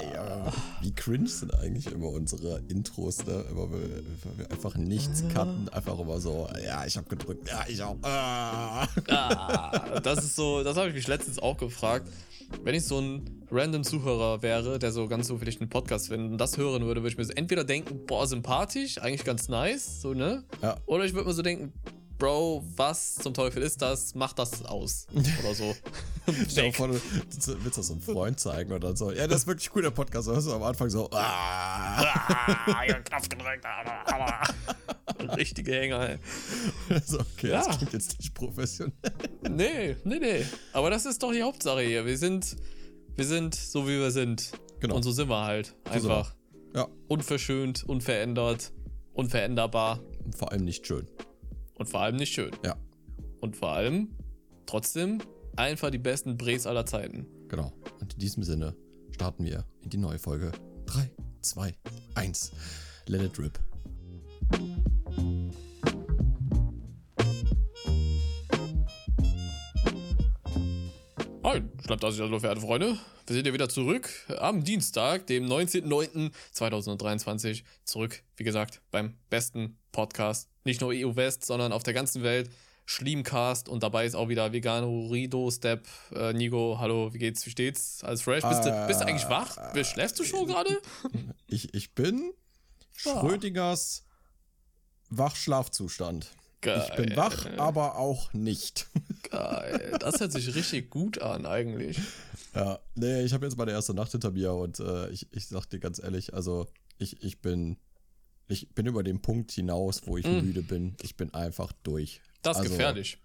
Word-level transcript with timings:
ja, 0.00 0.52
wie 0.80 0.92
cringe 0.94 1.28
sind 1.28 1.54
eigentlich 1.54 1.90
immer 1.92 2.08
unsere 2.08 2.60
Intros, 2.68 3.24
ne? 3.26 3.44
Immer 3.50 3.70
weil 3.72 4.02
wir 4.36 4.50
einfach 4.50 4.76
nichts 4.76 5.22
cutten, 5.32 5.68
einfach 5.70 5.98
immer 5.98 6.20
so, 6.20 6.48
ja, 6.64 6.84
ich 6.86 6.96
hab 6.96 7.08
gedrückt, 7.08 7.48
ja, 7.48 7.64
ich 7.68 7.82
auch. 7.82 7.96
Ah. 8.02 8.86
Ah, 9.08 10.00
das 10.00 10.24
ist 10.24 10.36
so, 10.36 10.62
das 10.62 10.76
habe 10.76 10.88
ich 10.88 10.94
mich 10.94 11.06
letztens 11.06 11.38
auch 11.38 11.56
gefragt. 11.56 12.08
Wenn 12.62 12.76
ich 12.76 12.84
so 12.84 13.00
ein 13.00 13.44
random 13.50 13.82
Zuhörer 13.82 14.42
wäre, 14.42 14.78
der 14.78 14.92
so 14.92 15.08
ganz 15.08 15.26
zufällig 15.26 15.60
einen 15.60 15.68
Podcast 15.68 16.08
findet 16.08 16.30
und 16.30 16.38
das 16.38 16.56
hören 16.56 16.84
würde, 16.84 17.02
würde 17.02 17.12
ich 17.12 17.18
mir 17.18 17.24
so 17.24 17.32
entweder 17.32 17.64
denken, 17.64 18.06
boah, 18.06 18.26
sympathisch, 18.26 18.98
eigentlich 18.98 19.24
ganz 19.24 19.48
nice, 19.48 20.00
so, 20.00 20.14
ne? 20.14 20.44
Ja. 20.62 20.76
Oder 20.86 21.04
ich 21.04 21.14
würde 21.14 21.26
mir 21.28 21.34
so 21.34 21.42
denken, 21.42 21.72
Bro, 22.18 22.64
was 22.76 23.16
zum 23.16 23.34
Teufel 23.34 23.62
ist 23.62 23.82
das? 23.82 24.14
Mach 24.14 24.32
das 24.32 24.64
aus. 24.64 25.06
Oder 25.14 25.54
so. 25.54 25.74
Vor, 26.72 26.88
du 26.88 26.94
willst 27.62 27.78
das 27.78 27.86
so 27.88 27.92
einem 27.92 28.02
Freund 28.02 28.40
zeigen 28.40 28.80
dann 28.80 28.96
so, 28.96 29.12
ja, 29.12 29.26
das 29.26 29.42
ist 29.42 29.46
wirklich 29.46 29.74
cool, 29.74 29.82
der 29.82 29.90
Podcast. 29.90 30.28
Und 30.28 30.44
du 30.44 30.52
am 30.52 30.62
Anfang 30.62 30.88
so, 30.88 31.10
ah. 31.12 32.00
ah, 32.00 32.82
ich 32.86 32.92
hab 32.94 33.04
Knopf 33.04 33.28
gedrückt, 33.28 33.64
aber, 33.64 34.14
aber. 34.14 35.36
Richtige 35.36 35.72
Hänger, 35.72 36.08
ey. 36.08 36.18
So, 37.04 37.20
okay, 37.20 37.50
Ja. 37.50 37.64
das 37.66 37.76
klingt 37.76 37.92
jetzt 37.92 38.18
nicht 38.18 38.34
professionell. 38.34 38.94
Nee, 39.50 39.96
nee, 40.04 40.18
nee. 40.18 40.44
Aber 40.72 40.88
das 40.90 41.04
ist 41.04 41.22
doch 41.22 41.32
die 41.32 41.42
Hauptsache 41.42 41.82
hier. 41.82 42.06
Wir 42.06 42.16
sind, 42.16 42.56
wir 43.14 43.24
sind 43.26 43.54
so, 43.54 43.86
wie 43.86 43.98
wir 43.98 44.10
sind. 44.10 44.52
Genau. 44.80 44.96
Und 44.96 45.02
so 45.02 45.12
sind 45.12 45.28
wir 45.28 45.44
halt. 45.44 45.74
Einfach. 45.84 46.34
Ja, 46.74 46.88
Unverschönt, 47.08 47.84
unverändert, 47.84 48.72
unveränderbar 49.12 50.00
und 50.24 50.34
vor 50.36 50.52
allem 50.52 50.64
nicht 50.64 50.86
schön. 50.86 51.06
Und 51.76 51.88
vor 51.88 52.00
allem 52.00 52.16
nicht 52.16 52.32
schön. 52.32 52.50
Ja, 52.64 52.76
Und 53.40 53.56
vor 53.56 53.70
allem 53.72 54.08
trotzdem 54.66 55.20
einfach 55.56 55.90
die 55.90 55.98
besten 55.98 56.36
Brees 56.36 56.66
aller 56.66 56.86
Zeiten. 56.86 57.26
genau. 57.48 57.72
Und 58.00 58.14
in 58.14 58.18
diesem 58.18 58.42
Sinne 58.42 58.74
starten 59.12 59.44
wir 59.44 59.64
in 59.82 59.90
die 59.90 59.96
neue 59.98 60.18
Folge. 60.18 60.52
3, 60.86 61.10
2, 61.42 61.74
1. 62.14 62.52
Let 63.06 63.22
it 63.22 63.38
rip. 63.38 63.58
Hi, 71.44 71.62
schnappt 71.84 72.04
also 72.04 72.24
hallo, 72.24 72.38
verehrte 72.40 72.60
Freunde. 72.60 72.98
Wir 73.26 73.34
sind 73.36 73.46
ja 73.46 73.52
wieder 73.52 73.68
zurück 73.68 74.08
am 74.38 74.64
Dienstag, 74.64 75.26
dem 75.28 75.46
19.09.2023. 75.46 77.62
Zurück, 77.84 78.22
wie 78.36 78.42
gesagt, 78.44 78.80
beim 78.90 79.14
besten 79.30 79.78
Podcast. 79.92 80.48
Nicht 80.66 80.80
nur 80.80 80.90
EU 80.92 81.14
West, 81.14 81.44
sondern 81.44 81.72
auf 81.72 81.84
der 81.84 81.94
ganzen 81.94 82.24
Welt. 82.24 82.50
Schliemcast 82.86 83.68
und 83.68 83.84
dabei 83.84 84.04
ist 84.04 84.16
auch 84.16 84.28
wieder 84.28 84.52
Vegano, 84.52 85.06
Rido, 85.06 85.48
Step, 85.50 85.86
äh, 86.12 86.32
Nigo. 86.32 86.78
Hallo, 86.80 87.12
wie 87.14 87.18
geht's? 87.18 87.46
Wie 87.46 87.50
steht's? 87.50 88.02
Alles 88.02 88.22
fresh? 88.22 88.42
Bist, 88.42 88.64
du, 88.64 88.86
bist 88.88 89.00
du 89.00 89.06
eigentlich 89.06 89.28
wach? 89.28 89.56
Wie, 89.74 89.84
Schläfst 89.84 90.18
du 90.18 90.24
schon 90.24 90.46
gerade? 90.48 90.76
Ich, 91.46 91.72
ich 91.72 91.94
bin 91.94 92.32
Schrödingers 92.96 94.04
Wachschlafzustand. 95.10 96.32
Ich 96.64 96.96
bin 96.96 97.10
Geil. 97.10 97.16
wach, 97.16 97.46
aber 97.58 97.96
auch 97.96 98.32
nicht. 98.32 98.88
Geil. 99.30 99.96
Das 100.00 100.18
hört 100.18 100.32
sich 100.32 100.52
richtig 100.56 100.90
gut 100.90 101.22
an, 101.22 101.46
eigentlich. 101.46 102.00
Ja, 102.56 102.80
nee, 102.96 103.22
ich 103.22 103.32
habe 103.32 103.46
jetzt 103.46 103.56
meine 103.56 103.70
erste 103.70 103.94
Nacht 103.94 104.10
hinter 104.10 104.32
mir 104.32 104.52
und 104.52 104.80
äh, 104.80 105.10
ich, 105.10 105.28
ich 105.30 105.46
sag 105.46 105.66
dir 105.66 105.78
ganz 105.78 106.02
ehrlich, 106.02 106.34
also 106.34 106.66
ich, 106.98 107.22
ich 107.22 107.40
bin 107.40 107.76
ich 108.48 108.68
bin 108.74 108.86
über 108.86 109.02
den 109.02 109.20
Punkt 109.22 109.50
hinaus, 109.52 110.02
wo 110.06 110.16
ich 110.16 110.26
müde 110.26 110.62
bin. 110.62 110.96
Ich 111.02 111.16
bin 111.16 111.32
einfach 111.34 111.72
durch. 111.82 112.20
Mm. 112.20 112.28
Das 112.42 112.56
ist 112.56 112.62
Also, 112.62 112.70
gefährlich. 112.72 113.18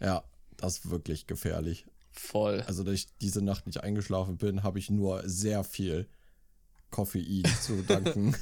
Ja, 0.00 0.24
das 0.56 0.78
ist 0.78 0.90
wirklich 0.90 1.26
gefährlich. 1.26 1.86
Voll. 2.10 2.60
Also, 2.66 2.82
dass 2.84 2.94
ich 2.94 3.06
diese 3.20 3.42
Nacht 3.42 3.66
nicht 3.66 3.82
eingeschlafen 3.82 4.36
bin, 4.36 4.62
habe 4.62 4.78
ich 4.78 4.90
nur 4.90 5.22
sehr 5.28 5.64
viel 5.64 6.08
Koffein 6.90 7.42
zu 7.62 7.82
danken. 7.88 8.36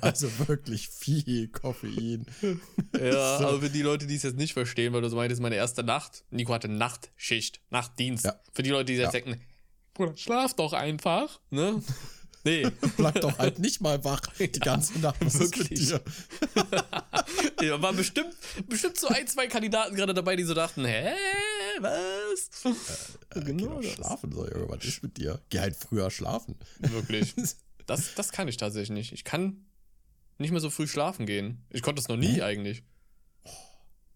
also 0.00 0.28
wirklich 0.48 0.88
viel 0.88 1.48
Koffein. 1.48 2.26
Ja, 2.98 3.38
aber 3.40 3.60
für 3.60 3.70
die 3.70 3.82
Leute, 3.82 4.06
die 4.06 4.16
es 4.16 4.22
jetzt 4.22 4.36
nicht 4.36 4.54
verstehen, 4.54 4.92
weil 4.92 5.02
du 5.02 5.08
so 5.10 5.16
meintest, 5.16 5.40
meine 5.42 5.54
erste 5.56 5.82
Nacht, 5.84 6.24
Nico 6.30 6.52
hatte 6.54 6.68
Nachtschicht, 6.68 7.60
Nachtdienst. 7.70 8.24
Ja. 8.24 8.40
Für 8.52 8.62
die 8.62 8.70
Leute, 8.70 8.86
die 8.86 8.94
jetzt 8.94 9.12
Ja. 9.14 9.20
denken, 9.20 9.40
Bruder, 9.94 10.16
schlaf 10.16 10.54
doch 10.54 10.72
einfach, 10.72 11.38
ne? 11.50 11.82
Nee, 12.44 12.70
Bleib 12.96 13.20
doch 13.20 13.38
halt 13.38 13.58
nicht 13.58 13.80
mal 13.80 14.02
wach 14.04 14.20
die 14.38 14.48
ganze 14.60 14.98
Nacht. 15.00 15.16
Was 15.20 15.38
wirklich. 15.40 15.90
da 17.56 17.82
waren 17.82 17.96
bestimmt, 17.96 18.34
bestimmt 18.68 18.96
so 18.96 19.08
ein, 19.08 19.26
zwei 19.26 19.46
Kandidaten 19.48 19.94
gerade 19.96 20.14
dabei, 20.14 20.36
die 20.36 20.44
so 20.44 20.54
dachten, 20.54 20.84
hä, 20.84 21.12
was? 21.80 22.50
Geh 23.34 23.40
genau 23.42 23.74
doch 23.74 23.82
das. 23.82 23.92
schlafen, 23.92 24.32
so, 24.32 24.48
Junge, 24.48 24.68
was 24.68 24.84
ist 24.84 25.02
mit 25.02 25.16
dir? 25.16 25.40
Geh 25.50 25.60
halt 25.60 25.76
früher 25.76 26.10
schlafen. 26.10 26.56
Wirklich. 26.78 27.34
Das, 27.86 28.14
das 28.14 28.32
kann 28.32 28.48
ich 28.48 28.58
tatsächlich 28.58 28.90
nicht. 28.90 29.12
Ich 29.14 29.24
kann 29.24 29.64
nicht 30.36 30.50
mehr 30.50 30.60
so 30.60 30.68
früh 30.68 30.86
schlafen 30.86 31.24
gehen. 31.24 31.64
Ich 31.70 31.80
konnte 31.80 32.00
es 32.02 32.08
noch 32.08 32.18
nie 32.18 32.34
Hä? 32.34 32.42
eigentlich. 32.42 32.82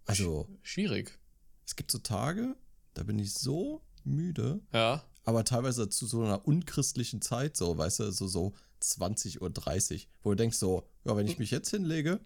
Also, 0.05 0.47
Schwierig. 0.61 1.19
es 1.65 1.75
gibt 1.75 1.91
so 1.91 1.97
Tage, 1.99 2.55
da 2.93 3.03
bin 3.03 3.19
ich 3.19 3.32
so 3.32 3.81
müde, 4.05 4.61
Ja. 4.75 5.03
Aber 5.25 5.44
teilweise 5.44 5.88
zu 5.88 6.06
so 6.06 6.22
einer 6.22 6.47
unchristlichen 6.47 7.21
Zeit, 7.22 7.56
so, 7.56 7.77
weißt 7.78 8.00
du, 8.00 8.10
so, 8.10 8.27
so 8.27 8.53
20.30 8.83 9.41
Uhr, 9.41 10.06
wo 10.22 10.31
du 10.31 10.37
denkst 10.37 10.56
so, 10.56 10.88
ja, 11.05 11.16
wenn 11.16 11.27
ich 11.27 11.38
mich 11.38 11.50
jetzt 11.50 11.71
hinlege, 11.71 12.21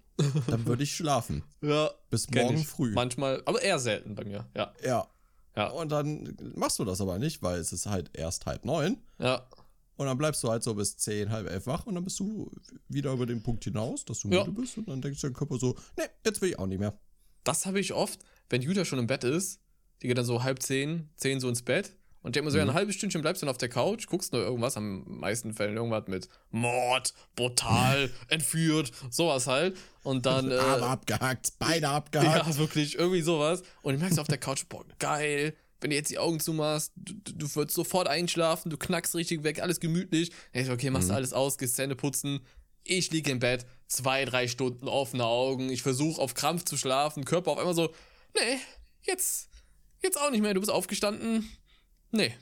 dann 0.49 0.65
würde 0.67 0.83
ich 0.83 0.95
schlafen. 0.95 1.43
Ja. 1.61 1.91
Bis 2.11 2.31
morgen 2.31 2.57
ich. 2.59 2.67
früh. 2.67 2.93
Manchmal, 2.93 3.43
aber 3.45 3.61
eher 3.63 3.79
selten 3.79 4.15
bei 4.15 4.25
mir. 4.25 4.47
Ja. 4.57 4.73
Ja. 4.85 5.09
Ja. 5.57 5.69
Und 5.69 5.91
dann 5.91 6.37
machst 6.55 6.79
du 6.79 6.85
das 6.85 7.01
aber 7.01 7.19
nicht, 7.19 7.43
weil 7.43 7.59
es 7.61 7.73
ist 7.73 7.87
halt 7.87 8.11
erst 8.15 8.47
halb 8.47 8.65
neun. 8.65 8.99
Ja. 9.19 9.47
Und 9.97 10.07
dann 10.07 10.19
bleibst 10.19 10.43
du 10.45 10.51
halt 10.51 10.63
so 10.63 10.75
bis 10.75 10.97
zehn, 10.99 11.31
halb 11.31 11.49
elf 11.51 11.67
wach 11.67 11.87
und 11.87 11.95
dann 11.95 12.05
bist 12.05 12.21
du 12.21 12.51
wieder 12.89 13.13
über 13.13 13.25
den 13.27 13.43
Punkt 13.43 13.65
hinaus, 13.65 14.05
dass 14.05 14.21
du 14.21 14.29
Ja. 14.29 14.45
müde 14.45 14.61
bist. 14.61 14.77
Und 14.77 14.89
dann 14.89 15.01
denkst 15.01 15.21
du 15.23 15.27
dein 15.27 15.35
Körper 15.35 15.59
so, 15.59 15.75
ne, 15.97 16.05
jetzt 16.25 16.41
will 16.43 16.51
ich 16.51 16.59
auch 16.59 16.67
nicht 16.67 16.79
mehr. 16.81 16.99
Das 17.45 17.65
habe 17.67 17.81
ich 17.81 17.93
oft, 17.95 18.21
wenn 18.51 18.61
Julia 18.63 18.85
schon 18.85 18.99
im 18.99 19.07
Bett 19.07 19.25
ist, 19.25 19.61
die 20.03 20.09
geht 20.09 20.19
dann 20.19 20.27
so 20.27 20.43
halb 20.43 20.63
zehn, 20.63 21.09
zehn 21.17 21.41
so 21.41 21.49
ins 21.49 21.63
Bett 21.63 21.97
und 22.27 22.35
denkt 22.35 22.45
mir 22.45 22.51
so, 22.51 22.59
ja, 22.59 22.65
ein 22.65 22.75
halbes 22.75 22.97
Stündchen 22.97 23.23
bleibst 23.23 23.41
du 23.41 23.47
dann 23.47 23.53
auf 23.53 23.59
der 23.59 23.69
Couch, 23.69 24.09
guckst 24.09 24.33
nur 24.33 24.43
irgendwas, 24.43 24.77
am 24.77 25.05
meisten 25.07 25.55
Fällen 25.55 25.77
irgendwas 25.77 26.09
mit 26.09 26.29
Mord, 26.51 27.15
brutal, 27.37 28.11
entführt, 28.29 28.91
sowas 29.11 29.47
halt. 29.47 29.79
Und 30.03 30.27
dann. 30.27 30.51
Äh, 30.57 30.59
Arme 30.59 30.87
abgehackt, 30.87 31.57
Beine 31.61 31.89
abgehackt. 31.91 32.49
ja, 32.49 32.59
wirklich, 32.59 32.97
irgendwie 32.99 33.23
sowas. 33.23 33.63
Und 33.83 33.95
ich 33.95 34.01
merkst 34.01 34.19
auf 34.19 34.27
der 34.27 34.39
Couch, 34.39 34.65
boah, 34.69 34.85
geil. 34.99 35.55
Wenn 35.81 35.91
du 35.91 35.97
jetzt 35.97 36.11
die 36.11 36.19
Augen 36.19 36.41
zumachst, 36.41 36.93
du, 36.97 37.15
du 37.15 37.55
würdest 37.55 37.77
sofort 37.77 38.09
einschlafen, 38.09 38.71
du 38.71 38.77
knackst 38.77 39.15
richtig 39.15 39.45
weg, 39.45 39.63
alles 39.63 39.79
gemütlich. 39.79 40.31
Dann 40.31 40.39
denk 40.55 40.67
ich, 40.67 40.73
okay, 40.73 40.91
machst 40.91 41.11
du 41.11 41.15
alles 41.15 41.33
aus, 41.33 41.59
gehst 41.59 41.77
Zähne 41.77 41.95
putzen. 41.95 42.41
Ich 42.83 43.13
liege 43.13 43.31
im 43.31 43.39
Bett, 43.39 43.67
zwei, 43.87 44.25
drei 44.25 44.49
Stunden 44.49 44.89
offene 44.89 45.27
Augen. 45.27 45.71
Ich 45.71 45.83
versuche 45.83 46.21
auf 46.21 46.35
Krampf 46.35 46.65
zu 46.65 46.77
schlafen, 46.77 47.25
Körper 47.25 47.53
auf 47.53 47.59
einmal 47.59 47.75
so, 47.75 47.95
nee, 48.35 48.59
jetzt, 49.03 49.49
jetzt 50.03 50.21
auch 50.21 50.31
nicht 50.31 50.41
mehr. 50.41 50.55
Du 50.55 50.61
bist 50.61 50.73
aufgestanden. 50.73 51.49
Nee, 52.17 52.35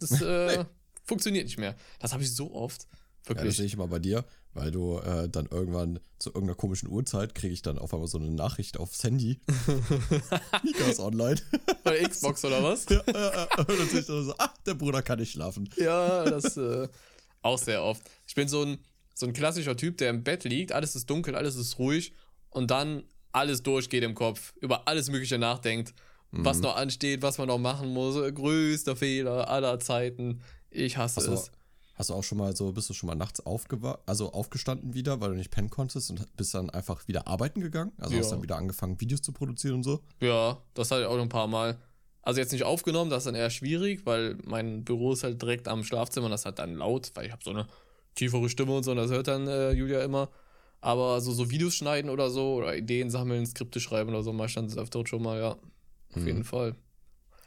das 0.00 0.20
äh, 0.20 0.64
funktioniert 1.04 1.46
nicht 1.46 1.58
mehr. 1.58 1.76
Das 2.00 2.12
habe 2.12 2.22
ich 2.22 2.34
so 2.34 2.52
oft. 2.54 2.82
Ja, 2.82 3.34
das 3.34 3.36
Wirklich. 3.36 3.56
sehe 3.56 3.66
ich 3.66 3.74
immer 3.74 3.86
bei 3.86 4.00
dir, 4.00 4.24
weil 4.52 4.72
du 4.72 4.98
äh, 4.98 5.28
dann 5.28 5.46
irgendwann 5.46 6.00
zu 6.18 6.30
irgendeiner 6.30 6.56
komischen 6.56 6.88
Uhrzeit 6.88 7.36
kriege 7.36 7.54
ich 7.54 7.62
dann 7.62 7.78
auf 7.78 7.94
einmal 7.94 8.08
so 8.08 8.18
eine 8.18 8.30
Nachricht 8.30 8.78
aufs 8.78 9.04
Handy. 9.04 9.40
Mika 10.64 10.84
ist 10.86 10.98
online. 10.98 11.40
Bei 11.84 12.02
Xbox 12.02 12.44
oder 12.44 12.62
was? 12.64 12.86
ja, 12.90 13.00
äh, 13.00 13.44
äh, 13.44 13.60
und 13.60 13.94
dann 13.94 14.02
so, 14.02 14.34
ach, 14.38 14.56
der 14.66 14.74
Bruder 14.74 15.02
kann 15.02 15.20
nicht 15.20 15.32
schlafen. 15.32 15.70
Ja, 15.76 16.24
das 16.24 16.56
äh, 16.56 16.88
auch 17.42 17.58
sehr 17.58 17.84
oft. 17.84 18.02
Ich 18.26 18.34
bin 18.34 18.48
so 18.48 18.64
ein, 18.64 18.78
so 19.14 19.26
ein 19.26 19.32
klassischer 19.32 19.76
Typ, 19.76 19.98
der 19.98 20.10
im 20.10 20.24
Bett 20.24 20.42
liegt, 20.42 20.72
alles 20.72 20.96
ist 20.96 21.08
dunkel, 21.08 21.36
alles 21.36 21.54
ist 21.54 21.78
ruhig 21.78 22.12
und 22.50 22.72
dann 22.72 23.04
alles 23.30 23.62
durchgeht 23.62 24.02
im 24.02 24.14
Kopf, 24.14 24.52
über 24.60 24.88
alles 24.88 25.08
Mögliche 25.10 25.38
nachdenkt, 25.38 25.94
was 26.32 26.56
Mhm. 26.58 26.62
noch 26.64 26.76
ansteht, 26.76 27.22
was 27.22 27.38
man 27.38 27.48
noch 27.48 27.58
machen 27.58 27.88
muss. 27.92 28.14
Größter 28.34 28.96
Fehler 28.96 29.48
aller 29.48 29.78
Zeiten. 29.78 30.40
Ich 30.70 30.96
hasse 30.96 31.16
Hast 31.20 31.26
du, 31.28 31.32
es. 31.34 31.50
hast 31.94 32.10
du 32.10 32.14
auch 32.14 32.24
schon 32.24 32.38
mal 32.38 32.56
so, 32.56 32.72
bist 32.72 32.88
du 32.88 32.94
schon 32.94 33.06
mal 33.08 33.14
nachts 33.14 33.44
aufgewa 33.44 33.98
also 34.06 34.32
aufgestanden 34.32 34.94
wieder, 34.94 35.20
weil 35.20 35.30
du 35.30 35.36
nicht 35.36 35.50
pennen 35.50 35.68
konntest 35.70 36.10
und 36.10 36.26
bist 36.36 36.54
dann 36.54 36.70
einfach 36.70 37.06
wieder 37.08 37.26
arbeiten 37.28 37.60
gegangen? 37.60 37.92
Also 37.98 38.16
hast 38.16 38.26
Ja. 38.30 38.30
dann 38.36 38.42
wieder 38.42 38.56
angefangen, 38.56 39.00
Videos 39.00 39.20
zu 39.22 39.32
produzieren 39.32 39.74
und 39.74 39.82
so? 39.82 40.00
Ja, 40.20 40.58
das 40.74 40.90
hatte 40.90 41.02
ich 41.02 41.06
auch 41.06 41.16
noch 41.16 41.22
ein 41.22 41.28
paar 41.28 41.48
Mal. 41.48 41.78
Also 42.22 42.40
jetzt 42.40 42.52
nicht 42.52 42.64
aufgenommen, 42.64 43.10
das 43.10 43.18
ist 43.18 43.26
dann 43.26 43.34
eher 43.34 43.50
schwierig, 43.50 44.06
weil 44.06 44.38
mein 44.44 44.84
Büro 44.84 45.12
ist 45.12 45.24
halt 45.24 45.42
direkt 45.42 45.66
am 45.68 45.82
Schlafzimmer 45.84 46.26
und 46.26 46.30
das 46.32 46.46
hat 46.46 46.58
dann 46.60 46.74
laut, 46.76 47.10
weil 47.14 47.26
ich 47.26 47.32
habe 47.32 47.42
so 47.44 47.50
eine 47.50 47.66
tiefere 48.14 48.48
Stimme 48.48 48.76
und 48.76 48.84
so 48.84 48.92
und 48.92 48.96
das 48.96 49.10
hört 49.10 49.26
dann 49.28 49.48
äh, 49.48 49.72
Julia 49.72 50.02
immer. 50.04 50.30
Aber 50.80 51.20
so, 51.20 51.32
so 51.32 51.50
Videos 51.50 51.74
schneiden 51.74 52.10
oder 52.10 52.30
so 52.30 52.54
oder 52.54 52.76
Ideen 52.76 53.10
sammeln, 53.10 53.44
Skripte 53.46 53.80
schreiben 53.80 54.10
oder 54.10 54.22
so, 54.22 54.32
mal 54.32 54.48
stand 54.48 54.70
es 54.70 54.78
öfter 54.78 55.06
schon 55.06 55.22
mal, 55.22 55.38
ja. 55.40 55.56
Auf 56.12 56.16
Mhm. 56.22 56.26
jeden 56.26 56.44
Fall. 56.44 56.74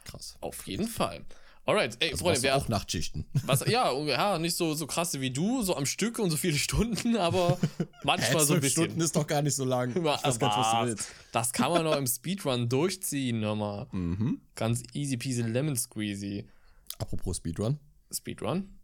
Krass. 0.06 0.36
Auf 0.42 0.68
jeden 0.68 0.88
Fall. 0.88 1.26
Alright, 1.68 1.98
ey, 2.00 2.12
Also 2.12 2.26
Freunde, 2.26 2.44
wer 2.44 2.58
auch 2.58 2.68
Nachtschichten. 2.68 3.26
was, 3.44 3.62
ja, 3.68 3.92
ja, 3.92 4.38
nicht 4.38 4.56
so, 4.56 4.76
so 4.76 4.86
krasse 4.86 5.20
wie 5.20 5.32
du, 5.32 5.64
so 5.64 5.76
am 5.76 5.88
Stück 5.88 6.20
und 6.20 6.30
so 6.30 6.38
viele 6.38 6.58
Stunden, 6.60 7.18
aber 7.18 7.58
manchmal 8.04 8.46
so 8.46 8.54
ein 8.54 8.62
bisschen. 8.62 8.84
Stunden 8.84 9.02
ist 9.02 9.16
doch 9.16 9.26
gar 9.26 9.42
nicht 9.42 9.56
so 9.56 9.66
lang. 9.66 9.92
Was 10.04 10.22
du 10.22 10.40
willst. 10.86 11.10
Das 11.32 11.52
kann 11.54 11.72
man 11.72 11.84
noch 11.84 11.96
im 11.96 12.06
Speedrun 12.06 12.70
durchziehen, 12.70 13.42
hör 13.42 13.56
mal. 13.56 13.88
Mhm. 13.92 14.42
Ganz 14.54 14.84
easy 14.94 15.18
peasy 15.18 15.42
lemon 15.42 15.76
squeezy. 15.76 16.46
Apropos 17.00 17.38
Speedrun. 17.38 17.80
Speedrun. 18.14 18.75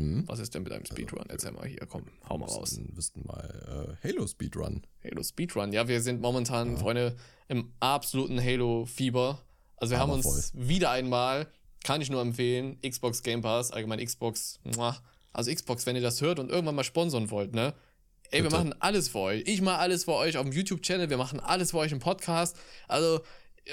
Mhm. 0.00 0.24
Was 0.26 0.38
ist 0.38 0.54
denn 0.54 0.62
mit 0.62 0.72
einem 0.72 0.84
Speedrun? 0.84 1.24
Erzähl 1.28 1.52
mal 1.52 1.66
hier, 1.66 1.86
komm, 1.88 2.04
hau 2.28 2.38
mal 2.38 2.46
raus. 2.46 2.78
Wir 2.78 2.96
wüssten 2.96 3.22
mal 3.26 3.96
äh, 4.02 4.08
Halo 4.08 4.26
Speedrun. 4.26 4.82
Halo 5.04 5.22
Speedrun. 5.22 5.72
Ja, 5.72 5.88
wir 5.88 6.00
sind 6.00 6.20
momentan, 6.20 6.76
Freunde, 6.78 7.16
im 7.48 7.72
absoluten 7.80 8.42
Halo-Fieber. 8.42 9.40
Also 9.76 9.92
wir 9.92 9.98
haben 9.98 10.10
Aber 10.10 10.24
uns 10.24 10.52
wieder 10.54 10.90
einmal, 10.90 11.46
kann 11.84 12.00
ich 12.00 12.10
nur 12.10 12.20
empfehlen, 12.20 12.78
Xbox 12.82 13.22
Game 13.22 13.40
Pass, 13.40 13.70
allgemein 13.70 14.04
Xbox, 14.04 14.60
also 15.32 15.52
Xbox, 15.52 15.86
wenn 15.86 15.96
ihr 15.96 16.02
das 16.02 16.20
hört 16.20 16.38
und 16.38 16.50
irgendwann 16.50 16.74
mal 16.74 16.84
sponsern 16.84 17.30
wollt, 17.30 17.54
ne? 17.54 17.74
Ey, 18.32 18.42
wir 18.42 18.50
Bitte. 18.50 18.56
machen 18.56 18.74
alles 18.78 19.08
für 19.08 19.18
euch. 19.18 19.42
Ich 19.46 19.60
mache 19.60 19.78
alles 19.78 20.04
für 20.04 20.12
euch 20.12 20.36
auf 20.36 20.44
dem 20.44 20.52
YouTube-Channel, 20.52 21.10
wir 21.10 21.16
machen 21.16 21.40
alles 21.40 21.72
für 21.72 21.78
euch 21.78 21.90
im 21.90 21.98
Podcast. 21.98 22.56
Also 22.86 23.22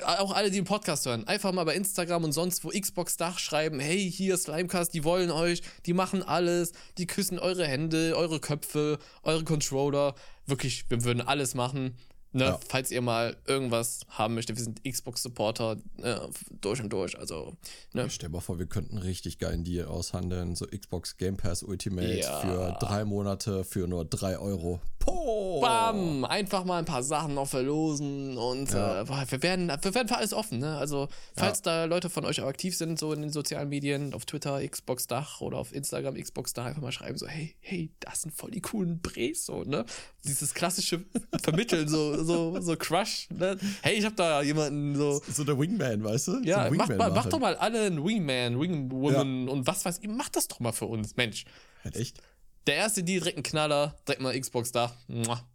auch 0.06 0.32
alle, 0.32 0.50
die 0.50 0.58
den 0.58 0.66
Podcast 0.66 1.06
hören, 1.06 1.28
einfach 1.28 1.52
mal 1.52 1.64
bei 1.64 1.76
Instagram 1.76 2.24
und 2.24 2.32
sonst 2.32 2.64
wo 2.64 2.70
Xbox 2.70 3.18
Dach 3.18 3.40
schreiben, 3.40 3.80
hey, 3.80 4.12
hier 4.12 4.38
Slimecast, 4.38 4.94
die 4.94 5.04
wollen 5.04 5.32
euch, 5.32 5.62
die 5.86 5.94
machen 5.94 6.24
alles, 6.24 6.74
die 6.98 7.08
küssen 7.08 7.40
eure 7.40 7.66
Hände, 7.66 8.16
eure 8.16 8.40
Köpfe, 8.40 9.00
eure 9.24 9.44
Controller. 9.44 10.16
Wirklich, 10.46 10.90
wir 10.90 11.04
würden 11.04 11.22
alles 11.22 11.56
machen. 11.56 11.98
Ne, 12.38 12.44
Ja. 12.46 12.60
falls 12.70 12.92
ihr 12.92 13.02
mal 13.02 13.36
irgendwas 13.48 14.02
haben 14.10 14.36
möchtet, 14.36 14.58
wir 14.58 14.64
sind 14.64 14.84
Xbox-Supporter 14.84 15.78
äh, 16.02 16.16
durch 16.62 16.82
und 16.82 16.90
durch. 16.94 17.18
Also, 17.18 17.56
ne? 17.94 18.10
Stell 18.10 18.30
dir 18.30 18.34
mal 18.34 18.42
vor, 18.42 18.60
wir 18.60 18.66
könnten 18.68 18.98
einen 18.98 19.04
richtig 19.06 19.40
geilen 19.40 19.64
Deal 19.64 19.88
aushandeln. 19.88 20.56
So 20.56 20.66
Xbox 20.68 21.18
Game 21.18 21.38
Pass 21.38 21.64
Ultimate 21.64 22.20
Ja. 22.20 22.40
für 22.40 22.78
drei 22.80 23.06
Monate 23.06 23.64
für 23.64 23.88
nur 23.88 24.06
drei 24.06 24.38
Euro. 24.38 24.80
Po! 25.00 25.62
Bam! 25.62 26.26
Einfach 26.26 26.64
mal 26.66 26.78
ein 26.80 26.86
paar 26.86 27.04
Sachen 27.04 27.34
noch 27.34 27.48
verlosen 27.48 28.38
und 28.38 28.72
Ja. 28.72 29.02
äh, 29.02 29.32
wir, 29.32 29.42
werden, 29.42 29.70
wir 29.70 29.96
werden 29.96 30.08
für 30.08 30.18
alles 30.18 30.34
offen. 30.34 30.60
Ne? 30.60 30.78
Also, 30.78 31.08
falls 31.36 31.62
da 31.62 31.86
Leute 31.86 32.10
von 32.10 32.26
euch 32.26 32.42
auch 32.42 32.48
aktiv 32.48 32.76
sind, 32.78 33.00
so 33.00 33.14
in 33.14 33.22
den 33.22 33.32
sozialen 33.32 33.70
Medien, 33.70 34.14
auf 34.14 34.26
Twitter, 34.26 34.66
Xbox 34.68 35.08
Dach 35.08 35.42
oder 35.42 35.58
auf 35.58 35.74
Instagram, 35.74 36.16
Xbox 36.16 36.54
Dach, 36.54 36.66
einfach 36.66 36.82
mal 36.82 36.92
schreiben, 36.92 37.18
so, 37.18 37.28
hey, 37.28 37.56
hey, 37.60 37.90
das 38.00 38.22
sind 38.22 38.34
voll 38.36 38.52
die 38.52 38.62
coolen 38.62 39.00
Brees, 39.02 39.46
so, 39.46 39.64
ne? 39.64 39.86
Dieses 40.26 40.54
klassische 40.54 41.06
Vermitteln, 41.42 41.88
so, 41.88 42.22
so, 42.28 42.60
so 42.60 42.76
Crush, 42.76 43.28
ne? 43.32 43.58
Hey, 43.82 43.96
ich 43.96 44.06
hab 44.06 44.16
da 44.16 44.42
jemanden 44.42 44.96
so. 44.96 45.22
So 45.32 45.44
der 45.44 45.58
Wingman, 45.58 46.04
weißt 46.04 46.28
du? 46.28 46.42
Ja, 46.44 46.68
so 46.70 46.76
macht, 46.76 46.96
mal, 46.96 47.12
machen. 47.12 47.30
doch 47.30 47.40
mal 47.40 47.56
alle 47.56 47.86
einen 47.86 48.04
Wingman, 48.04 48.60
Wingwoman 48.60 49.48
und 49.50 49.66
was 49.66 49.86
weiß 49.86 50.00
ich, 50.02 50.10
macht 50.10 50.36
das 50.36 50.48
doch 50.48 50.60
mal 50.60 50.72
für 50.72 50.86
uns, 50.86 51.16
Mensch. 51.16 51.46
Halt 51.84 51.96
echt? 51.96 52.22
Der 52.68 52.76
erste, 52.76 53.04
die 53.04 53.14
direkt 53.14 53.38
einen 53.38 53.44
Knaller, 53.44 53.96
direkt 54.08 54.22
mal 54.22 54.40
Xbox 54.40 54.72
Dach. 54.72 54.94
Muah. 55.08 55.48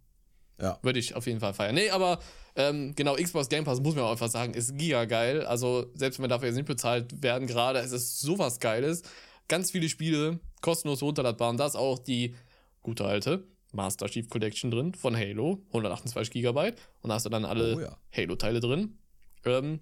Ja. 0.59 0.79
Würde 0.81 0.99
ich 0.99 1.15
auf 1.15 1.25
jeden 1.27 1.39
Fall 1.39 1.53
feiern. 1.53 1.75
Nee, 1.75 1.89
aber 1.89 2.19
ähm, 2.55 2.93
genau, 2.95 3.15
Xbox 3.15 3.49
Game 3.49 3.63
Pass, 3.63 3.81
muss 3.81 3.95
man 3.95 4.03
auch 4.05 4.11
einfach 4.11 4.29
sagen, 4.29 4.53
ist 4.53 4.77
giga 4.77 5.05
geil. 5.05 5.45
Also, 5.45 5.87
selbst 5.95 6.19
wenn 6.19 6.25
wir 6.25 6.29
dafür 6.29 6.47
jetzt 6.47 6.55
nicht 6.55 6.67
bezahlt 6.67 7.21
werden, 7.21 7.47
gerade, 7.47 7.79
es 7.79 7.91
ist 7.91 8.21
sowas 8.21 8.59
Geiles. 8.59 9.01
Ganz 9.47 9.71
viele 9.71 9.89
Spiele 9.89 10.39
kostenlos 10.61 11.01
runterladbar. 11.01 11.49
Und 11.49 11.57
da 11.57 11.65
ist 11.65 11.75
auch 11.75 11.99
die 11.99 12.35
gute 12.81 13.05
alte 13.05 13.43
Master 13.73 14.07
Chief 14.07 14.29
Collection 14.29 14.71
drin 14.71 14.93
von 14.93 15.15
Halo, 15.15 15.61
128 15.67 16.31
Gigabyte. 16.31 16.77
Und 17.01 17.09
da 17.09 17.15
hast 17.15 17.25
du 17.25 17.29
dann 17.29 17.43
alle 17.45 17.75
Oh 17.75 17.79
ja. 17.81 17.97
Halo-Teile 18.15 18.59
drin. 18.59 18.97
Ähm, 19.45 19.81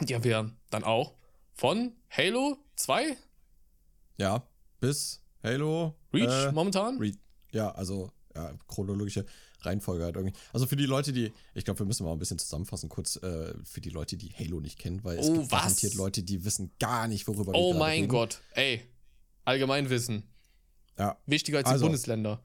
die 0.00 0.14
haben 0.14 0.24
wir 0.24 0.52
dann 0.70 0.84
auch 0.84 1.14
von 1.54 1.92
Halo 2.10 2.56
2 2.76 3.16
Ja, 4.18 4.46
bis 4.80 5.22
Halo. 5.42 5.94
Reach 6.12 6.48
äh, 6.48 6.52
momentan. 6.52 6.98
Re 6.98 7.12
ja, 7.52 7.70
also 7.72 8.10
ja, 8.34 8.52
chronologische 8.68 9.24
Reihenfolge 9.62 10.04
halt 10.04 10.14
irgendwie. 10.16 10.36
Also 10.52 10.66
für 10.66 10.76
die 10.76 10.86
Leute, 10.86 11.12
die, 11.12 11.32
ich 11.54 11.64
glaube, 11.64 11.80
wir 11.80 11.86
müssen 11.86 12.04
mal 12.04 12.12
ein 12.12 12.18
bisschen 12.18 12.38
zusammenfassen, 12.38 12.88
kurz 12.88 13.16
äh, 13.16 13.52
für 13.64 13.80
die 13.80 13.90
Leute, 13.90 14.16
die 14.16 14.28
Halo 14.32 14.60
nicht 14.60 14.78
kennen, 14.78 15.02
weil 15.02 15.18
es 15.18 15.28
Oh, 15.28 15.32
gibt 15.32 15.50
was? 15.52 15.60
garantiert 15.62 15.94
Leute, 15.94 16.22
die 16.22 16.44
wissen 16.44 16.70
gar 16.78 17.08
nicht, 17.08 17.26
worüber 17.26 17.52
wir 17.52 17.58
Oh 17.58 17.72
mein 17.74 18.00
reden. 18.02 18.08
Gott, 18.08 18.40
ey. 18.54 18.82
Allgemeinwissen. 19.44 20.22
Ja, 20.98 21.16
Wichtiger 21.26 21.58
als 21.58 21.68
die 21.68 21.72
Also. 21.72 21.86
Bundesländer. 21.86 22.44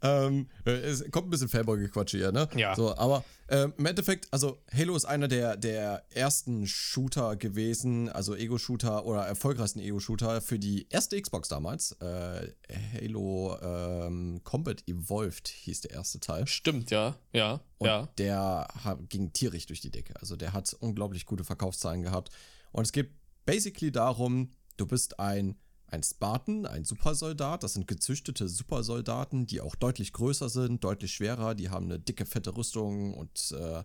Ähm, 0.00 0.48
äh, 0.64 0.70
es 0.70 1.10
kommt 1.10 1.26
ein 1.26 1.30
bisschen 1.30 1.48
Fanboy-Gequatsche 1.48 2.18
hier, 2.18 2.32
ne? 2.32 2.48
Ja. 2.54 2.74
So, 2.76 2.96
aber 2.96 3.24
ähm, 3.48 3.72
im 3.76 3.86
Endeffekt, 3.86 4.28
also 4.32 4.58
Halo 4.72 4.94
ist 4.94 5.04
einer 5.04 5.26
der, 5.28 5.56
der 5.56 6.04
ersten 6.10 6.66
Shooter 6.66 7.36
gewesen, 7.36 8.08
also 8.08 8.36
Ego-Shooter 8.36 9.04
oder 9.06 9.26
erfolgreichsten 9.26 9.80
Ego-Shooter 9.80 10.40
für 10.40 10.58
die 10.58 10.86
erste 10.90 11.20
Xbox 11.20 11.48
damals. 11.48 11.92
Äh, 12.00 12.52
Halo 12.94 13.58
ähm, 13.60 14.40
Combat 14.44 14.86
Evolved 14.86 15.48
hieß 15.48 15.80
der 15.82 15.92
erste 15.92 16.20
Teil. 16.20 16.46
Stimmt, 16.46 16.90
ja. 16.90 17.16
Ja, 17.32 17.60
Und 17.78 17.86
ja. 17.86 18.08
der 18.18 18.68
ging 19.08 19.32
tierisch 19.32 19.66
durch 19.66 19.80
die 19.80 19.90
Decke. 19.90 20.14
Also 20.20 20.36
der 20.36 20.52
hat 20.52 20.76
unglaublich 20.78 21.26
gute 21.26 21.44
Verkaufszahlen 21.44 22.02
gehabt. 22.02 22.30
Und 22.70 22.84
es 22.84 22.92
geht 22.92 23.10
basically 23.46 23.90
darum, 23.90 24.52
du 24.76 24.86
bist 24.86 25.18
ein, 25.18 25.56
ein 25.90 26.02
Spartan, 26.02 26.66
ein 26.66 26.84
Supersoldat. 26.84 27.62
Das 27.62 27.74
sind 27.74 27.86
gezüchtete 27.86 28.48
Supersoldaten, 28.48 29.46
die 29.46 29.60
auch 29.60 29.74
deutlich 29.74 30.12
größer 30.12 30.48
sind, 30.48 30.84
deutlich 30.84 31.12
schwerer. 31.12 31.54
Die 31.54 31.70
haben 31.70 31.86
eine 31.86 31.98
dicke, 31.98 32.26
fette 32.26 32.56
Rüstung 32.56 33.14
und 33.14 33.52
äh, 33.52 33.84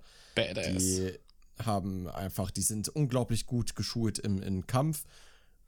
die 0.77 1.13
haben 1.63 2.07
einfach, 2.07 2.51
die 2.51 2.61
sind 2.61 2.89
unglaublich 2.89 3.45
gut 3.45 3.75
geschult 3.75 4.19
im, 4.19 4.41
im 4.41 4.67
Kampf. 4.67 5.05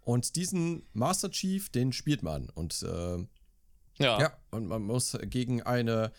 Und 0.02 0.36
diesen 0.36 0.84
Master 0.94 1.32
Chief, 1.32 1.70
den 1.70 1.94
spielt 1.94 2.22
man. 2.22 2.50
Und 2.50 2.84
äh, 2.84 3.18
ja. 3.98 4.20
ja, 4.20 4.38
und 4.52 4.68
man 4.68 4.84
muss 4.84 5.18
gegen 5.24 5.64
eine 5.64 6.12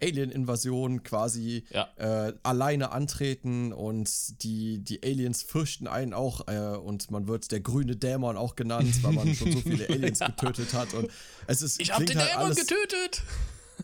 Alien-Invasion 0.00 1.02
quasi 1.02 1.64
Ja. 1.70 1.88
äh, 1.96 2.32
alleine 2.42 2.92
antreten 2.92 3.72
und 3.72 4.42
die, 4.42 4.78
die 4.82 5.02
Aliens 5.02 5.42
fürchten 5.42 5.86
einen 5.86 6.12
auch 6.14 6.46
äh, 6.48 6.76
und 6.76 7.10
man 7.10 7.26
wird 7.28 7.50
der 7.52 7.60
grüne 7.60 7.96
Dämon 7.96 8.36
auch 8.36 8.56
genannt, 8.56 9.02
weil 9.02 9.12
man 9.12 9.34
schon 9.34 9.52
so 9.52 9.60
viele 9.60 9.88
Aliens 9.88 10.18
getötet 10.20 10.72
hat 10.74 10.94
und 10.94 11.08
es 11.46 11.62
ist 11.62 11.80
Ich 11.80 11.92
hab 11.92 12.04
den 12.04 12.18
halt 12.18 12.30
Dämon 12.30 12.44
alles- 12.46 12.56
getötet. 12.58 13.22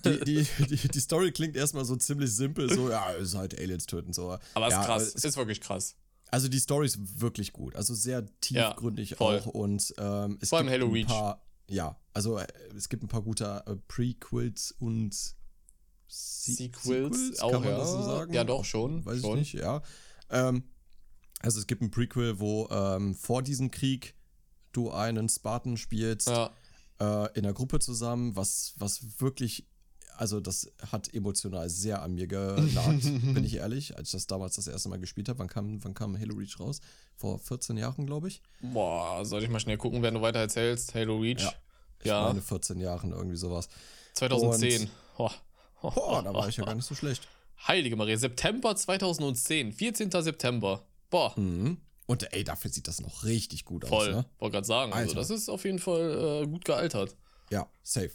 Die, 0.05 0.21
die, 0.25 0.67
die, 0.67 0.89
die 0.89 1.01
Story 1.01 1.33
klingt 1.33 1.57
erstmal 1.57 1.85
so 1.85 1.97
ziemlich 1.97 2.33
simpel, 2.33 2.73
so 2.73 2.89
ja, 2.91 3.13
es 3.15 3.31
ist 3.31 3.35
halt 3.35 3.59
Aliens 3.59 3.87
töten 3.87 4.13
so. 4.13 4.39
Aber 4.55 4.67
es 4.69 4.73
ja, 4.73 4.81
ist 4.81 4.87
krass. 4.87 5.03
es- 5.17 5.25
ist 5.25 5.37
wirklich 5.37 5.61
krass. 5.61 5.97
also 6.31 6.47
die 6.49 6.61
Story 6.61 6.87
ist 6.87 7.21
wirklich 7.21 7.53
gut, 7.53 7.75
also 7.75 7.93
sehr 7.95 8.25
tiefgründig 8.41 9.17
voll. 9.17 9.41
auch 9.41 9.47
und 9.47 9.93
ähm, 9.99 10.39
es 10.41 10.51
Vor 10.51 10.59
allem 10.59 10.69
gibt 10.69 10.81
Halo 10.81 10.87
ein 10.87 10.93
Reach. 10.93 11.07
paar, 11.09 11.45
ja, 11.69 11.97
also 12.15 12.39
äh, 12.39 12.47
es 12.77 12.89
gibt 12.89 13.03
ein 13.03 13.09
paar 13.09 13.23
gute 13.23 13.63
äh, 13.67 13.75
Prequels 13.89 14.73
und 14.79 15.13
Se 16.13 16.53
Sequels, 16.53 17.39
auch, 17.41 17.53
kann 17.53 17.61
man 17.63 17.71
ja. 17.71 17.79
das 17.79 17.91
so 17.93 18.03
sagen? 18.03 18.33
Ja, 18.35 18.45
doch, 18.45 18.65
schon, 18.65 19.05
Weiß 19.07 19.21
schon. 19.21 19.39
ich 19.39 19.55
nicht, 19.55 19.63
ja. 19.63 19.81
Ähm, 20.31 20.65
also 21.41 21.59
es 21.61 21.67
gibt 21.67 21.83
ein 21.83 21.91
Prequel, 21.91 22.41
wo 22.41 22.69
ähm, 22.71 23.15
vor 23.15 23.43
diesem 23.43 23.71
Krieg 23.71 24.15
du 24.73 24.91
einen 24.91 25.29
Spartan 25.29 25.77
spielst 25.77 26.29
Ja. 26.29 26.51
äh, 27.01 27.29
in 27.37 27.45
der 27.45 27.53
Gruppe 27.53 27.79
zusammen, 27.79 28.35
was, 28.37 28.75
was 28.77 29.21
wirklich, 29.21 29.67
also 30.17 30.41
das 30.41 30.71
hat 30.91 31.13
emotional 31.15 31.69
sehr 31.71 32.03
an 32.03 32.15
mir 32.15 32.27
genagt, 32.27 33.03
bin 33.35 33.45
ich 33.45 33.55
ehrlich, 33.57 33.97
als 33.97 34.09
ich 34.09 34.13
das 34.13 34.27
damals 34.27 34.57
das 34.57 34.67
erste 34.67 34.89
Mal 34.89 34.99
gespielt 34.99 35.29
habe. 35.29 35.39
Wann 35.39 35.49
kam, 35.49 35.83
wann 35.85 35.95
kam 35.95 36.19
Halo 36.19 36.35
Reach 36.35 36.59
raus? 36.61 36.81
Vor 37.17 37.39
14 37.39 37.77
Jahren, 37.77 38.07
glaube 38.07 38.29
ich. 38.29 38.43
Boah, 38.61 39.25
soll 39.25 39.43
ich 39.43 39.49
mal 39.49 39.61
schnell 39.61 39.77
gucken, 39.79 40.03
wenn 40.03 40.15
du 40.15 40.23
weiter 40.23 40.41
erzählst? 40.41 40.95
Halo 40.95 41.19
Reach. 41.19 41.43
Ja. 41.43 41.53
Ich 42.01 42.07
Ja. 42.07 42.23
meine 42.29 42.43
14 42.43 42.81
Jahren, 42.81 43.13
irgendwie 43.13 43.37
sowas. 43.37 43.69
2010. 44.15 44.89
Oh. 45.19 45.25
Oh, 45.27 45.31
Boah, 45.83 46.23
da 46.23 46.33
war 46.35 46.49
ich 46.49 46.57
ja 46.57 46.65
gar 46.65 46.75
nicht 46.75 46.87
so 46.87 46.95
schlecht. 46.95 47.27
Heilige 47.69 47.97
Maria, 47.97 48.17
September 48.17 48.75
2010, 48.75 49.73
14. 49.73 50.11
September. 50.11 50.87
Boah, 51.11 51.33
Mhm. 51.37 51.79
Und 52.07 52.33
ey, 52.33 52.43
dafür 52.43 52.73
sieht 52.73 52.89
das 52.89 53.01
noch 53.01 53.23
richtig 53.23 53.65
gut 53.65 53.87
voll. 53.87 54.09
aus, 54.09 54.15
ne? 54.17 54.25
Wollte 54.41 54.55
gerade 54.55 54.67
sagen. 54.67 54.93
Also, 54.93 55.15
das 55.15 55.31
ist 55.31 55.49
auf 55.49 55.65
jeden 55.65 55.79
Fall 55.79 56.43
äh, 56.43 56.47
gut 56.49 56.65
gealtert. 56.65 57.15
Ja, 57.51 57.69
safe. 57.85 58.11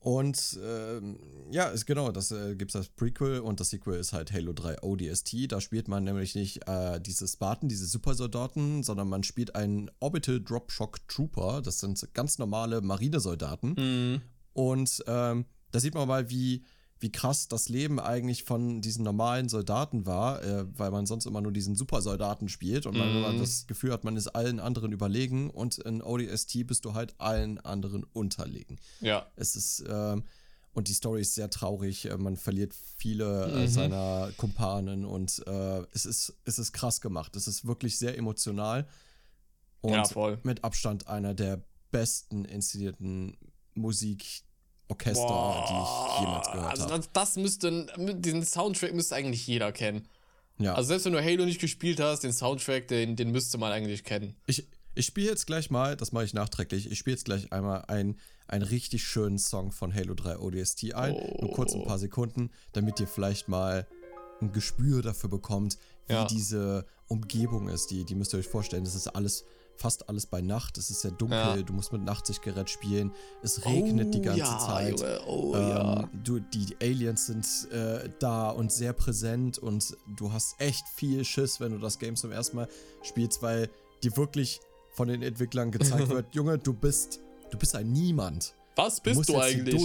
Und 0.00 0.58
ähm, 0.62 1.18
ja, 1.50 1.64
ist 1.68 1.86
genau, 1.86 2.12
das 2.12 2.30
äh, 2.30 2.54
gibt 2.54 2.74
es 2.74 2.74
das 2.74 2.88
Prequel 2.90 3.40
und 3.40 3.58
das 3.58 3.70
Sequel 3.70 3.98
ist 3.98 4.12
halt 4.12 4.32
Halo 4.32 4.52
3 4.52 4.82
ODST. 4.82 5.50
Da 5.50 5.60
spielt 5.62 5.88
man 5.88 6.04
nämlich 6.04 6.34
nicht 6.34 6.68
äh, 6.68 7.00
diese 7.00 7.26
Spartan, 7.26 7.68
diese 7.70 7.86
Supersoldaten, 7.86 8.82
sondern 8.82 9.08
man 9.08 9.22
spielt 9.22 9.56
einen 9.56 9.90
Orbital 9.98 10.40
Drop 10.40 10.70
Shock 10.70 11.08
Trooper. 11.08 11.62
Das 11.62 11.80
sind 11.80 11.98
ganz 12.12 12.36
normale 12.38 12.82
Marinesoldaten. 12.82 13.70
Mhm. 13.78 14.22
Und 14.52 15.02
ähm, 15.06 15.46
da 15.72 15.80
sieht 15.80 15.94
man 15.94 16.06
mal, 16.06 16.28
wie, 16.30 16.64
wie 16.98 17.12
krass 17.12 17.48
das 17.48 17.68
Leben 17.68 18.00
eigentlich 18.00 18.44
von 18.44 18.80
diesen 18.80 19.04
normalen 19.04 19.48
Soldaten 19.50 20.06
war, 20.06 20.42
äh, 20.42 20.64
weil 20.78 20.90
man 20.90 21.04
sonst 21.04 21.26
immer 21.26 21.42
nur 21.42 21.52
diesen 21.52 21.74
Supersoldaten 21.76 22.48
spielt 22.48 22.86
und 22.86 22.96
man 22.96 23.10
Mhm. 23.10 23.16
immer 23.16 23.34
das 23.34 23.66
Gefühl 23.66 23.92
hat, 23.92 24.04
man 24.04 24.16
ist 24.16 24.28
allen 24.28 24.60
anderen 24.60 24.92
überlegen 24.92 25.50
und 25.50 25.78
in 25.78 26.00
ODST 26.02 26.64
bist 26.66 26.84
du 26.86 26.94
halt 26.94 27.14
allen 27.18 27.58
anderen 27.60 28.04
unterlegen. 28.14 28.78
Ja. 29.00 29.26
Es 29.36 29.56
ist, 29.56 29.84
ähm, 29.88 30.24
und 30.72 30.88
die 30.88 30.94
Story 30.94 31.20
ist 31.20 31.34
sehr 31.34 31.50
traurig, 31.50 32.06
äh, 32.06 32.16
man 32.16 32.36
verliert 32.36 32.74
viele 32.96 33.46
Mhm. 33.48 33.54
äh, 33.58 33.68
seiner 33.68 34.32
Kumpanen 34.38 35.04
und 35.04 35.42
äh, 35.46 35.82
es, 35.92 36.06
ist, 36.06 36.34
es 36.44 36.58
ist 36.58 36.72
krass 36.72 37.02
gemacht. 37.02 37.36
Es 37.36 37.46
ist 37.46 37.66
wirklich 37.66 37.98
sehr 37.98 38.16
emotional 38.16 38.86
und 39.82 39.92
Ja, 39.92 40.38
mit 40.44 40.64
Abstand 40.64 41.08
einer 41.08 41.34
der 41.34 41.62
besten 41.90 42.46
inszenierten 42.46 43.36
Musikorchester, 44.88 45.64
die 45.68 45.74
ich 45.74 46.20
jemals 46.20 46.50
gehört 46.52 46.70
also 46.70 46.84
habe. 46.84 46.96
das, 46.98 47.10
das 47.12 47.36
müsste, 47.36 47.86
diesen 48.18 48.44
Soundtrack 48.44 48.94
müsste 48.94 49.14
eigentlich 49.16 49.46
jeder 49.46 49.72
kennen. 49.72 50.08
Ja. 50.58 50.74
Also 50.74 50.88
selbst 50.88 51.04
wenn 51.04 51.12
du 51.12 51.22
Halo 51.22 51.44
nicht 51.44 51.60
gespielt 51.60 52.00
hast, 52.00 52.20
den 52.20 52.32
Soundtrack, 52.32 52.88
den, 52.88 53.16
den 53.16 53.30
müsste 53.30 53.58
man 53.58 53.72
eigentlich 53.72 54.04
kennen. 54.04 54.36
Ich, 54.46 54.66
ich 54.94 55.04
spiele 55.06 55.28
jetzt 55.28 55.46
gleich 55.46 55.70
mal, 55.70 55.96
das 55.96 56.12
mache 56.12 56.24
ich 56.24 56.32
nachträglich, 56.34 56.90
ich 56.90 56.98
spiele 56.98 57.16
jetzt 57.16 57.24
gleich 57.26 57.52
einmal 57.52 57.84
ein, 57.88 58.16
einen 58.48 58.62
richtig 58.62 59.04
schönen 59.06 59.38
Song 59.38 59.70
von 59.72 59.92
Halo 59.94 60.14
3 60.14 60.38
ODST 60.38 60.94
ein, 60.94 61.12
Oh. 61.14 61.38
nur 61.42 61.50
kurz 61.52 61.74
ein 61.74 61.84
paar 61.84 61.98
Sekunden, 61.98 62.50
damit 62.72 63.00
ihr 63.00 63.08
vielleicht 63.08 63.48
mal 63.48 63.86
ein 64.40 64.52
Gespür 64.52 65.02
dafür 65.02 65.28
bekommt, 65.28 65.76
wie 66.06 66.14
Ja. 66.14 66.24
diese 66.26 66.86
Umgebung 67.08 67.68
ist. 67.68 67.90
Die, 67.90 68.04
die 68.04 68.14
müsst 68.14 68.32
ihr 68.32 68.38
euch 68.38 68.48
vorstellen, 68.48 68.84
das 68.84 68.94
ist 68.94 69.08
alles, 69.08 69.44
fast 69.76 70.08
alles 70.08 70.26
bei 70.26 70.40
Nacht, 70.40 70.78
es 70.78 70.90
ist 70.90 71.02
sehr 71.02 71.10
dunkel, 71.10 71.36
Ja. 71.38 71.62
du 71.62 71.72
musst 71.72 71.92
mit 71.92 72.02
Nachtsichtgerät 72.02 72.70
spielen, 72.70 73.12
es 73.42 73.64
regnet 73.64 74.14
die 74.14 74.18
Oh, 74.20 74.22
ganze 74.22 74.40
ja, 74.40 74.58
Zeit. 74.58 74.98
Junge, 75.00 75.20
oh 75.26 75.54
Ähm, 75.54 75.68
ja. 75.68 76.10
du, 76.24 76.40
die 76.40 76.76
Aliens 76.80 77.26
sind 77.26 77.46
äh, 77.72 78.08
da 78.18 78.50
und 78.50 78.72
sehr 78.72 78.92
präsent 78.92 79.58
und 79.58 79.96
du 80.16 80.32
hast 80.32 80.60
echt 80.60 80.86
viel 80.88 81.24
Schiss, 81.24 81.60
wenn 81.60 81.72
du 81.72 81.78
das 81.78 81.98
Game 81.98 82.16
zum 82.16 82.32
ersten 82.32 82.56
Mal 82.56 82.68
spielst, 83.02 83.42
weil 83.42 83.68
dir 84.02 84.16
wirklich 84.16 84.60
von 84.94 85.08
den 85.08 85.22
Entwicklern 85.22 85.70
gezeigt 85.70 86.08
wird, 86.10 86.34
Junge, 86.34 86.58
du 86.58 86.72
bist, 86.72 87.20
du 87.50 87.58
bist 87.58 87.74
ein 87.76 87.92
Niemand. 87.92 88.54
Was 88.76 88.96
Du 88.96 89.02
bist 89.04 89.16
musst 89.16 89.28
du 89.30 89.34
jetzt 89.34 89.42
eigentlich? 89.44 89.76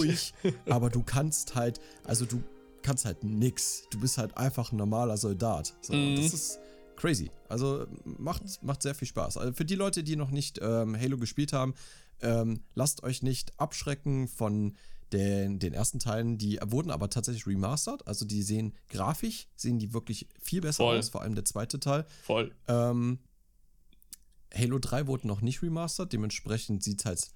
durch, 0.42 0.54
aber 0.68 0.90
du 0.90 1.02
kannst 1.02 1.54
halt, 1.54 1.80
also 2.04 2.24
du 2.26 2.42
kannst 2.82 3.04
halt 3.04 3.22
nix. 3.24 3.84
Du 3.90 4.00
bist 4.00 4.18
halt 4.18 4.36
einfach 4.36 4.72
ein 4.72 4.76
normaler 4.76 5.16
Soldat. 5.16 5.74
So, 5.82 5.92
und 5.92 6.14
Mhm. 6.14 6.16
Das 6.22 6.32
ist 6.34 6.58
crazy. 7.02 7.30
Also 7.48 7.86
macht, 8.04 8.42
macht 8.62 8.80
sehr 8.82 8.94
viel 8.94 9.08
Spaß. 9.08 9.36
Also 9.36 9.52
für 9.52 9.64
die 9.64 9.74
Leute, 9.74 10.04
die 10.04 10.14
noch 10.16 10.30
nicht 10.30 10.60
ähm, 10.62 10.96
Halo 10.98 11.18
gespielt 11.18 11.52
haben, 11.52 11.74
ähm, 12.20 12.62
lasst 12.74 13.02
euch 13.02 13.22
nicht 13.22 13.58
abschrecken 13.58 14.28
von 14.28 14.76
den, 15.12 15.58
den 15.58 15.74
ersten 15.74 15.98
Teilen. 15.98 16.38
Die 16.38 16.60
wurden 16.64 16.90
aber 16.92 17.10
tatsächlich 17.10 17.46
remastered. 17.46 18.06
Also 18.06 18.24
die 18.24 18.42
sehen 18.42 18.72
grafisch, 18.88 19.48
sehen 19.56 19.80
die 19.80 19.92
wirklich 19.92 20.28
viel 20.40 20.60
besser 20.60 20.84
Voll. 20.84 20.98
aus, 20.98 21.08
vor 21.10 21.22
allem 21.22 21.34
der 21.34 21.44
zweite 21.44 21.80
Teil. 21.80 22.06
Voll. 22.22 22.54
Ähm, 22.68 23.18
Halo 24.54 24.78
3 24.78 25.06
wurde 25.08 25.26
noch 25.26 25.40
nicht 25.40 25.60
remastered, 25.62 26.12
dementsprechend 26.12 26.84
sieht 26.84 27.00
es 27.00 27.04
halt, 27.06 27.28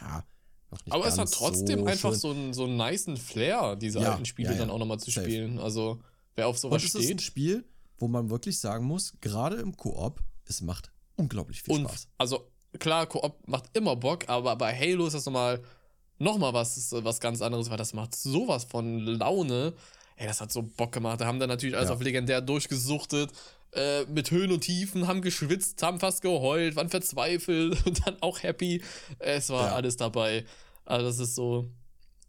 ja, 0.00 0.24
noch 0.70 0.84
nicht 0.84 0.92
Aber 0.94 1.06
es 1.06 1.18
hat 1.18 1.30
trotzdem 1.32 1.80
so 1.80 1.86
einfach 1.86 2.10
schön. 2.10 2.18
so 2.18 2.30
einen, 2.30 2.54
so 2.54 2.64
einen 2.64 2.76
nicen 2.76 3.16
Flair, 3.16 3.76
diese 3.76 4.00
Ja, 4.00 4.12
alten 4.12 4.24
Spiele 4.24 4.48
ja, 4.48 4.54
ja. 4.54 4.60
dann 4.60 4.70
auch 4.70 4.78
nochmal 4.78 4.98
zu 4.98 5.10
Safe. 5.10 5.26
spielen. 5.26 5.58
Also, 5.58 6.00
wer 6.34 6.48
auf 6.48 6.58
sowas 6.58 6.82
Und 6.82 6.88
es 6.88 6.94
ist 6.94 7.00
ein 7.02 7.18
steht. 7.18 7.22
Spiel, 7.22 7.64
wo 8.02 8.08
man 8.08 8.28
wirklich 8.30 8.58
sagen 8.58 8.84
muss, 8.84 9.12
gerade 9.20 9.56
im 9.56 9.76
Koop, 9.76 10.20
es 10.44 10.60
macht 10.60 10.90
unglaublich 11.16 11.62
viel 11.62 11.72
Und 11.74 11.88
Spaß. 11.88 12.08
also 12.18 12.50
klar, 12.80 13.06
Koop 13.06 13.46
macht 13.46 13.66
immer 13.76 13.94
Bock, 13.94 14.28
aber 14.28 14.56
bei 14.56 14.76
Halo 14.76 15.06
ist 15.06 15.12
das 15.14 15.24
nochmal 15.24 15.62
noch 16.18 16.36
mal 16.36 16.52
was, 16.52 16.90
was 16.92 17.20
ganz 17.20 17.40
anderes, 17.42 17.70
weil 17.70 17.76
das 17.76 17.94
macht 17.94 18.14
sowas 18.16 18.64
von 18.64 18.98
Laune. 18.98 19.72
Ey, 20.16 20.26
das 20.26 20.40
hat 20.40 20.50
so 20.52 20.62
Bock 20.62 20.92
gemacht. 20.92 21.20
Da 21.20 21.26
haben 21.26 21.38
dann 21.40 21.48
natürlich 21.48 21.76
alles 21.76 21.88
Ja. 21.90 21.94
auf 21.94 22.02
legendär 22.02 22.40
durchgesuchtet, 22.40 23.30
äh, 23.72 24.04
mit 24.06 24.30
Höhen 24.30 24.50
und 24.52 24.60
Tiefen, 24.60 25.06
haben 25.06 25.22
geschwitzt, 25.22 25.82
haben 25.82 25.98
fast 26.00 26.22
geheult, 26.22 26.74
waren 26.76 26.88
verzweifelt 26.90 27.76
und 27.86 28.06
dann 28.06 28.16
auch 28.20 28.42
happy. 28.42 28.82
Es 29.20 29.48
war 29.48 29.66
Ja. 29.68 29.74
alles 29.74 29.96
dabei. 29.96 30.44
Also 30.84 31.06
das 31.06 31.18
ist 31.20 31.34
so, 31.36 31.70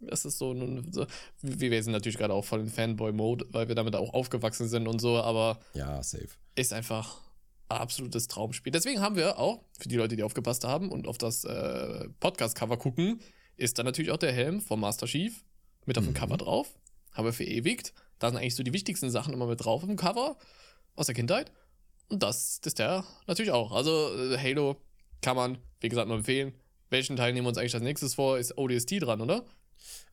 das 0.08 0.26
ist 0.26 0.38
so, 0.38 0.52
ein- 0.54 0.92
so 0.92 1.06
wir 1.42 1.84
sind 1.84 1.94
natürlich 1.94 2.18
gerade 2.18 2.34
auch 2.34 2.46
voll 2.46 2.60
im 2.62 2.68
Fanboy-Mode, 2.70 3.48
weil 3.52 3.68
wir 3.68 3.76
damit 3.76 3.96
auch 3.96 4.14
aufgewachsen 4.14 4.68
sind 4.68 4.88
und 4.88 5.00
so, 5.00 5.18
aber 5.18 5.60
Ja, 5.74 6.02
safe. 6.04 6.30
ist 6.56 6.74
einfach 6.74 7.22
ein 7.70 7.78
absolutes 7.78 8.28
Traumspiel. 8.28 8.72
Deswegen 8.72 9.02
haben 9.02 9.16
wir 9.16 9.40
auch, 9.40 9.64
für 9.80 9.88
die 9.90 9.96
Leute, 9.96 10.16
die 10.16 10.24
aufgepasst 10.24 10.64
haben 10.66 10.90
und 10.92 11.08
auf 11.08 11.18
das 11.18 11.44
äh, 11.46 12.08
Podcast-Cover 12.20 12.78
gucken, 12.78 13.20
ist 13.58 13.78
dann 13.80 13.86
natürlich 13.86 14.12
auch 14.12 14.18
der 14.18 14.32
Helm 14.34 14.62
vom 14.62 14.80
Master 14.80 15.06
Chief 15.08 15.44
mit 15.86 15.98
auf 15.98 16.04
dem 16.04 16.12
Mhm. 16.12 16.18
Cover 16.18 16.38
drauf. 16.38 16.68
Haben 17.12 17.26
wir 17.26 17.34
verewigt. 17.34 17.94
Da 18.20 18.30
sind 18.30 18.38
eigentlich 18.38 18.56
so 18.56 18.64
die 18.64 18.74
wichtigsten 18.74 19.10
Sachen 19.12 19.34
immer 19.34 19.46
mit 19.48 19.64
drauf 19.64 19.84
im 19.84 19.96
Cover 19.96 20.38
aus 20.96 21.06
der 21.08 21.16
Kindheit. 21.16 21.52
Und 22.10 22.22
das 22.24 22.60
ist 22.66 22.80
der 22.80 23.04
natürlich 23.28 23.52
auch. 23.52 23.72
Also 23.72 24.10
äh, 24.16 24.38
Halo 24.38 24.78
kann 25.22 25.36
man, 25.36 25.58
wie 25.80 25.90
gesagt, 25.90 26.08
nur 26.08 26.18
empfehlen. 26.18 26.54
Welchen 26.90 27.16
Teil 27.16 27.34
nehmen 27.34 27.46
wir 27.46 27.50
uns 27.50 27.58
eigentlich 27.58 27.74
als 27.74 27.84
nächstes 27.84 28.14
vor? 28.16 28.38
Ist 28.38 28.58
ODST 28.58 29.02
dran, 29.02 29.22
oder? 29.22 29.46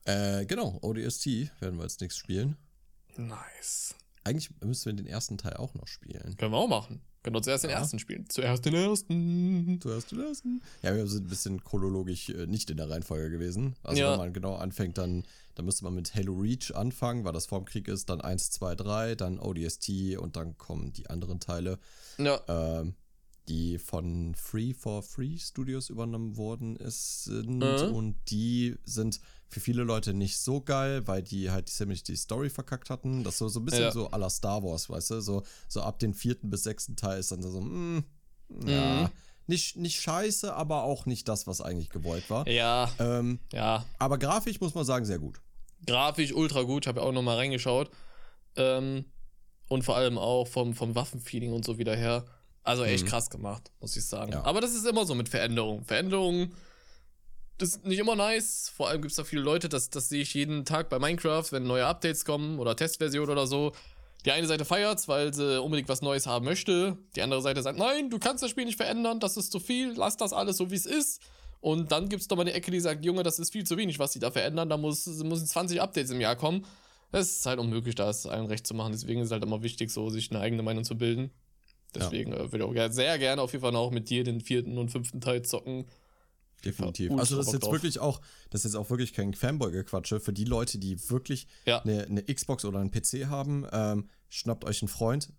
Äh, 0.05 0.45
genau, 0.45 0.79
ODST 0.81 1.25
werden 1.59 1.77
wir 1.77 1.83
als 1.83 1.99
nächstes 1.99 2.17
spielen. 2.17 2.57
Nice. 3.17 3.95
Eigentlich 4.23 4.49
müssen 4.63 4.85
wir 4.85 4.93
den 4.93 5.07
ersten 5.07 5.37
Teil 5.37 5.55
auch 5.55 5.73
noch 5.73 5.87
spielen. 5.87 6.35
Können 6.37 6.51
wir 6.53 6.57
auch 6.57 6.67
machen. 6.67 7.01
Können 7.23 7.35
wir 7.35 7.41
zuerst 7.43 7.63
den 7.63 7.71
Ja. 7.71 7.77
ersten 7.79 7.99
spielen. 7.99 8.27
Zuerst 8.29 8.65
den 8.65 8.73
ersten. 8.73 9.79
Zuerst 9.81 10.11
den 10.11 10.19
ersten. 10.21 10.61
Ja, 10.81 10.95
wir 10.95 11.05
sind 11.07 11.25
ein 11.25 11.29
bisschen 11.29 11.63
chronologisch 11.63 12.29
äh, 12.29 12.47
nicht 12.47 12.69
in 12.71 12.77
der 12.77 12.89
Reihenfolge 12.89 13.29
gewesen. 13.29 13.75
Also 13.83 14.01
Ja. 14.01 14.11
wenn 14.11 14.17
man 14.17 14.33
genau 14.33 14.55
anfängt, 14.55 14.97
dann, 14.97 15.23
dann 15.55 15.65
müsste 15.65 15.83
man 15.83 15.93
mit 15.93 16.15
Halo 16.15 16.33
Reach 16.33 16.73
anfangen, 16.75 17.23
weil 17.23 17.33
das 17.33 17.45
vorm 17.45 17.65
Krieg 17.65 17.87
ist, 17.87 18.09
dann 18.09 18.21
1, 18.21 18.49
2, 18.51 18.75
3, 18.75 19.15
dann 19.15 19.39
ODST 19.39 20.17
und 20.17 20.35
dann 20.35 20.57
kommen 20.57 20.93
die 20.93 21.09
anderen 21.09 21.39
Teile. 21.39 21.77
Ja. 22.17 22.41
ähm, 22.47 22.95
die 23.51 23.77
von 23.77 24.33
Free 24.35 24.73
for 24.73 25.03
Free 25.03 25.37
Studios 25.37 25.89
übernommen 25.89 26.37
worden 26.37 26.75
ist, 26.77 27.25
sind 27.25 27.59
Mhm. 27.59 27.93
und 27.93 28.15
die 28.29 28.75
sind 28.85 29.19
für 29.49 29.59
viele 29.59 29.83
Leute 29.83 30.13
nicht 30.13 30.37
so 30.37 30.61
geil, 30.61 31.05
weil 31.07 31.21
die 31.21 31.51
halt 31.51 31.67
ziemlich 31.69 32.03
die 32.03 32.15
Story 32.15 32.49
verkackt 32.49 32.89
hatten. 32.89 33.23
Das 33.25 33.33
ist 33.33 33.39
so, 33.39 33.49
so 33.49 33.59
ein 33.59 33.65
bisschen 33.65 33.83
Ja. 33.83 33.91
so 33.91 34.09
à 34.09 34.17
la 34.17 34.29
Star 34.29 34.63
Wars, 34.63 34.89
weißt 34.89 35.11
du? 35.11 35.19
So, 35.21 35.43
so 35.67 35.81
ab 35.81 35.99
dem 35.99 36.13
vierten 36.13 36.49
bis 36.49 36.63
sechsten 36.63 36.95
Teil 36.95 37.19
ist 37.19 37.31
dann 37.33 37.41
so, 37.41 37.59
mm, 37.59 38.03
ja, 38.65 39.01
Mhm. 39.03 39.09
nicht, 39.47 39.75
nicht 39.75 39.99
scheiße, 40.01 40.53
aber 40.53 40.83
auch 40.83 41.05
nicht 41.05 41.27
das, 41.27 41.45
was 41.47 41.59
eigentlich 41.59 41.89
gewollt 41.89 42.29
war. 42.29 42.47
Ja, 42.47 42.89
Ähm, 42.99 43.39
ja. 43.51 43.85
aber 43.99 44.17
grafisch 44.17 44.61
muss 44.61 44.73
man 44.73 44.85
sagen, 44.85 45.03
sehr 45.05 45.19
gut. 45.19 45.41
Grafisch 45.85 46.31
ultra 46.33 46.61
gut. 46.61 46.85
Ich 46.85 46.87
habe 46.87 47.01
ja 47.01 47.05
auch 47.05 47.11
nochmal 47.11 47.35
reingeschaut. 47.35 47.89
Ähm, 48.55 49.03
und 49.67 49.83
vor 49.83 49.95
allem 49.97 50.17
auch 50.17 50.47
vom, 50.47 50.73
vom 50.73 50.95
Waffenfeeling 50.95 51.51
und 51.51 51.65
so 51.65 51.77
wieder 51.77 51.95
her. 51.95 52.25
Also 52.63 52.83
echt 52.83 53.05
Mhm. 53.05 53.09
krass 53.09 53.29
gemacht, 53.29 53.71
muss 53.79 53.95
ich 53.95 54.05
sagen. 54.05 54.33
Ja. 54.33 54.43
Aber 54.43 54.61
das 54.61 54.73
ist 54.75 54.85
immer 54.85 55.05
so 55.05 55.15
mit 55.15 55.29
Veränderungen. 55.29 55.83
Veränderungen, 55.83 56.53
das 57.57 57.69
ist 57.69 57.85
nicht 57.85 57.99
immer 57.99 58.15
nice. 58.15 58.71
Vor 58.75 58.89
allem 58.89 59.01
gibt 59.01 59.11
es 59.11 59.17
da 59.17 59.23
viele 59.23 59.41
Leute, 59.41 59.69
das, 59.69 59.89
das 59.89 60.09
sehe 60.09 60.21
ich 60.21 60.33
jeden 60.33 60.65
Tag 60.65 60.89
bei 60.89 60.99
Minecraft, 60.99 61.45
wenn 61.51 61.63
neue 61.63 61.85
Updates 61.85 62.25
kommen 62.25 62.59
oder 62.59 62.75
Testversionen 62.75 63.29
oder 63.31 63.47
so. 63.47 63.71
Die 64.25 64.31
eine 64.31 64.45
Seite 64.45 64.65
feiert's, 64.65 65.07
weil 65.07 65.33
sie 65.33 65.59
unbedingt 65.61 65.89
was 65.89 66.03
Neues 66.03 66.27
haben 66.27 66.45
möchte. 66.45 66.97
Die 67.15 67.23
andere 67.23 67.41
Seite 67.41 67.63
sagt, 67.63 67.79
nein, 67.79 68.11
du 68.11 68.19
kannst 68.19 68.43
das 68.43 68.51
Spiel 68.51 68.65
nicht 68.65 68.77
verändern, 68.77 69.19
das 69.19 69.37
ist 69.37 69.51
zu 69.51 69.59
viel, 69.59 69.93
lass 69.95 70.17
das 70.17 70.31
alles 70.33 70.57
so, 70.57 70.69
wie 70.69 70.75
es 70.75 70.85
ist. 70.85 71.21
Und 71.59 71.91
dann 71.91 72.09
gibt 72.09 72.21
es 72.21 72.29
nochmal 72.29 72.45
eine 72.45 72.53
Ecke, 72.53 72.69
die 72.71 72.79
sagt, 72.79 73.03
Junge, 73.05 73.23
das 73.23 73.39
ist 73.39 73.51
viel 73.51 73.63
zu 73.65 73.77
wenig, 73.77 73.97
was 73.97 74.11
die 74.11 74.19
da 74.19 74.29
verändern, 74.31 74.69
da 74.69 74.77
muss, 74.77 75.05
müssen 75.07 75.47
20 75.47 75.81
Updates 75.81 76.11
im 76.11 76.21
Jahr 76.21 76.35
kommen. 76.35 76.65
Es 77.11 77.37
ist 77.37 77.45
halt 77.45 77.59
unmöglich, 77.59 77.95
da 77.95 78.09
es 78.09 78.25
allen 78.25 78.45
recht 78.45 78.65
zu 78.65 78.73
machen. 78.73 78.93
Deswegen 78.93 79.21
ist 79.21 79.27
es 79.27 79.31
halt 79.31 79.43
immer 79.43 79.61
wichtig, 79.63 79.91
so 79.91 80.09
sich 80.09 80.31
eine 80.31 80.39
eigene 80.39 80.63
Meinung 80.63 80.83
zu 80.83 80.95
bilden. 80.97 81.31
Deswegen 81.95 82.31
äh, 82.33 82.39
würde 82.51 82.57
ich 82.59 82.63
auch 82.63 82.73
gerne- 82.73 82.93
sehr 82.93 83.17
gerne 83.19 83.41
auf 83.41 83.51
jeden 83.51 83.61
Fall 83.61 83.71
noch 83.71 83.91
mit 83.91 84.09
dir 84.09 84.23
den 84.23 84.41
vierten 84.41 84.77
und 84.77 84.89
fünften 84.89 85.19
Teil 85.21 85.41
zocken. 85.43 85.85
Definitiv. 86.63 87.11
Also 87.13 87.37
das 87.37 87.47
ist 87.47 87.53
jetzt 87.53 87.71
wirklich 87.71 87.99
auch, 87.99 88.21
das 88.51 88.61
ist 88.63 88.73
jetzt 88.73 88.75
auch 88.79 88.89
wirklich 88.91 89.13
kein 89.13 89.33
Fanboy-Gequatsche. 89.33 90.19
Für 90.19 90.31
die 90.33 90.45
Leute, 90.45 90.77
die 90.77 91.09
wirklich 91.09 91.47
Ja. 91.65 91.81
eine, 91.81 92.03
eine 92.05 92.23
Xbox 92.23 92.65
oder 92.65 92.79
einen 92.79 92.91
PC 92.91 93.25
haben, 93.27 93.65
ähm, 93.71 94.07
schnappt 94.29 94.63
euch 94.65 94.81
einen 94.83 94.89
Freund 94.89 95.33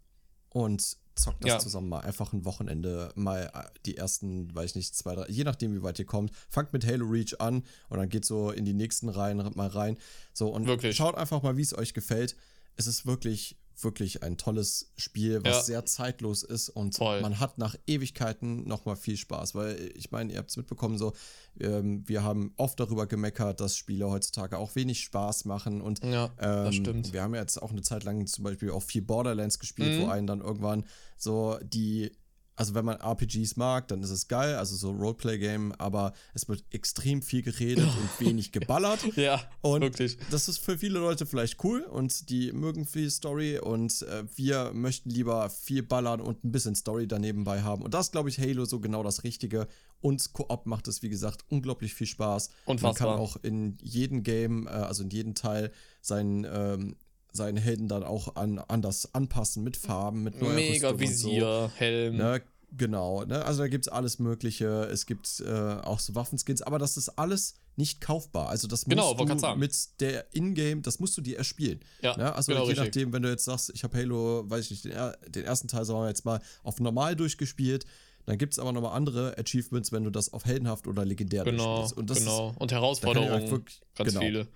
und 0.48 0.96
zockt 1.14 1.44
das 1.44 1.48
Ja. 1.48 1.58
zusammen 1.60 1.88
mal. 1.90 2.00
Einfach 2.00 2.32
ein 2.32 2.44
Wochenende 2.44 3.12
mal 3.14 3.50
äh, 3.54 3.78
die 3.86 3.96
ersten, 3.96 4.52
weiß 4.52 4.70
ich 4.70 4.74
nicht, 4.76 4.96
zwei, 4.96 5.14
drei, 5.14 5.26
je 5.28 5.44
nachdem, 5.44 5.72
wie 5.74 5.82
weit 5.82 5.98
ihr 6.00 6.06
kommt. 6.06 6.32
Fangt 6.48 6.72
mit 6.72 6.84
Halo 6.84 7.06
Reach 7.06 7.38
an 7.40 7.62
und 7.88 7.98
dann 7.98 8.08
geht 8.08 8.24
so 8.24 8.50
in 8.50 8.64
die 8.64 8.74
nächsten 8.74 9.08
Reihen 9.08 9.36
mal 9.54 9.68
rein. 9.68 9.98
So 10.32 10.48
und 10.48 10.66
Wirklich. 10.66 10.96
schaut 10.96 11.14
einfach 11.14 11.42
mal, 11.42 11.56
wie 11.56 11.62
es 11.62 11.76
euch 11.76 11.94
gefällt. 11.94 12.34
Es 12.74 12.86
ist 12.88 13.06
wirklich, 13.06 13.56
wirklich 13.84 14.22
ein 14.22 14.36
tolles 14.36 14.92
Spiel, 14.96 15.42
was 15.44 15.56
Ja. 15.56 15.62
sehr 15.62 15.86
zeitlos 15.86 16.42
ist 16.42 16.68
und 16.68 16.96
Voll. 16.96 17.20
man 17.20 17.40
hat 17.40 17.58
nach 17.58 17.76
Ewigkeiten 17.86 18.66
nochmal 18.66 18.96
viel 18.96 19.16
Spaß, 19.16 19.54
weil 19.54 19.92
ich 19.94 20.10
meine, 20.10 20.32
ihr 20.32 20.38
habt 20.38 20.50
es 20.50 20.56
mitbekommen, 20.56 20.98
so, 20.98 21.12
ähm, 21.60 22.02
wir 22.06 22.22
haben 22.22 22.52
oft 22.56 22.78
darüber 22.80 23.06
gemeckert, 23.06 23.60
dass 23.60 23.76
Spiele 23.76 24.10
heutzutage 24.10 24.58
auch 24.58 24.74
wenig 24.74 25.00
Spaß 25.00 25.44
machen 25.44 25.80
und 25.80 26.04
Ja, 26.04 26.28
das 26.36 26.66
ähm, 26.76 26.82
stimmt. 26.82 27.12
wir 27.12 27.22
haben 27.22 27.34
ja 27.34 27.40
jetzt 27.40 27.60
auch 27.62 27.70
eine 27.70 27.82
Zeit 27.82 28.04
lang 28.04 28.26
zum 28.26 28.44
Beispiel 28.44 28.70
auch 28.70 28.82
viel 28.82 29.02
Borderlands 29.02 29.58
gespielt, 29.58 29.98
Mhm. 29.98 30.02
wo 30.02 30.08
einen 30.08 30.26
dann 30.26 30.40
irgendwann 30.40 30.84
so 31.16 31.58
die, 31.62 32.12
also 32.56 32.74
wenn 32.74 32.84
man 32.84 32.98
RPGs 33.00 33.56
mag, 33.56 33.88
dann 33.88 34.02
ist 34.02 34.10
es 34.10 34.28
geil, 34.28 34.56
also 34.56 34.76
so 34.76 34.90
Roleplay-Game, 34.90 35.72
aber 35.78 36.12
es 36.34 36.48
wird 36.48 36.64
extrem 36.70 37.22
viel 37.22 37.42
geredet 37.42 37.86
und 38.18 38.26
wenig 38.26 38.52
geballert. 38.52 39.00
Ja, 39.16 39.40
Und 39.62 39.80
wirklich. 39.82 40.16
das 40.30 40.48
ist 40.48 40.58
für 40.58 40.78
viele 40.78 40.98
Leute 40.98 41.26
vielleicht 41.26 41.62
cool 41.64 41.82
und 41.82 42.28
die 42.30 42.52
mögen 42.52 42.84
viel 42.86 43.10
Story 43.10 43.58
und 43.58 44.02
äh, 44.02 44.24
wir 44.36 44.72
möchten 44.74 45.10
lieber 45.10 45.48
viel 45.50 45.82
ballern 45.82 46.20
und 46.20 46.44
ein 46.44 46.52
bisschen 46.52 46.74
Story 46.74 47.06
daneben 47.06 47.44
bei 47.44 47.62
haben. 47.62 47.82
Und 47.82 47.94
das 47.94 48.10
glaube 48.12 48.28
ich 48.28 48.38
Halo 48.38 48.64
so 48.64 48.80
genau 48.80 49.02
das 49.02 49.24
Richtige. 49.24 49.66
Und 50.00 50.32
Koop 50.32 50.66
macht 50.66 50.88
es, 50.88 51.02
wie 51.02 51.08
gesagt, 51.08 51.44
unglaublich 51.48 51.94
viel 51.94 52.08
Spaß. 52.08 52.48
Man 52.66 52.76
Unfassbar. 52.76 53.12
kann 53.14 53.20
auch 53.20 53.36
in 53.42 53.78
jedem 53.80 54.24
Game, 54.24 54.66
äh, 54.66 54.70
also 54.70 55.04
in 55.04 55.10
jedem 55.10 55.34
Teil, 55.34 55.70
seinen, 56.00 56.44
ähm, 56.44 56.96
seinen 57.32 57.56
Helden 57.56 57.88
dann 57.88 58.02
auch 58.02 58.36
an, 58.36 58.58
anders 58.58 59.14
anpassen 59.14 59.62
mit 59.64 59.76
Farben, 59.76 60.22
mit 60.22 60.40
neuer 60.40 60.54
Mega 60.54 60.90
Rüstung 60.90 61.08
und 61.08 61.16
so. 61.16 61.28
Visier, 61.28 61.70
Helm. 61.76 62.16
Ne, 62.16 62.42
genau, 62.76 63.24
ne? 63.24 63.44
Also 63.44 63.62
da 63.62 63.68
gibt 63.68 63.86
es 63.86 63.92
alles 63.92 64.18
Mögliche. 64.18 64.66
Es 64.84 65.06
gibt 65.06 65.40
äh, 65.40 65.50
auch 65.50 65.98
so 66.00 66.14
Waffenskins, 66.14 66.62
aber 66.62 66.78
das 66.78 66.96
ist 66.96 67.08
alles 67.18 67.54
nicht 67.76 68.02
kaufbar. 68.02 68.50
Also 68.50 68.68
das 68.68 68.84
Genau, 68.84 69.14
musst 69.14 69.26
grad 69.26 69.36
du 69.36 69.40
sagen. 69.40 69.60
mit 69.60 70.00
der 70.00 70.26
Ingame, 70.34 70.82
das 70.82 71.00
musst 71.00 71.16
du 71.16 71.22
dir 71.22 71.38
erspielen. 71.38 71.80
Ja, 72.02 72.16
Ne? 72.18 72.34
Also 72.34 72.52
genau 72.52 72.64
je 72.64 72.70
richtig. 72.72 72.84
nachdem, 72.86 73.12
wenn 73.14 73.22
du 73.22 73.30
jetzt 73.30 73.44
sagst, 73.46 73.70
ich 73.74 73.82
habe 73.82 73.96
Halo, 73.96 74.44
weiß 74.50 74.66
ich 74.70 74.70
nicht, 74.70 74.84
den, 74.84 75.32
den 75.32 75.44
ersten 75.44 75.68
Teil, 75.68 75.84
sagen 75.86 76.00
wir 76.00 76.08
jetzt 76.08 76.26
mal, 76.26 76.40
auf 76.64 76.80
normal 76.80 77.16
durchgespielt, 77.16 77.86
dann 78.26 78.36
gibt 78.36 78.52
es 78.52 78.58
aber 78.58 78.72
nochmal 78.72 78.94
andere 78.94 79.36
Achievements, 79.38 79.90
wenn 79.90 80.04
du 80.04 80.10
das 80.10 80.32
auf 80.34 80.44
heldenhaft 80.44 80.86
oder 80.86 81.04
legendär 81.06 81.44
Genau, 81.44 81.76
durchspielst. 81.78 81.96
Und 81.96 82.10
das 82.10 82.18
genau. 82.18 82.48
Und 82.48 82.58
kann 82.58 82.66
ich 82.68 82.72
Herausforderungen, 82.74 83.50
wirklich- 83.50 83.80
ganz 83.96 84.08
genau. 84.10 84.20
viele. 84.20 84.40
Ist, 84.42 84.48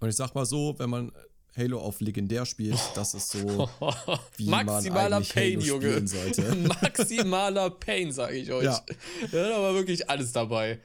und 0.00 0.08
ich 0.08 0.16
sag 0.16 0.34
mal 0.34 0.44
so, 0.44 0.74
wenn 0.78 0.90
man 0.90 1.12
Halo 1.56 1.80
auf 1.80 2.00
legendär 2.00 2.44
spielt, 2.46 2.78
das 2.96 3.14
ist 3.14 3.30
so, 3.30 3.38
wie 4.36 4.48
Maximaler 4.48 5.02
man 5.10 5.12
eigentlich 5.14 5.32
Pain, 5.34 5.60
Halo 5.60 5.64
Junge. 5.66 5.86
spielen 5.90 6.06
sollte. 6.08 6.54
Maximaler 6.82 7.70
Pain, 7.70 8.10
sage 8.12 8.36
ich 8.36 8.50
euch. 8.52 8.64
Ja. 8.64 8.80
Da 9.30 9.46
ist 9.48 9.54
aber 9.54 9.74
wirklich 9.74 10.10
alles 10.10 10.32
dabei. 10.32 10.80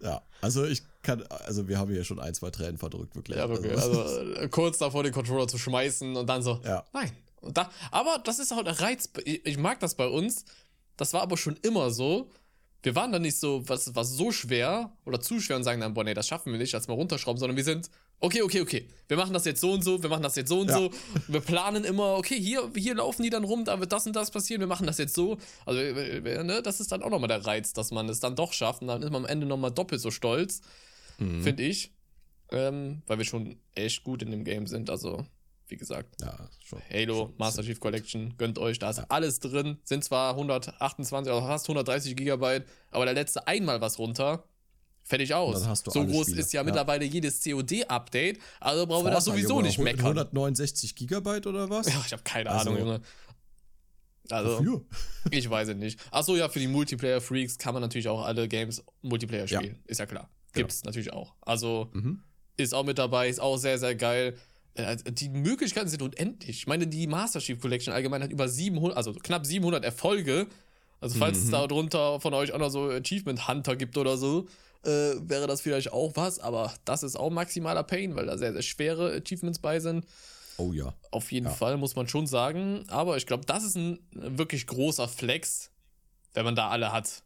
Ja, 0.00 0.22
also 0.40 0.64
ich 0.64 0.82
kann, 1.02 1.22
also 1.28 1.68
wir 1.68 1.78
haben 1.78 1.92
hier 1.92 2.04
schon 2.04 2.18
ein, 2.18 2.34
zwei 2.34 2.50
Tränen 2.50 2.78
verdrückt, 2.78 3.14
wirklich. 3.14 3.36
Ja, 3.38 3.48
wirklich. 3.48 3.72
Also, 3.72 4.00
Also 4.02 4.32
äh, 4.34 4.48
kurz 4.48 4.78
davor 4.78 5.02
den 5.02 5.12
Controller 5.12 5.46
zu 5.46 5.58
schmeißen 5.58 6.16
und 6.16 6.26
dann 6.26 6.42
so, 6.42 6.60
Ja. 6.64 6.84
nein. 6.92 7.10
Und 7.40 7.56
da, 7.56 7.70
aber 7.90 8.20
das 8.24 8.38
ist 8.38 8.52
auch 8.52 8.62
der 8.62 8.80
Reiz. 8.80 9.08
Ich, 9.24 9.46
ich 9.46 9.56
mag 9.58 9.80
das 9.80 9.94
bei 9.94 10.06
uns. 10.06 10.44
Das 10.98 11.14
war 11.14 11.22
aber 11.22 11.38
schon 11.38 11.56
immer 11.62 11.90
so. 11.90 12.28
Wir 12.82 12.94
waren 12.94 13.12
dann 13.12 13.22
nicht 13.22 13.38
so, 13.38 13.66
was 13.66 13.94
was 13.94 14.10
so 14.10 14.30
schwer 14.32 14.92
oder 15.06 15.20
zu 15.20 15.40
schwer 15.40 15.56
und 15.56 15.64
sagen 15.64 15.80
dann, 15.80 15.94
boah, 15.94 16.04
nee, 16.04 16.12
das 16.14 16.28
schaffen 16.28 16.52
wir 16.52 16.58
nicht, 16.58 16.74
als 16.74 16.86
mal 16.88 16.94
runterschrauben, 16.94 17.38
sondern 17.38 17.56
wir 17.56 17.64
sind, 17.64 17.90
okay, 18.20 18.42
okay, 18.42 18.60
okay. 18.60 18.88
Wir 19.08 19.16
machen 19.16 19.32
das 19.32 19.44
jetzt 19.44 19.60
so 19.60 19.72
und 19.72 19.82
so, 19.82 20.00
wir 20.02 20.08
machen 20.08 20.22
das 20.22 20.36
jetzt 20.36 20.48
so 20.48 20.60
und 20.60 20.68
Ja. 20.70 20.76
so. 20.76 20.90
Wir 21.28 21.40
planen 21.40 21.84
immer, 21.84 22.14
okay, 22.16 22.38
hier, 22.40 22.70
hier 22.76 22.94
laufen 22.94 23.22
die 23.24 23.30
dann 23.30 23.42
rum, 23.44 23.64
da 23.64 23.80
wird 23.80 23.90
das 23.92 24.06
und 24.06 24.14
das 24.14 24.30
passieren, 24.30 24.60
wir 24.60 24.68
machen 24.68 24.86
das 24.86 24.98
jetzt 24.98 25.14
so. 25.14 25.36
Also, 25.66 25.80
äh, 25.80 26.18
äh, 26.18 26.44
ne, 26.44 26.62
das 26.62 26.78
ist 26.80 26.92
dann 26.92 27.02
auch 27.02 27.10
nochmal 27.10 27.28
der 27.28 27.44
Reiz, 27.44 27.72
dass 27.72 27.90
man 27.90 28.08
es 28.08 28.20
dann 28.20 28.36
doch 28.36 28.52
schafft 28.52 28.82
und 28.82 28.88
dann 28.88 29.02
ist 29.02 29.10
man 29.10 29.24
am 29.24 29.28
Ende 29.28 29.46
nochmal 29.46 29.72
doppelt 29.72 30.00
so 30.00 30.10
stolz, 30.10 30.60
Mhm. 31.18 31.42
finde 31.42 31.62
ich. 31.64 31.92
Ähm, 32.52 33.02
weil 33.06 33.18
wir 33.18 33.24
schon 33.24 33.56
echt 33.74 34.02
gut 34.04 34.22
in 34.22 34.30
dem 34.32 34.42
Game 34.44 34.66
sind. 34.66 34.90
Also, 34.90 35.24
wie 35.68 35.76
gesagt, 35.76 36.20
ja, 36.20 36.48
schon. 36.64 36.80
Halo, 36.90 37.14
schon. 37.26 37.34
Master 37.38 37.62
Chief 37.62 37.78
Collection, 37.78 38.34
gönnt 38.38 38.58
euch, 38.58 38.78
da 38.80 38.90
ist 38.90 38.98
alles 39.08 39.38
drin. 39.38 39.78
Sind 39.84 40.02
zwar 40.02 40.32
128 40.34 41.32
oder 41.32 41.42
fast 41.46 41.66
130 41.68 42.16
Gigabyte, 42.16 42.64
aber 42.90 43.06
da 43.06 43.12
letzte 43.12 43.46
einmal 43.46 43.80
was 43.80 43.98
runter. 44.00 44.44
Fertig 45.10 45.34
aus. 45.34 45.62
so 45.84 46.06
groß 46.06 46.26
Spiele. 46.28 46.40
ist 46.40 46.52
ja, 46.52 46.60
Ja. 46.60 46.64
mittlerweile 46.64 47.04
jedes 47.04 47.42
COD-Update, 47.42 48.38
also 48.60 48.86
brauchen 48.86 49.04
wir 49.06 49.10
das 49.10 49.24
sowieso 49.24 49.60
nicht 49.60 49.78
meckern. 49.78 50.06
169 50.06 50.94
Gigabyte 50.94 51.46
oder 51.48 51.68
was? 51.68 51.86
Ja, 51.92 52.00
ich 52.06 52.12
habe 52.12 52.22
keine 52.22 52.48
Also- 52.50 52.70
Ahnung, 52.70 52.78
Junge. 52.86 53.00
Also, 54.30 54.58
Wofür? 54.58 54.82
ich 55.32 55.50
weiß 55.50 55.68
es 55.68 55.76
nicht. 55.76 55.98
Achso, 56.12 56.36
ja, 56.36 56.48
für 56.48 56.60
die 56.60 56.68
Multiplayer-Freaks 56.68 57.58
kann 57.58 57.74
man 57.74 57.82
natürlich 57.82 58.06
auch 58.08 58.24
alle 58.24 58.46
Games 58.46 58.84
Multiplayer 59.02 59.46
Ja. 59.46 59.58
spielen. 59.58 59.80
Ist 59.86 59.98
ja 59.98 60.06
klar. 60.06 60.28
Gibt's 60.52 60.84
natürlich 60.84 61.12
auch. 61.12 61.34
Also, 61.40 61.90
Mhm. 61.92 62.22
ist 62.56 62.72
auch 62.74 62.84
mit 62.84 62.98
dabei, 62.98 63.28
ist 63.28 63.40
auch 63.40 63.56
sehr, 63.56 63.78
sehr 63.78 63.94
geil. 63.96 64.36
Äh, 64.74 64.96
Die 65.10 65.28
Möglichkeiten 65.28 65.88
sind 65.88 66.00
unendlich. 66.02 66.58
Ich 66.58 66.66
meine, 66.68 66.86
die 66.86 67.08
Master 67.08 67.40
Chief 67.40 67.58
Collection 67.60 67.92
allgemein 67.92 68.22
hat 68.22 68.30
über 68.30 68.48
700, 68.48 68.96
also 68.96 69.12
knapp 69.14 69.44
700 69.44 69.84
Erfolge. 69.84 70.46
Also, 71.00 71.18
falls 71.18 71.38
es 71.38 71.46
Mhm. 71.46 71.50
da 71.52 71.66
drunter 71.66 72.20
von 72.20 72.32
euch 72.34 72.52
auch 72.52 72.58
noch 72.58 72.70
so 72.70 72.88
Achievement 72.90 73.48
Hunter 73.48 73.74
gibt 73.74 73.96
oder 73.96 74.16
so, 74.16 74.46
äh, 74.84 74.88
wäre 75.28 75.46
das 75.46 75.60
vielleicht 75.60 75.92
auch 75.92 76.12
was. 76.16 76.38
Aber 76.38 76.72
das 76.84 77.02
ist 77.02 77.16
auch 77.16 77.30
maximaler 77.30 77.82
Pain, 77.84 78.16
weil 78.16 78.26
da 78.26 78.38
sehr, 78.38 78.52
sehr 78.52 78.62
schwere 78.62 79.12
Achievements 79.14 79.58
bei 79.58 79.80
sind. 79.80 80.06
Oh 80.56 80.72
ja. 80.72 80.94
Auf 81.10 81.32
jeden 81.32 81.46
Ja. 81.46 81.52
Fall, 81.52 81.76
muss 81.78 81.96
man 81.96 82.06
schon 82.08 82.26
sagen. 82.26 82.84
Aber 82.88 83.16
ich 83.16 83.26
glaube, 83.26 83.44
das 83.46 83.64
ist 83.64 83.76
ein 83.76 83.98
wirklich 84.12 84.66
großer 84.66 85.08
Flex, 85.08 85.70
wenn 86.34 86.44
man 86.44 86.54
da 86.54 86.68
alle 86.68 86.92
hat. 86.92 87.22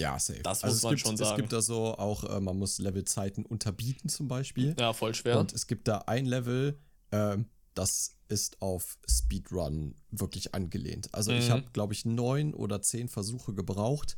Ja, 0.00 0.18
safe. 0.18 0.40
Also 0.44 0.62
Das 0.62 0.62
muss 0.64 0.74
es 0.76 0.82
man 0.82 0.90
gibt, 0.94 1.00
schon 1.06 1.14
Es 1.14 1.20
sagen. 1.20 1.36
gibt 1.36 1.52
da 1.52 1.62
so 1.62 1.96
auch, 1.96 2.24
äh, 2.24 2.40
man 2.40 2.58
muss 2.58 2.78
Levelzeiten 2.78 3.46
unterbieten 3.46 4.08
zum 4.08 4.26
Beispiel. 4.26 4.74
Ja, 4.78 4.92
voll 4.92 5.14
schwer. 5.14 5.38
Und 5.38 5.52
es 5.52 5.66
gibt 5.68 5.86
da 5.86 5.98
ein 6.06 6.26
Level, 6.26 6.78
ähm, 7.12 7.46
das 7.74 8.16
ist 8.28 8.60
auf 8.60 8.98
Speedrun 9.08 9.94
wirklich 10.10 10.54
angelehnt. 10.54 11.08
Also 11.14 11.30
ich 11.32 11.46
Mhm. 11.48 11.52
habe, 11.52 11.64
glaube 11.72 11.92
ich, 11.94 12.04
neun 12.04 12.54
oder 12.54 12.82
zehn 12.82 13.08
Versuche 13.08 13.54
gebraucht, 13.54 14.16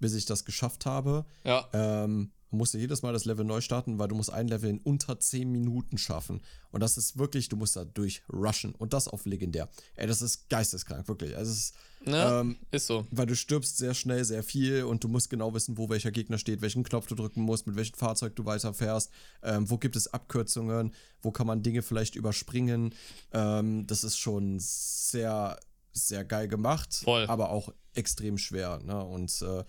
bis 0.00 0.14
ich 0.14 0.26
das 0.26 0.44
geschafft 0.44 0.86
habe. 0.86 1.24
ja, 1.44 1.68
Ähm, 1.72 2.32
musste 2.54 2.78
jedes 2.78 3.02
Mal 3.02 3.12
das 3.12 3.24
Level 3.24 3.44
neu 3.44 3.60
starten, 3.60 3.98
weil 3.98 4.08
du 4.08 4.14
musst 4.14 4.32
ein 4.32 4.48
Level 4.48 4.70
in 4.70 4.78
unter 4.78 5.18
10 5.18 5.50
Minuten 5.50 5.98
schaffen. 5.98 6.40
Und 6.70 6.82
das 6.82 6.96
ist 6.96 7.18
wirklich, 7.18 7.48
du 7.48 7.56
musst 7.56 7.76
da 7.76 7.84
durchrushen. 7.84 8.74
Und 8.74 8.92
das 8.92 9.08
auf 9.08 9.26
legendär. 9.26 9.68
Ey, 9.96 10.06
das 10.06 10.22
ist 10.22 10.48
geisteskrank, 10.48 11.08
wirklich. 11.08 11.36
Also 11.36 11.52
es 11.52 11.58
ist, 11.58 11.74
ja 12.06 12.40
ähm, 12.40 12.56
ist 12.70 12.86
so. 12.86 13.06
weil 13.10 13.26
du 13.26 13.34
stirbst 13.34 13.76
sehr 13.76 13.94
schnell, 13.94 14.24
sehr 14.24 14.42
viel 14.42 14.84
und 14.84 15.02
du 15.02 15.08
musst 15.08 15.30
genau 15.30 15.52
wissen, 15.54 15.78
wo 15.78 15.88
welcher 15.88 16.12
Gegner 16.12 16.38
steht, 16.38 16.62
welchen 16.62 16.84
Knopf 16.84 17.06
du 17.06 17.14
drücken 17.14 17.42
musst, 17.42 17.66
mit 17.66 17.76
welchem 17.76 17.96
Fahrzeug 17.96 18.36
du 18.36 18.44
weiterfährst, 18.44 19.10
ähm, 19.42 19.68
wo 19.68 19.78
gibt 19.78 19.96
es 19.96 20.12
Abkürzungen, 20.12 20.94
wo 21.22 21.30
kann 21.32 21.46
man 21.46 21.62
Dinge 21.62 21.82
vielleicht 21.82 22.14
überspringen. 22.14 22.94
Ähm, 23.32 23.86
das 23.86 24.04
ist 24.04 24.18
schon 24.18 24.58
sehr, 24.60 25.58
sehr 25.92 26.24
geil 26.24 26.48
gemacht, 26.48 26.94
Voll. 27.04 27.26
aber 27.26 27.50
auch 27.50 27.70
extrem 27.94 28.38
schwer. 28.38 28.80
Ne? 28.84 29.02
Und 29.04 29.40
äh, 29.42 29.64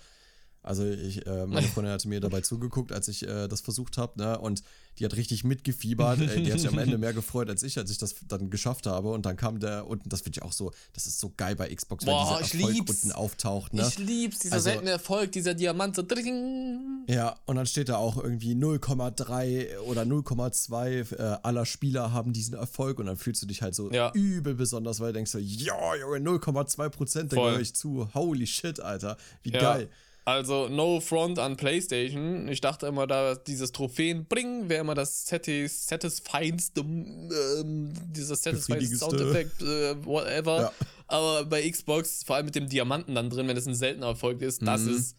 also 0.65 0.84
ich, 0.86 1.25
äh, 1.28 1.45
meine 1.45 1.67
Freundin 1.67 1.93
hatte 1.93 2.08
mir 2.08 2.19
dabei 2.19 2.41
zugeguckt, 2.41 2.91
als 2.91 3.08
ich 3.08 3.28
äh, 3.28 3.47
das 3.47 3.62
versucht 3.62 3.97
habe, 3.97 4.19
ne? 4.21 4.38
Und 4.39 4.63
die 4.99 5.06
hat 5.06 5.15
richtig 5.17 5.43
mitgefiebert. 5.43 6.19
äh, 6.21 6.41
die 6.41 6.51
hat 6.54 6.60
sich 6.60 6.69
am 6.69 6.78
Ende 6.80 6.97
mehr 6.97 7.13
gefreut 7.13 7.49
als 7.49 7.63
ich, 7.63 7.78
als 7.78 7.91
ich 7.91 7.97
das 7.97 8.15
dann 8.28 8.49
geschafft 8.49 8.86
habe. 8.88 9.10
Und 9.12 9.25
dann 9.25 9.36
kam 9.36 9.60
der 9.60 9.88
unten, 9.88 10.08
das 10.10 10.21
finde 10.21 10.38
ich 10.39 10.43
auch 10.43 10.54
so, 10.54 10.71
das 10.93 11.06
ist 11.06 11.19
so 11.19 11.34
geil 11.36 11.56
bei 11.56 11.73
Xbox, 11.73 12.06
Boah, 12.06 12.38
wenn 12.39 12.43
dieser 12.45 12.58
Erfolg 12.60 12.75
lieb's. 12.75 13.04
unten 13.04 13.12
auftaucht, 13.12 13.73
ne? 13.73 13.86
Ich 13.88 13.97
lieb's, 13.99 14.39
dieser 14.39 14.56
Also- 14.56 14.69
seltene 14.69 14.91
Erfolg, 14.91 15.32
dieser 15.32 15.54
Diamant 15.54 15.95
so. 15.95 16.01
dring. 16.01 17.04
Ja, 17.08 17.36
und 17.45 17.58
dann 17.58 17.65
steht 17.67 17.89
da 17.89 17.97
auch 17.97 18.17
irgendwie 18.17 18.56
0,3 18.56 19.78
oder 19.80 20.04
0,2 20.06 21.12
äh, 21.17 21.38
aller 21.43 21.65
Spieler 21.65 22.12
haben 22.13 22.34
diesen 22.34 22.56
Erfolg 22.56 22.99
und 22.99 23.06
dann 23.06 23.17
fühlst 23.17 23.41
du 23.41 23.45
dich 23.47 23.62
halt 23.62 23.75
so 23.75 23.91
Ja. 23.91 24.12
übel 24.13 24.56
besonders, 24.56 24.99
weil 24.99 25.08
du 25.08 25.13
denkst 25.13 25.32
so, 25.32 25.38
ja, 25.39 25.95
Junge, 25.99 26.19
0,2 26.19 26.89
Prozent, 26.89 27.32
da 27.34 27.36
gehöre 27.38 27.60
ich 27.60 27.75
zu. 27.75 28.10
Holy 28.13 28.47
shit, 28.47 28.80
Alter. 28.80 29.17
Wie 29.43 29.51
Ja. 29.51 29.60
geil. 29.60 29.89
Also, 30.27 30.67
no 30.69 30.99
front 31.01 31.38
an 31.38 31.55
PlayStation. 31.55 32.47
Ich 32.47 32.59
dachte 32.59 32.88
immer, 32.88 33.05
da 33.05 33.35
dieses 33.35 33.71
Trophäen 33.71 34.25
bringen 34.25 34.69
wäre 34.69 34.81
immer 34.81 34.95
das 34.95 35.25
satis 35.27 35.85
satisfyendste, 35.85 36.81
ähm, 36.81 37.93
dieser 38.11 38.35
satisfying 38.35 38.79
Befriedigendste. 38.79 39.05
Soundeffekt, 39.05 39.61
äh, 39.61 40.03
whatever. 40.03 40.61
Ja. 40.61 40.71
Aber 41.07 41.45
bei 41.45 41.69
Xbox, 41.69 42.23
vor 42.23 42.38
allem 42.38 42.45
mit 42.45 42.55
dem 42.55 42.67
Diamanten 42.67 43.13
dann 43.13 43.29
drin, 43.29 43.47
wenn 43.47 43.55
es 43.55 43.67
ein 43.67 43.75
seltener 43.75 44.07
Erfolg 44.07 44.41
ist, 44.41 44.63
das 44.65 44.81
Mhm. 44.81 44.95
ist, 44.95 45.15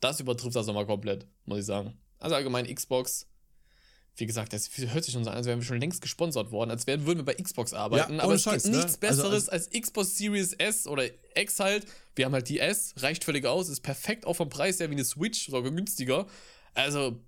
das 0.00 0.20
übertrifft 0.20 0.56
das 0.56 0.66
nochmal 0.66 0.86
komplett, 0.86 1.26
muss 1.44 1.58
ich 1.58 1.66
sagen. 1.66 1.98
Also 2.18 2.34
allgemein 2.34 2.66
Xbox. 2.74 3.26
Wie 4.16 4.26
gesagt, 4.26 4.52
das 4.52 4.68
hört 4.76 5.04
sich 5.04 5.14
schon 5.14 5.24
so 5.24 5.30
an, 5.30 5.36
als 5.36 5.46
wären 5.46 5.60
wir 5.60 5.64
schon 5.64 5.80
längst 5.80 6.02
gesponsert 6.02 6.50
worden, 6.50 6.70
als 6.70 6.86
wären, 6.86 7.06
würden 7.06 7.20
wir 7.20 7.24
bei 7.24 7.34
Xbox 7.34 7.72
arbeiten. 7.72 8.14
Ja, 8.16 8.22
aber 8.24 8.34
es 8.34 8.42
Scheiß, 8.42 8.64
gibt 8.64 8.74
ne? 8.74 8.82
nichts 8.82 9.00
Also- 9.02 9.22
Besseres 9.22 9.48
als 9.48 9.70
Xbox 9.70 10.18
Series 10.18 10.52
S 10.54 10.86
oder 10.86 11.04
X 11.34 11.58
halt. 11.60 11.86
Wir 12.16 12.26
haben 12.26 12.32
halt 12.34 12.48
die 12.48 12.58
S, 12.58 12.92
reicht 12.98 13.24
völlig 13.24 13.46
aus, 13.46 13.68
ist 13.68 13.80
perfekt 13.80 14.26
auch 14.26 14.34
vom 14.34 14.48
Preis 14.50 14.78
her 14.80 14.88
wie 14.90 14.94
eine 14.94 15.04
Switch, 15.04 15.46
sogar 15.46 15.62
günstiger. 15.70 16.26
Also, 16.74 17.18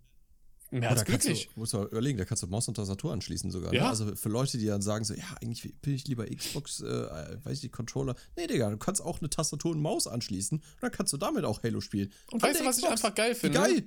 mehr 0.71 0.91
als 0.91 1.01
da 1.01 1.05
kannst 1.05 1.27
glücklich. 1.27 1.49
du, 1.55 1.61
musst 1.61 1.73
du 1.73 1.83
überlegen, 1.85 2.19
da 2.19 2.25
kannst 2.25 2.43
du 2.43 2.47
Maus 2.47 2.69
und 2.69 2.75
Tastatur 2.75 3.13
anschließen 3.13 3.51
sogar. 3.51 3.73
Ja. 3.73 3.85
Ne? 3.85 3.89
Also 3.89 4.15
für 4.17 4.29
Leute, 4.29 4.59
die 4.59 4.67
dann 4.67 4.83
sagen 4.83 5.05
so, 5.05 5.15
ja, 5.15 5.25
eigentlich 5.41 5.65
will 5.83 5.95
ich 5.95 6.07
lieber 6.09 6.27
Xbox, 6.27 6.81
äh, 6.81 7.39
weiß 7.45 7.63
ich, 7.65 7.73
Controller. 7.73 8.17
Nee, 8.37 8.49
Digga, 8.49 8.69
du 8.71 8.77
kannst 8.77 9.01
auch 9.03 9.21
eine 9.21 9.31
Tastatur 9.31 9.71
und 9.71 9.81
Maus 9.81 10.07
anschließen 10.07 10.59
und 10.59 10.83
dann 10.83 10.91
kannst 10.91 11.13
du 11.13 11.17
damit 11.17 11.45
auch 11.45 11.63
Halo 11.63 11.81
spielen. 11.81 12.13
Und 12.33 12.43
An 12.43 12.51
weißt 12.51 12.61
du, 12.61 12.65
was 12.67 12.79
ich 12.79 12.85
Xbox. 12.85 13.03
einfach 13.05 13.15
geil 13.15 13.35
finde? 13.35 13.59
geil. 13.59 13.85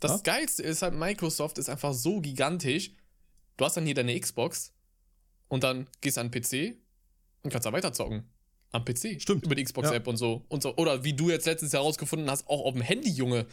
Das 0.00 0.12
Ja? 0.12 0.18
Geilste 0.18 0.62
ist 0.62 0.82
halt, 0.82 0.94
Microsoft 0.94 1.58
ist 1.58 1.68
einfach 1.68 1.92
so 1.94 2.20
gigantisch. 2.20 2.92
Du 3.56 3.64
hast 3.64 3.76
dann 3.76 3.84
hier 3.86 3.94
deine 3.94 4.18
Xbox 4.18 4.72
und 5.48 5.64
dann 5.64 5.88
gehst 6.00 6.16
du 6.16 6.20
an 6.20 6.30
den 6.30 6.42
PC 6.42 6.76
und 7.42 7.50
kannst 7.50 7.66
da 7.66 7.72
weiterzocken. 7.72 8.28
Am 8.70 8.84
PC. 8.84 9.20
Stimmt. 9.20 9.44
Über 9.46 9.54
die 9.54 9.64
Xbox-App 9.64 10.06
und, 10.06 10.18
so. 10.18 10.44
und 10.48 10.62
so. 10.62 10.76
Oder 10.76 11.02
wie 11.02 11.14
du 11.14 11.30
jetzt 11.30 11.46
letztens 11.46 11.72
herausgefunden 11.72 12.30
hast, 12.30 12.46
auch 12.48 12.66
auf 12.66 12.74
dem 12.74 12.82
Handy, 12.82 13.10
Junge. 13.10 13.46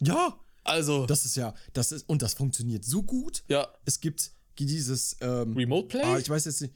Ja, 0.00 0.38
Also, 0.64 1.04
das 1.06 1.24
ist 1.26 1.36
ja, 1.36 1.54
das 1.74 1.92
ist, 1.92 2.08
und 2.08 2.22
das 2.22 2.34
funktioniert 2.34 2.84
so 2.84 3.02
gut. 3.02 3.44
ja, 3.48 3.68
Es 3.84 4.00
gibt 4.00 4.30
dieses, 4.58 5.16
ähm, 5.20 5.54
Remote 5.54 5.88
Play? 5.88 6.02
ah, 6.02 6.18
ich 6.18 6.30
weiß 6.30 6.46
jetzt 6.46 6.62
nicht, 6.62 6.74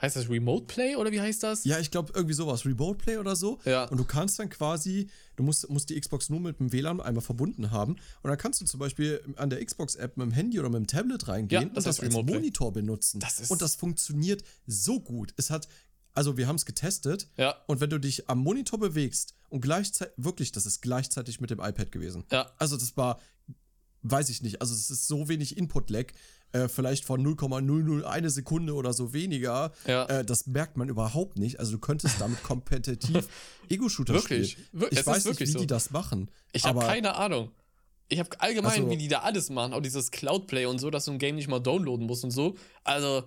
heißt 0.00 0.16
das 0.16 0.28
Remote 0.28 0.66
Play 0.66 0.96
oder 0.96 1.10
wie 1.10 1.20
heißt 1.20 1.42
das? 1.42 1.64
ja, 1.64 1.78
ich 1.78 1.90
glaube 1.90 2.12
irgendwie 2.14 2.34
sowas, 2.34 2.64
Remote 2.64 2.98
Play 2.98 3.16
oder 3.18 3.34
so. 3.34 3.58
Ja. 3.64 3.84
Und 3.86 3.98
du 3.98 4.04
kannst 4.04 4.38
dann 4.38 4.48
quasi, 4.48 5.08
du 5.36 5.42
musst, 5.42 5.68
musst 5.68 5.90
die 5.90 6.00
Xbox 6.00 6.28
nur 6.30 6.40
mit 6.40 6.60
dem 6.60 6.72
WLAN 6.72 7.00
einmal 7.00 7.22
verbunden 7.22 7.70
haben. 7.70 7.92
Und 8.22 8.28
dann 8.30 8.38
kannst 8.38 8.60
du 8.60 8.64
zum 8.66 8.78
Beispiel 8.80 9.20
an 9.36 9.50
der 9.50 9.64
Xbox-App 9.64 10.16
mit 10.16 10.26
dem 10.26 10.32
Handy 10.32 10.60
oder 10.60 10.68
mit 10.70 10.78
dem 10.80 10.86
Tablet 10.86 11.26
reingehen 11.28 11.62
Ja, 11.62 11.68
das 11.68 11.68
und 11.68 11.76
das 11.76 11.86
als 11.86 12.02
Remote 12.02 12.26
Play. 12.26 12.34
Monitor 12.34 12.72
benutzen. 12.72 13.20
Das 13.20 13.40
ist- 13.40 13.50
und 13.50 13.60
das 13.62 13.74
funktioniert 13.74 14.44
so 14.66 15.00
gut. 15.00 15.34
Es 15.36 15.50
hat, 15.50 15.66
also 16.12 16.36
wir 16.36 16.46
haben 16.46 16.56
es 16.56 16.66
getestet. 16.66 17.28
Ja. 17.36 17.56
Und 17.66 17.80
wenn 17.80 17.90
du 17.90 17.98
dich 17.98 18.28
am 18.28 18.38
Monitor 18.38 18.78
bewegst 18.78 19.34
und 19.48 19.60
gleichzeitig, 19.60 20.14
wirklich, 20.16 20.52
das 20.52 20.66
ist 20.66 20.82
gleichzeitig 20.82 21.40
mit 21.40 21.50
dem 21.50 21.58
iPad 21.58 21.90
gewesen. 21.90 22.22
Ja. 22.30 22.52
Also 22.58 22.76
das 22.76 22.96
war, 22.96 23.18
weiß 24.02 24.28
ich 24.28 24.42
nicht, 24.42 24.60
also 24.60 24.72
es 24.74 24.90
ist 24.90 25.08
so 25.08 25.28
wenig 25.28 25.56
Input-Lag, 25.56 26.12
äh, 26.54 26.68
vielleicht 26.68 27.04
von 27.04 27.20
0,001 27.22 28.32
Sekunde 28.32 28.74
oder 28.74 28.92
so 28.92 29.12
weniger. 29.12 29.72
Ja. 29.86 30.04
Äh, 30.06 30.24
das 30.24 30.46
merkt 30.46 30.76
man 30.76 30.88
überhaupt 30.88 31.36
nicht. 31.38 31.58
Also 31.60 31.72
du 31.72 31.78
könntest 31.78 32.20
damit 32.20 32.42
kompetitiv 32.42 33.28
Ego-Shooter 33.68 34.14
Wirklich? 34.14 34.52
spielen. 34.52 34.68
Wir- 34.72 34.86
es 34.86 34.92
Ich 34.92 34.98
ist 35.00 35.06
weiß 35.06 35.16
nicht, 35.16 35.24
wirklich 35.26 35.48
wie 35.48 35.52
so. 35.52 35.58
die 35.58 35.66
das 35.66 35.90
machen. 35.90 36.30
Ich 36.52 36.64
habe 36.64 36.80
keine 36.80 37.16
Ahnung. 37.16 37.50
Ich 38.08 38.18
habe 38.18 38.30
allgemein, 38.40 38.72
Also- 38.72 38.90
wie 38.90 38.96
die 38.96 39.08
da 39.08 39.20
alles 39.20 39.50
machen, 39.50 39.72
auch 39.74 39.80
dieses 39.80 40.10
Cloudplay 40.10 40.66
und 40.66 40.78
so, 40.78 40.90
dass 40.90 41.06
du 41.06 41.12
ein 41.12 41.18
Game 41.18 41.36
nicht 41.36 41.48
mal 41.48 41.58
downloaden 41.60 42.06
musst 42.06 42.22
und 42.24 42.30
so. 42.30 42.54
Also, 42.84 43.24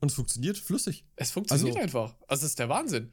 Und 0.00 0.08
es 0.10 0.14
funktioniert 0.14 0.58
flüssig. 0.58 1.06
es 1.16 1.30
funktioniert 1.30 1.76
Also- 1.76 1.82
einfach. 1.82 2.14
Also, 2.28 2.42
das 2.42 2.50
ist 2.50 2.58
der 2.58 2.68
Wahnsinn. 2.68 3.12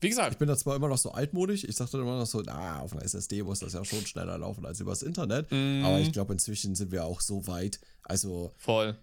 Wie 0.00 0.08
gesagt, 0.08 0.32
Ich 0.32 0.38
bin 0.38 0.46
da 0.48 0.56
zwar 0.56 0.76
immer 0.76 0.88
noch 0.88 0.98
so 0.98 1.10
altmodisch, 1.10 1.64
ich 1.64 1.74
sagte 1.76 1.98
immer 1.98 2.18
noch 2.18 2.26
so, 2.26 2.40
na, 2.44 2.80
auf 2.80 2.92
einer 2.92 3.02
SSD 3.04 3.42
muss 3.42 3.60
das 3.60 3.72
ja 3.72 3.84
schon 3.84 4.06
schneller 4.06 4.38
laufen 4.38 4.64
als 4.64 4.78
übers 4.80 5.02
Internet. 5.02 5.50
Mhm. 5.50 5.82
Aber 5.84 5.98
ich 5.98 6.12
glaube, 6.12 6.32
inzwischen 6.32 6.74
sind 6.74 6.92
wir 6.92 7.04
auch 7.04 7.20
so 7.20 7.46
weit. 7.48 7.80
Also, 8.04 8.52
voll. 8.56 8.96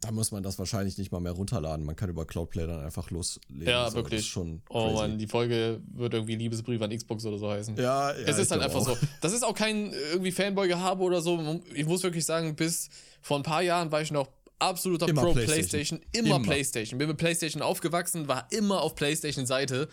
da 0.00 0.10
muss 0.12 0.32
man 0.32 0.42
das 0.42 0.58
wahrscheinlich 0.58 0.98
nicht 0.98 1.10
mal 1.10 1.20
mehr 1.20 1.32
runterladen. 1.32 1.84
Man 1.86 1.96
kann 1.96 2.10
über 2.10 2.26
Cloudplay 2.26 2.66
dann 2.66 2.84
einfach 2.84 3.10
loslegen. 3.10 3.66
Ja, 3.66 3.88
so, 3.88 3.96
wirklich. 3.96 4.26
Schon 4.26 4.60
Oh 4.68 4.84
crazy. 4.88 4.94
Mann, 4.94 5.18
die 5.18 5.26
Folge 5.26 5.80
wird 5.94 6.12
irgendwie 6.12 6.36
Liebesbrief 6.36 6.82
an 6.82 6.94
Xbox 6.94 7.24
oder 7.24 7.38
so 7.38 7.48
heißen. 7.50 7.76
Ja, 7.76 8.12
ja, 8.12 8.16
es 8.26 8.36
ist 8.36 8.50
halt 8.50 8.60
einfach 8.60 8.80
auch. 8.80 8.86
so. 8.86 8.96
Das 9.22 9.32
ist 9.32 9.42
auch 9.44 9.54
kein 9.54 9.92
irgendwie 10.12 10.30
Fanboy-Gehabe 10.30 11.02
oder 11.02 11.22
so. 11.22 11.62
Ich 11.74 11.86
muss 11.86 12.02
wirklich 12.02 12.26
sagen, 12.26 12.54
bis 12.54 12.90
vor 13.22 13.38
ein 13.38 13.42
paar 13.42 13.62
Jahren 13.62 13.90
war 13.90 14.02
ich 14.02 14.12
noch 14.12 14.28
absoluter 14.58 15.08
Immer 15.08 15.22
Pro 15.22 15.32
PlayStation. 15.32 15.68
PlayStation. 15.68 16.00
Immer, 16.12 16.36
Immer. 16.36 16.42
PlayStation. 16.44 16.98
Bin 16.98 17.08
mit 17.08 17.16
PlayStation 17.16 17.62
aufgewachsen, 17.62 18.28
war 18.28 18.46
immer 18.50 18.82
auf 18.82 18.94
PlayStation-Seite. 18.94 19.88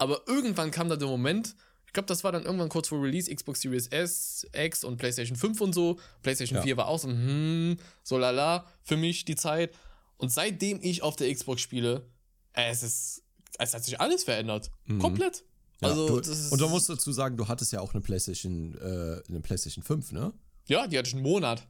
Aber 0.00 0.22
irgendwann 0.26 0.70
kam 0.70 0.88
da 0.88 0.96
der 0.96 1.08
Moment, 1.08 1.54
ich 1.86 1.92
glaube, 1.92 2.06
das 2.06 2.24
war 2.24 2.32
dann 2.32 2.44
irgendwann 2.44 2.70
kurz 2.70 2.88
vor 2.88 3.02
Release, 3.02 3.32
Xbox 3.32 3.60
Series 3.60 3.86
S, 3.88 4.46
X 4.54 4.82
und 4.82 4.96
PlayStation 4.96 5.36
5 5.36 5.60
und 5.60 5.74
so. 5.74 5.98
PlayStation 6.22 6.56
Ja. 6.56 6.62
4 6.62 6.76
war 6.78 6.88
auch 6.88 6.98
so, 6.98 7.08
hm, 7.08 7.76
so 8.02 8.16
lala, 8.16 8.64
für 8.82 8.96
mich 8.96 9.26
die 9.26 9.36
Zeit. 9.36 9.74
Und 10.16 10.32
seitdem 10.32 10.78
ich 10.82 11.02
auf 11.02 11.16
der 11.16 11.32
Xbox 11.34 11.60
spiele, 11.60 12.06
äh, 12.54 12.70
es 12.70 12.82
ist, 12.82 13.22
es 13.58 13.74
hat 13.74 13.84
sich 13.84 14.00
alles 14.00 14.24
verändert. 14.24 14.70
Komplett. 15.00 15.44
Ja, 15.82 15.88
Also, 15.88 16.20
du, 16.20 16.30
und 16.50 16.60
da 16.60 16.66
musst 16.68 16.88
du 16.88 16.94
dazu 16.94 17.12
sagen, 17.12 17.36
du 17.36 17.46
hattest 17.48 17.72
ja 17.72 17.80
auch 17.80 17.92
eine 17.92 18.00
PlayStation, 18.00 18.78
äh, 18.78 19.22
eine 19.28 19.40
PlayStation 19.40 19.84
5, 19.84 20.12
ne? 20.12 20.32
Ja, 20.66 20.86
die 20.86 20.96
hatte 20.96 21.08
ich 21.08 21.14
einen 21.14 21.22
Monat. 21.22 21.66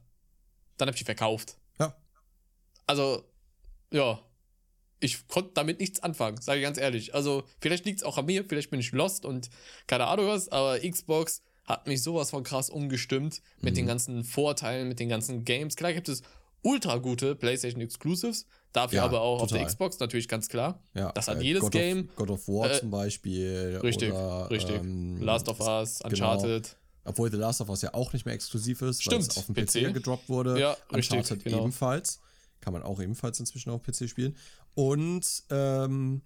Dann 0.77 0.87
habe 0.87 0.95
ich 0.95 0.99
die 0.99 1.05
verkauft. 1.05 1.57
Ja. 1.79 1.95
Also, 2.87 3.25
ja. 3.91 4.21
Ich 5.01 5.27
konnte 5.27 5.51
damit 5.55 5.79
nichts 5.79 6.01
anfangen, 6.01 6.39
sage 6.41 6.59
ich 6.59 6.63
ganz 6.63 6.77
ehrlich. 6.77 7.13
Also, 7.13 7.43
vielleicht 7.59 7.85
liegt 7.85 7.97
es 7.99 8.03
auch 8.03 8.17
an 8.17 8.25
mir, 8.25 8.45
vielleicht 8.45 8.69
bin 8.69 8.79
ich 8.79 8.91
lost 8.91 9.25
und 9.25 9.49
keine 9.87 10.07
Ahnung 10.07 10.27
was, 10.27 10.47
aber 10.49 10.79
Xbox 10.79 11.41
hat 11.65 11.87
mich 11.87 12.01
sowas 12.03 12.29
von 12.29 12.43
krass 12.43 12.69
umgestimmt 12.69 13.41
mit 13.61 13.73
Mhm. 13.73 13.75
den 13.77 13.87
ganzen 13.87 14.23
Vorteilen, 14.23 14.87
mit 14.87 14.99
den 14.99 15.09
ganzen 15.09 15.43
Games. 15.43 15.75
Klar 15.75 15.93
gibt 15.93 16.07
es 16.09 16.21
ultra 16.63 16.97
gute 16.97 17.35
PlayStation 17.35 17.81
Exclusives, 17.81 18.45
dafür 18.73 18.97
Ja, 18.97 19.05
aber 19.05 19.21
auch 19.21 19.41
auf 19.41 19.49
der 19.49 19.57
total. 19.59 19.67
Xbox 19.67 19.99
natürlich 19.99 20.27
ganz 20.27 20.47
klar. 20.49 20.79
Ja, 20.93 21.11
Das 21.13 21.27
hat 21.27 21.39
äh, 21.39 21.43
jedes 21.43 21.61
God 21.63 21.71
Game. 21.71 22.09
Of, 22.09 22.15
God 22.15 22.29
of 22.31 22.47
War 22.47 22.71
Äh, 22.71 22.79
zum 22.79 22.91
Beispiel. 22.91 23.79
Richtig, 23.81 24.11
oder, 24.11 24.49
richtig. 24.51 24.75
ähm, 24.75 25.19
Last 25.21 25.49
of 25.49 25.59
Us, 25.59 26.01
Uncharted. 26.01 26.75
Obwohl 27.05 27.31
The 27.31 27.37
Last 27.37 27.61
of 27.61 27.69
Us 27.69 27.81
ja 27.81 27.95
auch 27.95 28.13
nicht 28.13 28.25
mehr 28.25 28.35
exklusiv 28.35 28.81
ist, 28.83 28.99
weil 29.07 29.13
Stimmt, 29.19 29.31
es 29.31 29.37
auf 29.37 29.45
dem 29.47 29.55
PC. 29.55 29.87
PC, 29.89 29.93
gedroppt 29.93 30.29
wurde. 30.29 30.59
Ja, 30.59 30.77
richtig, 30.93 31.17
Uncharted 31.17 31.43
genau. 31.43 31.59
ebenfalls. 31.61 32.19
Kann 32.61 32.73
man 32.73 32.83
auch 32.83 33.01
ebenfalls 33.01 33.39
inzwischen 33.39 33.69
auf 33.71 33.81
PC 33.83 34.07
spielen. 34.09 34.35
Und 34.75 35.43
ähm, 35.49 36.21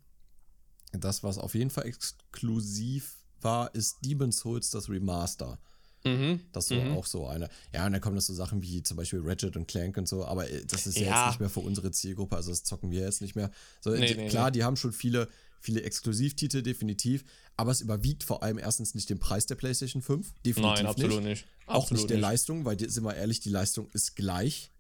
das, 0.91 1.24
was 1.24 1.38
auf 1.38 1.56
jeden 1.56 1.69
Fall 1.71 1.86
exklusiv 1.88 3.17
war, 3.41 3.74
ist 3.74 3.98
Demon's 4.06 4.39
Souls, 4.39 4.69
das 4.69 4.89
Remaster. 4.89 5.60
Mhm. 6.04 6.41
Das 6.52 6.67
so 6.67 6.76
auch 6.76 7.06
so 7.08 7.28
eine. 7.28 7.50
Ja, 7.74 7.86
und 7.88 7.93
dann 7.93 8.02
kommen 8.02 8.15
das 8.15 8.28
so 8.28 8.34
Sachen 8.34 8.62
wie 8.62 8.84
zum 8.84 8.95
Beispiel 8.98 9.21
Ratchet 9.24 9.58
und 9.58 9.67
Clank 9.67 9.98
und 9.98 10.08
so, 10.08 10.24
aber 10.26 10.48
äh, 10.50 10.63
das 10.65 10.86
ist 10.86 10.98
ja, 10.98 11.08
Ja. 11.08 11.21
jetzt 11.24 11.32
nicht 11.32 11.39
mehr 11.39 11.50
für 11.50 11.62
unsere 11.62 11.89
Zielgruppe, 11.89 12.36
also 12.36 12.52
das 12.52 12.63
zocken 12.63 12.91
wir 12.91 13.02
jetzt 13.02 13.21
nicht 13.21 13.36
mehr. 13.36 13.50
So, 13.82 13.89
Nee, 13.89 14.13
die, 14.13 14.15
nee, 14.15 14.30
klar, 14.30 14.45
nee. 14.45 14.52
die 14.52 14.63
haben 14.63 14.76
schon 14.76 14.93
viele, 14.93 15.28
viele 15.60 15.82
Exklusivtitel, 15.82 16.62
definitiv, 16.62 17.24
aber 17.58 17.71
es 17.71 17.82
überwiegt 17.82 18.24
vor 18.24 18.43
allem 18.43 18.60
erstens 18.60 18.93
nicht 18.93 19.10
den 19.10 19.17
Preis 19.17 19.48
der 19.48 19.56
PlayStation 19.56 20.04
5. 20.04 20.32
Definitiv 20.45 20.76
Nein, 20.76 20.86
absolut 20.86 21.15
nicht. 21.24 21.24
nicht. 21.24 21.48
Auch 21.65 21.84
Absolut 21.84 22.02
nicht 22.04 22.10
der 22.12 22.19
Leistung, 22.19 22.65
weil, 22.65 22.76
die, 22.76 22.88
sind 22.88 23.04
wir 23.04 23.15
ehrlich, 23.15 23.39
die 23.39 23.50
Leistung 23.50 23.89
ist 23.93 24.15
gleich. 24.15 24.71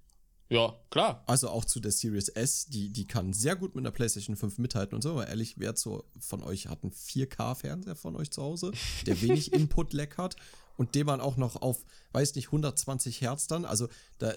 Ja, 0.49 0.75
klar. 0.91 1.23
Also 1.25 1.49
auch 1.49 1.65
zu 1.65 1.79
der 1.79 1.91
Series 1.91 2.29
S, 2.29 2.67
die, 2.67 2.89
die 2.89 3.07
kann 3.07 3.33
sehr 3.33 3.55
gut 3.55 3.73
mit 3.75 3.81
einer 3.83 3.91
PlayStation 3.91 4.35
5 4.35 4.59
mithalten 4.59 4.95
und 4.95 5.01
so, 5.01 5.11
aber 5.11 5.27
ehrlich, 5.27 5.55
wer 5.57 5.75
so 5.75 6.03
von 6.19 6.43
euch 6.43 6.67
hat 6.67 6.83
einen 6.83 6.91
4K-Fernseher 6.93 7.95
von 7.95 8.15
euch 8.15 8.29
zu 8.29 8.43
Hause, 8.43 8.71
der 9.07 9.19
wenig 9.21 9.53
Input-Lag 9.53 10.17
hat 10.17 10.35
und 10.77 10.93
den 10.93 11.07
man 11.07 11.19
auch 11.19 11.37
noch 11.37 11.55
auf, 11.61 11.83
weiß 12.11 12.35
nicht, 12.35 12.47
120 12.47 13.21
Hertz 13.21 13.47
dann, 13.47 13.65
also 13.65 13.87
da, 14.19 14.35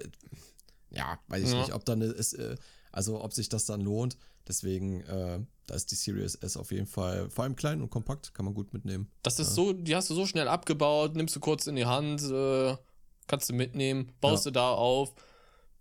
ja, 0.90 1.18
weiß 1.28 1.42
ich 1.44 1.50
Ja. 1.50 1.58
nicht, 1.58 1.74
ob 1.74 1.84
dann 1.84 2.00
ist, 2.00 2.32
äh, 2.34 2.56
also 2.90 3.22
ob 3.22 3.34
sich 3.34 3.48
das 3.50 3.66
dann 3.66 3.82
lohnt. 3.82 4.16
Deswegen, 4.46 5.02
äh, 5.02 5.40
da 5.66 5.74
ist 5.74 5.90
die 5.90 5.94
Series 5.94 6.36
S 6.36 6.56
auf 6.56 6.72
jeden 6.72 6.86
Fall, 6.86 7.28
vor 7.28 7.44
allem 7.44 7.54
klein 7.54 7.82
und 7.82 7.90
kompakt, 7.90 8.32
kann 8.32 8.46
man 8.46 8.54
gut 8.54 8.72
mitnehmen. 8.72 9.10
Das 9.22 9.38
ist 9.38 9.54
so, 9.54 9.74
die 9.74 9.94
hast 9.94 10.08
du 10.08 10.14
so 10.14 10.24
schnell 10.24 10.48
abgebaut, 10.48 11.14
nimmst 11.16 11.36
du 11.36 11.40
kurz 11.40 11.66
in 11.66 11.76
die 11.76 11.84
Hand, 11.84 12.22
äh, 12.22 12.74
kannst 13.26 13.50
du 13.50 13.52
mitnehmen, 13.52 14.10
baust 14.22 14.46
du 14.46 14.50
da 14.50 14.70
auf. 14.70 15.12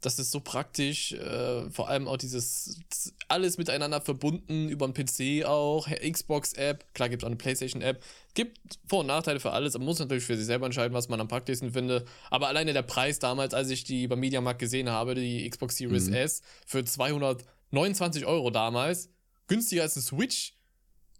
Das 0.02 0.20
ist 0.20 0.32
so 0.32 0.40
praktisch, 0.40 1.14
äh, 1.14 1.70
vor 1.72 1.90
allem 1.90 2.08
auch 2.08 2.18
dieses 2.18 2.80
alles 3.28 3.58
miteinander 3.58 4.00
verbunden 4.00 4.70
über 4.70 4.88
den 4.88 4.94
PC 4.94 5.46
auch, 5.46 5.88
Xbox-App, 5.88 6.94
klar 6.94 7.10
gibt 7.10 7.24
es 7.24 7.26
auch 7.26 7.30
eine 7.30 7.36
PlayStation-App, 7.36 8.04
gibt 8.36 8.60
Vor- 8.88 9.00
und 9.00 9.08
Nachteile 9.08 9.40
für 9.40 9.52
alles, 9.52 9.74
man 9.74 9.86
muss 9.86 9.98
natürlich 10.00 10.24
für 10.24 10.38
sich 10.38 10.46
selber 10.46 10.68
entscheiden, 10.68 10.94
was 10.94 11.10
man 11.10 11.20
am 11.20 11.28
praktischsten 11.28 11.74
findet, 11.74 12.08
aber 12.30 12.48
alleine 12.48 12.74
der 12.74 12.84
Preis 12.84 13.18
damals, 13.18 13.56
als 13.56 13.70
ich 13.72 13.84
die 13.86 14.08
beim 14.08 14.20
Mediamarkt 14.20 14.60
gesehen 14.60 14.90
habe, 14.90 15.16
die 15.16 15.50
Xbox 15.50 15.78
Series 15.78 16.10
S 16.10 16.42
für 16.66 16.86
229 16.86 18.26
Euro 18.26 18.52
damals, 18.52 19.10
günstiger 19.48 19.82
als 19.82 19.96
eine 19.96 20.04
Switch, 20.04 20.57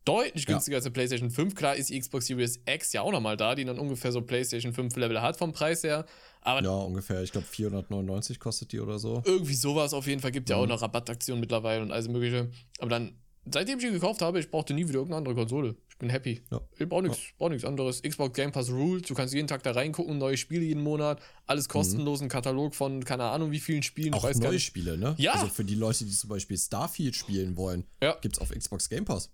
deutlich 0.08 0.46
Ja. 0.48 0.54
günstiger 0.54 0.78
als 0.78 0.86
eine 0.86 0.94
PlayStation 0.94 1.30
5. 1.32 1.56
Klar 1.56 1.76
ist 1.76 1.90
die 1.90 2.00
Xbox 2.00 2.28
Series 2.28 2.60
X 2.66 2.94
ja 2.94 3.02
auch 3.02 3.12
nochmal 3.12 3.38
da, 3.38 3.56
die 3.56 3.66
dann 3.66 3.78
ungefähr 3.80 4.12
so 4.12 4.22
PlayStation 4.22 4.74
5 4.74 4.96
Level 4.96 5.22
hat 5.22 5.38
vom 5.38 5.52
Preis 5.54 5.84
her. 5.84 6.06
Aber 6.42 6.64
Ja, 6.64 6.72
ungefähr, 6.72 7.22
ich 7.24 7.32
glaube 7.32 7.48
499 7.48 8.40
kostet 8.40 8.72
die 8.72 8.80
oder 8.80 9.00
so. 9.00 9.22
irgendwie 9.26 9.54
sowas 9.56 9.94
auf 9.94 10.08
jeden 10.08 10.22
Fall 10.22 10.32
gibt 10.32 10.50
ja 10.50 10.56
auch 10.56 10.64
Mhm. 10.64 10.70
noch 10.70 10.82
Rabattaktionen 10.82 11.40
mittlerweile 11.42 11.82
und 11.82 11.92
alles 11.92 12.08
mögliche. 12.08 12.50
Aber 12.80 12.90
dann, 12.90 13.18
seitdem 13.52 13.80
ich 13.80 13.86
ihn 13.86 13.94
gekauft 13.94 14.22
habe, 14.22 14.40
ich 14.40 14.50
brauchte 14.50 14.74
nie 14.74 14.84
wieder 14.88 15.00
irgendeine 15.00 15.18
andere 15.18 15.36
Konsole. 15.36 15.76
Ich 15.90 15.98
bin 16.00 16.10
happy. 16.12 16.42
Ja. 16.52 16.62
Ich 16.78 16.88
brauche 16.88 17.02
nichts 17.04 17.18
brauch 17.40 17.50
nichts 17.50 17.66
anderes. 17.66 18.04
Xbox 18.04 18.34
Game 18.36 18.52
Pass 18.52 18.70
Rules, 18.70 19.02
du 19.08 19.16
kannst 19.16 19.34
jeden 19.34 19.48
Tag 19.48 19.64
da 19.64 19.72
reingucken, 19.72 20.20
neue 20.20 20.38
Spiele 20.38 20.64
jeden 20.64 20.84
Monat, 20.84 21.20
alles 21.48 21.68
kostenlos, 21.68 22.22
ein 22.22 22.30
Katalog 22.30 22.76
von 22.76 23.04
keine 23.04 23.24
Ahnung 23.24 23.50
wie 23.52 23.60
vielen 23.60 23.82
Spielen. 23.82 24.10
Mhm. 24.10 24.14
Auch 24.14 24.32
neue. 24.36 24.60
Spiele, 24.60 24.96
ne? 24.98 25.16
Ja. 25.18 25.34
Also 25.34 25.48
für 25.48 25.64
die 25.66 25.74
Leute, 25.76 26.06
die 26.06 26.12
zum 26.12 26.30
Beispiel 26.30 26.56
Starfield 26.58 27.16
spielen 27.16 27.58
wollen, 27.58 27.84
Ja. 28.02 28.16
gibt's 28.22 28.38
auf 28.40 28.52
Xbox 28.52 28.90
Game 28.90 29.06
Pass. 29.06 29.32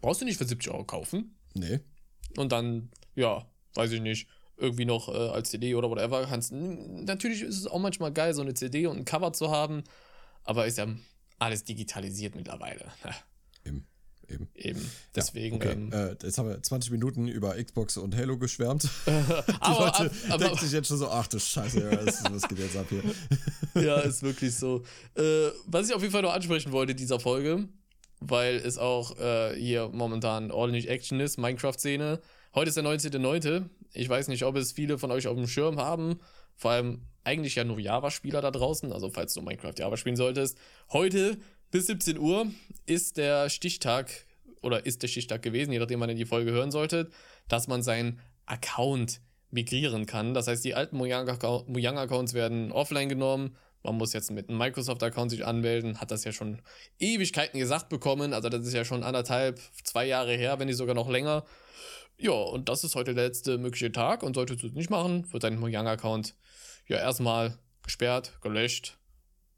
Brauchst 0.00 0.20
du 0.20 0.24
nicht 0.24 0.38
für 0.38 0.44
70 0.44 0.72
Euro 0.72 0.84
kaufen. 0.84 1.36
Nee. 1.54 1.80
und 2.36 2.50
dann, 2.50 2.90
ja, 3.14 3.46
weiß 3.74 3.92
ich 3.92 4.00
nicht, 4.00 4.28
irgendwie 4.56 4.84
noch 4.84 5.08
äh, 5.08 5.28
als 5.28 5.50
CD 5.50 5.74
oder 5.74 5.90
whatever. 5.90 6.26
Kannst, 6.26 6.52
natürlich 6.52 7.42
ist 7.42 7.58
es 7.58 7.66
auch 7.66 7.80
manchmal 7.80 8.12
geil, 8.12 8.34
so 8.34 8.42
eine 8.42 8.54
CD 8.54 8.86
und 8.86 8.98
ein 8.98 9.04
Cover 9.04 9.32
zu 9.32 9.50
haben, 9.50 9.84
aber 10.44 10.66
ist 10.66 10.78
ja 10.78 10.86
alles 11.38 11.64
digitalisiert 11.64 12.34
mittlerweile. 12.34 12.86
Eben. 13.64 13.86
Eben. 14.26 14.48
Eben. 14.54 14.90
Deswegen. 15.14 15.56
Okay, 15.56 15.72
ähm, 15.72 15.92
äh, 15.92 16.16
jetzt 16.22 16.38
haben 16.38 16.48
wir 16.48 16.62
20 16.62 16.90
Minuten 16.92 17.28
über 17.28 17.62
Xbox 17.62 17.98
und 17.98 18.16
Halo 18.16 18.38
geschwärmt. 18.38 18.84
Die 19.06 19.10
aber, 19.60 19.84
Leute 19.84 20.04
ab, 20.04 20.12
aber 20.30 20.44
denken 20.44 20.58
sich 20.58 20.72
jetzt 20.72 20.88
schon 20.88 20.96
so, 20.96 21.08
ach 21.08 21.26
du 21.26 21.38
Scheiße, 21.38 21.80
ja, 21.80 22.06
was, 22.06 22.24
was 22.24 22.48
geht 22.48 22.58
jetzt 22.58 22.76
ab 22.76 22.86
hier? 22.88 23.02
ja, 23.82 24.00
ist 24.00 24.22
wirklich 24.22 24.54
so. 24.54 24.82
Äh, 25.14 25.50
was 25.66 25.88
ich 25.88 25.94
auf 25.94 26.00
jeden 26.00 26.12
Fall 26.12 26.22
noch 26.22 26.32
ansprechen 26.32 26.72
wollte 26.72 26.92
in 26.92 26.96
dieser 26.96 27.20
Folge, 27.20 27.68
weil 28.28 28.56
es 28.56 28.78
auch 28.78 29.18
äh, 29.18 29.54
hier 29.54 29.90
momentan 29.92 30.50
ordentlich 30.50 30.88
Action 30.88 31.20
ist, 31.20 31.38
Minecraft-Szene. 31.38 32.20
Heute 32.54 32.68
ist 32.68 32.76
der 32.76 32.84
19.09. 32.84 33.64
Ich 33.92 34.08
weiß 34.08 34.28
nicht, 34.28 34.44
ob 34.44 34.56
es 34.56 34.72
viele 34.72 34.98
von 34.98 35.10
euch 35.10 35.26
auf 35.26 35.36
dem 35.36 35.46
Schirm 35.46 35.78
haben. 35.78 36.20
Vor 36.56 36.70
allem 36.70 37.02
eigentlich 37.24 37.56
ja 37.56 37.64
nur 37.64 37.78
Java-Spieler 37.78 38.40
da 38.40 38.50
draußen. 38.50 38.92
Also 38.92 39.10
falls 39.10 39.34
du 39.34 39.42
Minecraft 39.42 39.74
Java 39.76 39.96
spielen 39.96 40.16
solltest. 40.16 40.58
Heute 40.92 41.38
bis 41.70 41.86
17 41.86 42.18
Uhr 42.18 42.46
ist 42.86 43.16
der 43.16 43.50
Stichtag 43.50 44.10
oder 44.62 44.86
ist 44.86 45.02
der 45.02 45.08
Stichtag 45.08 45.42
gewesen, 45.42 45.72
je 45.72 45.78
nachdem 45.78 46.00
wann 46.00 46.08
ihr 46.08 46.14
die 46.14 46.24
Folge 46.24 46.52
hören 46.52 46.70
solltet, 46.70 47.12
dass 47.48 47.68
man 47.68 47.82
seinen 47.82 48.20
Account 48.46 49.20
migrieren 49.50 50.06
kann. 50.06 50.34
Das 50.34 50.48
heißt, 50.48 50.64
die 50.64 50.74
alten 50.74 50.96
Mojang-Account- 50.96 51.68
Mojang-Accounts 51.68 52.34
werden 52.34 52.72
offline 52.72 53.08
genommen. 53.08 53.56
Man 53.84 53.96
muss 53.96 54.14
jetzt 54.14 54.30
mit 54.30 54.48
einem 54.48 54.58
Microsoft-Account 54.58 55.30
sich 55.30 55.44
anmelden, 55.44 56.00
hat 56.00 56.10
das 56.10 56.24
ja 56.24 56.32
schon 56.32 56.62
Ewigkeiten 56.98 57.60
gesagt 57.60 57.90
bekommen. 57.90 58.32
Also 58.32 58.48
das 58.48 58.66
ist 58.66 58.72
ja 58.72 58.84
schon 58.84 59.04
anderthalb, 59.04 59.60
zwei 59.84 60.06
Jahre 60.06 60.34
her, 60.34 60.58
wenn 60.58 60.66
nicht 60.66 60.78
sogar 60.78 60.94
noch 60.94 61.08
länger. 61.08 61.44
Ja, 62.16 62.32
und 62.32 62.68
das 62.68 62.82
ist 62.82 62.94
heute 62.94 63.14
der 63.14 63.24
letzte 63.24 63.58
mögliche 63.58 63.92
Tag 63.92 64.22
und 64.22 64.34
solltest 64.34 64.62
du 64.62 64.68
es 64.68 64.72
nicht 64.72 64.88
machen, 64.88 65.30
wird 65.32 65.44
dein 65.44 65.58
Mojang-Account 65.58 66.34
ja 66.88 66.96
erstmal 66.96 67.58
gesperrt, 67.82 68.38
gelöscht 68.40 68.96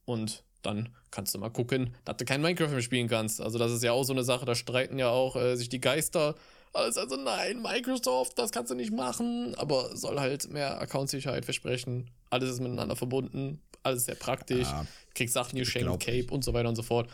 und 0.04 0.42
dann 0.62 0.88
kannst 1.12 1.34
du 1.34 1.38
mal 1.38 1.50
gucken, 1.50 1.94
dass 2.04 2.16
du 2.16 2.24
kein 2.24 2.42
Minecraft 2.42 2.70
mehr 2.70 2.82
spielen 2.82 3.08
kannst. 3.08 3.40
Also 3.40 3.58
das 3.58 3.70
ist 3.70 3.84
ja 3.84 3.92
auch 3.92 4.02
so 4.02 4.12
eine 4.12 4.24
Sache, 4.24 4.44
da 4.44 4.56
streiten 4.56 4.98
ja 4.98 5.08
auch 5.08 5.36
äh, 5.36 5.54
sich 5.54 5.68
die 5.68 5.80
Geister. 5.80 6.34
Alles 6.72 6.98
also 6.98 7.16
nein, 7.16 7.62
Microsoft, 7.62 8.38
das 8.38 8.50
kannst 8.50 8.72
du 8.72 8.74
nicht 8.74 8.92
machen, 8.92 9.54
aber 9.54 9.96
soll 9.96 10.18
halt 10.18 10.50
mehr 10.50 10.80
Account-Sicherheit 10.80 11.44
versprechen. 11.44 12.10
Alles 12.30 12.50
ist 12.50 12.60
miteinander 12.60 12.96
verbunden, 12.96 13.60
alles 13.82 14.06
sehr 14.06 14.14
praktisch. 14.16 14.68
Ja, 14.68 14.86
Kriegst 15.14 15.34
Sachen 15.34 15.58
geschenkt, 15.58 16.00
Cape 16.00 16.18
ich. 16.18 16.30
und 16.30 16.44
so 16.44 16.52
weiter 16.52 16.68
und 16.68 16.76
so 16.76 16.82
fort. 16.82 17.08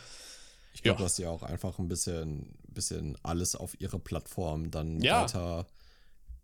Ich 0.74 0.82
glaube, 0.82 1.00
Ja. 1.00 1.04
dass 1.04 1.16
die 1.16 1.26
auch 1.26 1.42
einfach 1.42 1.78
ein 1.78 1.88
bisschen, 1.88 2.54
bisschen 2.66 3.16
alles 3.22 3.54
auf 3.54 3.78
ihre 3.80 3.98
Plattform 3.98 4.70
dann 4.70 5.00
Ja. 5.00 5.22
weiter 5.22 5.66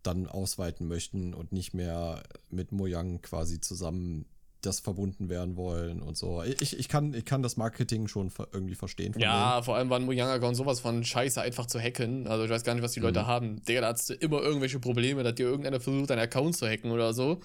dann 0.03 0.27
ausweiten 0.27 0.87
möchten 0.87 1.33
und 1.33 1.51
nicht 1.51 1.73
mehr 1.73 2.23
mit 2.49 2.71
Mojang 2.71 3.21
quasi 3.21 3.59
zusammen 3.59 4.25
das 4.61 4.79
verbunden 4.81 5.29
werden 5.29 5.55
wollen 5.55 6.01
und 6.01 6.17
so. 6.17 6.43
Ich, 6.43 6.77
ich, 6.77 6.89
kann, 6.89 7.13
ich 7.13 7.23
kann 7.25 7.41
das 7.41 7.55
Marketing 7.55 8.07
schon 8.07 8.29
irgendwie 8.51 8.75
verstehen. 8.75 9.13
ja, 9.17 9.53
denen. 9.55 9.63
vor 9.63 9.75
allem 9.77 9.89
waren 9.89 10.03
Mojang-Account 10.03 10.55
sowas 10.57 10.81
von 10.81 11.03
scheiße 11.05 11.41
einfach 11.41 11.65
zu 11.65 11.79
hacken. 11.79 12.27
Also 12.27 12.43
ich 12.43 12.49
weiß 12.49 12.63
gar 12.63 12.73
nicht, 12.73 12.83
was 12.83 12.91
die 12.91 12.99
Leute 12.99 13.21
mhm. 13.21 13.27
haben. 13.27 13.63
Digga, 13.63 13.81
da 13.81 13.87
hast 13.93 14.09
du 14.09 14.13
immer 14.15 14.41
irgendwelche 14.41 14.79
Probleme, 14.79 15.23
dass 15.23 15.35
dir 15.35 15.45
irgendeiner 15.47 15.79
versucht, 15.79 16.09
deinen 16.09 16.19
Account 16.19 16.57
zu 16.57 16.67
hacken 16.67 16.91
oder 16.91 17.13
so. 17.13 17.39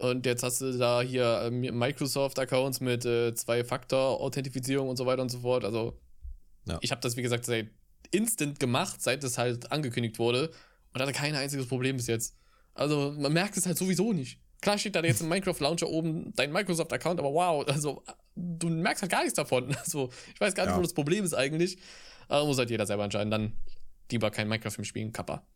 Und 0.00 0.24
jetzt 0.24 0.42
hast 0.42 0.62
du 0.62 0.72
da 0.78 1.02
hier 1.02 1.42
äh, 1.42 1.50
Microsoft-Accounts 1.50 2.80
mit 2.80 3.04
äh, 3.04 3.34
Zwei-Faktor-Authentifizierung 3.34 4.88
und 4.88 4.96
so 4.96 5.04
weiter 5.04 5.20
und 5.20 5.28
so 5.28 5.40
fort. 5.40 5.62
Also 5.62 6.00
ja. 6.66 6.78
ich 6.80 6.90
habe 6.90 7.02
das, 7.02 7.18
wie 7.18 7.22
gesagt, 7.22 7.44
seit 7.44 7.68
instant 8.10 8.58
gemacht, 8.58 9.02
seit 9.02 9.22
es 9.24 9.36
halt 9.36 9.70
angekündigt 9.70 10.18
wurde. 10.18 10.52
Und 10.94 11.02
hatte 11.02 11.12
kein 11.12 11.34
einziges 11.34 11.66
Problem 11.66 11.98
bis 11.98 12.06
jetzt. 12.06 12.34
Also 12.72 13.14
man 13.18 13.30
merkt 13.34 13.58
es 13.58 13.66
halt 13.66 13.76
sowieso 13.76 14.14
nicht. 14.14 14.40
Klar 14.62 14.78
steht 14.78 14.94
da 14.94 15.02
jetzt 15.02 15.20
im 15.20 15.28
Minecraft 15.28 15.60
Launcher 15.60 15.88
oben 15.90 16.32
dein 16.34 16.50
Microsoft-Account, 16.50 17.20
aber 17.20 17.34
wow, 17.34 17.68
also 17.68 18.02
du 18.34 18.70
merkst 18.70 19.02
halt 19.02 19.12
gar 19.12 19.22
nichts 19.22 19.36
davon. 19.36 19.76
Also 19.84 20.08
ich 20.34 20.40
weiß 20.40 20.54
gar 20.54 20.64
nicht, 20.64 20.72
ja. 20.72 20.78
wo 20.78 20.82
das 20.82 20.94
Problem 20.94 21.26
ist 21.26 21.34
eigentlich. 21.34 21.76
Aber 22.26 22.46
muss 22.46 22.56
halt 22.56 22.70
jeder 22.70 22.86
selber 22.86 23.04
entscheiden. 23.04 23.30
Dann 23.30 23.52
lieber 24.10 24.30
kein 24.30 24.48
Minecraft 24.48 24.78
im 24.78 24.84
Spielen, 24.84 25.12
Kappa. 25.12 25.46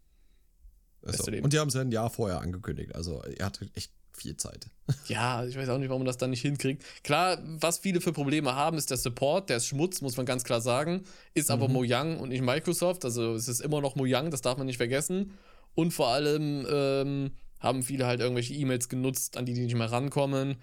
So. 1.01 1.33
Und 1.33 1.55
die 1.55 1.59
haben 1.59 1.69
es 1.69 1.75
ja 1.75 1.81
ein 1.81 1.93
Jahr 1.93 2.11
vorher 2.11 2.43
angekündigt. 2.43 2.95
Also 2.95 3.23
er 3.23 3.47
hatte 3.47 3.71
echt 3.73 3.91
viel 4.17 4.37
Zeit. 4.37 4.67
Ja, 5.09 5.47
ich 5.47 5.57
weiß 5.57 5.69
auch 5.71 5.79
nicht, 5.79 5.89
warum 5.89 6.03
man 6.03 6.07
das 6.07 6.19
dann 6.19 6.31
nicht 6.31 6.43
hinkriegt. 6.43 6.85
Klar, 7.03 7.39
was 7.43 7.79
viele 7.79 8.03
für 8.03 8.13
Probleme 8.13 8.55
haben, 8.55 8.77
ist 8.77 8.91
der 8.91 8.99
Support, 8.99 9.49
der 9.49 9.57
ist 9.57 9.67
Schmutz, 9.67 10.03
muss 10.03 10.17
man 10.17 10.27
ganz 10.27 10.45
klar 10.45 10.61
sagen. 10.61 11.05
Ist 11.33 11.51
aber 11.51 11.69
mhm. 11.69 11.75
Mojang 11.75 12.19
und 12.19 12.29
nicht 12.29 12.43
Microsoft. 12.43 13.05
Also 13.05 13.35
es 13.35 13.49
ist 13.49 13.61
immer 13.61 13.81
noch 13.81 13.97
Mojang, 13.97 14.31
das 14.31 14.43
darf 14.43 14.59
man 14.59 14.67
nicht 14.67 14.77
vergessen. 14.77 15.39
Und 15.75 15.93
vor 15.93 16.09
allem 16.09 16.67
ähm, 16.71 17.31
haben 17.61 17.83
viele 17.83 18.07
halt 18.07 18.21
irgendwelche 18.21 18.55
E-Mails 18.55 18.89
genutzt, 18.89 19.37
an 19.37 19.47
die 19.47 19.55
die 19.55 19.63
nicht 19.63 19.75
mehr 19.75 19.91
rankommen. 19.91 20.57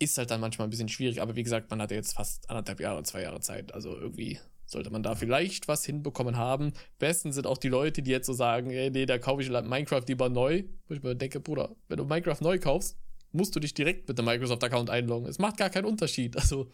Ist 0.00 0.18
halt 0.18 0.30
dann 0.30 0.40
manchmal 0.40 0.66
ein 0.66 0.70
bisschen 0.70 0.88
schwierig, 0.88 1.22
aber 1.22 1.36
wie 1.36 1.42
gesagt, 1.42 1.70
man 1.70 1.80
hat 1.80 1.92
jetzt 1.92 2.14
fast 2.14 2.50
anderthalb 2.50 2.80
Jahre, 2.80 3.02
zwei 3.04 3.22
Jahre 3.22 3.40
Zeit. 3.40 3.72
Also 3.74 3.96
irgendwie 3.96 4.40
sollte 4.70 4.90
man 4.90 5.02
da 5.02 5.14
vielleicht 5.14 5.68
was 5.68 5.84
hinbekommen 5.84 6.36
haben. 6.36 6.72
Besten 6.98 7.32
sind 7.32 7.46
auch 7.46 7.58
die 7.58 7.68
Leute, 7.68 8.02
die 8.02 8.10
jetzt 8.10 8.26
so 8.26 8.32
sagen, 8.32 8.70
ey, 8.70 8.90
nee, 8.90 9.06
da 9.06 9.18
kaufe 9.18 9.42
ich 9.42 9.50
Minecraft 9.50 10.04
lieber 10.06 10.28
neu. 10.28 10.64
Wo 10.88 10.94
ich 10.94 11.02
mir 11.02 11.16
denke, 11.16 11.40
Bruder, 11.40 11.74
wenn 11.88 11.98
du 11.98 12.04
Minecraft 12.04 12.40
neu 12.40 12.58
kaufst, 12.58 12.96
musst 13.32 13.54
du 13.54 13.60
dich 13.60 13.74
direkt 13.74 14.08
mit 14.08 14.18
dem 14.18 14.24
Microsoft-Account 14.24 14.90
einloggen. 14.90 15.28
Es 15.28 15.38
macht 15.38 15.56
gar 15.56 15.70
keinen 15.70 15.86
Unterschied. 15.86 16.36
Also, 16.36 16.68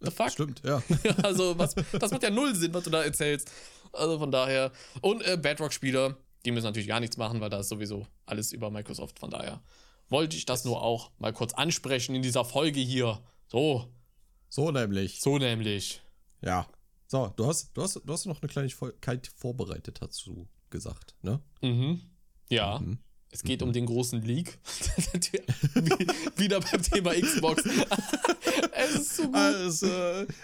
the 0.00 0.10
fuck? 0.10 0.30
Stimmt, 0.30 0.62
ja. 0.64 0.82
also, 1.22 1.58
was, 1.58 1.74
das 1.98 2.10
macht 2.10 2.22
ja 2.22 2.30
null 2.30 2.54
Sinn, 2.54 2.72
was 2.74 2.84
du 2.84 2.90
da 2.90 3.02
erzählst. 3.02 3.50
Also 3.92 4.18
von 4.18 4.30
daher. 4.30 4.72
Und 5.00 5.22
äh, 5.26 5.36
Bedrock-Spieler, 5.36 6.16
die 6.44 6.50
müssen 6.50 6.66
natürlich 6.66 6.88
gar 6.88 7.00
nichts 7.00 7.16
machen, 7.16 7.40
weil 7.40 7.50
da 7.50 7.60
ist 7.60 7.68
sowieso 7.68 8.06
alles 8.26 8.52
über 8.52 8.70
Microsoft. 8.70 9.18
Von 9.18 9.30
daher 9.30 9.62
wollte 10.08 10.36
ich 10.36 10.46
das 10.46 10.64
nur 10.64 10.82
auch 10.82 11.10
mal 11.18 11.32
kurz 11.32 11.52
ansprechen 11.54 12.14
in 12.14 12.22
dieser 12.22 12.44
Folge 12.44 12.80
hier. 12.80 13.20
So. 13.48 13.88
So 14.48 14.70
nämlich. 14.70 15.20
So 15.20 15.38
nämlich. 15.38 16.02
Ja. 16.40 16.66
So, 17.12 17.30
du 17.36 17.46
hast, 17.46 17.76
du 17.76 17.82
hast, 17.82 17.96
du 17.96 18.10
hast 18.10 18.24
noch 18.24 18.40
eine 18.40 18.48
Kleinigkeit 18.48 19.26
vorbereitet, 19.36 20.00
hast 20.00 20.26
du 20.26 20.48
gesagt, 20.70 21.14
ne? 21.20 21.42
Mhm. 21.60 22.00
Ja. 22.48 22.78
Mhm. 22.78 23.00
Es 23.34 23.42
geht 23.42 23.62
mhm. 23.62 23.68
um 23.68 23.72
den 23.72 23.86
großen 23.86 24.20
Leak. 24.20 24.58
Wieder 26.36 26.60
beim 26.60 26.82
Thema 26.82 27.14
Xbox. 27.14 27.64
es 28.72 28.94
ist 28.94 29.16
so 29.16 29.22
gut. 29.22 29.34
Also, 29.34 29.86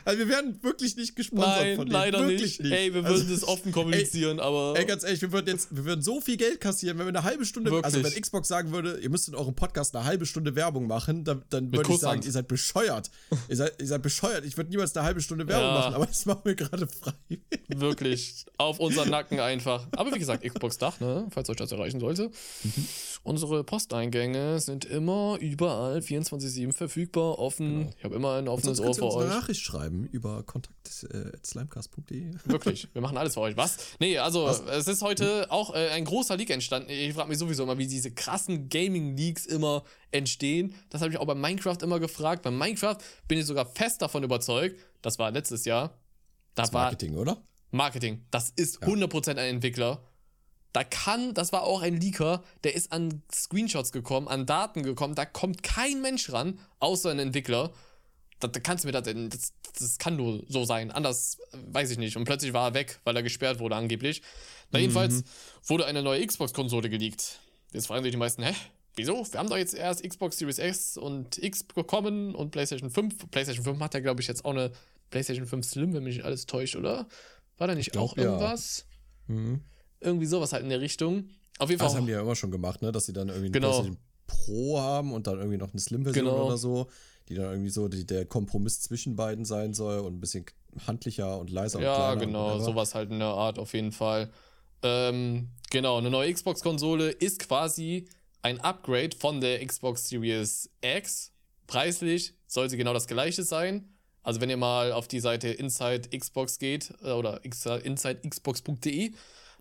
also, 0.07 0.18
wir 0.18 0.29
werden 0.29 0.62
wirklich 0.62 0.96
nicht 0.96 1.14
gesponsert 1.14 1.61
Nein, 1.61 1.77
von 1.77 1.85
denen. 1.85 1.92
leider 1.92 2.24
nicht. 2.24 2.62
nicht. 2.62 2.72
Ey, 2.72 2.94
wir 2.94 3.05
würden 3.05 3.20
also, 3.20 3.35
das 3.35 3.44
offen 3.44 3.72
kommunizieren, 3.72 4.38
ey, 4.38 4.44
aber. 4.44 4.74
Ey, 4.74 4.87
ganz 4.87 5.05
ehrlich, 5.05 5.20
wir 5.20 5.33
würden 5.33 5.48
jetzt, 5.48 5.68
wir 5.70 5.85
würden 5.85 6.01
so 6.01 6.22
viel 6.22 6.38
Geld 6.38 6.62
kassieren, 6.62 6.98
wenn 6.98 7.05
wir 7.05 7.11
eine 7.11 7.24
halbe 7.24 7.44
Stunde, 7.44 7.70
wirklich? 7.70 7.85
also 7.85 8.03
wenn 8.03 8.22
Xbox 8.22 8.48
sagen 8.48 8.72
würde, 8.72 8.98
ihr 9.01 9.11
müsst 9.11 9.29
in 9.29 9.35
eurem 9.35 9.55
Podcast 9.55 9.94
eine 9.94 10.07
halbe 10.07 10.24
Stunde 10.24 10.57
Werbung 10.57 10.87
machen, 10.87 11.24
dann, 11.24 11.42
dann 11.51 11.70
würde 11.70 11.92
ich 11.92 11.98
sagen, 11.98 12.22
ihr 12.24 12.33
seid 12.33 12.48
bescheuert. 12.48 13.11
ihr, 13.51 13.57
seid, 13.57 13.74
ihr 13.79 13.87
seid 13.87 14.01
bescheuert. 14.01 14.46
Ich 14.46 14.57
würde 14.57 14.70
niemals 14.70 14.96
eine 14.96 15.05
halbe 15.05 15.20
Stunde 15.20 15.46
Werbung 15.46 15.68
ja. 15.68 15.74
machen, 15.74 15.94
aber 15.94 16.07
das 16.07 16.24
machen 16.24 16.40
wir 16.44 16.55
gerade 16.55 16.87
frei. 16.87 17.12
wirklich. 17.68 18.46
Auf 18.57 18.81
unseren 18.81 19.11
Nacken 19.11 19.40
einfach. 19.40 19.87
Aber 19.92 20.14
wie 20.14 20.18
gesagt, 20.18 20.42
Xbox-Dach, 20.42 21.01
ne? 21.01 21.27
Falls 21.31 21.51
euch 21.51 21.57
das 21.57 21.70
erreichen 21.70 22.01
sollte. 22.01 22.31
Unsere 23.23 23.62
Posteingänge 23.64 24.59
sind 24.61 24.85
immer 24.87 25.37
überall 25.41 25.99
24-7 25.99 26.73
verfügbar, 26.73 27.38
offen. 27.38 27.81
Genau. 27.81 27.91
Ich 27.99 28.05
habe 28.05 28.14
immer 28.14 28.35
ein 28.37 28.49
offenes 28.49 28.81
Ohr 28.81 28.95
für 28.95 29.05
euch. 29.05 29.27
eine 29.27 29.35
Nachricht 29.35 29.61
schreiben 29.61 30.07
über 30.07 30.43
kontakt.slimecast.de. 30.45 32.31
Äh, 32.31 32.35
Wirklich, 32.47 32.88
wir 32.95 33.03
machen 33.03 33.19
alles 33.19 33.35
für 33.35 33.41
euch. 33.41 33.57
Was? 33.57 33.77
Nee, 33.99 34.19
also 34.19 34.45
Was? 34.45 34.61
es 34.61 34.88
ist 34.88 35.03
heute 35.03 35.43
hm? 35.43 35.51
auch 35.51 35.75
äh, 35.75 35.88
ein 35.91 36.05
großer 36.05 36.37
Leak 36.37 36.51
entstanden. 36.51 36.91
Ich 36.91 37.12
frage 37.12 37.29
mich 37.29 37.38
sowieso 37.38 37.64
immer, 37.64 37.77
wie 37.77 37.87
diese 37.87 38.11
krassen 38.12 38.69
Gaming-Leaks 38.69 39.47
immer 39.47 39.85
entstehen. 40.11 40.75
Das 40.88 41.03
habe 41.03 41.12
ich 41.12 41.19
auch 41.19 41.27
bei 41.27 41.35
Minecraft 41.35 41.79
immer 41.83 42.01
gefragt. 42.01 42.43
Bei 42.43 42.51
Minecraft 42.51 42.97
bin 43.27 43.38
ich 43.38 43.47
sogar 43.47 43.67
fest 43.67 44.01
davon 44.01 44.23
überzeugt, 44.23 44.81
das 45.03 45.19
war 45.19 45.31
letztes 45.31 45.64
Jahr. 45.64 45.99
Da 46.55 46.62
das 46.62 46.73
Marketing, 46.73 47.14
war 47.14 47.23
oder? 47.23 47.43
Marketing. 47.71 48.25
Das 48.31 48.51
ist 48.51 48.81
ja. 48.81 48.88
100% 48.88 49.31
ein 49.31 49.38
Entwickler. 49.38 50.03
Da 50.72 50.85
kann, 50.85 51.35
das 51.35 51.52
war 51.52 51.62
auch 51.62 51.81
ein 51.81 51.98
Leaker, 51.98 52.42
der 52.62 52.74
ist 52.74 52.92
an 52.92 53.22
Screenshots 53.33 53.90
gekommen, 53.90 54.28
an 54.28 54.46
Daten 54.46 54.83
gekommen, 54.83 55.14
da 55.14 55.24
kommt 55.24 55.62
kein 55.62 56.02
Mensch 56.02 56.31
ran, 56.31 56.59
außer 56.78 57.11
ein 57.11 57.18
Entwickler. 57.18 57.72
Da, 58.40 58.48
da 58.48 58.61
kannst 58.61 58.85
du 58.85 58.88
mir 58.88 58.92
das, 58.92 59.04
das, 59.04 59.52
das 59.78 59.98
kann 59.98 60.16
nur 60.16 60.44
so 60.48 60.64
sein, 60.64 60.90
anders 60.90 61.38
weiß 61.52 61.90
ich 61.90 61.98
nicht. 61.98 62.16
Und 62.16 62.24
plötzlich 62.24 62.52
war 62.52 62.68
er 62.68 62.74
weg, 62.74 63.00
weil 63.04 63.16
er 63.16 63.22
gesperrt 63.22 63.59
wurde 63.61 63.76
angeblich. 63.76 64.22
Na, 64.70 64.78
jedenfalls 64.78 65.14
mhm. 65.14 65.24
wurde 65.64 65.87
eine 65.87 66.02
neue 66.02 66.24
Xbox-Konsole 66.24 66.90
geleakt. 66.90 67.40
Jetzt 67.72 67.87
fragen 67.87 68.02
sich 68.02 68.12
die 68.12 68.18
meisten, 68.18 68.42
hä? 68.42 68.54
Wieso? 68.98 69.24
Wir 69.31 69.38
haben 69.38 69.48
doch 69.48 69.57
jetzt 69.57 69.74
erst 69.74 70.02
Xbox 70.02 70.38
Series 70.38 70.59
X 70.59 70.96
und 70.96 71.38
X 71.38 71.62
bekommen 71.62 72.35
und 72.35 72.50
PlayStation 72.50 72.90
5. 72.90 73.31
PlayStation 73.31 73.64
5 73.64 73.81
hat 73.81 73.94
ja, 73.94 74.00
glaube 74.00 74.20
ich, 74.20 74.26
jetzt 74.26 74.44
auch 74.44 74.50
eine 74.50 74.72
PlayStation 75.11 75.46
5 75.46 75.64
Slim, 75.64 75.94
wenn 75.94 76.02
mich 76.02 76.16
nicht 76.16 76.24
alles 76.24 76.46
täuscht, 76.46 76.76
oder? 76.76 77.07
War 77.59 77.68
da 77.68 77.74
nicht 77.74 77.92
glaub, 77.92 78.11
auch 78.11 78.16
irgendwas? 78.16 78.87
Ja. 79.28 79.35
Mhm. 79.35 79.64
Irgendwie 80.00 80.26
sowas 80.26 80.52
halt 80.52 80.62
in 80.62 80.68
der 80.68 80.80
Richtung. 80.80 81.30
Auf 81.58 81.70
jeden 81.70 81.80
Fall. 81.80 81.88
Das 81.88 81.96
haben 81.96 82.06
die 82.06 82.12
ja 82.12 82.20
immer 82.20 82.37
schon 82.37 82.50
gemacht, 82.50 82.82
ne? 82.82 82.92
Dass 82.92 83.06
sie 83.06 83.12
dann 83.12 83.28
irgendwie 83.28 83.50
genau. 83.50 83.82
ein 83.82 83.98
Pro 84.26 84.78
haben 84.78 85.12
und 85.12 85.26
dann 85.26 85.38
irgendwie 85.38 85.58
noch 85.58 85.72
eine 85.72 85.80
Slim-Version 85.80 86.26
genau. 86.26 86.46
oder 86.46 86.56
so, 86.56 86.88
die 87.28 87.34
dann 87.34 87.50
irgendwie 87.50 87.70
so 87.70 87.88
die, 87.88 88.06
der 88.06 88.26
Kompromiss 88.26 88.80
zwischen 88.80 89.16
beiden 89.16 89.44
sein 89.44 89.74
soll 89.74 90.00
und 90.00 90.14
ein 90.14 90.20
bisschen 90.20 90.46
handlicher 90.87 91.38
und 91.38 91.50
leiser 91.50 91.80
ja, 91.80 92.12
und 92.12 92.20
genau, 92.20 92.58
sowas 92.58 92.94
halt 92.94 93.11
in 93.11 93.18
der 93.18 93.28
Art 93.28 93.58
auf 93.58 93.72
jeden 93.74 93.92
Fall. 93.92 94.30
Ähm, 94.82 95.48
genau, 95.70 95.98
eine 95.98 96.11
neue 96.11 96.32
Xbox-Konsole 96.32 97.11
ist 97.11 97.40
quasi 97.40 98.06
ein 98.42 98.61
Upgrade 98.61 99.16
von 99.18 99.40
der 99.40 99.64
Xbox 99.66 100.08
Series 100.08 100.70
X. 100.80 101.32
Preislich 101.66 102.34
soll 102.46 102.70
sie 102.70 102.76
genau 102.76 102.94
das 102.94 103.06
gleiche 103.06 103.42
sein. 103.42 103.88
Also 104.22 104.40
wenn 104.40 104.50
ihr 104.50 104.56
mal 104.56 104.92
auf 104.92 105.08
die 105.08 105.20
Seite 105.20 105.48
Inside 105.48 106.16
Xbox 106.16 106.58
geht 106.58 106.92
äh, 107.02 107.12
oder 107.12 107.40
insidexbox.de, 107.44 109.12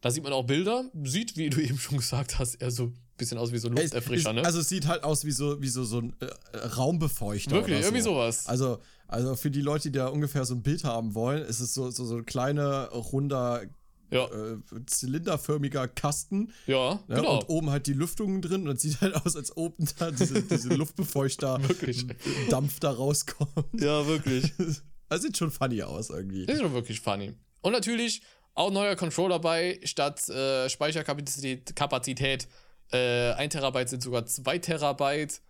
da 0.01 0.11
sieht 0.11 0.23
man 0.23 0.33
auch 0.33 0.45
Bilder, 0.45 0.85
sieht, 1.03 1.37
wie 1.37 1.49
du 1.49 1.61
eben 1.61 1.77
schon 1.77 1.97
gesagt 1.97 2.39
hast, 2.39 2.55
eher 2.55 2.71
so 2.71 2.85
ein 2.85 2.97
bisschen 3.17 3.37
aus 3.37 3.51
wie 3.51 3.57
so 3.57 3.67
ein 3.67 3.75
Lufterfrischer, 3.75 4.33
ne? 4.33 4.45
Also 4.45 4.59
es 4.59 4.69
sieht 4.69 4.87
halt 4.87 5.03
aus 5.03 5.25
wie 5.25 5.31
so, 5.31 5.61
wie 5.61 5.69
so, 5.69 5.83
so 5.83 5.99
ein 5.99 6.15
äh, 6.19 6.57
Raumbefeuchter. 6.57 7.51
Wirklich, 7.51 7.79
so. 7.79 7.85
irgendwie 7.85 8.03
sowas. 8.03 8.47
Also, 8.47 8.79
also 9.07 9.35
für 9.35 9.51
die 9.51 9.61
Leute, 9.61 9.89
die 9.91 9.97
da 9.97 10.07
ungefähr 10.07 10.45
so 10.45 10.53
ein 10.53 10.61
Bild 10.61 10.83
haben 10.83 11.15
wollen, 11.15 11.43
ist 11.43 11.59
es 11.59 11.73
so, 11.73 11.89
so, 11.89 12.05
so 12.05 12.17
ein 12.17 12.25
kleiner, 12.25 12.89
runder 12.89 13.63
ja. 14.11 14.25
äh, 14.25 14.57
zylinderförmiger 14.85 15.87
Kasten. 15.87 16.51
Ja, 16.65 16.95
ne? 17.07 17.15
genau. 17.15 17.39
Und 17.39 17.49
oben 17.49 17.69
halt 17.69 17.87
die 17.87 17.93
Lüftungen 17.93 18.41
drin 18.41 18.67
und 18.67 18.75
es 18.75 18.81
sieht 18.81 19.01
halt 19.01 19.15
aus, 19.15 19.35
als 19.35 19.55
oben 19.55 19.87
da 19.97 20.11
diese, 20.11 20.43
diese 20.43 20.69
Luftbefeuchter 20.69 21.59
Dampf 22.49 22.79
da 22.79 22.91
rauskommt. 22.91 23.51
Ja, 23.73 24.05
wirklich. 24.07 24.53
Das 25.09 25.21
sieht 25.21 25.37
schon 25.37 25.51
funny 25.51 25.81
aus 25.83 26.09
irgendwie. 26.09 26.45
Das 26.45 26.57
ist 26.57 26.61
schon 26.61 26.73
wirklich 26.73 26.99
funny. 26.99 27.33
Und 27.61 27.71
natürlich 27.71 28.21
auch 28.57 28.71
neuer 28.71 28.95
Controller 28.95 29.39
bei, 29.39 29.79
statt 29.83 30.27
äh, 30.29 30.67
Speicherkapazität 30.67 31.75
Kapazität, 31.75 32.47
äh, 32.91 33.31
1 33.33 33.53
Terabyte 33.53 33.89
sind 33.89 34.01
sogar 34.01 34.25
2 34.25 34.57
Terabyte. 34.59 35.41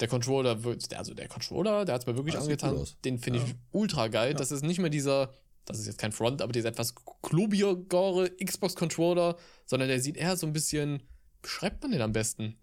Der 0.00 0.08
Controller 0.08 0.64
wird, 0.64 0.92
also 0.94 1.14
der 1.14 1.28
Controller, 1.28 1.84
der 1.84 1.94
hat 1.94 2.02
es 2.02 2.06
mir 2.06 2.16
wirklich 2.16 2.34
das 2.34 2.44
angetan. 2.44 2.84
Den 3.04 3.18
finde 3.18 3.38
ja. 3.38 3.46
ich 3.46 3.54
ultra 3.70 4.08
geil. 4.08 4.32
Ja. 4.32 4.36
Das 4.36 4.50
ist 4.50 4.62
nicht 4.62 4.78
mehr 4.78 4.90
dieser, 4.90 5.32
das 5.64 5.78
ist 5.78 5.86
jetzt 5.86 5.98
kein 5.98 6.12
Front, 6.12 6.42
aber 6.42 6.52
dieser 6.52 6.68
etwas 6.68 6.94
klubigere 7.22 8.30
Xbox-Controller, 8.44 9.36
sondern 9.64 9.88
der 9.88 10.00
sieht 10.00 10.16
eher 10.16 10.36
so 10.36 10.46
ein 10.46 10.52
bisschen, 10.52 11.02
beschreibt 11.42 11.82
man 11.82 11.92
den 11.92 12.02
am 12.02 12.12
besten? 12.12 12.58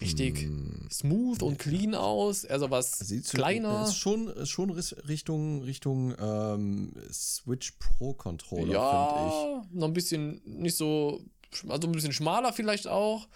Richtig 0.00 0.48
mm. 0.48 0.88
smooth 0.90 1.42
und 1.42 1.58
clean 1.58 1.94
aus. 1.94 2.44
Also 2.44 2.70
was 2.70 2.98
Sieht 2.98 3.28
kleiner. 3.30 3.84
Ist 3.84 3.96
schon, 3.96 4.28
ist 4.28 4.50
schon 4.50 4.70
Richtung, 4.70 5.62
Richtung 5.62 6.14
ähm, 6.20 6.92
Switch 7.12 7.72
Pro 7.78 8.14
Controller, 8.14 8.72
ja, 8.72 9.14
finde 9.14 9.66
ich. 9.68 9.78
Noch 9.78 9.86
ein 9.88 9.92
bisschen 9.92 10.40
nicht 10.44 10.76
so, 10.76 11.24
also 11.68 11.88
ein 11.88 11.92
bisschen 11.92 12.12
schmaler 12.12 12.52
vielleicht 12.52 12.88
auch. 12.88 13.28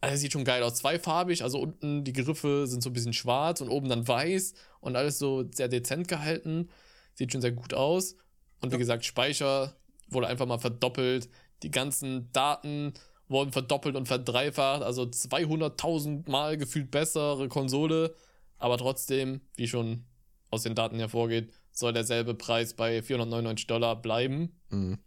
Also 0.00 0.16
sieht 0.16 0.32
schon 0.32 0.44
geil 0.44 0.62
aus. 0.62 0.76
Zweifarbig, 0.76 1.42
also 1.42 1.58
unten 1.58 2.04
die 2.04 2.12
Griffe 2.12 2.66
sind 2.66 2.82
so 2.82 2.90
ein 2.90 2.92
bisschen 2.92 3.12
schwarz 3.12 3.60
und 3.60 3.68
oben 3.68 3.88
dann 3.88 4.06
weiß 4.06 4.54
und 4.80 4.94
alles 4.94 5.18
so 5.18 5.44
sehr 5.52 5.68
dezent 5.68 6.06
gehalten. 6.06 6.68
Sieht 7.14 7.32
schon 7.32 7.40
sehr 7.40 7.52
gut 7.52 7.74
aus. 7.74 8.14
Und 8.60 8.70
wie 8.70 8.74
ja. 8.74 8.78
gesagt, 8.78 9.04
Speicher 9.04 9.74
wurde 10.08 10.28
einfach 10.28 10.46
mal 10.46 10.58
verdoppelt. 10.58 11.28
Die 11.64 11.70
ganzen 11.70 12.30
Daten 12.32 12.92
wurden 13.28 13.52
verdoppelt 13.52 13.96
und 13.96 14.06
verdreifacht, 14.06 14.82
also 14.82 15.02
200.000 15.02 16.28
Mal 16.30 16.56
gefühlt 16.56 16.90
bessere 16.90 17.48
Konsole, 17.48 18.14
aber 18.58 18.78
trotzdem, 18.78 19.40
wie 19.56 19.68
schon 19.68 20.04
aus 20.50 20.62
den 20.62 20.74
Daten 20.74 20.98
hervorgeht, 20.98 21.52
soll 21.70 21.92
derselbe 21.92 22.34
Preis 22.34 22.74
bei 22.74 23.02
499 23.02 23.66
Dollar 23.66 24.00
bleiben. 24.00 24.58
Mhm. 24.70 24.98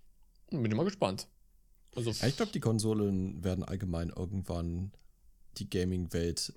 Bin 0.50 0.66
ich 0.66 0.76
mal 0.76 0.84
gespannt. 0.84 1.28
Also 1.96 2.12
ja, 2.12 2.28
ich 2.28 2.38
glaube, 2.38 2.52
die 2.52 2.60
Konsolen 2.60 3.44
werden 3.44 3.64
allgemein 3.64 4.10
irgendwann 4.10 4.92
die 5.58 5.70
Gaming-Welt 5.70 6.54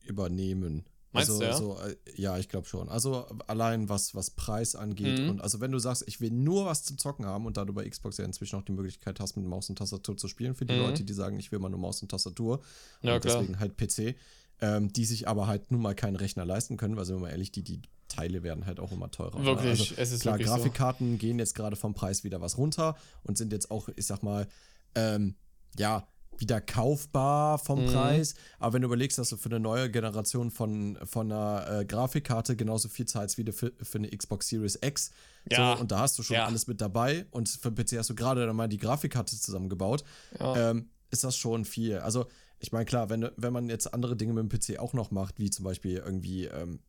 übernehmen. 0.00 0.84
Meinst 1.12 1.30
also, 1.30 1.40
du, 1.40 1.46
ja? 1.46 1.56
So, 1.56 1.78
äh, 1.80 1.96
ja, 2.14 2.38
ich 2.38 2.48
glaube 2.48 2.68
schon. 2.68 2.88
Also 2.88 3.26
allein 3.48 3.88
was, 3.88 4.14
was 4.14 4.30
Preis 4.30 4.76
angeht. 4.76 5.18
Mhm. 5.18 5.30
Und 5.30 5.40
also 5.40 5.60
wenn 5.60 5.72
du 5.72 5.78
sagst, 5.78 6.04
ich 6.06 6.20
will 6.20 6.30
nur 6.30 6.66
was 6.66 6.84
zum 6.84 6.98
Zocken 6.98 7.26
haben 7.26 7.46
und 7.46 7.56
da 7.56 7.64
du 7.64 7.72
bei 7.72 7.88
Xbox 7.88 8.18
ja 8.18 8.24
inzwischen 8.24 8.56
auch 8.56 8.62
die 8.62 8.72
Möglichkeit 8.72 9.18
hast, 9.18 9.36
mit 9.36 9.44
Maus 9.44 9.68
und 9.68 9.76
Tastatur 9.76 10.16
zu 10.16 10.28
spielen, 10.28 10.54
für 10.54 10.66
die 10.66 10.74
mhm. 10.74 10.82
Leute, 10.82 11.04
die 11.04 11.12
sagen, 11.12 11.38
ich 11.40 11.50
will 11.50 11.58
mal 11.58 11.68
nur 11.68 11.80
Maus 11.80 12.00
und 12.02 12.10
Tastatur 12.10 12.60
ja, 13.02 13.14
und 13.14 13.20
klar. 13.22 13.40
deswegen 13.40 13.58
halt 13.58 13.76
PC, 13.76 14.16
ähm, 14.60 14.92
die 14.92 15.04
sich 15.04 15.26
aber 15.26 15.48
halt 15.48 15.72
nun 15.72 15.82
mal 15.82 15.94
keinen 15.94 16.16
Rechner 16.16 16.44
leisten 16.44 16.76
können, 16.76 16.96
weil 16.96 17.04
sind 17.04 17.16
wir 17.16 17.22
mal 17.22 17.30
ehrlich, 17.30 17.50
die, 17.50 17.64
die 17.64 17.82
Teile 18.06 18.42
werden 18.44 18.66
halt 18.66 18.78
auch 18.78 18.92
immer 18.92 19.10
teurer. 19.10 19.42
Wirklich, 19.44 19.80
also, 19.80 19.94
es 19.96 20.12
ist 20.12 20.20
klar, 20.20 20.34
wirklich 20.34 20.48
Grafikkarten 20.48 21.12
so. 21.12 21.18
gehen 21.18 21.38
jetzt 21.38 21.54
gerade 21.54 21.74
vom 21.74 21.94
Preis 21.94 22.22
wieder 22.22 22.40
was 22.40 22.56
runter 22.56 22.96
und 23.24 23.36
sind 23.36 23.52
jetzt 23.52 23.70
auch, 23.70 23.88
ich 23.96 24.06
sag 24.06 24.22
mal, 24.22 24.46
ähm, 24.94 25.34
ja, 25.78 26.06
wieder 26.40 26.60
kaufbar 26.60 27.58
vom 27.58 27.84
mhm. 27.84 27.92
Preis. 27.92 28.34
Aber 28.58 28.74
wenn 28.74 28.82
du 28.82 28.86
überlegst, 28.86 29.18
dass 29.18 29.28
du 29.28 29.36
für 29.36 29.50
eine 29.50 29.60
neue 29.60 29.90
Generation 29.90 30.50
von, 30.50 30.98
von 31.04 31.30
einer 31.30 31.80
äh, 31.80 31.84
Grafikkarte 31.84 32.56
genauso 32.56 32.88
viel 32.88 33.06
zahlst 33.06 33.38
wie 33.38 33.50
für, 33.52 33.72
für 33.80 33.98
eine 33.98 34.08
Xbox 34.08 34.48
Series 34.48 34.78
X. 34.82 35.10
Ja. 35.50 35.76
So, 35.76 35.82
und 35.82 35.92
da 35.92 36.00
hast 36.00 36.18
du 36.18 36.22
schon 36.22 36.36
ja. 36.36 36.46
alles 36.46 36.66
mit 36.66 36.80
dabei. 36.80 37.26
Und 37.30 37.48
für 37.48 37.70
PC 37.70 37.98
hast 37.98 38.10
du 38.10 38.14
gerade 38.14 38.46
dann 38.46 38.56
mal 38.56 38.68
die 38.68 38.78
Grafikkarte 38.78 39.38
zusammengebaut. 39.38 40.04
Ja. 40.38 40.70
Ähm, 40.70 40.90
ist 41.10 41.24
das 41.24 41.36
schon 41.36 41.64
viel. 41.64 41.98
Also, 41.98 42.26
ich 42.58 42.72
meine, 42.72 42.84
klar, 42.84 43.10
wenn, 43.10 43.30
wenn 43.36 43.52
man 43.52 43.68
jetzt 43.68 43.92
andere 43.92 44.16
Dinge 44.16 44.32
mit 44.32 44.50
dem 44.50 44.76
PC 44.76 44.78
auch 44.78 44.92
noch 44.92 45.10
macht, 45.10 45.38
wie 45.38 45.50
zum 45.50 45.64
Beispiel 45.64 45.96
irgendwie, 45.96 46.46
ähm, 46.46 46.80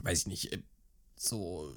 weiß 0.00 0.20
ich 0.20 0.26
nicht, 0.26 0.52
äh, 0.52 0.62
so 1.16 1.72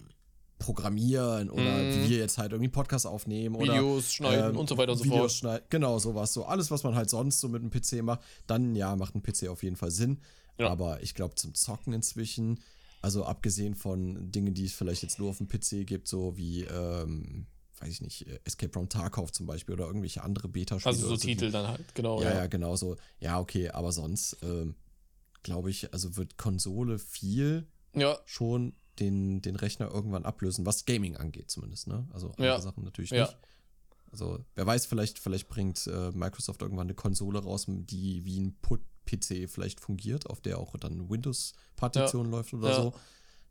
programmieren 0.59 1.49
oder 1.49 1.63
mm. 1.63 1.93
wie 1.93 2.09
wir 2.09 2.17
jetzt 2.17 2.37
halt 2.37 2.51
irgendwie 2.51 2.69
Podcast 2.69 3.07
aufnehmen 3.07 3.55
oder 3.55 3.73
Videos 3.73 4.13
schneiden 4.13 4.51
ähm, 4.51 4.57
und 4.57 4.69
so 4.69 4.77
weiter 4.77 4.91
und 4.91 4.97
so 4.99 5.05
Videos 5.05 5.19
fort. 5.19 5.31
Schneiden, 5.31 5.65
genau, 5.69 5.97
sowas. 5.97 6.33
So 6.33 6.45
alles, 6.45 6.69
was 6.69 6.83
man 6.83 6.93
halt 6.95 7.09
sonst 7.09 7.39
so 7.39 7.47
mit 7.47 7.61
einem 7.61 7.71
PC 7.71 8.03
macht, 8.03 8.21
dann 8.45 8.75
ja, 8.75 8.95
macht 8.95 9.15
ein 9.15 9.23
PC 9.23 9.47
auf 9.47 9.63
jeden 9.63 9.77
Fall 9.77 9.89
Sinn. 9.89 10.19
Ja. 10.59 10.69
Aber 10.69 11.01
ich 11.01 11.15
glaube, 11.15 11.35
zum 11.35 11.55
Zocken 11.55 11.93
inzwischen, 11.93 12.59
also 13.01 13.23
abgesehen 13.23 13.73
von 13.73 14.31
Dingen, 14.31 14.53
die 14.53 14.65
es 14.65 14.73
vielleicht 14.73 15.01
jetzt 15.01 15.17
nur 15.17 15.29
auf 15.29 15.37
dem 15.37 15.47
PC 15.47 15.87
gibt, 15.87 16.09
so 16.09 16.35
wie, 16.37 16.65
ähm, 16.65 17.47
weiß 17.79 17.89
ich 17.89 18.01
nicht, 18.01 18.27
Escape 18.43 18.73
from 18.73 18.89
Tarkov 18.89 19.31
zum 19.31 19.45
Beispiel 19.45 19.75
oder 19.75 19.87
irgendwelche 19.87 20.21
andere 20.21 20.49
Beta-Spiele. 20.49 20.93
Also 20.93 21.07
so 21.07 21.15
Titel 21.15 21.45
die, 21.45 21.51
dann 21.51 21.67
halt, 21.69 21.95
genau. 21.95 22.21
Ja, 22.21 22.31
ja, 22.31 22.35
ja, 22.35 22.47
genau 22.47 22.75
so. 22.75 22.97
Ja, 23.21 23.39
okay, 23.39 23.69
aber 23.69 23.93
sonst, 23.93 24.37
ähm, 24.43 24.75
glaube 25.41 25.69
ich, 25.69 25.93
also 25.93 26.17
wird 26.17 26.37
Konsole 26.37 26.99
viel 26.99 27.65
ja. 27.95 28.19
schon 28.25 28.73
den, 28.99 29.41
den 29.41 29.55
Rechner 29.55 29.91
irgendwann 29.91 30.25
ablösen, 30.25 30.65
was 30.65 30.85
Gaming 30.85 31.17
angeht 31.17 31.49
zumindest, 31.49 31.87
ne? 31.87 32.07
Also 32.11 32.29
andere 32.29 32.47
ja. 32.47 32.59
Sachen 32.59 32.83
natürlich 32.83 33.11
ja. 33.11 33.23
nicht. 33.23 33.37
Also, 34.11 34.39
wer 34.55 34.65
weiß, 34.65 34.85
vielleicht, 34.87 35.19
vielleicht 35.19 35.49
bringt 35.49 35.85
äh, 35.87 36.11
Microsoft 36.11 36.61
irgendwann 36.61 36.87
eine 36.87 36.95
Konsole 36.95 37.39
raus, 37.39 37.65
die 37.67 38.25
wie 38.25 38.39
ein 38.39 38.57
Put-PC 38.61 39.47
vielleicht 39.47 39.79
fungiert, 39.79 40.29
auf 40.29 40.41
der 40.41 40.57
auch 40.57 40.75
dann 40.77 41.09
Windows-Partition 41.09 42.25
ja. 42.25 42.31
läuft 42.31 42.53
oder 42.53 42.75
so. 42.75 42.93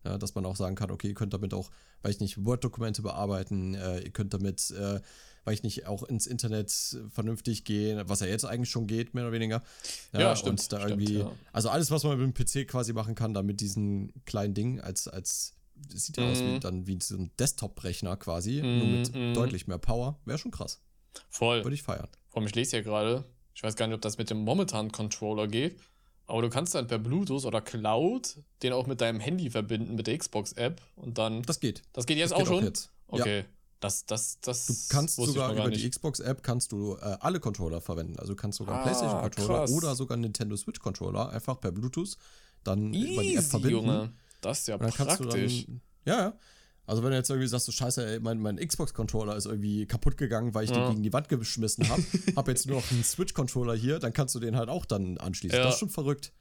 Ja, 0.05 0.17
dass 0.17 0.35
man 0.35 0.47
auch 0.47 0.57
sagen 0.57 0.77
kann, 0.77 0.91
okay, 0.91 1.09
ihr 1.09 1.15
könnt 1.15 1.35
damit 1.35 1.53
auch, 1.53 1.71
weiß 2.03 2.15
ich 2.15 2.21
nicht, 2.21 2.45
Word-Dokumente 2.45 3.03
bearbeiten, 3.03 3.75
äh, 3.75 4.01
ihr 4.01 4.11
könnt 4.11 4.33
damit, 4.33 4.71
äh, 4.71 5.01
weiß 5.45 5.55
ich 5.55 5.63
nicht, 5.65 5.87
auch 5.87 6.05
ins 6.05 6.27
Internet 6.27 6.71
vernünftig 7.11 7.65
gehen, 7.65 8.03
was 8.07 8.21
ja 8.21 8.27
jetzt 8.29 8.45
eigentlich 8.45 8.71
schon 8.71 8.87
geht, 8.87 9.15
mehr 9.15 9.25
oder 9.25 9.33
weniger. 9.33 9.63
Ja, 10.13 10.21
ja 10.21 10.37
stimmt. 10.37 10.61
Und 10.61 10.73
da 10.73 10.81
stimmt, 10.81 11.03
irgendwie, 11.03 11.19
ja. 11.19 11.33
also 11.53 11.69
alles, 11.71 11.91
was 11.91 12.05
man 12.05 12.19
mit 12.19 12.27
dem 12.27 12.35
PC 12.65 12.69
quasi 12.69 12.93
machen 12.93 13.15
kann, 13.17 13.35
da 13.35 13.43
mit 13.43 13.61
diesen 13.61 14.13
kleinen 14.25 14.55
Dingen 14.55 14.81
als, 14.81 15.09
als 15.09 15.55
sieht 15.89 16.17
ja 16.17 16.25
Mhm. 16.25 16.31
aus 16.31 16.45
wie 16.45 16.61
dann 16.61 16.87
wie 16.87 16.99
so 17.01 17.17
ein 17.17 17.31
Desktop-Rechner 17.39 18.17
quasi, 18.17 18.63
Mhm, 18.63 18.79
nur 18.79 18.87
mit 18.89 19.15
mhm. 19.15 19.35
deutlich 19.35 19.67
mehr 19.67 19.79
Power, 19.79 20.19
wäre 20.25 20.39
schon 20.39 20.51
krass. 20.51 20.81
Voll. 21.29 21.65
Würde 21.65 21.75
ich 21.75 21.83
feiern. 21.83 22.09
Vor 22.29 22.41
allem, 22.41 22.47
ich 22.49 22.55
lese 22.55 22.77
ja 22.77 22.83
gerade, 22.83 23.25
ich 23.55 23.63
weiß 23.63 23.75
gar 23.77 23.87
nicht, 23.87 23.95
ob 23.95 24.03
das 24.03 24.19
mit 24.19 24.31
dem 24.31 24.39
momentanen 24.39 24.93
Controller 24.93 25.49
geht, 25.49 25.81
aber 26.29 26.43
du 26.43 26.49
kannst 26.51 26.75
dann 26.75 26.87
per 26.87 26.99
Bluetooth 26.99 27.45
oder 27.45 27.61
Cloud 27.61 28.37
den 28.63 28.73
auch 28.73 28.87
mit 28.87 29.01
deinem 29.01 29.19
Handy 29.19 29.51
verbinden, 29.51 29.97
mit 29.97 30.07
der 30.07 30.17
Xbox-App 30.19 30.81
und 30.97 31.19
dann. 31.19 31.43
Das 31.43 31.59
geht. 31.59 31.83
Das 31.93 32.07
geht 32.07 32.19
jetzt 32.19 32.31
Das 32.31 32.37
auch 32.37 32.43
geht 32.45 32.49
schon? 32.49 32.65
jetzt. 32.65 32.91
Okay. 33.09 33.45
Das, 33.81 34.07
das, 34.07 34.41
das. 34.41 34.67
Du 34.67 34.75
kannst 34.89 35.17
sogar 35.17 35.53
über 35.53 35.71
die 35.71 35.77
nicht. 35.77 35.91
Xbox-App 35.91 36.43
kannst 36.43 36.73
du 36.73 36.97
äh, 36.97 37.17
alle 37.21 37.39
Controller 37.41 37.81
verwenden. 37.81 38.19
Also 38.19 38.33
du 38.35 38.37
kannst 38.37 38.59
sogar 38.59 38.75
einen 38.75 38.83
Ah, 38.83 38.85
PlayStation-Controller 38.87 39.71
oder 39.71 39.95
sogar 39.95 40.15
einen 40.17 40.23
Nintendo 40.23 40.57
Switch-Controller 40.57 41.31
einfach 41.31 41.61
per 41.61 41.71
Bluetooth 41.73 42.17
dann 42.65 42.93
über 42.93 43.23
die 43.23 43.35
App 43.35 43.41
Easy, 43.41 43.51
verbinden. 43.51 43.77
Junge. 43.77 44.13
Das 44.41 44.61
ist 44.61 44.69
ja 44.69 44.79
praktisch. 44.79 45.65
dann. 45.67 45.81
Ja, 46.05 46.19
ja. 46.21 46.33
Also 46.89 47.03
wenn 47.03 47.11
du 47.11 47.17
jetzt 47.17 47.29
irgendwie 47.29 47.47
sagst, 47.49 47.67
so 47.67 47.73
scheiße, 47.73 48.05
ey, 48.15 48.21
mein, 48.21 48.39
mein 48.41 48.57
Xbox-Controller 48.57 49.37
ist 49.37 49.45
irgendwie 49.47 49.85
kaputt 49.87 50.17
gegangen, 50.17 50.55
weil 50.55 50.65
ich 50.65 50.71
Ja. 50.71 50.77
den 50.87 50.91
gegen 50.93 51.03
die 51.03 51.13
Wand 51.13 51.29
geschmissen 51.29 51.89
habe, 51.89 52.03
hab 52.37 52.49
jetzt 52.49 52.67
nur 52.67 52.77
noch 52.81 52.91
einen 52.91 53.05
Switch-Controller 53.05 53.75
hier, 53.75 53.99
dann 53.99 54.13
kannst 54.13 54.35
du 54.35 54.41
den 54.41 54.57
halt 54.57 54.69
auch 54.71 54.87
dann 54.87 55.19
anschließen. 55.19 55.57
Ja. 55.59 55.65
Das 55.65 55.75
ist 55.75 55.81
schon 55.81 55.91
verrückt. 55.91 56.33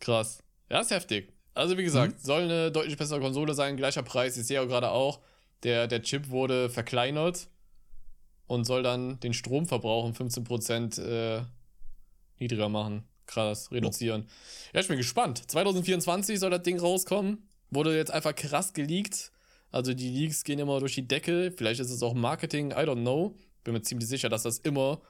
Krass. 0.00 0.38
Ja, 0.70 0.80
ist 0.80 0.90
heftig. 0.92 1.32
Also, 1.54 1.76
wie 1.76 1.80
Mhm. 1.82 1.86
gesagt, 1.86 2.20
soll 2.24 2.42
eine 2.42 2.70
deutlich 2.70 2.96
bessere 2.96 3.18
Konsole 3.20 3.54
sein, 3.54 3.76
gleicher 3.76 4.02
Preis. 4.04 4.36
Ich 4.36 4.46
sehe 4.46 4.56
ja 4.60 4.64
gerade 4.64 4.90
auch, 4.90 5.20
der, 5.64 5.88
der 5.88 6.02
Chip 6.02 6.28
wurde 6.30 6.70
verkleinert 6.70 7.48
und 8.46 8.64
soll 8.64 8.84
dann 8.84 9.18
den 9.20 9.34
Stromverbrauch 9.34 10.04
um 10.04 10.12
15% 10.12 10.98
äh, 11.02 11.42
niedriger 12.38 12.68
machen. 12.68 13.02
Krass, 13.26 13.70
reduzieren. 13.72 14.28
Ja, 14.72 14.80
ich 14.80 14.88
bin 14.88 14.96
gespannt. 14.96 15.42
2024 15.50 16.38
soll 16.38 16.50
das 16.50 16.62
Ding 16.62 16.78
rauskommen. 16.78 17.48
Wurde 17.70 17.96
jetzt 17.96 18.10
einfach 18.12 18.34
krass 18.34 18.72
geleakt. 18.72 19.32
Also 19.70 19.92
die 19.94 20.08
Leaks 20.10 20.44
gehen 20.44 20.58
immer 20.58 20.80
durch 20.80 20.94
die 20.94 21.06
Decke. 21.06 21.52
Vielleicht 21.56 21.80
ist 21.80 21.90
es 21.90 22.02
auch 22.02 22.14
Marketing, 22.14 22.70
I 22.70 22.74
don't 22.84 23.02
know. 23.02 23.34
Bin 23.64 23.74
mir 23.74 23.82
ziemlich 23.82 24.08
sicher, 24.08 24.28
dass 24.28 24.42
das 24.44 24.58
immer 24.58 25.00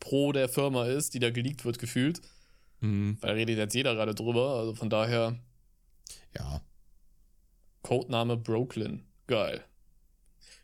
pro 0.00 0.32
der 0.32 0.48
Firma 0.48 0.86
ist, 0.86 1.14
die 1.14 1.18
da 1.20 1.30
geleakt 1.30 1.64
wird, 1.64 1.78
gefühlt. 1.78 2.20
Mhm. 2.80 3.18
Weil 3.20 3.28
da 3.30 3.34
redet 3.34 3.58
jetzt 3.58 3.74
jeder 3.74 3.94
gerade 3.94 4.14
drüber. 4.14 4.54
Also 4.56 4.74
von 4.74 4.90
daher, 4.90 5.38
Ja. 6.36 6.60
Codename 7.82 8.36
Brooklyn. 8.36 9.04
Geil. 9.26 9.64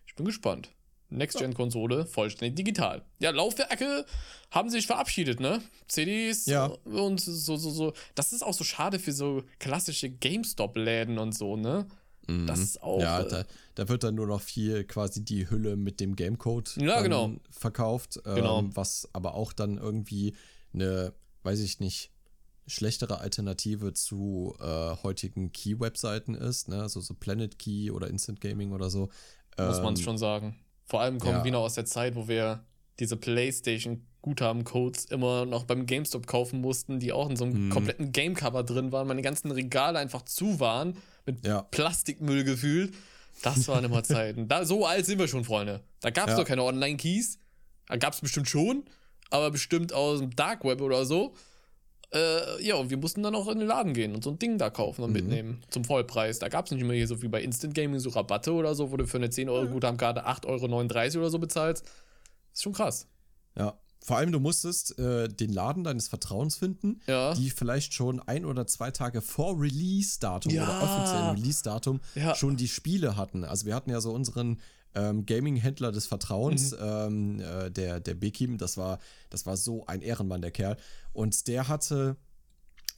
Ich 0.06 0.14
bin 0.14 0.26
gespannt. 0.26 0.70
Next-Gen-Konsole, 1.08 2.04
vollständig 2.04 2.56
digital. 2.56 3.04
Ja, 3.20 3.30
Laufwerke 3.30 4.04
haben 4.50 4.70
sich 4.70 4.86
verabschiedet, 4.88 5.38
ne? 5.38 5.62
CDs 5.86 6.46
Ja. 6.46 6.66
und 6.84 7.20
so, 7.20 7.56
so, 7.56 7.70
so. 7.70 7.92
Das 8.16 8.32
ist 8.32 8.42
auch 8.42 8.54
so 8.54 8.64
schade 8.64 8.98
für 8.98 9.12
so 9.12 9.44
klassische 9.60 10.10
GameStop-Läden 10.10 11.18
und 11.18 11.32
so, 11.32 11.56
ne? 11.56 11.86
Mhm. 12.28 12.46
Das 12.46 12.60
ist 12.60 12.82
auch. 12.82 13.00
Ja, 13.00 13.20
äh, 13.20 13.28
da, 13.28 13.44
da 13.74 13.88
wird 13.88 14.04
dann 14.04 14.14
nur 14.14 14.26
noch 14.26 14.40
viel 14.40 14.84
quasi 14.84 15.24
die 15.24 15.48
Hülle 15.50 15.76
mit 15.76 16.00
dem 16.00 16.16
Gamecode 16.16 16.76
Ja, 16.76 16.94
dann 16.96 17.02
genau. 17.04 17.32
verkauft. 17.50 18.20
Ähm, 18.24 18.34
Genau. 18.36 18.64
Was 18.74 19.08
aber 19.12 19.34
auch 19.34 19.52
dann 19.52 19.78
irgendwie 19.78 20.34
eine, 20.72 21.12
weiß 21.42 21.60
ich 21.60 21.80
nicht, 21.80 22.10
schlechtere 22.66 23.20
Alternative 23.20 23.92
zu 23.92 24.56
äh, 24.60 24.96
heutigen 25.02 25.52
Key-Webseiten 25.52 26.34
ist, 26.34 26.68
ne? 26.68 26.82
Also 26.82 27.00
so 27.00 27.14
Planet 27.14 27.58
Key 27.60 27.90
oder 27.92 28.08
Instant 28.08 28.40
Gaming 28.40 28.72
oder 28.72 28.90
so. 28.90 29.08
muss 29.56 29.80
man 29.80 29.94
Ähm, 29.94 30.02
schon 30.02 30.18
sagen. 30.18 30.56
Vor 30.84 31.00
allem 31.00 31.18
kommen 31.18 31.38
ja. 31.38 31.44
wir 31.44 31.52
noch 31.52 31.62
aus 31.62 31.74
der 31.74 31.84
Zeit, 31.84 32.16
wo 32.16 32.26
wir 32.28 32.64
diese 32.98 33.16
PlayStation-Guthaben-Codes 34.34 35.06
immer 35.06 35.46
noch 35.46 35.64
beim 35.64 35.86
GameStop 35.86 36.26
kaufen 36.26 36.60
mussten, 36.60 36.98
die 37.00 37.12
auch 37.12 37.30
in 37.30 37.36
so 37.36 37.44
einem 37.44 37.66
Mhm. 37.66 37.70
kompletten 37.70 38.12
Gamecover 38.12 38.62
drin 38.62 38.92
waren, 38.92 39.06
meine 39.06 39.22
ganzen 39.22 39.50
Regale 39.50 39.98
einfach 39.98 40.22
zu 40.22 40.60
waren, 40.60 40.96
mit 41.24 41.44
Ja. 41.46 41.62
Plastikmüll 41.62 42.44
gefühlt. 42.44 42.94
Das 43.42 43.68
waren 43.68 43.84
immer 43.84 44.02
Zeiten. 44.04 44.48
Da, 44.48 44.64
so 44.64 44.86
alt 44.86 45.06
sind 45.06 45.18
wir 45.18 45.28
schon, 45.28 45.44
Freunde. 45.44 45.82
Da 46.00 46.10
gab 46.10 46.26
es 46.28 46.32
Ja. 46.32 46.38
doch 46.38 46.46
keine 46.46 46.62
Online-Keys. 46.64 47.38
Da 47.88 47.96
gab 47.96 48.12
es 48.14 48.20
bestimmt 48.20 48.48
schon, 48.48 48.84
aber 49.30 49.50
bestimmt 49.50 49.92
aus 49.92 50.18
dem 50.20 50.34
Dark 50.34 50.64
Web 50.64 50.80
oder 50.80 51.04
so. 51.04 51.34
Äh, 52.14 52.62
ja, 52.64 52.76
und 52.76 52.88
wir 52.90 52.96
mussten 52.96 53.22
dann 53.24 53.34
auch 53.34 53.48
in 53.48 53.58
den 53.58 53.66
Laden 53.66 53.92
gehen 53.92 54.14
und 54.14 54.22
so 54.22 54.30
ein 54.30 54.38
Ding 54.38 54.58
da 54.58 54.70
kaufen 54.70 55.02
und 55.02 55.10
Mhm. 55.10 55.14
mitnehmen. 55.16 55.62
Zum 55.70 55.84
Vollpreis. 55.84 56.38
Da 56.38 56.48
gab 56.48 56.66
es 56.66 56.72
nicht 56.72 56.84
mehr 56.84 56.96
hier 56.96 57.08
so 57.08 57.20
wie 57.20 57.28
bei 57.28 57.42
Instant 57.42 57.74
Gaming 57.74 57.98
so 57.98 58.10
Rabatte 58.10 58.52
oder 58.52 58.74
so, 58.76 58.92
wo 58.92 58.96
du 58.96 59.06
für 59.06 59.16
eine 59.18 59.28
10 59.28 59.48
Euro 59.48 59.66
Guthabenkarte 59.66 60.24
8,39 60.24 61.16
Euro 61.16 61.24
oder 61.26 61.30
so 61.30 61.38
bezahlst. 61.38 61.84
ist 62.54 62.62
schon 62.62 62.72
krass. 62.72 63.06
Ja. 63.58 63.76
Vor 64.06 64.18
allem, 64.18 64.30
du 64.30 64.38
musstest 64.38 64.96
äh, 65.00 65.26
den 65.28 65.52
Laden 65.52 65.82
deines 65.82 66.06
Vertrauens 66.06 66.54
finden, 66.54 67.00
Ja. 67.08 67.34
die 67.34 67.50
vielleicht 67.50 67.92
schon 67.92 68.20
ein 68.20 68.44
oder 68.44 68.64
zwei 68.68 68.92
Tage 68.92 69.20
vor 69.20 69.60
Release-Datum 69.60 70.52
Ja. 70.52 70.62
oder 70.62 70.80
offiziellen 70.80 71.30
Release-Datum 71.34 72.00
Ja. 72.14 72.36
schon 72.36 72.56
die 72.56 72.68
Spiele 72.68 73.16
hatten. 73.16 73.42
Also 73.42 73.66
wir 73.66 73.74
hatten 73.74 73.90
ja 73.90 74.00
so 74.00 74.12
unseren 74.12 74.60
ähm, 74.94 75.26
Gaming-Händler 75.26 75.90
des 75.90 76.06
Vertrauens, 76.06 76.70
Mhm. 76.70 76.78
ähm, 76.80 77.40
äh, 77.40 77.70
der, 77.70 77.98
der 77.98 78.14
Bekim, 78.14 78.58
das 78.58 78.76
war, 78.76 79.00
das 79.28 79.44
war 79.44 79.56
so 79.56 79.84
ein 79.86 80.00
Ehrenmann, 80.02 80.40
der 80.40 80.52
Kerl. 80.52 80.76
Und 81.12 81.48
der 81.48 81.66
hatte 81.66 82.16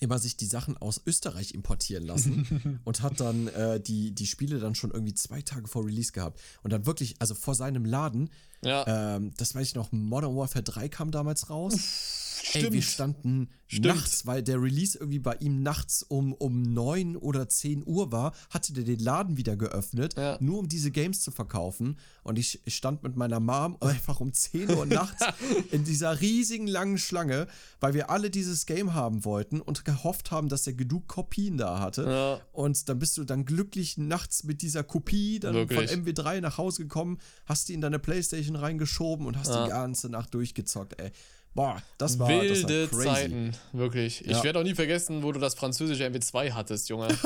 immer 0.00 0.18
sich 0.18 0.36
die 0.36 0.46
Sachen 0.46 0.76
aus 0.76 1.00
Österreich 1.06 1.54
importieren 1.54 2.04
lassen 2.04 2.80
und 2.84 3.02
hat 3.02 3.20
dann 3.20 3.48
äh, 3.48 3.80
die, 3.80 4.12
die 4.12 4.26
Spiele 4.26 4.58
dann 4.58 4.74
schon 4.74 4.90
irgendwie 4.90 5.14
zwei 5.14 5.42
Tage 5.42 5.66
vor 5.68 5.84
Release 5.86 6.12
gehabt. 6.12 6.40
Und 6.62 6.72
dann 6.72 6.86
wirklich, 6.86 7.16
also 7.18 7.34
vor 7.34 7.54
seinem 7.54 7.84
Laden, 7.84 8.30
Ja. 8.64 9.16
ähm, 9.16 9.32
das 9.36 9.54
weiß 9.54 9.66
ich 9.68 9.74
noch, 9.74 9.90
Modern 9.92 10.36
Warfare 10.36 10.62
3 10.62 10.88
kam 10.88 11.10
damals 11.10 11.50
raus. 11.50 11.74
Ey, 12.52 12.62
wir 12.62 12.68
Stimmt. 12.82 12.84
standen 12.84 13.48
Stimmt. 13.66 13.86
nachts, 13.86 14.26
weil 14.26 14.42
der 14.42 14.62
Release 14.62 14.96
irgendwie 14.98 15.18
bei 15.18 15.34
ihm 15.36 15.62
nachts 15.62 16.02
um, 16.02 16.32
um 16.32 16.62
9 16.62 17.16
oder 17.16 17.48
10 17.48 17.82
Uhr 17.86 18.10
war, 18.12 18.32
hatte 18.50 18.72
der 18.72 18.84
den 18.84 18.98
Laden 18.98 19.36
wieder 19.36 19.56
geöffnet, 19.56 20.14
Ja. 20.16 20.38
nur 20.40 20.58
um 20.60 20.68
diese 20.68 20.90
Games 20.90 21.20
zu 21.20 21.30
verkaufen. 21.30 21.98
Und 22.22 22.38
ich, 22.38 22.60
ich 22.64 22.74
stand 22.76 23.02
mit 23.02 23.16
meiner 23.16 23.40
Mom 23.40 23.76
einfach 23.80 24.20
um 24.20 24.32
10 24.32 24.70
Uhr 24.70 24.86
nachts 24.86 25.22
in 25.70 25.84
dieser 25.84 26.20
riesigen 26.20 26.66
langen 26.66 26.98
Schlange, 26.98 27.46
weil 27.80 27.94
wir 27.94 28.10
alle 28.10 28.30
dieses 28.30 28.64
Game 28.66 28.94
haben 28.94 29.24
wollten 29.24 29.60
und 29.60 29.84
gehofft 29.84 30.30
haben, 30.30 30.48
dass 30.48 30.66
er 30.66 30.72
genug 30.74 31.08
Kopien 31.08 31.58
da 31.58 31.80
hatte. 31.80 32.04
Ja. 32.04 32.40
Und 32.52 32.88
dann 32.88 32.98
bist 32.98 33.16
du 33.18 33.24
dann 33.24 33.44
glücklich 33.44 33.98
nachts 33.98 34.44
mit 34.44 34.62
dieser 34.62 34.82
Kopie 34.84 35.40
dann 35.40 35.54
Wirklich. 35.54 35.90
von 35.90 36.04
MW3 36.04 36.40
nach 36.40 36.56
Hause 36.58 36.82
gekommen, 36.82 37.18
hast 37.44 37.68
die 37.68 37.74
in 37.74 37.80
deine 37.80 37.98
Playstation 37.98 38.56
reingeschoben 38.56 39.26
und 39.26 39.36
hast 39.38 39.48
Ja. 39.48 39.64
die 39.64 39.70
ganze 39.70 40.08
Nacht 40.08 40.32
durchgezockt, 40.34 41.00
ey. 41.00 41.10
Boah, 41.58 41.82
das 41.98 42.16
war, 42.20 42.28
das 42.28 42.62
war 42.62 42.68
Wilde. 42.70 42.88
Zeiten, 42.92 43.52
wirklich. 43.72 44.20
Ich 44.24 44.30
Ja. 44.30 44.44
werde 44.44 44.60
auch 44.60 44.62
nie 44.62 44.76
vergessen, 44.76 45.24
wo 45.24 45.32
du 45.32 45.40
das 45.40 45.56
französische 45.56 46.04
MW2 46.04 46.52
hattest, 46.52 46.88
Junge. 46.88 47.08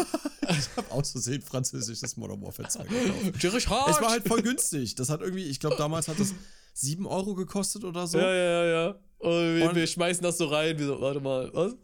Ich 0.49 0.69
habe 0.77 0.91
aus 0.91 1.13
Versehen 1.13 1.41
französisches 1.43 2.17
Modern 2.17 2.43
Warfare 2.43 2.69
2 2.69 2.85
gekauft. 2.85 3.45
Es 3.45 3.69
war 4.03 4.11
halt 4.11 4.27
voll 4.27 4.43
günstig. 4.43 4.95
Das 4.97 5.09
hat 5.09 5.21
irgendwie, 5.21 5.45
ich 5.45 5.61
glaube, 5.61 5.77
damals 5.77 6.09
hat 6.09 6.19
es 6.19 6.35
7 6.75 7.07
Euro 7.07 7.35
gekostet 7.35 7.85
oder 7.85 8.07
so. 8.07 8.19
Ja, 8.19 8.35
ja, 8.35 8.65
ja, 8.65 8.65
ja. 8.87 8.95
Und 9.19 9.31
wir, 9.57 9.69
Und- 9.69 9.75
wir 9.77 9.87
schmeißen 9.87 10.23
das 10.23 10.39
so 10.39 10.47
rein. 10.47 10.79
Wir 10.79 10.87
so, 10.87 11.01
warte 11.01 11.21
mal, 11.21 11.51
was? 11.55 11.75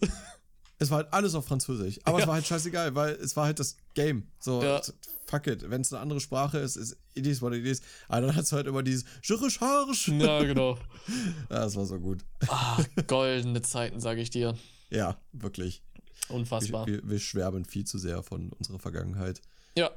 Es 0.78 0.90
war 0.90 0.98
halt 0.98 1.12
alles 1.12 1.34
auf 1.34 1.46
Französisch. 1.46 1.98
Aber 2.04 2.18
es 2.18 2.26
war 2.26 2.34
halt 2.34 2.46
scheißegal, 2.46 2.94
weil 2.94 3.14
es 3.14 3.36
war 3.36 3.44
halt 3.46 3.58
das 3.60 3.76
Game. 3.94 4.26
So, 4.40 4.62
Ja. 4.62 4.80
Fuck 5.28 5.46
it. 5.46 5.68
Wenn 5.68 5.82
es 5.82 5.92
eine 5.92 6.00
andere 6.00 6.20
Sprache 6.20 6.58
ist, 6.58 6.76
ist 6.76 6.96
it 7.14 7.26
is 7.26 7.42
what 7.42 7.52
it 7.52 7.64
is. 7.64 7.82
Aber 8.08 8.26
dann 8.26 8.36
hat 8.36 8.44
es 8.44 8.52
halt 8.52 8.66
immer 8.66 8.82
dieses 8.82 9.04
Schirisch 9.22 9.60
Harsch. 9.60 10.08
Ja, 10.08 10.42
genau. 10.42 10.78
Ja, 11.50 11.60
das 11.60 11.76
war 11.76 11.86
so 11.86 11.98
gut. 11.98 12.24
Ah, 12.48 12.82
goldene 13.06 13.62
Zeiten, 13.62 14.00
sage 14.00 14.20
ich 14.20 14.30
dir. 14.30 14.56
Ja, 14.90 15.16
wirklich. 15.32 15.82
Wir, 16.28 16.36
Unfassbar. 16.36 16.86
wir, 16.86 17.00
wir 17.02 17.18
schwärmen 17.18 17.64
viel 17.64 17.84
zu 17.84 17.98
sehr 17.98 18.22
von 18.22 18.50
unserer 18.50 18.78
Vergangenheit. 18.78 19.40
Ja, 19.76 19.90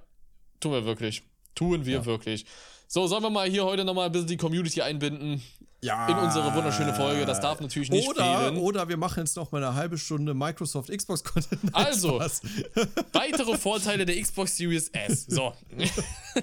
tun 0.59 0.73
wir 0.73 0.85
wirklich. 0.85 1.23
Tun 1.55 1.85
wir 1.85 2.05
wirklich. 2.05 2.45
So, 2.93 3.07
sollen 3.07 3.23
wir 3.23 3.29
mal 3.29 3.49
hier 3.49 3.63
heute 3.63 3.85
nochmal 3.85 4.07
ein 4.07 4.11
bisschen 4.11 4.27
die 4.27 4.35
Community 4.35 4.81
einbinden? 4.81 5.41
Ja. 5.81 6.09
In 6.09 6.17
unsere 6.17 6.53
wunderschöne 6.53 6.93
Folge. 6.93 7.25
Das 7.25 7.39
darf 7.39 7.61
natürlich 7.61 7.89
nicht 7.89 8.05
oder, 8.05 8.41
fehlen. 8.41 8.57
Oder 8.57 8.89
wir 8.89 8.97
machen 8.97 9.21
jetzt 9.21 9.37
noch 9.37 9.49
mal 9.53 9.63
eine 9.63 9.75
halbe 9.75 9.97
Stunde 9.97 10.33
Microsoft 10.33 10.91
Xbox 10.91 11.23
Content. 11.23 11.73
Also. 11.73 12.19
Weitere 13.13 13.57
Vorteile 13.57 14.05
der 14.05 14.21
Xbox 14.21 14.57
Series 14.57 14.89
S. 14.89 15.25
So. 15.25 15.53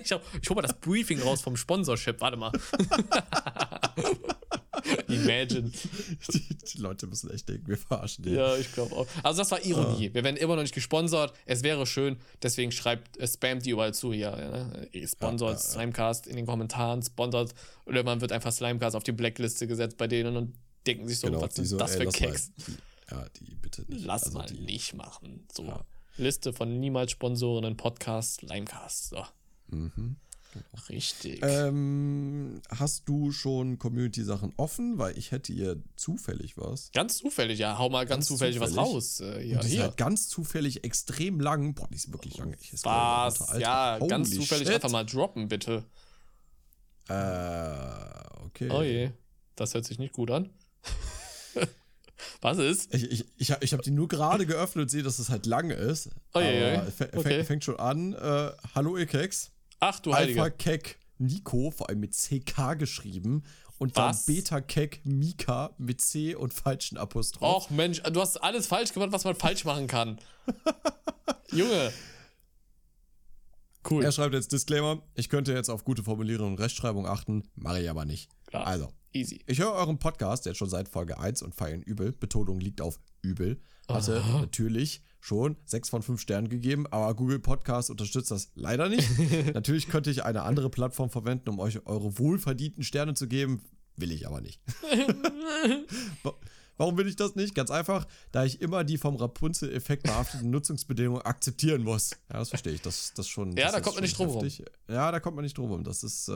Ich, 0.02 0.10
hab, 0.10 0.22
ich 0.40 0.48
hol 0.48 0.56
mal 0.56 0.62
das 0.62 0.72
Briefing 0.72 1.20
raus 1.20 1.42
vom 1.42 1.54
Sponsorship. 1.54 2.18
Warte 2.22 2.38
mal. 2.38 2.52
Imagine. 5.08 5.70
Die, 6.32 6.48
die 6.56 6.78
Leute 6.78 7.06
müssen 7.06 7.30
echt 7.30 7.48
denken, 7.48 7.66
wir 7.68 7.76
verarschen 7.76 8.24
die. 8.24 8.30
Ja, 8.30 8.56
ich 8.56 8.72
glaube 8.72 8.94
auch. 8.94 9.06
Also 9.22 9.38
das 9.42 9.50
war 9.50 9.64
Ironie. 9.64 10.12
Wir 10.12 10.24
werden 10.24 10.36
immer 10.36 10.56
noch 10.56 10.62
nicht 10.62 10.74
gesponsert. 10.74 11.32
Es 11.46 11.62
wäre 11.62 11.86
schön. 11.86 12.18
Deswegen 12.42 12.72
schreibt, 12.72 13.18
spamt 13.26 13.64
die 13.64 13.70
überall 13.70 13.94
zu 13.94 14.12
hier. 14.12 14.30
Ne? 14.32 14.88
Sponsort 15.06 15.58
Ja, 15.58 15.64
ja. 15.64 15.70
Slimecast 15.72 16.26
in 16.26 16.36
den 16.36 16.46
Kommentaren, 16.46 17.02
sponsert. 17.02 17.54
Oder 17.86 18.02
man 18.02 18.20
wird 18.20 18.32
einfach 18.32 18.52
Slimecast 18.52 18.96
auf 18.96 19.04
die 19.04 19.12
Blackliste 19.12 19.66
gesetzt 19.66 19.96
bei 19.96 20.06
denen 20.06 20.36
und 20.36 20.54
denken 20.86 21.08
sich 21.08 21.18
so, 21.20 21.28
Genau, 21.28 21.40
was 21.40 21.58
ist 21.58 21.70
so, 21.70 21.78
das 21.78 21.94
ey, 21.96 22.06
für 22.06 22.12
Keks? 22.12 22.52
Ja, 23.10 23.26
die 23.40 23.54
bitte 23.54 23.82
nicht. 23.88 24.04
Lass 24.04 24.24
Also 24.24 24.38
mal 24.38 24.46
die, 24.46 24.60
nicht 24.60 24.94
machen. 24.94 25.46
So. 25.52 25.64
Ja. 25.64 25.84
Liste 26.16 26.52
von 26.52 26.78
niemals 26.80 27.12
Sponsoren 27.12 27.64
in 27.64 27.76
Podcast, 27.76 28.40
Slimecast. 28.40 29.10
So. 29.10 29.24
Mhm. 29.68 30.16
Richtig. 30.88 31.40
Ähm, 31.42 32.60
hast 32.70 33.08
du 33.08 33.32
schon 33.32 33.78
Community-Sachen 33.78 34.52
offen? 34.56 34.98
Weil 34.98 35.16
ich 35.18 35.30
hätte 35.30 35.52
hier 35.52 35.82
zufällig 35.96 36.56
was. 36.56 36.90
ganz 36.92 37.18
zufällig, 37.18 37.58
ja. 37.58 37.78
Hau 37.78 37.90
mal 37.90 38.04
ganz, 38.06 38.10
Ganz 38.10 38.26
zufällig, 38.28 38.58
was 38.60 38.70
zufällig. 38.70 38.94
raus. 38.94 39.20
Äh, 39.20 39.46
ja, 39.46 39.58
die 39.60 39.66
ist 39.66 39.72
hier. 39.72 39.82
halt 39.82 39.96
ganz 39.96 40.28
zufällig 40.28 40.84
extrem 40.84 41.40
lang. 41.40 41.74
Boah, 41.74 41.88
die 41.90 41.96
ist 41.96 42.12
wirklich 42.12 42.38
lang. 42.38 42.56
Ich 42.60 42.72
Was? 42.84 43.42
Alter. 43.42 43.60
Ja, 43.60 43.98
ganz 43.98 44.28
Holy 44.28 44.40
zufällig 44.40 44.66
shit. 44.66 44.74
einfach 44.76 44.90
mal 44.90 45.04
droppen, 45.04 45.48
bitte. 45.48 45.84
Äh, 47.08 48.44
okay. 48.46 48.70
Oh 48.70 48.82
je, 48.82 49.10
das 49.56 49.74
hört 49.74 49.84
sich 49.84 49.98
nicht 49.98 50.12
gut 50.12 50.30
an. 50.30 50.50
Was 52.40 52.58
ist? 52.58 52.94
Ich, 52.94 53.10
ich, 53.10 53.24
ich 53.36 53.50
habe 53.52 53.64
ich 53.64 53.72
hab 53.72 53.82
die 53.82 53.90
nur 53.90 54.08
gerade 54.08 54.46
geöffnet 54.46 54.82
und 54.84 54.88
sehe, 54.88 55.02
dass 55.02 55.18
es 55.18 55.28
halt 55.30 55.46
lang 55.46 55.70
ist. 55.70 56.10
Oh 56.34 56.40
je, 56.40 56.72
je. 56.72 56.78
Okay. 56.78 57.22
fängt, 57.22 57.46
fängt 57.46 57.64
schon 57.64 57.78
an. 57.78 58.12
Äh, 58.12 58.50
Hallo 58.74 58.96
Ekex. 58.96 59.50
Ach 59.80 60.00
du 60.00 60.12
Alpha 60.12 60.42
Heiliger. 60.42 60.50
Kek 60.50 60.98
Nico, 61.18 61.70
vor 61.70 61.88
allem 61.88 62.00
mit 62.00 62.14
CK 62.14 62.78
geschrieben. 62.78 63.44
Und 63.78 63.96
dann 63.96 64.10
Was? 64.10 64.26
Beta 64.26 64.60
Kek 64.60 65.00
Mika 65.04 65.70
mit 65.78 66.00
C 66.00 66.34
und 66.34 66.52
falschen 66.52 66.98
Apostroph. 66.98 67.66
Och 67.66 67.70
Mensch, 67.70 68.02
du 68.02 68.20
hast 68.20 68.36
alles 68.38 68.66
falsch 68.66 68.92
gemacht, 68.92 69.12
was 69.12 69.24
man 69.24 69.36
falsch 69.36 69.64
machen 69.64 69.86
kann. 69.86 70.18
Junge. 71.52 71.92
Cool. 73.88 74.04
Er 74.04 74.12
schreibt 74.12 74.34
jetzt 74.34 74.52
Disclaimer, 74.52 75.02
ich 75.14 75.28
könnte 75.28 75.52
jetzt 75.52 75.70
auf 75.70 75.84
gute 75.84 76.02
Formulierung 76.02 76.52
und 76.52 76.60
Rechtschreibung 76.60 77.06
achten, 77.06 77.44
mache 77.54 77.80
ich 77.80 77.88
aber 77.88 78.04
nicht. 78.04 78.28
Klar. 78.46 78.66
Also, 78.66 78.92
Easy. 79.12 79.40
ich 79.46 79.60
höre 79.60 79.72
euren 79.72 79.98
Podcast 79.98 80.46
jetzt 80.46 80.58
schon 80.58 80.68
seit 80.68 80.88
Folge 80.88 81.18
1 81.18 81.42
und 81.42 81.54
feiern 81.54 81.80
übel. 81.82 82.12
Betonung 82.12 82.60
liegt 82.60 82.80
auf 82.80 82.98
übel. 83.22 83.60
Hatte 83.88 84.22
natürlich 84.32 85.02
schon 85.20 85.56
6 85.64 85.88
von 85.88 86.02
5 86.02 86.20
Sternen 86.20 86.48
gegeben, 86.48 86.86
aber 86.86 87.14
Google 87.14 87.38
Podcast 87.38 87.90
unterstützt 87.90 88.30
das 88.30 88.52
leider 88.54 88.88
nicht. 88.88 89.08
natürlich 89.54 89.88
könnte 89.88 90.10
ich 90.10 90.24
eine 90.24 90.42
andere 90.42 90.70
Plattform 90.70 91.10
verwenden, 91.10 91.48
um 91.50 91.58
euch 91.58 91.86
eure 91.86 92.18
wohlverdienten 92.18 92.84
Sterne 92.84 93.14
zu 93.14 93.28
geben. 93.28 93.62
Will 93.96 94.12
ich 94.12 94.26
aber 94.26 94.40
nicht. 94.40 94.60
Wa- 96.78 96.84
Warum 96.88 96.96
will 96.96 97.06
ich 97.06 97.16
das 97.16 97.34
nicht? 97.34 97.54
Ganz 97.54 97.70
einfach, 97.70 98.06
da 98.32 98.44
ich 98.44 98.62
immer 98.62 98.82
die 98.84 98.96
vom 98.96 99.16
Rapunzel-Effekt 99.16 100.04
behafteten 100.04 100.48
Nutzungsbedingungen 100.50 101.20
akzeptieren 101.22 101.82
muss. 101.82 102.12
Ja, 102.32 102.38
das 102.38 102.48
verstehe 102.48 102.72
ich. 102.72 102.80
Das, 102.80 103.12
das 103.14 103.28
schon. 103.28 103.52
Ja, 103.56 103.64
das 103.64 103.72
da 103.72 103.80
kommt 103.82 103.96
man 103.96 104.04
nicht 104.04 104.16
drum 104.18 104.28
rum. 104.28 104.42
heftig. 104.44 104.64
Ja, 104.88 105.12
da 105.12 105.20
kommt 105.20 105.36
man 105.36 105.42
nicht 105.44 105.58
drum 105.58 105.70
rum. 105.70 105.84
Das 105.84 106.02
ist 106.02 106.28
äh, 106.28 106.32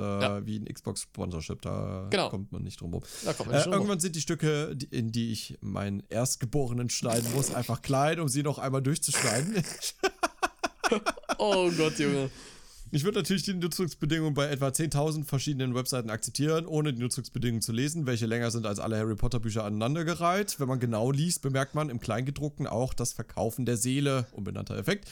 wie 0.46 0.58
ein 0.58 0.66
Xbox-Sponsorship. 0.66 1.62
Da 1.62 2.08
Genau. 2.10 2.28
kommt 2.28 2.52
man 2.52 2.62
nicht 2.62 2.80
drum 2.80 2.92
rum. 2.92 3.02
Da 3.24 3.32
kommt 3.32 3.46
man 3.48 3.54
Äh, 3.54 3.58
nicht 3.58 3.64
drum 3.66 3.72
rum. 3.72 3.80
irgendwann 3.80 4.00
sind 4.00 4.14
die 4.16 4.20
Stücke, 4.20 4.76
die, 4.76 4.86
in 4.86 5.10
die 5.12 5.32
ich 5.32 5.56
meinen 5.62 6.02
Erstgeborenen 6.10 6.90
schneiden 6.90 7.32
muss, 7.32 7.54
einfach 7.54 7.80
klein, 7.80 8.20
um 8.20 8.28
sie 8.28 8.42
noch 8.42 8.58
einmal 8.58 8.82
durchzuschneiden. 8.82 9.62
Oh 11.38 11.70
Gott, 11.76 11.98
Junge. 11.98 12.30
Ich 12.94 13.04
würde 13.04 13.20
natürlich 13.20 13.42
die 13.42 13.54
Nutzungsbedingungen 13.54 14.34
bei 14.34 14.48
etwa 14.48 14.68
10.000 14.68 15.24
verschiedenen 15.24 15.74
Webseiten 15.74 16.10
akzeptieren, 16.10 16.66
ohne 16.66 16.92
die 16.92 17.00
Nutzungsbedingungen 17.00 17.62
zu 17.62 17.72
lesen, 17.72 18.04
welche 18.04 18.26
länger 18.26 18.50
sind 18.50 18.66
als 18.66 18.78
alle 18.80 18.98
Harry 18.98 19.14
Potter 19.14 19.40
Bücher 19.40 19.64
aneinandergereiht. 19.64 20.60
Wenn 20.60 20.68
man 20.68 20.78
genau 20.78 21.10
liest, 21.10 21.40
bemerkt 21.40 21.74
man 21.74 21.88
im 21.88 22.00
Kleingedruckten 22.00 22.66
auch 22.66 22.92
das 22.92 23.14
Verkaufen 23.14 23.64
der 23.64 23.78
Seele, 23.78 24.26
unbenannter 24.32 24.76
Effekt. 24.76 25.08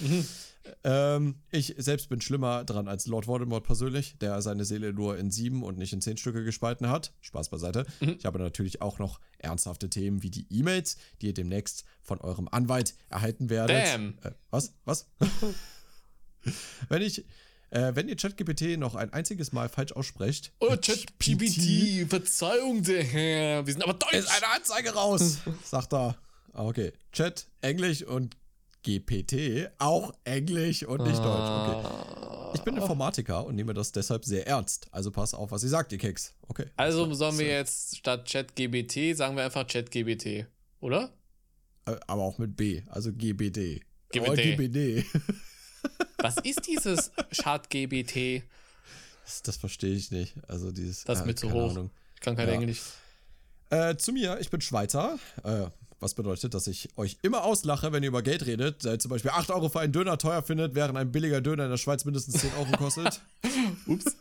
Ähm, 0.84 1.36
ich 1.50 1.74
selbst 1.78 2.10
bin 2.10 2.20
schlimmer 2.20 2.64
dran 2.64 2.86
als 2.86 3.06
Lord 3.06 3.26
Voldemort 3.26 3.64
persönlich, 3.64 4.18
der 4.18 4.42
seine 4.42 4.66
Seele 4.66 4.92
nur 4.92 5.16
in 5.16 5.30
sieben 5.30 5.62
und 5.62 5.78
nicht 5.78 5.94
in 5.94 6.02
zehn 6.02 6.18
Stücke 6.18 6.44
gespalten 6.44 6.90
hat. 6.90 7.14
Spaß 7.22 7.48
beiseite. 7.48 7.86
Ich 8.00 8.26
habe 8.26 8.38
natürlich 8.38 8.82
auch 8.82 8.98
noch 8.98 9.20
ernsthafte 9.38 9.88
Themen 9.88 10.22
wie 10.22 10.30
die 10.30 10.46
E-Mails, 10.50 10.98
die 11.22 11.28
ihr 11.28 11.34
demnächst 11.34 11.86
von 12.02 12.20
eurem 12.20 12.46
Anwalt 12.50 12.94
erhalten 13.08 13.48
werdet. 13.48 13.86
Damn. 13.86 14.18
Äh, 14.22 14.32
was? 14.50 14.74
Was? 14.84 15.08
wenn 16.90 17.00
ich, 17.00 17.24
äh, 17.70 17.92
wenn 17.94 18.08
ihr 18.08 18.16
ChatGPT 18.16 18.78
noch 18.78 18.94
ein 18.94 19.12
einziges 19.12 19.52
Mal 19.52 19.68
falsch 19.68 19.92
aussprecht, 19.92 20.52
Oh, 20.60 20.68
ChatGPT, 20.76 22.08
Verzeihung, 22.08 22.82
der 22.82 23.02
Herr. 23.02 23.66
Wir 23.66 23.72
sind 23.72 23.82
aber 23.82 23.94
deutsch. 23.94 24.12
ist 24.14 24.28
eine 24.28 24.52
Anzeige 24.54 24.90
raus, 24.94 25.38
sagt 25.64 25.92
er. 25.94 26.16
Ah, 26.52 26.64
Okay, 26.64 26.92
Chat, 27.12 27.46
Englisch 27.60 28.02
und 28.02 28.36
GPT, 28.82 29.70
auch 29.78 30.12
Englisch 30.24 30.82
und 30.84 31.02
nicht 31.02 31.18
Deutsch. 31.18 31.26
Okay. 31.26 31.86
Ah. 31.86 32.52
Ich 32.54 32.62
bin 32.62 32.76
Informatiker 32.76 33.44
und 33.46 33.54
nehme 33.54 33.74
das 33.74 33.92
deshalb 33.92 34.24
sehr 34.24 34.46
ernst. 34.46 34.88
Also 34.90 35.10
pass 35.12 35.34
auf, 35.34 35.52
was 35.52 35.62
ihr 35.62 35.68
sagt, 35.68 35.92
ihr 35.92 35.98
Keks. 35.98 36.34
Okay. 36.48 36.64
Also 36.76 37.12
sollen 37.14 37.38
wir 37.38 37.46
jetzt 37.46 37.96
statt 37.98 38.28
ChatGBT 38.28 39.14
sagen 39.16 39.36
wir 39.36 39.44
einfach 39.44 39.66
ChatGBT, 39.66 40.46
oder? 40.80 41.12
Äh, 41.86 41.96
Aber 42.08 42.22
auch 42.22 42.38
mit 42.38 42.56
B, 42.56 42.82
also 42.88 43.12
GBD. 43.12 43.82
GBD. 44.10 44.28
Oh, 44.30 44.34
GBD. 44.34 45.04
Was 46.22 46.36
ist 46.38 46.66
dieses 46.66 47.10
ChatGBT? 47.42 48.42
Das, 49.24 49.42
das 49.42 49.56
verstehe 49.56 49.94
ich 49.94 50.10
nicht. 50.10 50.34
Also 50.48 50.70
dieses. 50.72 51.04
Das 51.04 51.18
ist 51.18 51.24
äh, 51.24 51.26
mir 51.28 51.34
zu 51.34 51.52
hoch. 51.52 51.70
Ahnung. 51.70 51.90
Ich 52.14 52.20
kann 52.20 52.36
kein 52.36 52.48
Ja. 52.48 52.54
Englisch. 52.54 52.80
Äh, 53.70 53.96
zu 53.96 54.12
mir, 54.12 54.38
ich 54.40 54.50
bin 54.50 54.60
Schweizer. 54.60 55.18
Äh, 55.44 55.66
was 56.00 56.14
bedeutet, 56.14 56.54
dass 56.54 56.66
ich 56.66 56.88
euch 56.96 57.18
immer 57.22 57.44
auslache, 57.44 57.92
wenn 57.92 58.02
ihr 58.02 58.08
über 58.08 58.22
Geld 58.22 58.46
redet. 58.46 58.84
Äh, 58.86 58.98
zum 58.98 59.10
Beispiel 59.10 59.30
8 59.32 59.50
Euro 59.50 59.68
für 59.68 59.80
einen 59.80 59.92
Döner 59.92 60.16
teuer 60.16 60.42
findet, 60.42 60.74
während 60.74 60.96
ein 60.96 61.12
billiger 61.12 61.40
Döner 61.42 61.64
in 61.64 61.70
der 61.70 61.76
Schweiz 61.76 62.04
mindestens 62.06 62.40
10 62.40 62.52
Euro 62.54 62.72
kostet. 62.78 63.20
Ups. 63.86 64.16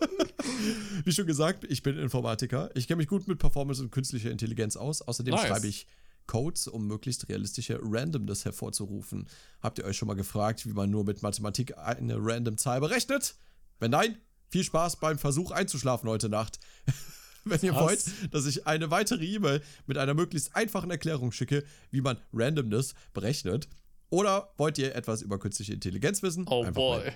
Wie 1.05 1.11
schon 1.11 1.25
gesagt, 1.25 1.63
ich 1.69 1.81
bin 1.81 1.97
Informatiker. 1.97 2.69
Ich 2.75 2.87
kenne 2.87 2.97
mich 2.97 3.07
gut 3.07 3.27
mit 3.29 3.39
Performance 3.39 3.81
und 3.81 3.91
künstlicher 3.91 4.29
Intelligenz 4.29 4.75
aus. 4.75 5.01
Außerdem 5.01 5.33
Nice. 5.33 5.47
schreibe 5.47 5.67
ich 5.67 5.87
Codes, 6.29 6.67
um 6.67 6.85
möglichst 6.85 7.27
realistische 7.27 7.79
Randomness 7.81 8.45
hervorzurufen. 8.45 9.27
Habt 9.61 9.79
ihr 9.79 9.85
euch 9.85 9.97
schon 9.97 10.07
mal 10.07 10.13
gefragt, 10.13 10.63
wie 10.67 10.73
man 10.73 10.91
nur 10.91 11.03
mit 11.03 11.23
Mathematik 11.23 11.75
eine 11.79 12.17
random 12.19 12.55
Zahl 12.55 12.79
berechnet? 12.79 13.35
Wenn 13.79 13.89
nein, 13.89 14.15
viel 14.47 14.63
Spaß 14.63 14.99
beim 14.99 15.17
Versuch 15.17 15.49
einzuschlafen 15.49 16.07
heute 16.07 16.29
Nacht. 16.29 16.59
Wenn 17.45 17.61
ihr 17.61 17.73
wollt, 17.73 18.03
dass 18.31 18.45
ich 18.45 18.67
eine 18.67 18.91
weitere 18.91 19.25
E-Mail 19.25 19.63
mit 19.87 19.97
einer 19.97 20.13
möglichst 20.13 20.55
einfachen 20.55 20.91
Erklärung 20.91 21.31
schicke, 21.31 21.63
wie 21.89 22.01
man 22.01 22.17
Randomness 22.31 22.93
berechnet, 23.13 23.67
oder 24.11 24.53
wollt 24.57 24.77
ihr 24.77 24.93
etwas 24.93 25.23
über 25.23 25.39
künstliche 25.39 25.73
Intelligenz 25.73 26.21
wissen? 26.21 26.45
Oh 26.47 26.63
Einfach 26.63 26.75
boy. 26.75 27.11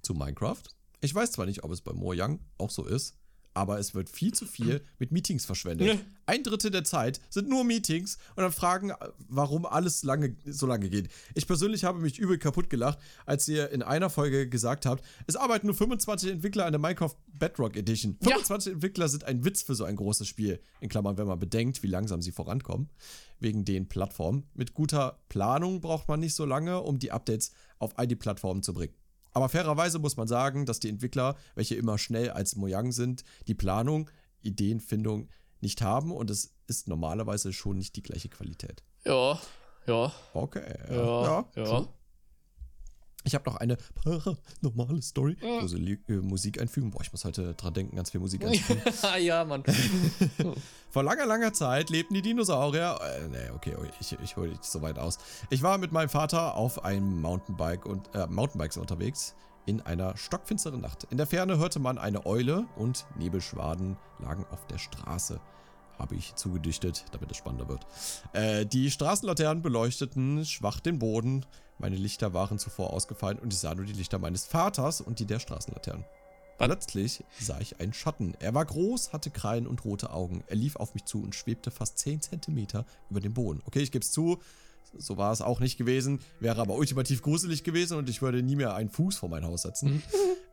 zu 0.00 0.14
Minecraft. 0.14 0.62
Ich 1.00 1.14
weiß 1.14 1.32
zwar 1.32 1.44
nicht, 1.44 1.64
ob 1.64 1.72
es 1.72 1.82
bei 1.82 1.92
Mojang 1.92 2.40
auch 2.56 2.70
so 2.70 2.86
ist, 2.86 3.18
aber 3.58 3.80
es 3.80 3.92
wird 3.92 4.08
viel 4.08 4.32
zu 4.32 4.46
viel 4.46 4.80
mit 5.00 5.10
Meetings 5.10 5.44
verschwendet. 5.44 5.88
Ja. 5.88 5.94
Ein 6.26 6.44
Drittel 6.44 6.70
der 6.70 6.84
Zeit 6.84 7.20
sind 7.28 7.48
nur 7.48 7.64
Meetings 7.64 8.18
und 8.36 8.44
dann 8.44 8.52
fragen, 8.52 8.92
warum 9.28 9.66
alles 9.66 10.04
lange, 10.04 10.36
so 10.46 10.66
lange 10.66 10.88
geht. 10.88 11.08
Ich 11.34 11.48
persönlich 11.48 11.82
habe 11.82 11.98
mich 11.98 12.20
übel 12.20 12.38
kaputt 12.38 12.70
gelacht, 12.70 13.00
als 13.26 13.48
ihr 13.48 13.70
in 13.72 13.82
einer 13.82 14.10
Folge 14.10 14.48
gesagt 14.48 14.86
habt, 14.86 15.04
es 15.26 15.34
arbeiten 15.34 15.66
nur 15.66 15.74
25 15.74 16.30
Entwickler 16.30 16.66
an 16.66 16.72
der 16.72 16.78
Minecraft 16.78 17.16
Bedrock 17.26 17.76
Edition. 17.76 18.16
Ja. 18.20 18.36
25 18.36 18.74
Entwickler 18.74 19.08
sind 19.08 19.24
ein 19.24 19.44
Witz 19.44 19.62
für 19.62 19.74
so 19.74 19.82
ein 19.82 19.96
großes 19.96 20.28
Spiel. 20.28 20.60
In 20.80 20.88
Klammern, 20.88 21.18
wenn 21.18 21.26
man 21.26 21.40
bedenkt, 21.40 21.82
wie 21.82 21.88
langsam 21.88 22.22
sie 22.22 22.30
vorankommen. 22.30 22.88
Wegen 23.40 23.64
den 23.64 23.88
Plattformen. 23.88 24.46
Mit 24.54 24.74
guter 24.74 25.18
Planung 25.28 25.80
braucht 25.80 26.06
man 26.06 26.20
nicht 26.20 26.34
so 26.34 26.44
lange, 26.44 26.80
um 26.80 27.00
die 27.00 27.10
Updates 27.10 27.50
auf 27.80 27.98
all 27.98 28.06
die 28.06 28.16
Plattformen 28.16 28.62
zu 28.62 28.72
bringen. 28.72 28.94
Aber 29.32 29.48
fairerweise 29.48 29.98
muss 29.98 30.16
man 30.16 30.28
sagen, 30.28 30.66
dass 30.66 30.80
die 30.80 30.88
Entwickler, 30.88 31.36
welche 31.54 31.74
immer 31.74 31.98
schnell 31.98 32.30
als 32.30 32.56
Mojang 32.56 32.92
sind, 32.92 33.24
die 33.46 33.54
Planung, 33.54 34.10
Ideenfindung 34.42 35.28
nicht 35.60 35.82
haben 35.82 36.12
und 36.12 36.30
es 36.30 36.54
ist 36.66 36.88
normalerweise 36.88 37.52
schon 37.52 37.78
nicht 37.78 37.96
die 37.96 38.02
gleiche 38.02 38.28
Qualität. 38.28 38.82
Ja, 39.04 39.38
ja, 39.86 40.12
Okay. 40.34 40.74
ja, 40.90 41.48
ja. 41.56 41.64
true. 41.64 41.88
Ich 43.24 43.34
habe 43.34 43.48
noch 43.50 43.56
eine 43.56 43.76
paranormale 44.04 45.02
Story. 45.02 45.36
Also 45.60 45.76
Li- 45.76 45.98
äh, 46.08 46.12
Musik 46.14 46.60
einfügen. 46.60 46.90
Boah, 46.90 47.02
ich 47.02 47.12
muss 47.12 47.24
heute 47.24 47.54
dran 47.54 47.74
denken, 47.74 47.96
ganz 47.96 48.10
viel 48.10 48.20
Musik 48.20 48.44
einfügen. 48.46 48.80
ja, 49.20 49.44
Mann. 49.44 49.62
Vor 50.90 51.02
langer, 51.02 51.26
langer 51.26 51.52
Zeit 51.52 51.90
lebten 51.90 52.14
die 52.14 52.22
Dinosaurier. 52.22 52.98
Äh, 53.02 53.28
nee, 53.28 53.50
okay, 53.54 53.74
okay, 53.76 53.90
ich, 54.00 54.16
ich 54.22 54.36
hole 54.36 54.50
nicht 54.50 54.64
so 54.64 54.80
weit 54.82 54.98
aus. 54.98 55.18
Ich 55.50 55.62
war 55.62 55.78
mit 55.78 55.92
meinem 55.92 56.08
Vater 56.08 56.54
auf 56.54 56.84
einem 56.84 57.20
Mountainbike 57.20 57.84
und 57.86 58.14
äh, 58.14 58.26
Mountainbikes 58.26 58.76
unterwegs 58.78 59.34
in 59.66 59.82
einer 59.82 60.16
stockfinsteren 60.16 60.80
Nacht. 60.80 61.06
In 61.10 61.18
der 61.18 61.26
Ferne 61.26 61.58
hörte 61.58 61.78
man 61.80 61.98
eine 61.98 62.24
Eule 62.24 62.66
und 62.76 63.04
Nebelschwaden 63.18 63.98
lagen 64.20 64.46
auf 64.50 64.66
der 64.68 64.78
Straße. 64.78 65.40
Habe 65.98 66.14
ich 66.14 66.34
zugedichtet, 66.34 67.04
damit 67.12 67.30
es 67.30 67.36
spannender 67.36 67.68
wird. 67.68 67.86
Äh, 68.32 68.66
die 68.66 68.90
Straßenlaternen 68.90 69.62
beleuchteten 69.62 70.44
schwach 70.44 70.80
den 70.80 70.98
Boden. 70.98 71.44
Meine 71.78 71.96
Lichter 71.96 72.32
waren 72.34 72.58
zuvor 72.58 72.92
ausgefallen 72.92 73.38
und 73.38 73.52
ich 73.52 73.58
sah 73.58 73.74
nur 73.74 73.84
die 73.84 73.92
Lichter 73.92 74.18
meines 74.18 74.46
Vaters 74.46 75.00
und 75.00 75.18
die 75.18 75.26
der 75.26 75.38
Straßenlaternen. 75.38 76.04
Plötzlich 76.58 77.24
sah 77.38 77.60
ich 77.60 77.78
einen 77.78 77.92
Schatten. 77.92 78.34
Er 78.40 78.52
war 78.52 78.64
groß, 78.64 79.12
hatte 79.12 79.30
Krallen 79.30 79.68
und 79.68 79.84
rote 79.84 80.10
Augen. 80.10 80.42
Er 80.48 80.56
lief 80.56 80.74
auf 80.74 80.92
mich 80.94 81.04
zu 81.04 81.22
und 81.22 81.36
schwebte 81.36 81.70
fast 81.70 81.98
10 82.00 82.20
Zentimeter 82.20 82.84
über 83.10 83.20
dem 83.20 83.32
Boden. 83.32 83.62
Okay, 83.64 83.80
ich 83.80 83.92
gebe 83.92 84.04
es 84.04 84.10
zu, 84.10 84.40
so 84.96 85.16
war 85.16 85.32
es 85.32 85.40
auch 85.40 85.60
nicht 85.60 85.78
gewesen. 85.78 86.20
Wäre 86.40 86.60
aber 86.60 86.74
ultimativ 86.74 87.22
gruselig 87.22 87.62
gewesen 87.62 87.96
und 87.96 88.08
ich 88.08 88.22
würde 88.22 88.42
nie 88.42 88.56
mehr 88.56 88.74
einen 88.74 88.90
Fuß 88.90 89.18
vor 89.18 89.28
mein 89.28 89.44
Haus 89.44 89.62
setzen. 89.62 90.02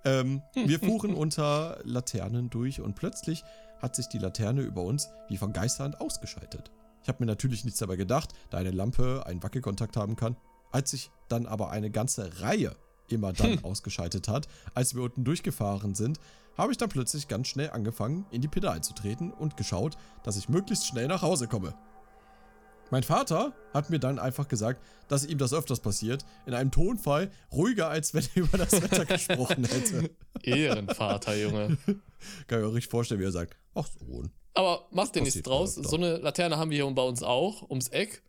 ähm, 0.03 0.43
wir 0.53 0.79
fuhren 0.83 1.15
unter 1.15 1.79
Laternen 1.83 2.51
durch 2.51 2.81
und 2.81 2.95
plötzlich 2.95 3.43
hat 3.81 3.95
sich 3.95 4.07
die 4.07 4.17
Laterne 4.17 4.61
über 4.61 4.81
uns 4.81 5.09
wie 5.29 5.37
von 5.37 5.53
Geisterhand 5.53 6.01
ausgeschaltet. 6.01 6.71
Ich 7.03 7.07
habe 7.07 7.23
mir 7.23 7.27
natürlich 7.27 7.65
nichts 7.65 7.79
dabei 7.79 7.95
gedacht, 7.95 8.33
da 8.49 8.57
eine 8.57 8.71
Lampe 8.71 9.23
einen 9.25 9.43
Wackelkontakt 9.43 9.95
haben 9.97 10.15
kann. 10.15 10.35
Als 10.71 10.91
sich 10.91 11.11
dann 11.27 11.45
aber 11.45 11.69
eine 11.69 11.91
ganze 11.91 12.41
Reihe 12.41 12.75
immer 13.09 13.31
dann 13.31 13.63
ausgeschaltet 13.63 14.27
hat, 14.27 14.47
als 14.73 14.95
wir 14.95 15.03
unten 15.03 15.23
durchgefahren 15.23 15.93
sind, 15.95 16.19
habe 16.57 16.71
ich 16.71 16.77
dann 16.77 16.89
plötzlich 16.89 17.27
ganz 17.27 17.47
schnell 17.47 17.69
angefangen, 17.69 18.25
in 18.31 18.41
die 18.41 18.47
Pedale 18.47 18.81
zu 18.81 18.93
treten 18.93 19.31
und 19.31 19.57
geschaut, 19.57 19.97
dass 20.23 20.37
ich 20.37 20.49
möglichst 20.49 20.87
schnell 20.87 21.07
nach 21.07 21.21
Hause 21.21 21.47
komme. 21.47 21.75
Mein 22.91 23.03
Vater 23.03 23.53
hat 23.73 23.89
mir 23.89 23.99
dann 23.99 24.19
einfach 24.19 24.47
gesagt, 24.47 24.83
dass 25.07 25.25
ihm 25.25 25.37
das 25.37 25.53
öfters 25.53 25.79
passiert, 25.79 26.23
in 26.45 26.53
einem 26.53 26.71
Tonfall 26.71 27.31
ruhiger, 27.51 27.89
als 27.89 28.13
wenn 28.13 28.23
er 28.35 28.43
über 28.43 28.57
das 28.57 28.73
Wetter 28.73 29.05
gesprochen 29.05 29.65
hätte. 29.65 30.11
Ehrenvater, 30.43 31.35
Junge. 31.35 31.77
Kann 32.47 32.59
ich 32.59 32.65
mir 32.65 32.73
richtig 32.73 32.91
vorstellen, 32.91 33.19
wie 33.21 33.25
er 33.25 33.31
sagt, 33.31 33.57
ach 33.75 33.87
Sohn. 33.99 34.31
Aber 34.53 34.87
mach 34.91 35.09
dir 35.09 35.21
nichts 35.21 35.41
draus. 35.41 35.75
So 35.75 35.97
eine 35.97 36.17
Laterne 36.17 36.57
haben 36.57 36.71
wir 36.71 36.83
hier 36.83 36.95
bei 36.95 37.01
uns 37.03 37.21
auch, 37.21 37.69
ums 37.69 37.89
Eck. 37.89 38.23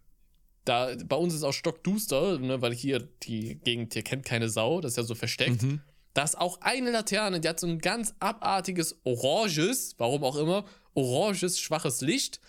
Da, 0.64 0.94
bei 1.06 1.16
uns 1.16 1.32
ist 1.32 1.44
auch 1.44 1.52
stockduster, 1.52 2.40
ne, 2.40 2.60
weil 2.60 2.74
hier 2.74 3.08
die 3.22 3.54
Gegend 3.60 3.94
hier 3.94 4.02
kennt 4.02 4.24
keine 4.24 4.48
Sau, 4.48 4.80
das 4.80 4.92
ist 4.92 4.96
ja 4.96 5.02
so 5.04 5.14
versteckt. 5.14 5.62
Mhm. 5.62 5.80
Da 6.12 6.24
ist 6.24 6.36
auch 6.36 6.60
eine 6.62 6.90
Laterne, 6.90 7.40
die 7.40 7.48
hat 7.48 7.60
so 7.60 7.68
ein 7.68 7.78
ganz 7.78 8.14
abartiges 8.18 8.98
oranges, 9.04 9.94
warum 9.98 10.24
auch 10.24 10.36
immer, 10.36 10.64
oranges, 10.94 11.60
schwaches 11.60 12.00
Licht. 12.00 12.40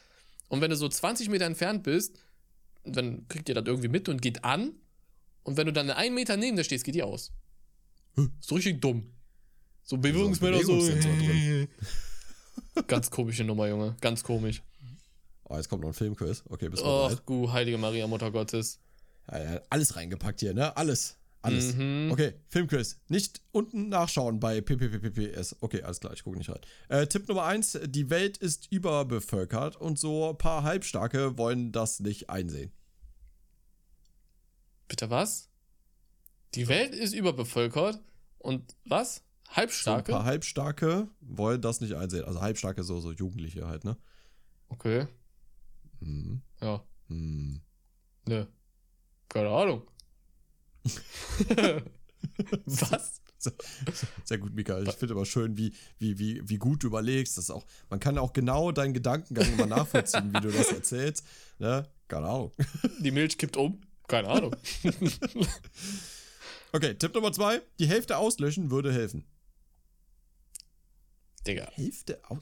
Und 0.48 0.62
wenn 0.62 0.72
du 0.72 0.76
so 0.76 0.90
20 0.90 1.30
Meter 1.30 1.46
entfernt 1.46 1.84
bist, 1.84 2.18
dann 2.84 3.28
kriegt 3.28 3.50
ihr 3.50 3.56
das 3.56 3.66
irgendwie 3.68 3.90
mit 3.90 4.10
und 4.10 4.22
geht 4.22 4.44
an. 4.44 4.72
Und 5.44 5.58
wenn 5.58 5.68
du 5.68 5.74
dann 5.74 5.92
einen 5.92 6.16
Meter 6.16 6.38
neben 6.38 6.58
der 6.58 6.64
stehst, 6.64 6.86
geht 6.86 6.96
die 6.96 7.04
aus. 7.04 7.32
Ist 8.40 8.52
richtig 8.52 8.82
dumm. 8.82 9.12
So 9.84 9.98
Bewegungsmelder 9.98 10.64
so. 10.64 10.74
Bewegungssensor 10.74 11.12
drin. 11.14 11.68
Ganz 12.88 13.10
komische 13.10 13.44
Nummer, 13.44 13.68
Junge. 13.68 13.96
Ganz 14.02 14.24
komisch. 14.24 14.62
Oh, 15.50 15.56
jetzt 15.56 15.70
kommt 15.70 15.82
noch 15.82 15.90
ein 15.90 15.94
Filmquiz. 15.94 16.44
Okay, 16.50 16.70
bist 16.70 16.84
du 16.84 16.88
Och, 16.88 17.08
bereit? 17.10 17.24
du 17.26 17.52
heilige 17.52 17.78
Maria, 17.78 18.06
Mutter 18.08 18.32
Gottes. 18.32 18.80
Ja, 19.32 19.40
ja, 19.54 19.62
alles 19.70 19.96
reingepackt 19.96 20.42
hier, 20.42 20.54
ne? 20.54 20.76
Alles. 20.76 21.18
Alles. 21.42 21.76
Mhm. 21.76 22.10
Okay, 22.12 22.34
Filmquiz. 22.50 23.00
Nicht 23.08 23.42
unten 23.52 23.90
nachschauen 23.90 24.40
bei 24.40 24.60
PPPPS. 24.60 25.56
Okay, 25.62 25.82
alles 25.84 26.00
klar, 26.00 26.12
ich 26.14 26.24
gucke 26.24 26.38
nicht 26.38 26.50
rein. 26.50 26.60
Äh, 26.90 27.08
Tipp 27.08 27.28
Nummer 27.28 27.44
eins: 27.46 27.78
Die 27.86 28.10
Welt 28.10 28.38
ist 28.38 28.72
überbevölkert 28.72 29.78
und 29.78 29.98
so 30.00 30.32
ein 30.32 30.38
paar 30.38 30.64
Halbstarke 30.64 31.38
wollen 31.38 31.72
das 31.72 32.00
nicht 32.00 32.30
einsehen. 32.30 32.72
Bitte 34.88 35.10
was? 35.10 35.50
Die 36.56 36.68
Welt 36.68 36.94
ist 36.96 37.14
überbevölkert 37.14 38.02
und 38.40 38.76
was? 38.86 39.22
So 39.48 39.52
ein 39.52 39.56
Halbstarke? 39.58 40.12
paar 40.12 40.26
Halbstarke 40.26 41.08
wollen 41.22 41.62
das 41.62 41.82
nicht 41.82 41.96
einsehen. 41.96 42.26
Also 42.26 42.42
Halbstarke, 42.42 42.84
so, 42.84 43.00
so 43.00 43.12
Jugendliche 43.12 43.68
halt, 43.68 43.86
ne? 43.86 43.98
okay. 44.70 45.08
Hm. 46.00 46.42
Ja. 46.62 46.84
Hm. 47.08 47.62
Ne. 48.28 48.48
Keine 49.30 49.50
Ahnung. 49.50 49.82
was? 52.66 53.22
Sehr 54.26 54.38
gut, 54.38 54.54
Mika. 54.54 54.80
Ich 54.82 54.92
finde 54.94 55.14
aber 55.14 55.26
schön, 55.26 55.58
wie, 55.58 55.74
wie, 55.98 56.20
wie, 56.20 56.42
wie 56.48 56.58
gut 56.58 56.84
du 56.84 56.88
überlegst. 56.88 57.38
Das 57.38 57.50
auch, 57.50 57.66
man 57.90 58.00
kann 58.00 58.18
auch 58.18 58.34
genau 58.34 58.72
deinen 58.72 58.94
Gedankengang 58.94 59.52
immer 59.54 59.66
nachvollziehen, 59.66 60.34
wie 60.34 60.42
du 60.42 60.52
das 60.52 60.72
erzählst. 60.72 61.26
Ne? 61.60 61.88
Keine 62.08 62.28
Ahnung. 62.28 62.52
Die 63.00 63.12
Milch 63.12 63.38
kippt 63.38 63.58
um? 63.58 63.82
Keine 64.08 64.28
Ahnung. 64.28 64.56
Okay, 66.74 66.96
Tipp 66.96 67.16
Nummer 67.16 67.32
zwei. 67.32 67.62
Die 67.80 67.88
Hälfte 67.88 68.18
auslöschen 68.18 68.70
würde 68.70 68.92
helfen. 68.92 69.24
Digga. 71.48 71.70
Hälfte 71.72 72.20
aus. 72.30 72.40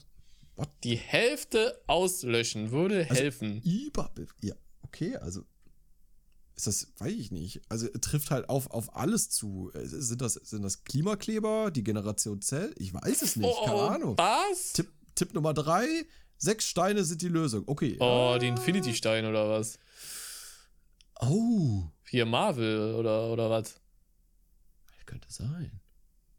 What? 0.56 0.70
Die 0.84 0.96
Hälfte 0.96 1.82
auslöschen 1.86 2.70
würde 2.70 3.06
Also- 3.08 3.14
helfen. 3.22 3.60
Über. 3.62 4.12
Ja, 4.42 4.54
okay, 4.82 5.16
also. 5.16 5.42
Ist 6.54 6.66
das, 6.66 6.88
weiß 6.96 7.12
ich 7.12 7.30
nicht. 7.30 7.60
Also 7.68 7.86
trifft 8.00 8.30
halt 8.30 8.48
auf, 8.48 8.70
auf 8.70 8.96
alles 8.96 9.28
zu. 9.28 9.70
Sind 9.74 10.22
das, 10.22 10.34
sind 10.34 10.62
das 10.62 10.84
Klimakleber, 10.84 11.70
die 11.70 11.84
Generation 11.84 12.40
Zell? 12.40 12.74
Ich 12.78 12.94
weiß 12.94 13.20
es 13.20 13.36
nicht, 13.36 13.54
keine 13.64 13.82
Ahnung. 13.82 14.14
Oh, 14.18 14.22
Was? 14.22 14.72
Tipp, 14.72 14.90
Tipp 15.14 15.34
Nummer 15.34 15.52
drei. 15.52 15.86
Sechs 16.38 16.66
Steine 16.66 17.04
sind 17.04 17.20
die 17.20 17.28
Lösung. 17.28 17.64
Okay. 17.66 17.98
Oh, 18.00 18.38
die 18.40 18.48
Infinity-Stein 18.48 19.26
oder 19.26 19.50
was? 19.50 19.78
Oh. 21.20 21.84
Hier 22.08 22.24
Marvel 22.24 22.94
oder, 22.94 23.30
oder 23.30 23.50
was? 23.50 23.80
Könnte 25.04 25.28
sein. 25.30 25.80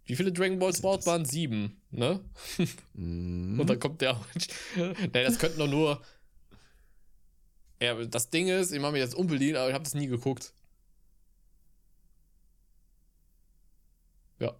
Wie 0.08 0.16
viele 0.16 0.32
Dragon 0.32 0.58
Ball 0.58 0.72
sind 0.74 0.80
Sports 0.82 1.06
das? 1.06 1.12
waren? 1.14 1.26
Sieben, 1.26 1.82
ne? 1.92 2.22
Mhm. 2.94 3.60
Und 3.60 3.70
dann 3.70 3.80
kommt 3.80 4.02
der. 4.02 4.20
nee, 4.76 5.08
das 5.24 5.38
könnten 5.38 5.60
doch 5.60 5.68
nur. 5.68 6.02
Ja, 7.82 7.94
das 8.06 8.30
Ding 8.32 8.48
ist, 8.48 8.72
ich 8.72 8.80
mache 8.80 8.94
mich 8.94 9.02
jetzt 9.02 9.14
unbeliebt, 9.16 9.56
aber 9.58 9.68
ich 9.68 9.74
habe 9.76 9.84
das 9.84 9.94
nie 9.94 10.08
geguckt. 10.08 10.54
Ja, 14.40 14.56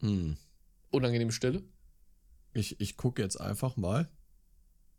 Hm. 0.00 0.36
unangenehme 0.90 1.32
Stille. 1.32 1.62
Ich, 2.52 2.80
ich 2.80 2.96
gucke 2.96 3.22
jetzt 3.22 3.40
einfach 3.40 3.76
mal. 3.76 4.10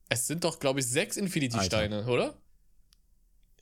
Es 0.10 0.28
sind 0.28 0.44
doch, 0.44 0.60
glaube 0.60 0.80
ich, 0.80 0.88
sechs 0.88 1.18
Infinity-Steine, 1.18 2.06
oder? 2.08 2.40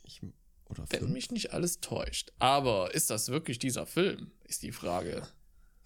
Ich, 0.04 0.22
oder 0.66 0.86
Wenn 0.90 1.12
mich 1.14 1.32
nicht 1.32 1.54
alles 1.54 1.80
täuscht. 1.80 2.32
Aber 2.40 2.94
ist 2.94 3.10
das 3.10 3.30
wirklich 3.30 3.60
dieser 3.60 3.86
Film? 3.86 4.32
Ist 4.46 4.64
die 4.64 4.72
Frage. 4.72 5.28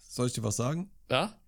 Soll 0.08 0.26
ich 0.26 0.32
dir 0.32 0.42
was 0.42 0.56
sagen? 0.56 0.90
Ja? 1.10 1.38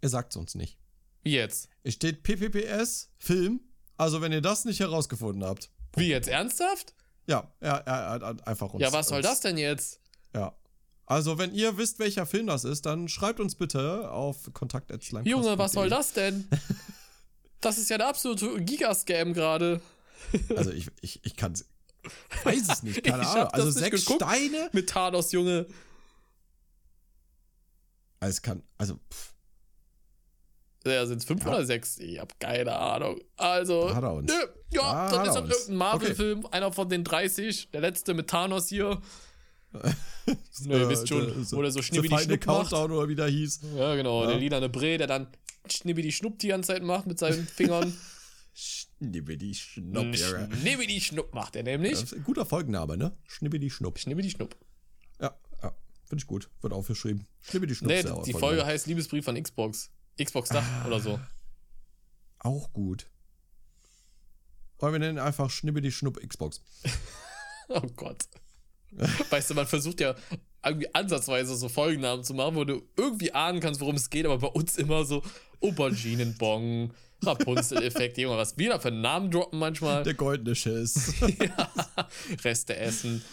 Er 0.00 0.08
sagt 0.08 0.32
es 0.32 0.36
uns 0.36 0.54
nicht. 0.54 0.78
Wie 1.22 1.32
jetzt? 1.32 1.68
Es 1.82 1.94
steht 1.94 2.22
PPPS, 2.22 3.10
Film 3.18 3.60
Also, 3.96 4.20
wenn 4.20 4.32
ihr 4.32 4.40
das 4.40 4.64
nicht 4.64 4.80
herausgefunden 4.80 5.44
habt. 5.44 5.70
Wie 5.96 6.08
jetzt 6.08 6.28
ernsthaft? 6.28 6.94
Ja, 7.26 7.52
er, 7.60 7.86
er 7.86 8.10
hat 8.20 8.46
einfach 8.46 8.72
uns. 8.72 8.82
Ja, 8.82 8.92
was 8.92 9.08
soll 9.08 9.18
uns, 9.18 9.26
das 9.26 9.40
denn 9.40 9.58
jetzt? 9.58 10.00
Ja. 10.34 10.54
Also, 11.06 11.38
wenn 11.38 11.52
ihr 11.54 11.76
wisst, 11.76 11.98
welcher 11.98 12.24
Film 12.24 12.46
das 12.46 12.64
ist, 12.64 12.86
dann 12.86 13.08
schreibt 13.08 13.40
uns 13.40 13.56
bitte 13.56 14.10
auf 14.10 14.52
kontakt 14.52 14.90
Junge, 15.24 15.58
was 15.58 15.72
soll 15.72 15.88
das 15.88 16.12
denn? 16.12 16.48
das 17.60 17.78
ist 17.78 17.90
ja 17.90 17.98
der 17.98 18.08
absolute 18.08 18.62
Gigascam 18.62 19.32
gerade. 19.32 19.80
Also, 20.56 20.70
ich, 20.72 20.88
ich, 21.02 21.20
ich 21.24 21.36
kann 21.36 21.54
Weiß 22.44 22.68
es 22.68 22.82
nicht, 22.82 23.04
keine 23.04 23.26
Ahnung. 23.26 23.48
Also, 23.48 23.70
sechs 23.70 24.04
geguckt. 24.04 24.22
Steine. 24.22 24.70
Mit 24.72 24.88
Thanos, 24.88 25.32
Junge. 25.32 25.66
Also, 28.24 28.36
es 28.36 28.42
kann, 28.42 28.62
also, 28.78 28.94
pff. 29.12 29.34
Ja, 30.86 31.04
sind 31.04 31.18
es 31.18 31.24
fünf 31.26 31.44
ja. 31.44 31.50
oder 31.50 31.64
sechs? 31.66 31.98
Ich 31.98 32.18
hab 32.18 32.40
keine 32.40 32.74
Ahnung. 32.74 33.20
Also. 33.36 33.88
Nö, 33.88 34.32
ja, 34.70 35.10
da 35.10 35.24
das 35.24 35.28
ist 35.28 35.34
doch 35.34 35.48
irgendein 35.48 35.76
Marvel-Film, 35.76 36.38
okay. 36.44 36.56
einer 36.56 36.72
von 36.72 36.88
den 36.88 37.04
30, 37.04 37.70
der 37.70 37.82
letzte 37.82 38.14
mit 38.14 38.28
Thanos 38.28 38.68
hier. 38.68 39.00
Nö, 40.64 40.78
ihr 40.78 40.88
wisst 40.88 41.08
schon, 41.08 41.46
wo 41.52 41.60
der 41.60 41.70
so 41.70 41.82
schnibbidi 41.82 42.18
schnupp 42.18 42.40
Countdown 42.40 42.92
oder 42.92 43.08
wie 43.08 43.14
der 43.14 43.26
hieß. 43.26 43.60
Ja, 43.76 43.94
genau, 43.94 44.22
ja. 44.22 44.30
der 44.30 44.38
lila 44.38 44.56
eine 44.56 44.70
Bre, 44.70 44.96
der 44.96 45.06
dann 45.06 45.26
schnibbidi 45.68 46.10
schnupp 46.10 46.38
die 46.38 46.48
ganze 46.48 46.68
Zeit 46.72 46.82
macht 46.82 47.06
mit 47.06 47.18
seinen 47.18 47.46
Fingern. 47.46 47.92
schnibbidi 48.54 49.54
schnupp. 49.54 50.16
Schnibbidi 50.16 51.00
schnupp 51.00 51.34
macht 51.34 51.56
er 51.56 51.62
nämlich. 51.62 52.06
Guter 52.24 52.46
Folgenname, 52.46 52.96
ne? 52.96 53.16
Schnibbidi 53.26 53.68
schnupp. 53.68 53.98
Schnibbidi 53.98 54.30
schnupp. 54.30 54.56
Finde 56.14 56.22
ich 56.22 56.28
gut. 56.28 56.48
Wird 56.60 56.72
aufgeschrieben. 56.72 57.26
Schnibbidi 57.40 57.74
schnupp. 57.74 57.90
Nee, 57.90 58.04
die 58.24 58.34
Folge 58.34 58.64
heißt 58.64 58.86
Liebesbrief 58.86 59.24
von 59.24 59.42
Xbox. 59.42 59.90
Xbox 60.22 60.48
Dach 60.48 60.62
ah, 60.64 60.86
oder 60.86 61.00
so. 61.00 61.18
Auch 62.38 62.72
gut. 62.72 63.06
Wollen 64.78 64.92
wir 64.92 65.00
nennen 65.00 65.18
einfach 65.18 65.50
Schnibbidi 65.50 65.90
Schnupp 65.90 66.20
Xbox. 66.24 66.62
oh 67.68 67.80
Gott. 67.96 68.28
weißt 69.28 69.50
du, 69.50 69.54
man 69.54 69.66
versucht 69.66 69.98
ja 70.00 70.14
irgendwie 70.64 70.94
ansatzweise 70.94 71.56
so 71.56 71.68
Folgennamen 71.68 72.22
zu 72.24 72.32
machen, 72.32 72.54
wo 72.54 72.62
du 72.62 72.88
irgendwie 72.96 73.32
ahnen 73.32 73.58
kannst, 73.58 73.80
worum 73.80 73.96
es 73.96 74.08
geht, 74.08 74.24
aber 74.24 74.38
bei 74.38 74.46
uns 74.46 74.76
immer 74.76 75.04
so 75.04 75.20
Auberginenbong, 75.60 76.92
Rapunzel-Effekt, 77.24 78.18
Junge, 78.18 78.36
was 78.36 78.56
wir 78.56 78.68
da 78.68 78.78
für 78.78 78.92
Namen 78.92 79.32
droppen 79.32 79.58
manchmal. 79.58 80.04
Der 80.04 80.14
goldene 80.14 80.54
Schiss. 80.54 81.12
ja, 81.40 81.72
Reste 82.44 82.76
essen. 82.76 83.24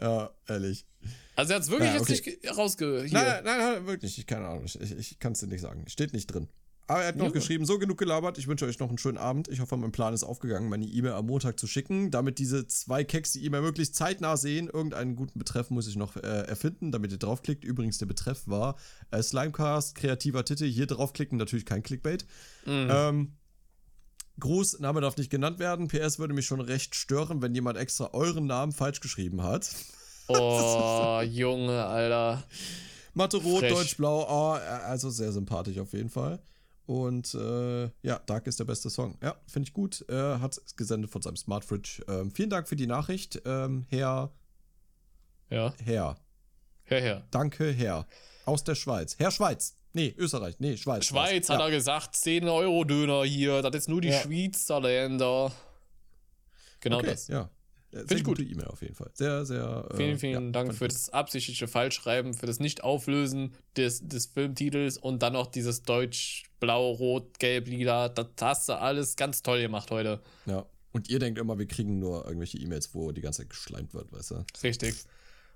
Ja, 0.00 0.30
ehrlich. 0.46 0.86
Also 1.34 1.52
er 1.52 1.56
hat 1.56 1.62
es 1.62 1.70
wirklich 1.70 1.92
ja, 1.92 2.00
okay. 2.00 2.12
jetzt 2.12 2.26
nicht 2.26 2.58
rausge... 2.58 3.06
Nein, 3.10 3.44
nein, 3.44 3.58
nein, 3.58 3.86
wirklich 3.86 4.16
nicht, 4.16 4.26
keine 4.26 4.46
Ahnung. 4.46 4.64
Ich, 4.64 4.80
ich 4.80 5.18
kann 5.18 5.32
es 5.32 5.40
dir 5.40 5.46
nicht 5.46 5.62
sagen. 5.62 5.84
Steht 5.88 6.12
nicht 6.12 6.26
drin. 6.26 6.48
Aber 6.88 7.02
er 7.02 7.08
hat 7.08 7.16
noch 7.16 7.26
ja. 7.26 7.30
geschrieben, 7.30 7.64
so 7.64 7.78
genug 7.78 7.96
gelabert. 7.96 8.38
Ich 8.38 8.48
wünsche 8.48 8.66
euch 8.66 8.78
noch 8.78 8.88
einen 8.88 8.98
schönen 8.98 9.16
Abend. 9.16 9.48
Ich 9.48 9.60
hoffe, 9.60 9.76
mein 9.76 9.92
Plan 9.92 10.12
ist 10.12 10.24
aufgegangen, 10.24 10.68
meine 10.68 10.84
E-Mail 10.84 11.12
am 11.12 11.26
Montag 11.26 11.58
zu 11.58 11.66
schicken. 11.66 12.10
Damit 12.10 12.38
diese 12.38 12.66
zwei 12.66 13.04
Keks 13.04 13.32
die 13.32 13.44
E-Mail 13.44 13.62
möglichst 13.62 13.94
zeitnah 13.94 14.36
sehen. 14.36 14.68
Irgendeinen 14.68 15.16
guten 15.16 15.38
Betreff 15.38 15.70
muss 15.70 15.86
ich 15.86 15.96
noch 15.96 16.16
äh, 16.16 16.20
erfinden, 16.20 16.92
damit 16.92 17.12
ihr 17.12 17.18
draufklickt. 17.18 17.64
Übrigens, 17.64 17.98
der 17.98 18.06
Betreff 18.06 18.46
war 18.46 18.76
äh, 19.10 19.22
Slimecast, 19.22 19.94
kreativer 19.94 20.44
Titel. 20.44 20.66
Hier 20.66 20.86
draufklicken, 20.86 21.38
natürlich 21.38 21.64
kein 21.64 21.82
Clickbait. 21.82 22.26
Mhm. 22.66 22.88
Ähm, 22.90 23.32
Gruß, 24.40 24.80
Name 24.80 25.00
darf 25.00 25.16
nicht 25.16 25.30
genannt 25.30 25.60
werden. 25.60 25.88
PS 25.88 26.18
würde 26.18 26.34
mich 26.34 26.46
schon 26.46 26.60
recht 26.60 26.94
stören, 26.94 27.42
wenn 27.42 27.54
jemand 27.54 27.78
extra 27.78 28.10
euren 28.12 28.46
Namen 28.46 28.72
falsch 28.72 29.00
geschrieben 29.00 29.42
hat. 29.42 29.70
Oh, 30.28 31.20
Junge, 31.24 31.84
Alter. 31.84 32.42
Mathe 33.14 33.36
Rot, 33.38 33.62
Deutsch 33.62 33.96
Blau. 33.96 34.26
Oh, 34.28 34.52
also 34.52 35.10
sehr 35.10 35.32
sympathisch 35.32 35.78
auf 35.78 35.92
jeden 35.92 36.08
Fall. 36.08 36.40
Und 36.86 37.34
äh, 37.34 37.84
ja, 38.02 38.18
Dark 38.26 38.46
ist 38.46 38.58
der 38.58 38.64
beste 38.64 38.90
Song. 38.90 39.16
Ja, 39.22 39.36
finde 39.46 39.68
ich 39.68 39.72
gut. 39.72 40.04
Er 40.08 40.40
hat 40.40 40.58
es 40.58 40.76
gesendet 40.76 41.10
von 41.10 41.22
seinem 41.22 41.36
Smart 41.36 41.64
Fridge. 41.64 42.02
Ähm, 42.08 42.30
vielen 42.30 42.50
Dank 42.50 42.68
für 42.68 42.76
die 42.76 42.86
Nachricht, 42.86 43.40
ähm, 43.44 43.86
Herr. 43.88 44.32
Ja. 45.50 45.72
Herr. 45.84 46.16
Herr, 46.84 47.00
Herr. 47.00 47.22
Danke, 47.30 47.70
Herr. 47.70 48.06
Aus 48.44 48.64
der 48.64 48.74
Schweiz. 48.74 49.16
Herr 49.18 49.30
Schweiz. 49.30 49.76
Nee, 49.92 50.14
Österreich. 50.16 50.56
Nee, 50.58 50.76
Schweiz. 50.76 51.04
Schweiz, 51.04 51.48
hat 51.48 51.60
ja. 51.60 51.66
er 51.66 51.70
gesagt. 51.70 52.16
10 52.16 52.48
Euro 52.48 52.84
Döner 52.84 53.24
hier. 53.24 53.62
Das 53.62 53.74
ist 53.74 53.88
nur 53.88 54.00
die 54.00 54.08
ja. 54.08 54.20
Schweizer 54.20 54.80
Länder. 54.80 55.52
Genau 56.80 56.98
okay, 56.98 57.06
das. 57.06 57.28
Ja. 57.28 57.50
Finde 57.92 58.14
ich 58.16 58.24
gute 58.24 58.42
E-Mail 58.42 58.68
auf 58.68 58.80
jeden 58.80 58.94
Fall. 58.94 59.10
Sehr, 59.12 59.44
sehr. 59.44 59.86
Äh, 59.90 59.96
vielen, 59.96 60.18
vielen 60.18 60.44
ja, 60.46 60.50
Dank 60.50 60.74
für 60.74 60.88
das 60.88 61.10
absichtliche 61.10 61.68
Falschschreiben, 61.68 62.32
für 62.32 62.46
das 62.46 62.58
Nicht-Auflösen 62.58 63.54
des, 63.76 64.08
des 64.08 64.26
Filmtitels 64.26 64.96
und 64.96 65.22
dann 65.22 65.34
noch 65.34 65.46
dieses 65.46 65.82
Deutsch, 65.82 66.44
Blau, 66.58 66.92
Rot, 66.92 67.38
Gelb, 67.38 67.68
Lila. 67.68 68.08
Das 68.08 68.28
hast 68.40 68.68
du 68.70 68.78
alles 68.78 69.16
ganz 69.16 69.42
toll 69.42 69.60
gemacht 69.60 69.90
heute. 69.90 70.22
Ja. 70.46 70.64
Und 70.92 71.10
ihr 71.10 71.18
denkt 71.18 71.38
immer, 71.38 71.58
wir 71.58 71.66
kriegen 71.66 71.98
nur 71.98 72.24
irgendwelche 72.24 72.58
E-Mails, 72.58 72.94
wo 72.94 73.12
die 73.12 73.20
ganze 73.20 73.42
Zeit 73.42 73.50
geschleimt 73.50 73.92
wird, 73.92 74.12
weißt 74.12 74.30
du? 74.32 74.44
Richtig. 74.62 74.94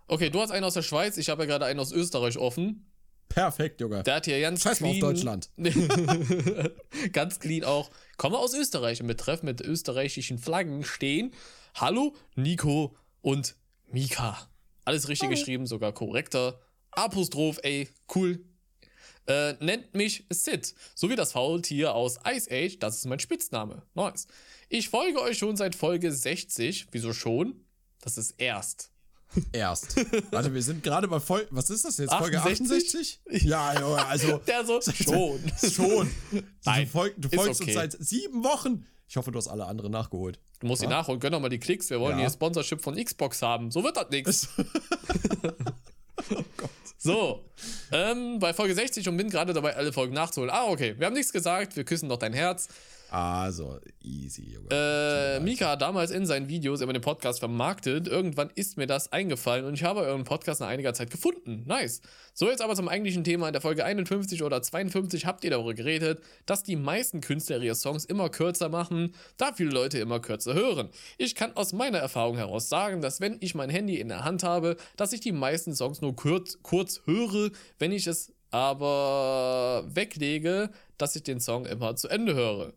Okay, 0.06 0.30
du 0.30 0.40
hast 0.40 0.50
einen 0.50 0.64
aus 0.64 0.74
der 0.74 0.82
Schweiz, 0.82 1.16
ich 1.16 1.30
habe 1.30 1.42
ja 1.42 1.46
gerade 1.46 1.64
einen 1.64 1.80
aus 1.80 1.92
Österreich 1.92 2.38
offen. 2.38 2.86
Perfekt, 3.28 3.80
Junge. 3.80 4.02
Der 4.02 4.16
hat 4.16 4.24
hier 4.26 4.40
ganz 4.40 4.62
Scheiß 4.62 4.78
clean. 4.78 4.94
auf 4.94 5.00
Deutschland. 5.00 5.50
ganz 7.12 7.40
clean 7.40 7.64
auch. 7.64 7.90
Komme 8.16 8.38
aus 8.38 8.54
Österreich 8.54 9.00
im 9.00 9.08
Betreff 9.08 9.42
mit 9.42 9.60
österreichischen 9.60 10.38
Flaggen 10.38 10.84
stehen. 10.84 11.32
Hallo, 11.78 12.16
Nico 12.36 12.96
und 13.20 13.54
Mika. 13.92 14.48
Alles 14.86 15.08
richtig 15.08 15.28
Hallo. 15.28 15.36
geschrieben, 15.38 15.66
sogar 15.66 15.92
korrekter. 15.92 16.58
Apostroph, 16.92 17.58
ey, 17.64 17.90
cool. 18.14 18.42
Äh, 19.26 19.62
nennt 19.62 19.94
mich 19.94 20.24
Sid, 20.30 20.74
so 20.94 21.10
wie 21.10 21.16
das 21.16 21.32
Faultier 21.32 21.94
aus 21.94 22.18
Ice 22.26 22.50
Age, 22.50 22.78
das 22.78 22.96
ist 22.96 23.04
mein 23.04 23.20
Spitzname. 23.20 23.82
Nice. 23.92 24.26
Ich 24.70 24.88
folge 24.88 25.20
euch 25.20 25.36
schon 25.36 25.58
seit 25.58 25.74
Folge 25.74 26.10
60. 26.10 26.86
Wieso 26.92 27.12
schon? 27.12 27.66
Das 28.00 28.16
ist 28.16 28.30
erst. 28.38 28.90
Erst. 29.52 29.96
Warte, 30.32 30.54
wir 30.54 30.62
sind 30.62 30.82
gerade 30.82 31.08
bei 31.08 31.20
Folge. 31.20 31.48
Was 31.50 31.68
ist 31.68 31.84
das 31.84 31.98
jetzt? 31.98 32.14
Folge 32.14 32.40
68? 32.40 33.20
Ja, 33.42 33.78
Junge, 33.78 34.06
also. 34.06 34.38
Der 34.46 34.64
so. 34.64 34.80
Schon. 35.04 35.40
schon. 35.70 36.10
Nein, 36.64 36.84
du, 36.84 36.90
folg, 36.90 37.14
du 37.18 37.28
folgst 37.28 37.60
okay. 37.60 37.72
uns 37.72 37.74
seit 37.74 38.02
sieben 38.02 38.44
Wochen. 38.44 38.86
Ich 39.08 39.18
hoffe, 39.18 39.30
du 39.30 39.36
hast 39.36 39.48
alle 39.48 39.66
anderen 39.66 39.92
nachgeholt. 39.92 40.40
Du 40.60 40.66
musst 40.66 40.82
die 40.82 40.86
nachholen, 40.86 41.20
gönn 41.20 41.32
doch 41.32 41.40
mal 41.40 41.48
die 41.48 41.58
Klicks. 41.58 41.90
Wir 41.90 42.00
wollen 42.00 42.16
ja. 42.16 42.24
hier 42.24 42.30
Sponsorship 42.30 42.80
von 42.80 42.96
Xbox 42.96 43.42
haben. 43.42 43.70
So 43.70 43.84
wird 43.84 43.96
das 43.96 44.08
nichts. 44.10 44.48
oh 46.30 46.44
Gott. 46.56 46.70
So, 46.98 47.44
ähm, 47.92 48.38
bei 48.38 48.52
Folge 48.52 48.74
60 48.74 49.08
und 49.08 49.16
bin 49.16 49.30
gerade 49.30 49.52
dabei, 49.52 49.76
alle 49.76 49.92
Folgen 49.92 50.14
nachzuholen. 50.14 50.52
Ah, 50.52 50.64
okay, 50.64 50.94
wir 50.98 51.06
haben 51.06 51.14
nichts 51.14 51.32
gesagt, 51.32 51.76
wir 51.76 51.84
küssen 51.84 52.08
doch 52.08 52.18
dein 52.18 52.32
Herz. 52.32 52.68
Also, 53.10 53.78
easy, 54.02 54.54
Junge. 54.54 54.68
Äh, 54.70 55.40
Mika 55.40 55.70
hat 55.70 55.82
damals 55.82 56.10
in 56.10 56.26
seinen 56.26 56.48
Videos 56.48 56.80
immer 56.80 56.92
den 56.92 57.02
Podcast 57.02 57.38
vermarktet. 57.38 58.08
Irgendwann 58.08 58.50
ist 58.54 58.76
mir 58.76 58.86
das 58.86 59.12
eingefallen 59.12 59.64
und 59.64 59.74
ich 59.74 59.84
habe 59.84 60.00
euren 60.00 60.24
Podcast 60.24 60.60
nach 60.60 60.68
einiger 60.68 60.92
Zeit 60.92 61.10
gefunden. 61.10 61.64
Nice. 61.66 62.00
So, 62.34 62.50
jetzt 62.50 62.62
aber 62.62 62.74
zum 62.74 62.88
eigentlichen 62.88 63.24
Thema. 63.24 63.46
In 63.46 63.52
der 63.52 63.62
Folge 63.62 63.84
51 63.84 64.42
oder 64.42 64.60
52 64.60 65.26
habt 65.26 65.44
ihr 65.44 65.50
darüber 65.50 65.74
geredet, 65.74 66.20
dass 66.46 66.62
die 66.62 66.76
meisten 66.76 67.20
Künstler 67.20 67.62
ihre 67.62 67.74
Songs 67.74 68.04
immer 68.04 68.28
kürzer 68.28 68.68
machen, 68.68 69.14
da 69.36 69.52
viele 69.52 69.70
Leute 69.70 69.98
immer 69.98 70.20
kürzer 70.20 70.54
hören. 70.54 70.88
Ich 71.16 71.34
kann 71.34 71.56
aus 71.56 71.72
meiner 71.72 71.98
Erfahrung 71.98 72.36
heraus 72.36 72.68
sagen, 72.68 73.00
dass 73.00 73.20
wenn 73.20 73.36
ich 73.40 73.54
mein 73.54 73.70
Handy 73.70 74.00
in 74.00 74.08
der 74.08 74.24
Hand 74.24 74.42
habe, 74.42 74.76
dass 74.96 75.12
ich 75.12 75.20
die 75.20 75.32
meisten 75.32 75.74
Songs 75.74 76.00
nur 76.00 76.16
kurz, 76.16 76.58
kurz 76.62 77.02
höre, 77.04 77.50
wenn 77.78 77.92
ich 77.92 78.06
es 78.06 78.32
aber 78.50 79.84
weglege, 79.88 80.70
dass 80.98 81.16
ich 81.16 81.22
den 81.22 81.40
Song 81.40 81.66
immer 81.66 81.96
zu 81.96 82.08
Ende 82.08 82.34
höre. 82.34 82.72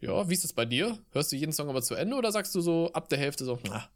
Ja, 0.00 0.28
wie 0.28 0.34
ist 0.34 0.44
es 0.44 0.52
bei 0.52 0.64
dir? 0.64 0.98
Hörst 1.12 1.32
du 1.32 1.36
jeden 1.36 1.52
Song 1.52 1.68
aber 1.68 1.82
zu 1.82 1.94
Ende 1.94 2.16
oder 2.16 2.30
sagst 2.30 2.54
du 2.54 2.60
so 2.60 2.92
ab 2.92 3.08
der 3.08 3.18
Hälfte 3.18 3.44
so, 3.44 3.58
na, 3.64 3.88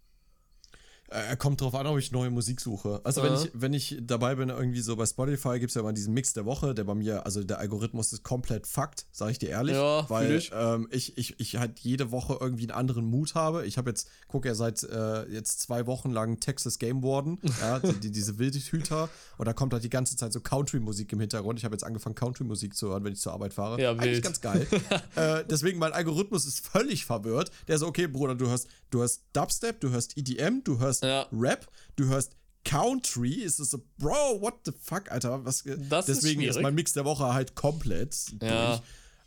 äh, 1.12 1.36
kommt 1.36 1.60
drauf 1.60 1.74
an, 1.74 1.86
ob 1.86 1.98
ich 1.98 2.12
neue 2.12 2.30
Musik 2.30 2.60
suche. 2.60 3.00
Also, 3.04 3.20
uh 3.20 3.24
wenn, 3.24 3.34
ich, 3.34 3.50
wenn 3.54 3.72
ich 3.74 3.98
dabei 4.02 4.34
bin, 4.34 4.48
irgendwie 4.48 4.80
so 4.80 4.96
bei 4.96 5.06
Spotify 5.06 5.58
gibt 5.58 5.70
es 5.70 5.74
ja 5.74 5.82
immer 5.82 5.92
diesen 5.92 6.14
Mix 6.14 6.32
der 6.32 6.44
Woche, 6.44 6.74
der 6.74 6.84
bei 6.84 6.94
mir, 6.94 7.24
also 7.24 7.42
der 7.42 7.58
Algorithmus 7.58 8.12
ist 8.12 8.22
komplett 8.22 8.66
fucked, 8.66 9.06
sag 9.12 9.30
ich 9.30 9.38
dir 9.38 9.50
ehrlich. 9.50 9.76
Ja, 9.76 10.08
weil 10.08 10.32
ich. 10.32 10.50
Ähm, 10.54 10.88
ich, 10.90 11.16
ich, 11.18 11.38
ich 11.38 11.56
halt 11.56 11.78
jede 11.80 12.10
Woche 12.10 12.38
irgendwie 12.40 12.64
einen 12.64 12.72
anderen 12.72 13.04
Mut 13.04 13.34
habe. 13.34 13.66
Ich 13.66 13.78
habe 13.78 13.90
jetzt, 13.90 14.08
gucke 14.28 14.48
ja 14.48 14.54
seit 14.54 14.82
äh, 14.82 15.24
jetzt 15.28 15.60
zwei 15.60 15.86
Wochen 15.86 16.10
lang 16.10 16.40
Texas 16.40 16.78
Game 16.78 17.02
Warden, 17.02 17.38
ja, 17.60 17.78
die, 17.78 18.10
diese 18.10 18.38
Wildhüter. 18.38 19.08
Und 19.38 19.46
da 19.46 19.52
kommt 19.52 19.72
halt 19.72 19.84
die 19.84 19.90
ganze 19.90 20.16
Zeit 20.16 20.32
so 20.32 20.40
Country-Musik 20.40 21.12
im 21.12 21.20
Hintergrund. 21.20 21.58
Ich 21.58 21.64
habe 21.64 21.74
jetzt 21.74 21.84
angefangen, 21.84 22.14
Country-Musik 22.14 22.76
zu 22.76 22.88
hören, 22.88 23.04
wenn 23.04 23.12
ich 23.12 23.20
zur 23.20 23.32
Arbeit 23.32 23.54
fahre. 23.54 23.80
Ja, 23.80 23.92
Eigentlich 23.92 24.22
ganz 24.22 24.40
geil. 24.40 24.66
äh, 25.16 25.44
deswegen, 25.48 25.78
mein 25.78 25.92
Algorithmus 25.92 26.46
ist 26.46 26.66
völlig 26.66 27.04
verwirrt. 27.04 27.50
Der 27.68 27.76
ist 27.76 27.80
so, 27.80 27.86
okay, 27.86 28.06
Bruder, 28.06 28.34
du 28.34 28.48
hörst, 28.48 28.68
du 28.92 29.00
hörst 29.00 29.24
Dubstep, 29.32 29.80
du 29.80 29.90
hörst 29.90 30.16
EDM, 30.16 30.62
du 30.62 30.78
hörst 30.78 31.02
ja. 31.02 31.26
Rap, 31.32 31.66
du 31.96 32.06
hörst 32.06 32.36
Country, 32.64 33.34
ist 33.34 33.58
es 33.58 33.70
so, 33.70 33.82
Bro, 33.98 34.40
what 34.40 34.54
the 34.64 34.72
fuck, 34.80 35.10
Alter, 35.10 35.44
was, 35.44 35.64
das 35.88 36.06
deswegen 36.06 36.42
ist, 36.42 36.56
ist, 36.56 36.62
mein 36.62 36.74
Mix 36.74 36.92
der 36.92 37.04
Woche 37.04 37.32
halt 37.34 37.54
komplett 37.54 38.14
ja. 38.40 38.76
durch. 38.76 38.82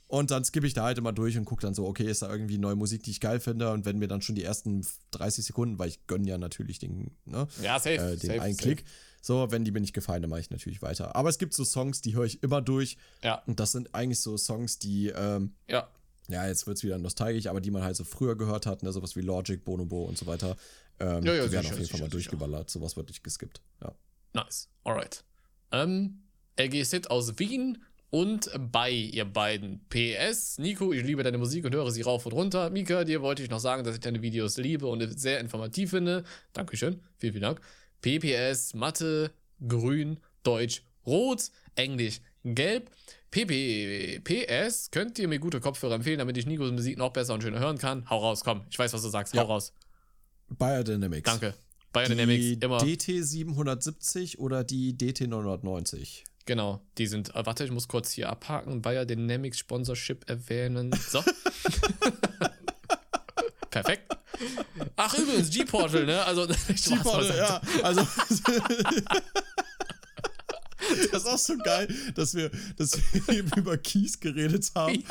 Und 0.07 0.29
dann 0.29 0.45
skippe 0.45 0.67
ich 0.67 0.75
da 0.75 0.83
halt 0.83 0.99
immer 0.99 1.11
durch 1.11 1.35
und 1.35 1.45
gucke 1.45 1.63
dann 1.63 1.73
so, 1.73 1.85
okay, 1.85 2.05
ist 2.05 2.21
da 2.21 2.31
irgendwie 2.31 2.59
neue 2.59 2.75
Musik, 2.75 3.03
die 3.03 3.11
ich 3.11 3.19
geil 3.19 3.39
finde? 3.39 3.71
Und 3.71 3.85
wenn 3.85 3.97
mir 3.97 4.07
dann 4.07 4.21
schon 4.21 4.35
die 4.35 4.43
ersten 4.43 4.85
30 5.11 5.43
Sekunden, 5.43 5.79
weil 5.79 5.89
ich 5.89 6.05
gönne 6.05 6.29
ja 6.29 6.37
natürlich 6.37 6.77
den, 6.77 7.11
ne, 7.25 7.47
ja, 7.61 7.79
safe, 7.79 7.95
äh, 7.95 8.15
den 8.15 8.19
safe, 8.19 8.41
einen 8.41 8.53
safe. 8.53 8.75
Klick. 8.75 8.85
So, 9.21 9.49
wenn 9.49 9.65
die 9.65 9.71
mir 9.71 9.81
nicht 9.81 9.93
gefallen, 9.93 10.21
dann 10.21 10.29
mache 10.29 10.41
ich 10.41 10.51
natürlich 10.51 10.83
weiter. 10.83 11.15
Aber 11.15 11.29
es 11.29 11.39
gibt 11.39 11.55
so 11.55 11.65
Songs, 11.65 12.01
die 12.01 12.15
höre 12.15 12.25
ich 12.25 12.43
immer 12.43 12.61
durch. 12.61 12.97
Ja. 13.23 13.41
Und 13.47 13.59
das 13.59 13.71
sind 13.71 13.95
eigentlich 13.95 14.19
so 14.19 14.37
Songs, 14.37 14.77
die, 14.77 15.07
ähm, 15.07 15.55
ja 15.67 15.89
ja, 16.27 16.47
jetzt 16.47 16.67
wird 16.67 16.77
es 16.77 16.83
wieder 16.83 16.97
nostalgisch, 16.97 17.47
aber 17.47 17.61
die 17.61 17.71
man 17.71 17.83
halt 17.83 17.95
so 17.95 18.03
früher 18.03 18.35
gehört 18.35 18.65
hat, 18.65 18.83
ne, 18.83 18.91
sowas 18.91 19.15
wie 19.15 19.21
Logic, 19.21 19.63
Bonobo 19.63 20.03
und 20.03 20.17
so 20.17 20.25
weiter, 20.25 20.55
ähm, 20.99 21.23
Ja, 21.23 21.33
ja, 21.33 21.45
die 21.45 21.51
werden 21.51 21.51
sicher, 21.51 21.59
auf 21.59 21.65
jeden 21.65 21.75
sicher, 21.85 21.91
Fall 21.91 21.99
mal 21.99 22.05
sicher. 22.05 22.09
durchgeballert. 22.09 22.69
Sowas 22.69 22.95
wird 22.95 23.09
nicht 23.09 23.23
geskippt. 23.23 23.61
Ja. 23.81 23.93
Nice. 24.33 24.69
Alright. 24.83 25.23
Ähm, 25.71 26.23
LG 26.57 27.07
aus 27.09 27.37
Wien 27.39 27.83
und 28.09 28.49
bei 28.71 28.91
ihr 28.91 29.25
beiden. 29.25 29.85
PS, 29.89 30.57
Nico, 30.57 30.93
ich 30.93 31.03
liebe 31.03 31.21
deine 31.23 31.37
Musik 31.37 31.65
und 31.65 31.73
höre 31.75 31.91
sie 31.91 32.01
rauf 32.01 32.25
und 32.25 32.31
runter. 32.31 32.69
Mika, 32.69 33.03
dir 33.03 33.21
wollte 33.21 33.43
ich 33.43 33.49
noch 33.49 33.59
sagen, 33.59 33.83
dass 33.83 33.95
ich 33.95 33.99
deine 34.01 34.21
Videos 34.21 34.57
liebe 34.57 34.87
und 34.87 35.19
sehr 35.19 35.39
informativ 35.39 35.89
finde. 35.89 36.23
Dankeschön. 36.53 37.01
Vielen, 37.17 37.33
vielen 37.33 37.43
Dank. 37.43 37.61
PPS, 38.01 38.73
Mathe, 38.73 39.31
Grün, 39.67 40.19
Deutsch, 40.43 40.83
Rot, 41.05 41.49
Englisch, 41.75 42.21
Gelb. 42.45 42.91
PP, 43.31 44.21
PS, 44.23 44.91
könnt 44.91 45.17
ihr 45.19 45.27
mir 45.27 45.39
gute 45.39 45.59
Kopfhörer 45.59 45.95
empfehlen, 45.95 46.19
damit 46.19 46.37
ich 46.37 46.45
Nikos 46.45 46.71
Musik 46.71 46.97
noch 46.97 47.11
besser 47.11 47.33
und 47.33 47.41
schöner 47.41 47.59
hören 47.59 47.77
kann? 47.77 48.09
Hau 48.09 48.19
raus, 48.19 48.43
komm. 48.45 48.61
Ich 48.69 48.79
weiß, 48.79 48.93
was 48.93 49.01
du 49.01 49.09
sagst. 49.09 49.33
Hau 49.33 49.37
Ja. 49.39 49.43
raus. 49.43 49.73
Biodynamics. 50.47 51.29
Danke. 51.29 51.53
Biodynamics, 51.91 52.43
die 52.43 52.53
immer. 52.61 52.77
DT770 52.77 54.37
oder 54.37 54.63
die 54.63 54.93
DT990? 54.95 56.23
Genau, 56.45 56.79
die 56.99 57.07
sind. 57.07 57.33
Äh, 57.35 57.45
warte, 57.45 57.65
ich 57.65 57.71
muss 57.71 57.87
kurz 57.87 58.11
hier 58.11 58.29
abhaken. 58.29 58.81
Bayer 58.81 59.05
Dynamics 59.05 59.57
Sponsorship 59.57 60.29
erwähnen. 60.29 60.91
So. 61.09 61.21
Perfekt. 63.71 64.15
Ach, 64.95 65.17
übrigens, 65.17 65.49
G-Portal, 65.49 66.05
ne? 66.05 66.23
Also, 66.23 66.47
beiseite. 66.47 67.37
ja, 67.37 67.61
also. 67.83 68.01
Das 71.11 71.23
ist 71.23 71.27
auch 71.29 71.37
so 71.37 71.57
geil, 71.57 71.87
dass 72.15 72.33
wir, 72.35 72.49
dass 72.77 72.97
wir 73.13 73.29
eben 73.37 73.51
über 73.55 73.77
Keys 73.77 74.19
geredet 74.19 74.71
haben 74.75 75.03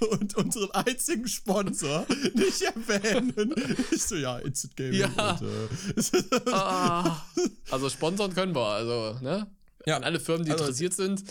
und, 0.00 0.08
und 0.10 0.36
unseren 0.36 0.70
einzigen 0.72 1.26
Sponsor 1.28 2.06
nicht 2.34 2.62
erwähnen. 2.62 3.54
Ich 3.90 4.02
so, 4.02 4.16
ja, 4.16 4.38
Instant 4.38 4.76
Gaming. 4.76 5.00
Ja. 5.00 5.32
Und, 5.32 5.42
äh, 5.42 6.50
Ah, 6.52 7.22
also, 7.70 7.88
sponsern 7.90 8.34
können 8.34 8.54
wir. 8.54 8.66
Also, 8.66 9.18
ne? 9.22 9.46
Ja, 9.86 9.96
An 9.96 10.04
alle 10.04 10.20
Firmen, 10.20 10.44
die 10.44 10.52
also- 10.52 10.64
interessiert 10.64 10.94
sind, 10.94 11.22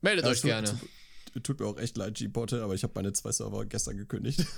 meldet 0.00 0.24
Ja, 0.24 0.30
euch 0.30 0.42
gerne. 0.42 0.68
Tut, 0.68 0.88
tut 1.42 1.60
mir 1.60 1.66
auch 1.66 1.78
echt 1.78 1.96
leid, 1.96 2.14
G-Portal, 2.14 2.62
aber 2.62 2.74
ich 2.74 2.82
habe 2.82 2.92
meine 2.94 3.12
zwei 3.12 3.32
Server 3.32 3.64
gestern 3.64 3.96
gekündigt. 3.96 4.44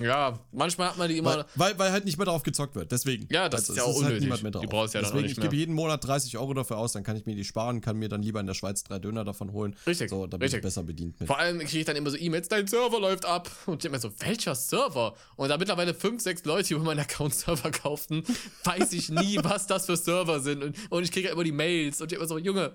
Ja, 0.00 0.38
manchmal 0.52 0.90
hat 0.90 0.98
man 0.98 1.08
die 1.08 1.18
immer. 1.18 1.38
Weil, 1.38 1.72
weil, 1.72 1.78
weil 1.78 1.92
halt 1.92 2.04
nicht 2.04 2.16
mehr 2.16 2.26
darauf 2.26 2.42
gezockt 2.42 2.76
wird. 2.76 2.92
Deswegen. 2.92 3.26
Ja, 3.30 3.48
das 3.48 3.68
ist 3.68 3.76
ja 3.76 3.82
auch 3.82 4.02
halt 4.02 4.20
unnötig. 4.22 4.60
Die 4.60 4.66
brauchst 4.66 4.94
du 4.94 4.98
ja 4.98 5.02
dann 5.02 5.10
auch 5.10 5.14
Deswegen, 5.14 5.22
nicht 5.22 5.32
ich 5.32 5.38
mehr. 5.38 5.48
gebe 5.48 5.56
jeden 5.56 5.74
Monat 5.74 6.04
30 6.06 6.36
Euro 6.38 6.54
dafür 6.54 6.76
aus, 6.76 6.92
dann 6.92 7.02
kann 7.02 7.16
ich 7.16 7.26
mir 7.26 7.34
die 7.34 7.44
sparen, 7.44 7.80
kann 7.80 7.96
mir 7.96 8.08
dann 8.08 8.22
lieber 8.22 8.38
in 8.38 8.46
der 8.46 8.54
Schweiz 8.54 8.84
drei 8.84 8.98
Döner 8.98 9.24
davon 9.24 9.52
holen. 9.52 9.74
Richtig, 9.86 10.10
So, 10.10 10.26
da 10.26 10.36
bin 10.36 10.54
ich 10.54 10.60
besser 10.60 10.82
bedient 10.84 11.18
mit. 11.18 11.26
Vor 11.26 11.38
allem 11.38 11.58
kriege 11.60 11.78
ich 11.78 11.84
dann 11.86 11.96
immer 11.96 12.10
so 12.10 12.16
E-Mails, 12.16 12.48
dein 12.48 12.66
Server 12.68 13.00
läuft 13.00 13.24
ab. 13.24 13.50
Und 13.66 13.76
ich 13.76 13.80
denke 13.80 13.96
mir 13.96 14.00
so, 14.00 14.12
welcher 14.20 14.54
Server? 14.54 15.14
Und 15.36 15.48
da 15.48 15.58
mittlerweile 15.58 15.94
fünf, 15.94 16.22
sechs 16.22 16.44
Leute 16.44 16.74
über 16.74 16.84
meinen 16.84 17.00
Account 17.00 17.34
Server 17.34 17.70
kauften, 17.70 18.22
weiß 18.64 18.92
ich 18.92 19.08
nie, 19.08 19.38
was 19.42 19.66
das 19.66 19.86
für 19.86 19.96
Server 19.96 20.40
sind. 20.40 20.62
Und, 20.62 20.76
und 20.90 21.02
ich 21.02 21.10
kriege 21.10 21.28
ja 21.28 21.32
immer 21.32 21.44
die 21.44 21.52
Mails 21.52 22.00
und 22.00 22.12
ich 22.12 22.18
immer 22.18 22.28
so, 22.28 22.38
Junge, 22.38 22.74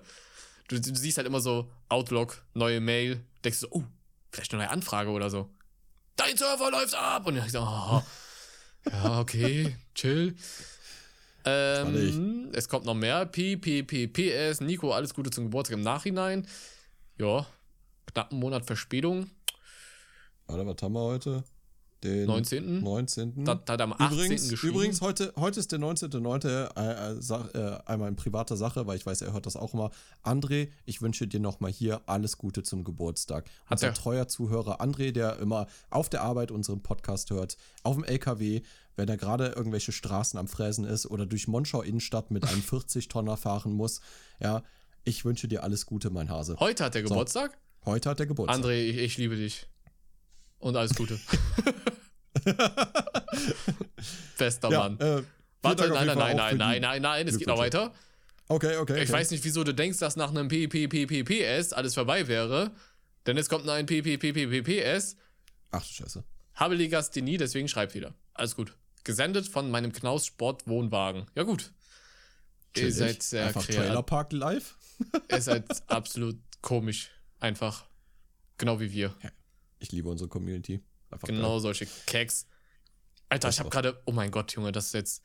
du, 0.68 0.80
du 0.80 0.94
siehst 0.94 1.18
halt 1.18 1.26
immer 1.26 1.40
so 1.40 1.70
Outlook, 1.88 2.44
neue 2.54 2.80
Mail, 2.80 3.24
denkst 3.44 3.60
du 3.60 3.66
so, 3.66 3.72
oh, 3.72 3.84
vielleicht 4.30 4.52
eine 4.52 4.64
neue 4.64 4.70
Anfrage 4.70 5.10
oder 5.10 5.30
so. 5.30 5.50
Dein 6.16 6.36
Server 6.36 6.70
läuft 6.70 6.94
ab! 6.94 7.26
Und 7.26 7.36
ich 7.36 7.52
so, 7.52 7.60
oh, 7.60 8.02
ja, 8.90 9.20
okay, 9.20 9.76
chill. 9.94 10.34
Ähm, 11.44 12.50
es 12.52 12.68
kommt 12.68 12.86
noch 12.86 12.94
mehr. 12.94 13.24
P, 13.26 13.56
P, 13.56 13.82
P, 13.82 14.08
PS. 14.08 14.60
Nico, 14.60 14.92
alles 14.92 15.14
Gute 15.14 15.30
zum 15.30 15.44
Geburtstag 15.44 15.76
im 15.78 15.84
Nachhinein. 15.84 16.46
Ja, 17.18 17.46
knapp 18.06 18.32
einen 18.32 18.40
Monat 18.40 18.66
Verspätung. 18.66 19.30
Warte, 20.46 20.66
was 20.66 20.82
haben 20.82 20.92
wir 20.94 21.00
heute? 21.00 21.44
Den 22.04 22.26
19.. 22.26 22.82
19. 22.82 23.44
Das 23.44 23.58
hat 23.68 23.70
er 23.70 23.80
am 23.80 23.92
18. 23.94 24.06
Übrigens, 24.06 24.48
geschrieben. 24.48 24.74
übrigens 24.74 25.00
heute, 25.00 25.32
heute 25.36 25.60
ist 25.60 25.72
der 25.72 25.78
19.9. 25.78 26.46
Äh, 26.46 27.12
äh, 27.14 27.58
äh, 27.58 27.78
einmal 27.86 28.08
in 28.08 28.16
privater 28.16 28.56
Sache, 28.56 28.86
weil 28.86 28.96
ich 28.96 29.06
weiß, 29.06 29.22
er 29.22 29.32
hört 29.32 29.46
das 29.46 29.56
auch 29.56 29.72
immer. 29.72 29.90
André, 30.22 30.68
ich 30.84 31.00
wünsche 31.00 31.26
dir 31.26 31.40
nochmal 31.40 31.72
hier 31.72 32.02
alles 32.06 32.36
Gute 32.36 32.62
zum 32.62 32.84
Geburtstag. 32.84 33.48
Unser 33.70 33.88
er. 33.88 33.94
treuer 33.94 34.28
Zuhörer 34.28 34.80
André, 34.80 35.12
der 35.12 35.38
immer 35.38 35.66
auf 35.90 36.08
der 36.08 36.22
Arbeit 36.22 36.50
unseren 36.50 36.82
Podcast 36.82 37.30
hört, 37.30 37.56
auf 37.82 37.96
dem 37.96 38.04
LKW, 38.04 38.60
wenn 38.96 39.08
er 39.08 39.16
gerade 39.16 39.48
irgendwelche 39.48 39.92
Straßen 39.92 40.38
am 40.38 40.48
Fräsen 40.48 40.84
ist 40.84 41.06
oder 41.06 41.24
durch 41.24 41.48
Monschau 41.48 41.80
Innenstadt 41.80 42.30
mit 42.30 42.46
einem 42.46 42.60
40-Tonner 42.68 43.36
fahren 43.36 43.72
muss. 43.72 44.00
Ja, 44.40 44.62
ich 45.04 45.24
wünsche 45.24 45.48
dir 45.48 45.62
alles 45.62 45.86
Gute, 45.86 46.10
mein 46.10 46.28
Hase. 46.28 46.56
Heute 46.58 46.84
hat 46.84 46.94
er 46.94 47.02
Geburtstag. 47.02 47.56
Heute 47.84 48.10
hat 48.10 48.20
er 48.20 48.26
Geburtstag. 48.26 48.64
André, 48.64 48.82
ich, 48.82 48.98
ich 48.98 49.16
liebe 49.16 49.36
dich. 49.36 49.66
Und 50.58 50.76
alles 50.76 50.94
Gute. 50.94 51.18
Bester 54.38 54.70
ja, 54.70 54.78
Mann. 54.80 54.98
äh, 55.00 55.22
Warte, 55.62 55.88
nein, 55.88 56.06
nein, 56.06 56.18
nein, 56.18 56.36
nein, 56.36 56.50
die- 56.52 56.58
nein, 56.58 56.80
nein, 56.82 57.02
nein, 57.02 57.28
es 57.28 57.38
geht 57.38 57.48
noch 57.48 57.58
weiter. 57.58 57.92
Okay, 58.48 58.76
okay. 58.76 58.96
Ich 59.02 59.08
okay. 59.08 59.12
weiß 59.12 59.30
nicht, 59.32 59.44
wieso 59.44 59.64
du 59.64 59.74
denkst, 59.74 59.98
dass 59.98 60.16
nach 60.16 60.30
einem 60.30 60.48
PPPPPS 60.48 61.72
alles 61.72 61.94
vorbei 61.94 62.28
wäre. 62.28 62.70
Denn 63.26 63.36
es 63.36 63.48
kommt 63.48 63.64
noch 63.66 63.72
ein 63.72 63.86
PPPPPS. 63.86 65.16
Ach 65.72 65.84
du 65.84 65.92
Scheiße. 65.92 66.22
Habe 66.54 66.76
Legasthenie, 66.76 67.36
deswegen 67.38 67.66
schreib 67.66 67.94
wieder. 67.94 68.14
Alles 68.34 68.54
gut. 68.54 68.72
Gesendet 69.02 69.48
von 69.48 69.70
meinem 69.70 69.92
Knaus 69.92 70.26
Sport 70.26 70.66
Wohnwagen. 70.68 71.26
Ja, 71.34 71.42
gut. 71.42 71.72
Ihr 72.76 72.92
seid 72.92 73.22
sehr 73.22 73.46
Einfach 73.46 73.66
live. 74.30 74.76
Ihr 75.30 75.42
seid 75.42 75.64
absolut 75.90 76.36
komisch. 76.62 77.10
Einfach. 77.40 77.86
Genau 78.58 78.80
wie 78.80 78.92
wir. 78.92 79.14
Ich 79.78 79.92
liebe 79.92 80.08
unsere 80.08 80.28
Community. 80.28 80.82
Einfach 81.10 81.28
Genau 81.28 81.58
solche 81.58 81.86
Keks. 82.06 82.46
Alter, 83.28 83.48
ich 83.48 83.56
Das 83.56 83.58
habe 83.58 83.68
auch. 83.68 83.72
gerade. 83.72 84.02
Oh 84.06 84.12
mein 84.12 84.30
Gott, 84.30 84.52
Junge, 84.52 84.72
das 84.72 84.86
ist 84.86 84.94
jetzt. 84.94 85.22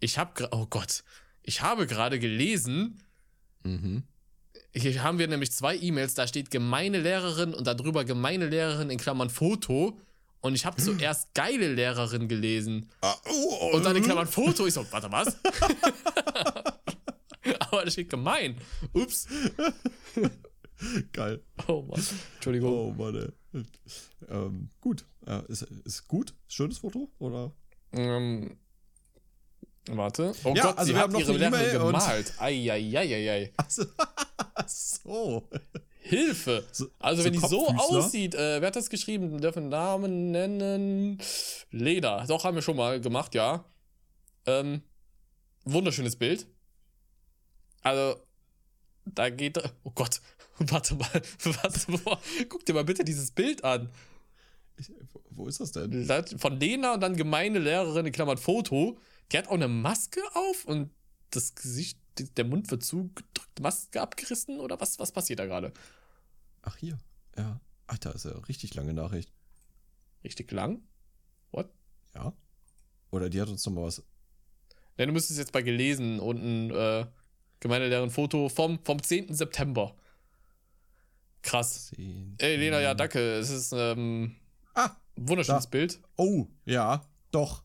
Ich 0.00 0.18
habe. 0.18 0.48
Oh 0.52 0.66
Gott. 0.66 1.04
Ich 1.42 1.62
habe 1.62 1.86
gerade 1.86 2.18
gelesen. 2.18 3.02
geil. 3.64 3.72
Mhm. 3.78 4.02
Hier 4.74 5.02
haben 5.02 5.18
wir 5.18 5.28
nämlich 5.28 5.52
zwei 5.52 5.76
E-Mails. 5.76 6.14
Da 6.14 6.26
steht 6.26 6.50
gemeine 6.50 6.98
Lehrerin 7.00 7.52
und 7.54 7.66
darüber 7.66 8.04
gemeine 8.04 8.46
Lehrerin 8.48 8.90
in 8.90 8.98
Klammern 8.98 9.30
Foto. 9.30 9.98
Und 10.40 10.54
ich 10.54 10.64
habe 10.64 10.82
zuerst 10.82 11.28
geile 11.34 11.72
Lehrerin 11.72 12.26
gelesen. 12.26 12.88
Ah, 13.02 13.14
oh, 13.28 13.70
Und 13.74 13.84
dann 13.84 13.94
in 13.96 14.02
Klammern 14.02 14.26
Foto. 14.26 14.66
Ich 14.66 14.74
so, 14.74 14.84
warte, 14.90 15.12
was? 15.12 15.36
Aber 17.60 17.84
da 17.84 17.90
steht 17.90 18.10
gemein. 18.10 18.56
Ups. 18.92 19.26
Geil. 21.12 21.42
Oh 21.68 21.82
Mann. 21.82 22.02
Entschuldigung. 22.34 22.72
Oh 22.72 22.92
Mann, 22.92 23.14
ey. 23.54 23.62
Ähm, 24.28 24.70
gut. 24.80 25.04
Äh, 25.26 25.42
ist, 25.48 25.62
ist 25.62 26.08
gut? 26.08 26.34
Schönes 26.48 26.78
Foto? 26.78 27.10
Oder? 27.18 27.52
Ähm, 27.92 28.56
warte. 29.88 30.32
Oh 30.44 30.54
Ja, 30.56 30.62
Gott, 30.64 30.78
also 30.78 30.88
sie 30.88 30.94
wir 30.94 31.00
haben 31.02 31.12
noch 31.12 31.20
ihre 31.20 31.32
Lehrerin 31.36 31.86
gemalt. 31.86 32.34
Eieieiei. 32.38 33.52
Also, 33.56 33.84
so. 34.66 35.48
Hilfe. 36.04 36.64
So- 36.72 36.88
also, 36.98 37.22
so 37.22 37.26
wenn 37.26 37.32
die 37.34 37.38
so 37.38 37.68
aussieht, 37.68 38.34
äh, 38.34 38.60
wer 38.60 38.68
hat 38.68 38.76
das 38.76 38.90
geschrieben? 38.90 39.30
Wir 39.32 39.40
dürfen 39.40 39.68
Namen 39.68 40.30
nennen. 40.30 41.18
Leder. 41.70 42.24
Doch, 42.26 42.44
haben 42.44 42.54
wir 42.56 42.62
schon 42.62 42.76
mal 42.76 43.00
gemacht, 43.00 43.34
ja. 43.34 43.64
Ähm, 44.46 44.82
wunderschönes 45.64 46.16
Bild. 46.16 46.46
Also, 47.82 48.20
da 49.04 49.30
geht. 49.30 49.58
Oh 49.84 49.90
Gott. 49.94 50.20
Warte 50.58 50.94
mal. 50.94 51.08
Was, 51.62 51.88
wo, 51.88 52.16
guck 52.48 52.64
dir 52.64 52.74
mal 52.74 52.84
bitte 52.84 53.04
dieses 53.04 53.30
Bild 53.30 53.64
an. 53.64 53.90
Ich, 54.76 54.90
wo- 55.30 55.46
ist 55.46 55.60
das 55.60 55.72
denn? 55.72 56.06
Von 56.38 56.58
Lena 56.60 56.94
und 56.94 57.00
dann 57.00 57.16
gemeine 57.16 57.58
Lehrerin 57.58 58.06
in 58.06 58.12
Klammern 58.12 58.38
Foto. 58.38 58.98
Die 59.30 59.38
hat 59.38 59.48
auch 59.48 59.52
eine 59.54 59.68
Maske 59.68 60.20
auf 60.34 60.64
und 60.64 60.90
das 61.30 61.54
Gesicht, 61.54 61.98
der 62.36 62.44
Mund 62.44 62.70
wird 62.70 62.84
zugedrückt, 62.84 63.60
Maske 63.60 64.00
abgerissen 64.02 64.60
oder 64.60 64.78
was, 64.80 64.98
was 64.98 65.12
passiert 65.12 65.38
da 65.38 65.46
gerade? 65.46 65.72
Ach, 66.62 66.76
hier. 66.76 66.98
Ja. 67.36 67.60
Alter, 67.86 68.14
ist 68.14 68.24
ja 68.24 68.32
eine 68.32 68.48
richtig 68.48 68.74
lange 68.74 68.92
Nachricht. 68.94 69.32
Richtig 70.24 70.50
lang? 70.52 70.82
What? 71.50 71.70
Ja. 72.14 72.32
Oder 73.10 73.28
die 73.30 73.40
hat 73.40 73.48
uns 73.48 73.64
noch 73.66 73.72
mal 73.72 73.82
was. 73.84 74.02
Ne, 74.98 75.06
du 75.06 75.12
müsstest 75.12 75.38
jetzt 75.38 75.52
bei 75.52 75.62
gelesen 75.62 76.20
unten 76.20 76.70
äh, 76.70 77.06
gemeine 77.62 77.88
Lehrerin 77.88 78.10
Foto 78.10 78.48
vom, 78.48 78.78
vom 78.84 79.00
10. 79.02 79.32
September. 79.34 79.94
Krass. 81.42 81.92
Ey, 82.38 82.56
Lena, 82.56 82.80
ja, 82.80 82.94
danke. 82.94 83.18
Es 83.38 83.50
ist 83.50 83.72
ähm, 83.72 84.34
Ah. 84.74 84.90
ein 85.16 85.28
wunderschönes 85.28 85.64
Da. 85.64 85.70
Bild. 85.70 86.00
Oh, 86.16 86.46
ja. 86.64 87.06
Doch. 87.30 87.62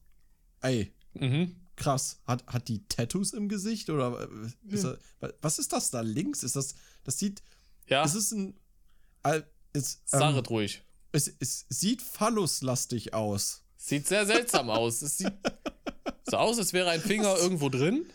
Ey, 0.62 0.93
Mhm. 1.14 1.56
krass. 1.76 2.20
Hat, 2.26 2.45
hat 2.48 2.68
die 2.68 2.88
Tattoos 2.88 3.34
im 3.34 3.50
Gesicht? 3.50 3.89
Oder 3.89 4.22
äh, 4.30 4.74
ist 4.74 4.84
Hm. 4.86 4.98
das, 5.20 5.34
was 5.41 5.60
ist 5.60 5.74
das 5.74 5.89
da 5.91 6.02
links? 6.02 6.43
Ist 6.43 6.56
das. 6.56 6.76
Das 7.04 7.18
sieht. 7.18 7.41
Ja, 7.88 8.04
Es 8.04 8.14
ist 8.16 8.32
ein. 8.34 8.56
Äh, 9.24 9.41
es, 9.74 10.02
ähm, 10.14 10.22
ruhig. 10.50 10.84
es, 11.12 11.32
es 11.39 11.66
sieht 11.70 12.02
phalluslastig 12.02 13.14
aus. 13.14 13.64
Sieht 13.78 14.08
sehr 14.08 14.26
seltsam 14.26 14.70
aus. 14.70 15.02
Es 15.02 15.18
sieht 15.18 15.34
so 16.30 16.38
aus, 16.38 16.58
als 16.60 16.74
wäre 16.74 16.89
ein 16.89 17.02
Finger 17.02 17.36
irgendwo 17.38 17.70
drin. 17.70 18.06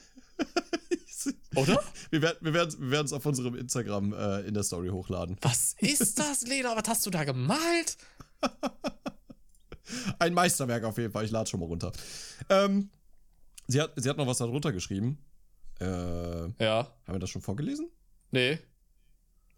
Oder? 1.56 1.82
Wir 2.10 2.22
werden 2.22 2.38
wir 2.40 2.54
werden 2.54 2.74
wir 2.80 2.90
werden 2.90 3.06
es 3.06 3.12
auf 3.12 3.24
unserem 3.26 3.54
Instagram 3.54 4.12
äh, 4.12 4.40
in 4.40 4.54
der 4.54 4.62
Story 4.62 4.88
hochladen. 4.88 5.36
Was 5.42 5.74
ist 5.78 6.18
das, 6.18 6.42
Lena? 6.46 6.74
Was 6.76 6.88
hast 6.88 7.06
du 7.06 7.10
da 7.10 7.24
gemalt? 7.24 7.96
Ein 10.18 10.34
Meisterwerk 10.34 10.84
auf 10.84 10.96
jeden 10.98 11.12
Fall. 11.12 11.24
Ich 11.24 11.30
lade 11.30 11.48
schon 11.48 11.60
mal 11.60 11.66
runter. 11.66 11.92
Ähm, 12.48 12.90
sie, 13.68 13.80
hat, 13.80 13.92
sie 13.96 14.08
hat 14.08 14.16
noch 14.16 14.26
was 14.26 14.38
darunter 14.38 14.72
geschrieben. 14.72 15.18
Äh, 15.80 15.84
Ja. 15.84 16.88
haben 17.06 17.14
wir 17.14 17.18
das 17.18 17.30
schon 17.30 17.42
vorgelesen? 17.42 17.90
Nee. 18.30 18.58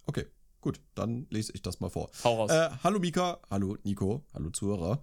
Okay, 0.07 0.27
gut. 0.61 0.81
Dann 0.95 1.27
lese 1.31 1.53
ich 1.55 1.63
das 1.63 1.81
mal 1.81 1.91
vor. 1.91 2.11
Hau 2.25 2.37
raus. 2.37 2.51
Äh, 2.51 2.71
hallo 2.83 2.99
Mika, 2.99 3.41
hallo 3.51 3.77
Nico, 3.85 4.25
hallo 4.33 4.51
Zuhörer. 4.51 5.03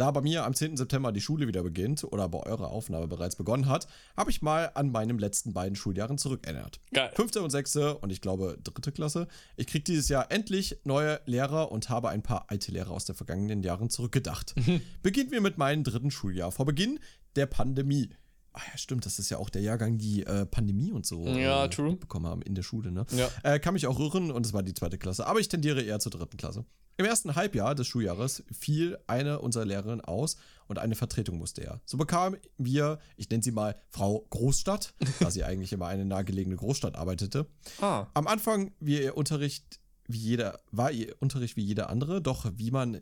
Da 0.00 0.10
bei 0.12 0.22
mir 0.22 0.46
am 0.46 0.54
10. 0.54 0.78
September 0.78 1.12
die 1.12 1.20
Schule 1.20 1.46
wieder 1.46 1.62
beginnt 1.62 2.04
oder 2.04 2.26
bei 2.26 2.38
eurer 2.38 2.70
Aufnahme 2.70 3.06
bereits 3.06 3.36
begonnen 3.36 3.66
hat, 3.66 3.86
habe 4.16 4.30
ich 4.30 4.40
mal 4.40 4.70
an 4.72 4.90
meinen 4.90 5.18
letzten 5.18 5.52
beiden 5.52 5.76
Schuljahren 5.76 6.16
zurückerinnert. 6.16 6.80
Geil. 6.94 7.10
Fünfte 7.12 7.42
und 7.42 7.50
sechste 7.50 7.98
und 7.98 8.08
ich 8.08 8.22
glaube 8.22 8.56
dritte 8.64 8.92
Klasse. 8.92 9.28
Ich 9.58 9.66
kriege 9.66 9.84
dieses 9.84 10.08
Jahr 10.08 10.32
endlich 10.32 10.78
neue 10.84 11.20
Lehrer 11.26 11.70
und 11.70 11.90
habe 11.90 12.08
ein 12.08 12.22
paar 12.22 12.46
alte 12.48 12.72
Lehrer 12.72 12.92
aus 12.92 13.04
den 13.04 13.14
vergangenen 13.14 13.62
Jahren 13.62 13.90
zurückgedacht. 13.90 14.54
Beginnen 15.02 15.32
wir 15.32 15.42
mit 15.42 15.58
meinem 15.58 15.84
dritten 15.84 16.10
Schuljahr 16.10 16.50
vor 16.50 16.64
Beginn 16.64 16.98
der 17.36 17.44
Pandemie. 17.44 18.08
Ah 18.52 18.60
ja, 18.72 18.78
stimmt, 18.78 19.06
das 19.06 19.18
ist 19.18 19.30
ja 19.30 19.38
auch 19.38 19.48
der 19.48 19.62
Jahrgang, 19.62 19.96
die 19.98 20.24
äh, 20.26 20.44
Pandemie 20.44 20.90
und 20.92 21.06
so 21.06 21.24
Ja, 21.26 21.64
äh, 21.66 21.70
true. 21.70 21.96
bekommen 21.96 22.26
haben 22.26 22.42
in 22.42 22.54
der 22.54 22.62
Schule, 22.62 22.90
ne? 22.90 23.06
Ja. 23.12 23.28
Äh, 23.44 23.60
kann 23.60 23.74
mich 23.74 23.86
auch 23.86 23.98
rühren 23.98 24.30
und 24.32 24.44
es 24.44 24.52
war 24.52 24.62
die 24.62 24.74
zweite 24.74 24.98
Klasse, 24.98 25.26
aber 25.26 25.38
ich 25.40 25.48
tendiere 25.48 25.80
eher 25.82 26.00
zur 26.00 26.10
dritten 26.10 26.36
Klasse. 26.36 26.64
Im 26.96 27.06
ersten 27.06 27.34
Halbjahr 27.34 27.74
des 27.74 27.86
Schuljahres 27.86 28.42
fiel 28.52 28.98
eine 29.06 29.38
unserer 29.40 29.64
Lehrerinnen 29.64 30.02
aus 30.02 30.36
und 30.66 30.78
eine 30.78 30.96
Vertretung 30.96 31.38
musste 31.38 31.62
er. 31.62 31.80
So 31.86 31.96
bekamen 31.96 32.38
wir, 32.58 32.98
ich 33.16 33.30
nenne 33.30 33.42
sie 33.42 33.52
mal 33.52 33.76
Frau 33.88 34.26
Großstadt, 34.30 34.92
da 35.20 35.30
sie 35.30 35.44
eigentlich 35.44 35.72
immer 35.72 35.86
eine 35.86 36.04
nahegelegene 36.04 36.56
Großstadt 36.56 36.96
arbeitete. 36.96 37.46
Ah. 37.80 38.06
Am 38.12 38.26
Anfang 38.26 38.72
wie 38.80 39.00
ihr 39.00 39.16
Unterricht 39.16 39.80
wie 40.08 40.18
jeder, 40.18 40.60
war 40.72 40.90
ihr 40.90 41.14
Unterricht 41.20 41.56
wie 41.56 41.64
jeder 41.64 41.88
andere, 41.88 42.20
doch 42.20 42.50
wie 42.56 42.70
man, 42.72 42.98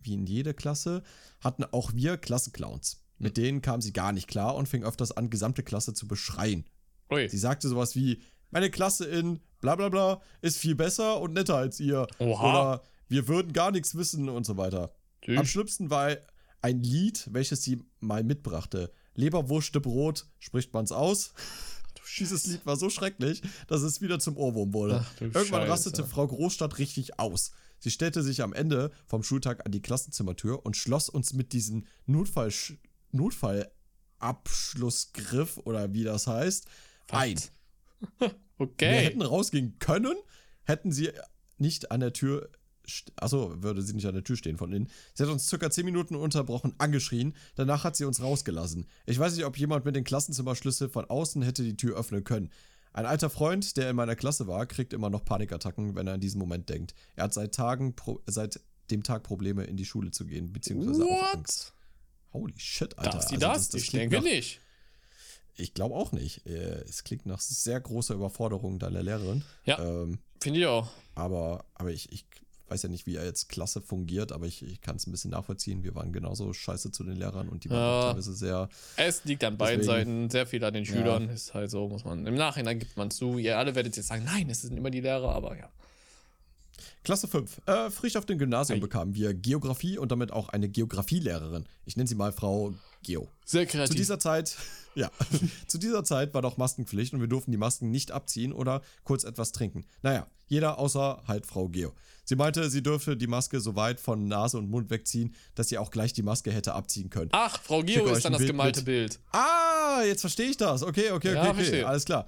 wie 0.00 0.14
in 0.14 0.26
jede 0.26 0.54
Klasse, 0.54 1.02
hatten 1.40 1.64
auch 1.64 1.92
wir 1.92 2.16
Klassenclowns. 2.16 3.01
Mit 3.22 3.36
denen 3.36 3.62
kam 3.62 3.80
sie 3.80 3.92
gar 3.92 4.12
nicht 4.12 4.26
klar 4.26 4.56
und 4.56 4.68
fing 4.68 4.82
öfters 4.84 5.12
an, 5.12 5.30
gesamte 5.30 5.62
Klasse 5.62 5.94
zu 5.94 6.08
beschreien. 6.08 6.64
Ui. 7.10 7.28
Sie 7.28 7.38
sagte 7.38 7.68
sowas 7.68 7.94
wie, 7.94 8.20
meine 8.50 8.68
Klasse 8.68 9.04
in 9.04 9.40
bla 9.60 9.76
bla 9.76 9.88
bla 9.88 10.20
ist 10.40 10.58
viel 10.58 10.74
besser 10.74 11.20
und 11.20 11.32
netter 11.32 11.56
als 11.56 11.78
ihr. 11.78 12.06
Oha. 12.18 12.50
Oder 12.50 12.82
wir 13.08 13.28
würden 13.28 13.52
gar 13.52 13.70
nichts 13.70 13.94
wissen 13.94 14.28
und 14.28 14.44
so 14.44 14.56
weiter. 14.56 14.92
Tschüss. 15.22 15.38
Am 15.38 15.46
schlimmsten 15.46 15.88
war 15.88 16.16
ein 16.62 16.82
Lied, 16.82 17.28
welches 17.30 17.62
sie 17.62 17.82
mal 18.00 18.24
mitbrachte. 18.24 18.92
Leberwurste 19.14 19.80
Brot, 19.80 20.26
spricht 20.38 20.72
man's 20.74 20.90
aus? 20.90 21.32
Dieses 22.18 22.44
Lied 22.46 22.66
war 22.66 22.76
so 22.76 22.90
schrecklich, 22.90 23.42
dass 23.68 23.82
es 23.82 24.00
wieder 24.00 24.18
zum 24.18 24.36
Ohrwurm 24.36 24.74
wurde. 24.74 25.04
Ach 25.06 25.20
Irgendwann 25.20 25.46
Scheiße. 25.46 25.70
rastete 25.70 26.04
Frau 26.04 26.26
Großstadt 26.26 26.78
richtig 26.78 27.18
aus. 27.20 27.52
Sie 27.78 27.90
stellte 27.90 28.22
sich 28.22 28.42
am 28.42 28.52
Ende 28.52 28.90
vom 29.06 29.22
Schultag 29.22 29.64
an 29.64 29.72
die 29.72 29.82
Klassenzimmertür 29.82 30.64
und 30.64 30.76
schloss 30.76 31.08
uns 31.08 31.32
mit 31.32 31.52
diesem 31.52 31.84
Notfall 32.06 32.50
Notfallabschlussgriff 33.12 35.58
oder 35.64 35.92
wie 35.92 36.04
das 36.04 36.26
heißt 36.26 36.66
ein. 37.10 37.38
Wir 38.18 38.34
Okay. 38.58 39.04
hätten 39.04 39.22
rausgehen 39.22 39.78
können, 39.80 40.14
hätten 40.64 40.92
sie 40.92 41.10
nicht 41.58 41.90
an 41.90 41.98
der 42.00 42.12
Tür. 42.12 42.48
Achso, 43.16 43.60
würde 43.62 43.82
sie 43.82 43.94
nicht 43.94 44.06
an 44.06 44.14
der 44.14 44.22
Tür 44.24 44.36
stehen 44.36 44.56
von 44.56 44.72
innen. 44.72 44.88
Sie 45.14 45.22
hat 45.24 45.30
uns 45.30 45.48
circa 45.48 45.68
10 45.70 45.84
Minuten 45.84 46.14
unterbrochen, 46.14 46.74
angeschrien. 46.78 47.34
Danach 47.56 47.82
hat 47.84 47.96
sie 47.96 48.04
uns 48.04 48.20
rausgelassen. 48.22 48.86
Ich 49.06 49.18
weiß 49.18 49.34
nicht, 49.34 49.44
ob 49.46 49.56
jemand 49.56 49.84
mit 49.84 49.96
dem 49.96 50.04
Klassenzimmerschlüssel 50.04 50.88
von 50.90 51.04
außen 51.06 51.42
hätte 51.42 51.64
die 51.64 51.76
Tür 51.76 51.96
öffnen 51.96 52.22
können. 52.24 52.50
Ein 52.92 53.06
alter 53.06 53.30
Freund, 53.30 53.76
der 53.76 53.90
in 53.90 53.96
meiner 53.96 54.14
Klasse 54.16 54.46
war, 54.46 54.66
kriegt 54.66 54.92
immer 54.92 55.10
noch 55.10 55.24
Panikattacken, 55.24 55.94
wenn 55.96 56.06
er 56.06 56.14
an 56.14 56.20
diesen 56.20 56.38
Moment 56.38 56.68
denkt. 56.68 56.94
Er 57.16 57.24
hat 57.24 57.34
seit 57.34 57.54
Tagen, 57.54 57.94
seit 58.26 58.60
dem 58.90 59.02
Tag 59.02 59.22
Probleme, 59.24 59.64
in 59.64 59.76
die 59.76 59.86
Schule 59.86 60.10
zu 60.10 60.26
gehen, 60.26 60.52
beziehungsweise 60.52 61.04
auch 61.04 61.34
Angst. 61.34 61.72
Holy 62.32 62.54
shit, 62.58 62.98
Alter. 62.98 63.10
Darf 63.12 63.22
sie 63.28 63.34
Also 63.36 63.46
das? 63.46 63.74
ich 63.74 63.88
klingt 63.88 64.12
denke 64.12 64.16
nach- 64.26 64.32
nicht. 64.32 64.60
Ich 65.56 65.74
glaube 65.74 65.94
auch 65.94 66.12
nicht. 66.12 66.46
Äh, 66.46 66.82
Es 66.88 67.04
klingt 67.04 67.26
nach 67.26 67.40
sehr 67.40 67.78
großer 67.80 68.14
Überforderung 68.14 68.78
deiner 68.78 69.02
Lehrerin. 69.02 69.44
Ja. 69.64 69.78
Ähm, 69.80 70.18
Finde 70.40 70.60
ich 70.60 70.66
auch. 70.66 70.88
aber, 71.14 71.66
aber 71.74 71.90
ich, 71.90 72.10
ich 72.10 72.24
weiß 72.68 72.84
ja 72.84 72.88
nicht, 72.88 73.04
wie 73.06 73.16
er 73.16 73.24
jetzt 73.26 73.50
Klasse 73.50 73.82
fungiert, 73.82 74.32
aber 74.32 74.46
ich, 74.46 74.62
ich 74.62 74.80
kann 74.80 74.96
es 74.96 75.06
ein 75.06 75.10
bisschen 75.12 75.30
nachvollziehen. 75.32 75.84
Wir 75.84 75.94
waren 75.94 76.10
genauso 76.10 76.54
scheiße 76.54 76.90
zu 76.90 77.04
den 77.04 77.16
Lehrern 77.16 77.50
und 77.50 77.64
die 77.64 77.70
waren 77.70 77.78
Ja. 77.78 78.00
auch 78.00 78.04
teilweise 78.12 78.34
sehr. 78.34 78.68
Es 78.96 79.24
liegt 79.24 79.44
an 79.44 79.58
beiden 79.58 79.80
Deswegen- 79.80 79.94
Seiten, 79.98 80.30
sehr 80.30 80.46
viel 80.46 80.64
an 80.64 80.72
den 80.72 80.84
Ja. 80.84 80.92
Schülern. 80.94 81.28
Ist 81.28 81.52
halt 81.52 81.70
so, 81.70 81.86
muss 81.86 82.04
man. 82.06 82.26
Im 82.26 82.34
Nachhinein 82.34 82.78
gibt 82.78 82.96
man 82.96 83.10
zu. 83.10 83.36
Ihr 83.36 83.58
alle 83.58 83.74
werdet 83.74 83.94
jetzt 83.98 84.06
sagen, 84.08 84.24
nein, 84.24 84.48
es 84.48 84.62
sind 84.62 84.74
immer 84.78 84.90
die 84.90 85.00
Lehrer, 85.02 85.34
aber 85.34 85.58
ja. 85.58 85.68
Klasse 87.04 87.28
5. 87.28 87.60
Äh, 87.66 87.90
frisch 87.90 88.16
auf 88.16 88.26
dem 88.26 88.38
Gymnasium 88.38 88.78
Ei. 88.78 88.80
bekamen 88.80 89.14
wir 89.14 89.34
Geografie 89.34 89.98
und 89.98 90.12
damit 90.12 90.32
auch 90.32 90.48
eine 90.50 90.68
Geografielehrerin. 90.68 91.64
Ich 91.84 91.96
nenne 91.96 92.08
sie 92.08 92.14
mal 92.14 92.32
Frau 92.32 92.74
Geo. 93.02 93.28
Sehr 93.44 93.66
Zu 93.66 93.72
kreativ. 93.76 93.96
dieser 93.96 94.18
Zeit, 94.18 94.56
ja, 94.94 95.10
zu 95.66 95.78
dieser 95.78 96.04
Zeit 96.04 96.32
war 96.34 96.42
doch 96.42 96.56
Maskenpflicht 96.56 97.12
und 97.14 97.20
wir 97.20 97.28
durften 97.28 97.50
die 97.50 97.56
Masken 97.58 97.90
nicht 97.90 98.12
abziehen 98.12 98.52
oder 98.52 98.82
kurz 99.04 99.24
etwas 99.24 99.52
trinken. 99.52 99.84
Naja, 100.02 100.26
jeder 100.46 100.78
außer 100.78 101.22
halt 101.26 101.46
Frau 101.46 101.68
Geo. 101.68 101.92
Sie 102.24 102.36
meinte, 102.36 102.70
sie 102.70 102.84
dürfe 102.84 103.16
die 103.16 103.26
Maske 103.26 103.60
so 103.60 103.74
weit 103.74 103.98
von 103.98 104.28
Nase 104.28 104.56
und 104.56 104.70
Mund 104.70 104.90
wegziehen, 104.90 105.34
dass 105.56 105.68
sie 105.68 105.78
auch 105.78 105.90
gleich 105.90 106.12
die 106.12 106.22
Maske 106.22 106.52
hätte 106.52 106.72
abziehen 106.74 107.10
können. 107.10 107.30
Ach, 107.32 107.60
Frau 107.60 107.82
Geo 107.82 108.06
ist 108.06 108.24
dann 108.24 108.32
das 108.32 108.38
Bild 108.38 108.52
gemalte 108.52 108.80
mit. 108.80 108.84
Bild. 108.86 109.18
Ah, 109.32 110.02
jetzt 110.04 110.20
verstehe 110.20 110.46
ich 110.50 110.56
das. 110.56 110.84
Okay, 110.84 111.10
okay, 111.10 111.34
Ja, 111.34 111.40
okay, 111.40 111.48
okay. 111.50 111.54
verstehe. 111.56 111.86
Alles 111.86 112.04
klar. 112.04 112.26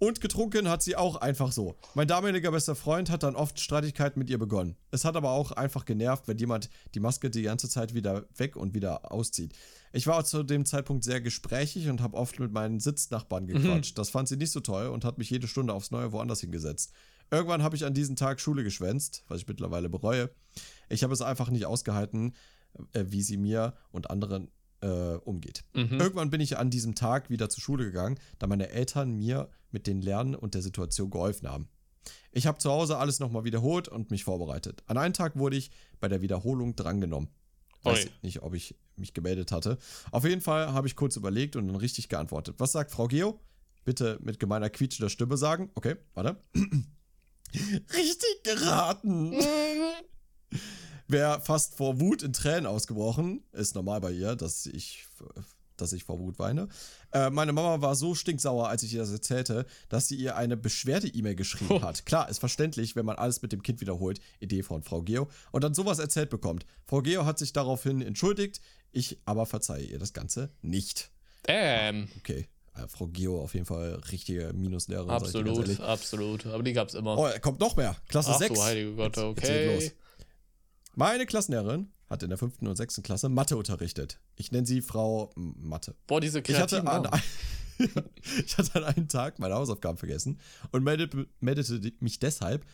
Und 0.00 0.20
getrunken 0.20 0.68
hat 0.68 0.82
sie 0.82 0.94
auch 0.94 1.16
einfach 1.16 1.50
so. 1.50 1.76
Mein 1.94 2.06
damaliger 2.06 2.52
bester 2.52 2.76
Freund 2.76 3.10
hat 3.10 3.24
dann 3.24 3.34
oft 3.34 3.58
Streitigkeiten 3.58 4.18
mit 4.18 4.30
ihr 4.30 4.38
begonnen. 4.38 4.76
Es 4.92 5.04
hat 5.04 5.16
aber 5.16 5.30
auch 5.30 5.50
einfach 5.52 5.84
genervt, 5.84 6.28
wenn 6.28 6.38
jemand 6.38 6.70
die 6.94 7.00
Maske 7.00 7.30
die 7.30 7.42
ganze 7.42 7.68
Zeit 7.68 7.94
wieder 7.94 8.26
weg 8.36 8.54
und 8.54 8.74
wieder 8.74 9.10
auszieht. 9.10 9.54
Ich 9.92 10.06
war 10.06 10.24
zu 10.24 10.44
dem 10.44 10.64
Zeitpunkt 10.66 11.02
sehr 11.02 11.20
gesprächig 11.20 11.88
und 11.88 12.00
habe 12.00 12.16
oft 12.16 12.38
mit 12.38 12.52
meinen 12.52 12.78
Sitznachbarn 12.78 13.46
gequatscht. 13.46 13.98
Das 13.98 14.10
fand 14.10 14.28
sie 14.28 14.36
nicht 14.36 14.52
so 14.52 14.60
toll 14.60 14.86
und 14.86 15.04
hat 15.04 15.18
mich 15.18 15.30
jede 15.30 15.48
Stunde 15.48 15.72
aufs 15.72 15.90
Neue 15.90 16.12
woanders 16.12 16.40
hingesetzt. 16.40 16.92
Irgendwann 17.30 17.62
habe 17.62 17.74
ich 17.74 17.84
an 17.84 17.94
diesem 17.94 18.14
Tag 18.14 18.40
Schule 18.40 18.62
geschwänzt, 18.62 19.24
was 19.28 19.40
ich 19.40 19.48
mittlerweile 19.48 19.88
bereue. 19.88 20.30
Ich 20.88 21.02
habe 21.02 21.12
es 21.12 21.22
einfach 21.22 21.50
nicht 21.50 21.66
ausgehalten, 21.66 22.34
äh, 22.92 23.04
wie 23.08 23.22
sie 23.22 23.36
mir 23.36 23.74
und 23.90 24.10
anderen 24.10 24.50
äh, 24.80 25.14
umgeht. 25.16 25.64
Irgendwann 25.74 26.30
bin 26.30 26.40
ich 26.40 26.56
an 26.58 26.70
diesem 26.70 26.94
Tag 26.94 27.30
wieder 27.30 27.48
zur 27.48 27.62
Schule 27.62 27.84
gegangen, 27.84 28.18
da 28.38 28.46
meine 28.46 28.70
Eltern 28.70 29.12
mir 29.12 29.48
mit 29.70 29.86
den 29.86 30.00
Lernen 30.00 30.34
und 30.34 30.54
der 30.54 30.62
Situation 30.62 31.10
geholfen 31.10 31.48
haben. 31.48 31.68
Ich 32.32 32.46
habe 32.46 32.58
zu 32.58 32.70
Hause 32.70 32.98
alles 32.98 33.20
nochmal 33.20 33.44
wiederholt 33.44 33.88
und 33.88 34.10
mich 34.10 34.24
vorbereitet. 34.24 34.82
An 34.86 34.96
einem 34.96 35.14
Tag 35.14 35.36
wurde 35.36 35.56
ich 35.56 35.70
bei 36.00 36.08
der 36.08 36.22
Wiederholung 36.22 36.76
drangenommen. 36.76 37.30
Weiß 37.82 38.06
Ui. 38.06 38.10
nicht, 38.22 38.42
ob 38.42 38.54
ich 38.54 38.76
mich 38.96 39.14
gemeldet 39.14 39.52
hatte. 39.52 39.78
Auf 40.10 40.24
jeden 40.24 40.40
Fall 40.40 40.72
habe 40.72 40.86
ich 40.86 40.96
kurz 40.96 41.16
überlegt 41.16 41.56
und 41.56 41.66
dann 41.66 41.76
richtig 41.76 42.08
geantwortet. 42.08 42.56
Was 42.58 42.72
sagt 42.72 42.90
Frau 42.90 43.06
Geo? 43.06 43.40
Bitte 43.84 44.18
mit 44.20 44.40
gemeiner 44.40 44.68
quietschender 44.68 45.10
Stimme 45.10 45.36
sagen. 45.36 45.70
Okay, 45.74 45.96
warte. 46.14 46.42
richtig 47.54 48.42
geraten. 48.42 49.34
Wäre 51.08 51.40
fast 51.40 51.74
vor 51.76 52.00
Wut 52.00 52.22
in 52.22 52.32
Tränen 52.32 52.66
ausgebrochen. 52.66 53.42
Ist 53.52 53.74
normal 53.74 54.00
bei 54.00 54.12
ihr, 54.12 54.36
dass 54.36 54.66
ich, 54.66 55.06
dass 55.78 55.92
ich 55.94 56.04
vor 56.04 56.18
Wut 56.18 56.38
weine. 56.38 56.68
Äh, 57.12 57.30
meine 57.30 57.52
Mama 57.52 57.80
war 57.80 57.94
so 57.96 58.14
stinksauer, 58.14 58.68
als 58.68 58.82
ich 58.82 58.92
ihr 58.92 59.00
das 59.00 59.10
erzählte, 59.10 59.64
dass 59.88 60.08
sie 60.08 60.16
ihr 60.16 60.36
eine 60.36 60.56
Beschwerde-E-Mail 60.58 61.34
geschrieben 61.34 61.82
hat. 61.82 62.04
Klar, 62.04 62.28
ist 62.28 62.38
verständlich, 62.40 62.94
wenn 62.94 63.06
man 63.06 63.16
alles 63.16 63.40
mit 63.40 63.52
dem 63.52 63.62
Kind 63.62 63.80
wiederholt. 63.80 64.20
Idee 64.40 64.62
von 64.62 64.82
Frau 64.82 65.00
Geo. 65.02 65.28
Und 65.50 65.64
dann 65.64 65.72
sowas 65.74 65.98
erzählt 65.98 66.28
bekommt. 66.28 66.66
Frau 66.84 67.00
Geo 67.00 67.24
hat 67.24 67.38
sich 67.38 67.52
daraufhin 67.54 68.02
entschuldigt. 68.02 68.60
Ich 68.92 69.18
aber 69.24 69.46
verzeihe 69.46 69.84
ihr 69.84 69.98
das 69.98 70.12
Ganze 70.12 70.50
nicht. 70.60 71.10
Damn. 71.44 72.08
Okay. 72.18 72.48
Äh, 72.74 72.86
Frau 72.88 73.06
Geo 73.06 73.40
auf 73.40 73.54
jeden 73.54 73.64
Fall 73.66 73.94
richtige 74.12 74.52
Minuslehrerin. 74.54 75.08
Absolut, 75.10 75.80
absolut. 75.80 76.44
Aber 76.46 76.62
die 76.62 76.74
gab's 76.74 76.92
immer. 76.94 77.16
Oh, 77.16 77.28
kommt 77.40 77.60
noch 77.60 77.76
mehr. 77.76 77.96
Klasse 78.08 78.32
Ach 78.34 78.38
6. 78.38 78.54
du 78.54 78.62
heilige 78.62 78.94
Gott, 78.94 79.16
Jetzt- 79.16 79.24
jetzt 79.24 79.24
okay. 79.24 79.66
geht 79.78 79.82
los. 79.84 79.92
Meine 80.98 81.26
Klassenlehrerin 81.26 81.92
hat 82.10 82.24
in 82.24 82.28
der 82.28 82.38
fünften 82.38 82.66
und 82.66 82.74
sechsten 82.74 83.04
Klasse 83.04 83.28
Mathe 83.28 83.56
unterrichtet. 83.56 84.18
Ich 84.34 84.50
nenne 84.50 84.66
sie 84.66 84.82
Frau 84.82 85.30
Mathe. 85.36 85.94
Boah, 86.08 86.20
diese 86.20 86.40
Ich 86.40 86.58
hatte, 86.58 86.82
kreativen 86.82 86.88
an, 86.88 87.22
ich 88.44 88.58
hatte 88.58 88.74
an 88.74 88.82
einem 88.82 89.06
Tag 89.06 89.38
meine 89.38 89.54
Hausaufgaben 89.54 89.96
vergessen 89.96 90.40
und 90.72 90.82
meldete, 90.82 91.28
meldete 91.38 91.92
mich 92.00 92.18
deshalb. 92.18 92.66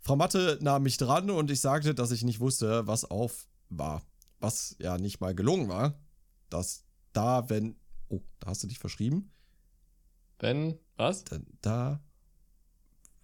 Frau 0.00 0.16
Mathe 0.16 0.58
nahm 0.60 0.82
mich 0.82 0.98
dran 0.98 1.30
und 1.30 1.50
ich 1.50 1.62
sagte, 1.62 1.94
dass 1.94 2.10
ich 2.10 2.24
nicht 2.24 2.40
wusste, 2.40 2.86
was 2.86 3.06
auf 3.06 3.48
war. 3.70 4.02
Was 4.38 4.76
ja 4.78 4.98
nicht 4.98 5.22
mal 5.22 5.34
gelungen 5.34 5.70
war. 5.70 5.98
Dass 6.50 6.84
da, 7.14 7.48
wenn. 7.48 7.76
Oh, 8.10 8.20
da 8.40 8.48
hast 8.48 8.62
du 8.62 8.66
dich 8.66 8.80
verschrieben. 8.80 9.32
Wenn, 10.38 10.78
was? 10.98 11.24
Da, 11.24 11.38
da 11.62 12.02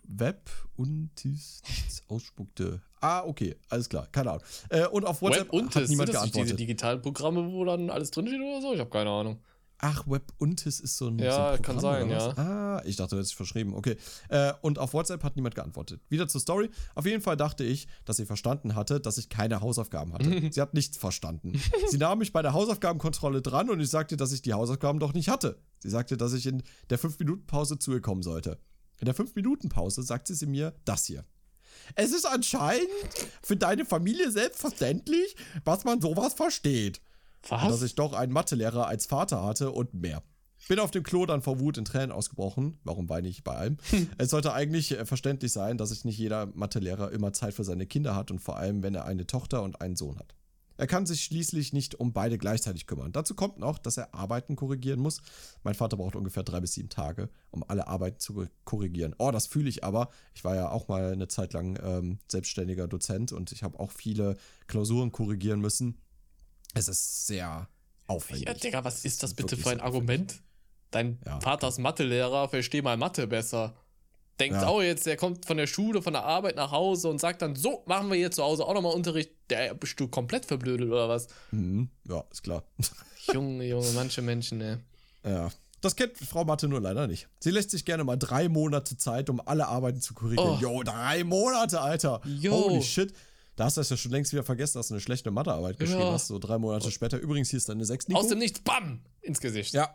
Web 0.04 0.48
und 0.74 1.10
dies 1.22 1.60
nichts 1.68 2.02
ausspuckte. 2.08 2.80
Ah, 3.00 3.22
okay, 3.24 3.56
alles 3.68 3.88
klar, 3.88 4.08
keine 4.12 4.30
Ahnung. 4.30 4.44
Äh, 4.70 4.86
und 4.86 5.04
auf 5.04 5.22
WhatsApp 5.22 5.46
Web 5.46 5.52
und 5.52 5.74
hat 5.74 5.88
niemand 5.88 6.08
sind 6.08 6.14
das 6.14 6.22
nicht 6.24 6.34
diese 6.34 6.44
geantwortet. 6.44 6.60
digitalen 6.60 7.02
Programme, 7.02 7.52
wo 7.52 7.64
dann 7.64 7.90
alles 7.90 8.10
drinsteht 8.10 8.40
oder 8.40 8.60
so? 8.60 8.74
Ich 8.74 8.80
habe 8.80 8.90
keine 8.90 9.10
Ahnung. 9.10 9.38
Ach, 9.80 10.04
WebUntis 10.08 10.80
ist 10.80 10.96
so 10.96 11.06
ein. 11.06 11.18
Ja, 11.20 11.32
so 11.32 11.40
ein 11.40 11.62
kann 11.62 11.76
Programm, 11.76 12.08
sein, 12.08 12.10
oder 12.10 12.26
was? 12.26 12.38
Ah, 12.38 12.82
ich 12.84 12.96
dachte, 12.96 13.10
du 13.10 13.16
hättest 13.18 13.30
dich 13.32 13.36
verschrieben. 13.36 13.74
Okay. 13.74 13.96
Äh, 14.28 14.52
und 14.60 14.78
auf 14.78 14.92
WhatsApp 14.92 15.22
hat 15.22 15.36
niemand 15.36 15.54
geantwortet. 15.54 16.00
Wieder 16.08 16.26
zur 16.26 16.40
Story. 16.40 16.68
Auf 16.96 17.06
jeden 17.06 17.22
Fall 17.22 17.36
dachte 17.36 17.62
ich, 17.62 17.86
dass 18.04 18.16
sie 18.16 18.26
verstanden 18.26 18.74
hatte, 18.74 18.98
dass 19.00 19.18
ich 19.18 19.28
keine 19.28 19.60
Hausaufgaben 19.60 20.12
hatte. 20.12 20.48
sie 20.50 20.60
hat 20.60 20.74
nichts 20.74 20.96
verstanden. 20.96 21.60
sie 21.90 21.98
nahm 21.98 22.18
mich 22.18 22.32
bei 22.32 22.42
der 22.42 22.54
Hausaufgabenkontrolle 22.54 23.40
dran 23.40 23.70
und 23.70 23.78
ich 23.78 23.88
sagte, 23.88 24.16
dass 24.16 24.32
ich 24.32 24.42
die 24.42 24.52
Hausaufgaben 24.52 24.98
doch 24.98 25.14
nicht 25.14 25.28
hatte. 25.28 25.60
Sie 25.78 25.90
sagte, 25.90 26.16
dass 26.16 26.32
ich 26.32 26.46
in 26.46 26.64
der 26.90 26.98
5-Minuten-Pause 26.98 27.78
zu 27.78 27.92
ihr 27.92 28.00
kommen 28.00 28.24
sollte. 28.24 28.58
In 28.98 29.04
der 29.04 29.14
5-Minuten-Pause 29.14 30.02
sagte 30.02 30.34
sie 30.34 30.46
mir 30.46 30.74
das 30.84 31.04
hier. 31.04 31.24
Es 31.94 32.12
ist 32.12 32.26
anscheinend 32.26 32.88
für 33.42 33.56
deine 33.56 33.84
Familie 33.84 34.30
selbstverständlich, 34.30 35.36
was 35.64 35.84
man 35.84 36.00
sowas 36.00 36.34
versteht. 36.34 37.00
Was? 37.48 37.68
Dass 37.68 37.82
ich 37.82 37.94
doch 37.94 38.12
einen 38.12 38.32
Mathelehrer 38.32 38.86
als 38.86 39.06
Vater 39.06 39.44
hatte 39.44 39.70
und 39.70 39.94
mehr. 39.94 40.22
Bin 40.68 40.80
auf 40.80 40.90
dem 40.90 41.02
Klo 41.02 41.24
dann 41.24 41.40
vor 41.40 41.60
Wut 41.60 41.78
in 41.78 41.86
Tränen 41.86 42.12
ausgebrochen. 42.12 42.78
Warum 42.84 43.08
weine 43.08 43.28
ich 43.28 43.42
bei 43.42 43.54
allem? 43.54 43.78
es 44.18 44.30
sollte 44.30 44.52
eigentlich 44.52 44.92
äh, 44.92 45.06
verständlich 45.06 45.50
sein, 45.50 45.78
dass 45.78 45.88
sich 45.88 46.04
nicht 46.04 46.18
jeder 46.18 46.46
Mathelehrer 46.46 47.10
immer 47.10 47.32
Zeit 47.32 47.54
für 47.54 47.64
seine 47.64 47.86
Kinder 47.86 48.14
hat 48.14 48.30
und 48.30 48.40
vor 48.40 48.58
allem, 48.58 48.82
wenn 48.82 48.94
er 48.94 49.06
eine 49.06 49.26
Tochter 49.26 49.62
und 49.62 49.80
einen 49.80 49.96
Sohn 49.96 50.18
hat. 50.18 50.34
Er 50.78 50.86
kann 50.86 51.06
sich 51.06 51.24
schließlich 51.24 51.72
nicht 51.72 51.96
um 51.96 52.12
beide 52.12 52.38
gleichzeitig 52.38 52.86
kümmern. 52.86 53.12
Dazu 53.12 53.34
kommt 53.34 53.58
noch, 53.58 53.78
dass 53.78 53.96
er 53.96 54.14
Arbeiten 54.14 54.54
korrigieren 54.54 55.00
muss. 55.00 55.20
Mein 55.64 55.74
Vater 55.74 55.96
braucht 55.96 56.14
ungefähr 56.14 56.44
drei 56.44 56.60
bis 56.60 56.72
sieben 56.74 56.88
Tage, 56.88 57.28
um 57.50 57.64
alle 57.66 57.88
Arbeiten 57.88 58.20
zu 58.20 58.46
korrigieren. 58.64 59.14
Oh, 59.18 59.32
das 59.32 59.48
fühle 59.48 59.68
ich 59.68 59.82
aber. 59.82 60.08
Ich 60.34 60.44
war 60.44 60.54
ja 60.54 60.70
auch 60.70 60.86
mal 60.86 61.12
eine 61.12 61.26
Zeit 61.26 61.52
lang 61.52 61.78
ähm, 61.82 62.18
selbstständiger 62.28 62.86
Dozent 62.86 63.32
und 63.32 63.50
ich 63.50 63.64
habe 63.64 63.78
auch 63.80 63.90
viele 63.90 64.36
Klausuren 64.68 65.10
korrigieren 65.10 65.60
müssen. 65.60 65.98
Es 66.74 66.86
ist 66.86 67.26
sehr 67.26 67.68
aufwendig. 68.06 68.46
Ja, 68.46 68.54
Digga, 68.54 68.84
was 68.84 69.04
ist 69.04 69.22
das 69.24 69.34
bitte 69.34 69.56
für 69.56 69.70
ein 69.70 69.80
Argument? 69.80 70.42
Dein 70.92 71.18
Ja. 71.26 71.40
Vater 71.40 71.68
ist 71.68 71.78
Mathelehrer, 71.78 72.48
versteh 72.48 72.82
mal 72.82 72.96
Mathe 72.96 73.26
besser. 73.26 73.74
Denkt 74.40 74.60
Ja. 74.62 74.68
auch 74.68 74.80
jetzt, 74.82 75.04
der 75.06 75.16
kommt 75.16 75.46
von 75.46 75.56
der 75.56 75.66
Schule, 75.66 76.00
von 76.00 76.12
der 76.12 76.24
Arbeit 76.24 76.54
nach 76.56 76.70
Hause 76.70 77.08
und 77.08 77.20
sagt 77.20 77.42
dann, 77.42 77.56
so, 77.56 77.82
machen 77.86 78.08
wir 78.08 78.16
hier 78.16 78.30
zu 78.30 78.42
Hause 78.44 78.64
auch 78.64 78.74
nochmal 78.74 78.94
Unterricht. 78.94 79.32
Der 79.50 79.74
bist 79.74 79.98
du 79.98 80.06
komplett 80.08 80.44
verblödet 80.46 80.88
oder 80.88 81.08
was? 81.08 81.26
Mhm, 81.50 81.88
ja, 82.08 82.22
ist 82.30 82.42
klar. 82.44 82.62
Junge, 83.32 83.64
Junge, 83.66 83.90
manche 83.94 84.22
Menschen, 84.22 84.58
ne. 84.58 84.80
ja. 85.24 85.50
Das 85.80 85.94
kennt 85.94 86.16
Frau 86.16 86.44
Mathe 86.44 86.66
nur 86.66 86.80
leider 86.80 87.06
nicht. 87.06 87.28
Sie 87.38 87.50
lässt 87.52 87.70
sich 87.70 87.84
gerne 87.84 88.02
mal 88.02 88.16
drei 88.16 88.48
Monate 88.48 88.96
Zeit, 88.96 89.30
um 89.30 89.40
alle 89.46 89.68
Arbeiten 89.68 90.00
zu 90.00 90.12
korrigieren. 90.12 90.56
Oh. 90.56 90.58
Jo, 90.60 90.82
drei 90.82 91.22
Monate, 91.22 91.80
Alter. 91.80 92.20
Jo. 92.24 92.50
Holy 92.52 92.82
shit. 92.82 93.12
Da 93.54 93.64
hast 93.66 93.76
du 93.76 93.80
das 93.82 93.90
ja 93.90 93.96
schon 93.96 94.10
längst 94.10 94.32
wieder 94.32 94.42
vergessen, 94.42 94.78
dass 94.78 94.88
du 94.88 94.94
eine 94.94 95.00
schlechte 95.00 95.30
Mathearbeit 95.30 95.78
geschrieben 95.78 96.00
Ja. 96.00 96.12
hast. 96.12 96.26
So 96.28 96.40
drei 96.40 96.58
Monate 96.58 96.90
später. 96.90 97.18
Übrigens, 97.18 97.50
hier 97.50 97.58
ist 97.58 97.68
deine 97.68 97.84
sechs, 97.84 98.08
Nico. 98.08 98.18
Aus 98.20 98.26
dem 98.26 98.38
Nichts, 98.40 98.58
bam, 98.60 99.00
ins 99.20 99.40
Gesicht. 99.40 99.72
Ja. 99.72 99.94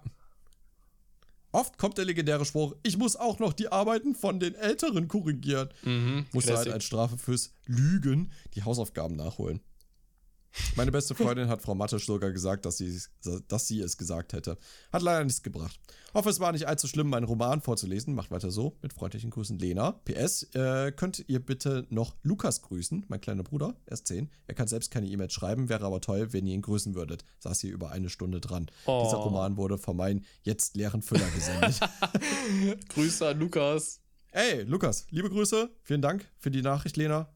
Oft 1.54 1.78
kommt 1.78 2.00
der 2.00 2.06
legendäre 2.06 2.46
Spruch, 2.46 2.76
ich 2.82 2.98
muss 2.98 3.16
auch 3.16 3.38
noch 3.38 3.54
die 3.54 3.72
Arbeiten 3.72 4.16
von 4.16 4.40
den 4.40 4.56
Älteren 4.56 5.08
korrigieren. 5.08 5.70
Mhm, 5.84 6.26
Musste 6.34 6.58
halt 6.58 6.68
als 6.70 6.84
Strafe 6.84 7.18
fürs 7.18 7.54
Lügen 7.68 8.32
die 8.56 8.64
Hausaufgaben 8.64 9.16
nachholen. 9.16 9.62
Meine 10.76 10.92
beste 10.92 11.16
Freundin 11.16 11.48
hat 11.48 11.62
Frau 11.62 11.76
Mathe 11.76 12.00
sogar 12.00 12.32
gesagt, 12.32 12.66
dass 12.66 12.78
sie, 12.78 13.00
dass 13.48 13.68
sie 13.68 13.82
es 13.82 13.98
gesagt 13.98 14.34
hätte. 14.34 14.58
Hat 14.92 15.02
leider 15.02 15.24
nichts 15.24 15.44
gebracht. 15.44 15.80
Hoffe, 16.14 16.30
es 16.30 16.40
war 16.40 16.52
nicht 16.52 16.68
allzu 16.68 16.88
schlimm, 16.88 17.10
meinen 17.10 17.24
Roman 17.24 17.62
vorzulesen. 17.62 18.14
Macht 18.14 18.32
weiter 18.32 18.52
so. 18.52 18.78
Mit 18.82 18.94
freundlichen 18.94 19.32
Grüßen, 19.32 19.58
Lena. 19.58 19.94
PS, 20.06 20.44
äh, 20.54 20.92
könnt 20.92 21.24
ihr 21.28 21.40
bitte 21.40 21.88
noch 21.90 22.16
Lukas 22.22 22.62
grüßen, 22.62 23.06
mein 23.08 23.22
kleiner 23.22 23.44
Bruder. 23.44 23.76
Er 23.86 23.94
ist 23.94 24.08
10. 24.08 24.30
Er 24.48 24.54
kann 24.54 24.68
selbst 24.68 24.92
keine 24.92 25.08
E-Mails 25.08 25.34
schreiben, 25.34 25.70
wäre 25.70 25.86
aber 25.86 26.02
toll, 26.02 26.34
wenn 26.34 26.46
ihr 26.46 26.54
ihn 26.54 26.62
grüßen 26.62 26.94
würdet. 26.94 27.26
Saß 27.40 27.62
hier 27.62 27.74
über 27.74 27.92
eine 27.92 28.10
Stunde 28.10 28.40
dran. 28.40 28.68
Oh. 28.86 29.04
Dieser 29.06 29.18
Roman 29.18 29.58
wurde 29.58 29.78
von 29.78 29.98
meinen 29.98 30.26
jetzt 30.44 30.76
leeren 30.76 31.02
Füller 31.02 31.30
gesendet. 31.32 31.80
Grüße 32.90 33.28
an 33.28 33.40
Lukas. 33.40 34.02
Ey, 34.32 34.64
Lukas, 34.64 35.06
liebe 35.10 35.30
Grüße. 35.30 35.70
Vielen 35.84 36.02
Dank 36.02 36.28
für 36.38 36.52
die 36.52 36.62
Nachricht, 36.62 36.98
Lena. 36.98 37.30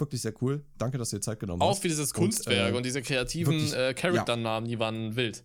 Wirklich 0.00 0.22
sehr 0.22 0.32
cool. 0.42 0.64
Danke, 0.78 0.96
dass 0.98 1.10
du 1.10 1.16
dir 1.16 1.20
Zeit 1.20 1.38
genommen 1.38 1.60
Auch 1.62 1.72
hast. 1.72 1.82
für 1.82 1.88
dieses 1.88 2.12
Und, 2.12 2.20
Kunstwerk 2.20 2.72
äh, 2.72 2.76
und, 2.76 2.84
diese 2.86 3.02
kreativen 3.02 3.54
wirklich, 3.54 3.74
äh, 3.74 3.94
Charakternamen, 3.94 4.68
die 4.68 4.78
waren 4.78 5.14
wild. 5.14 5.44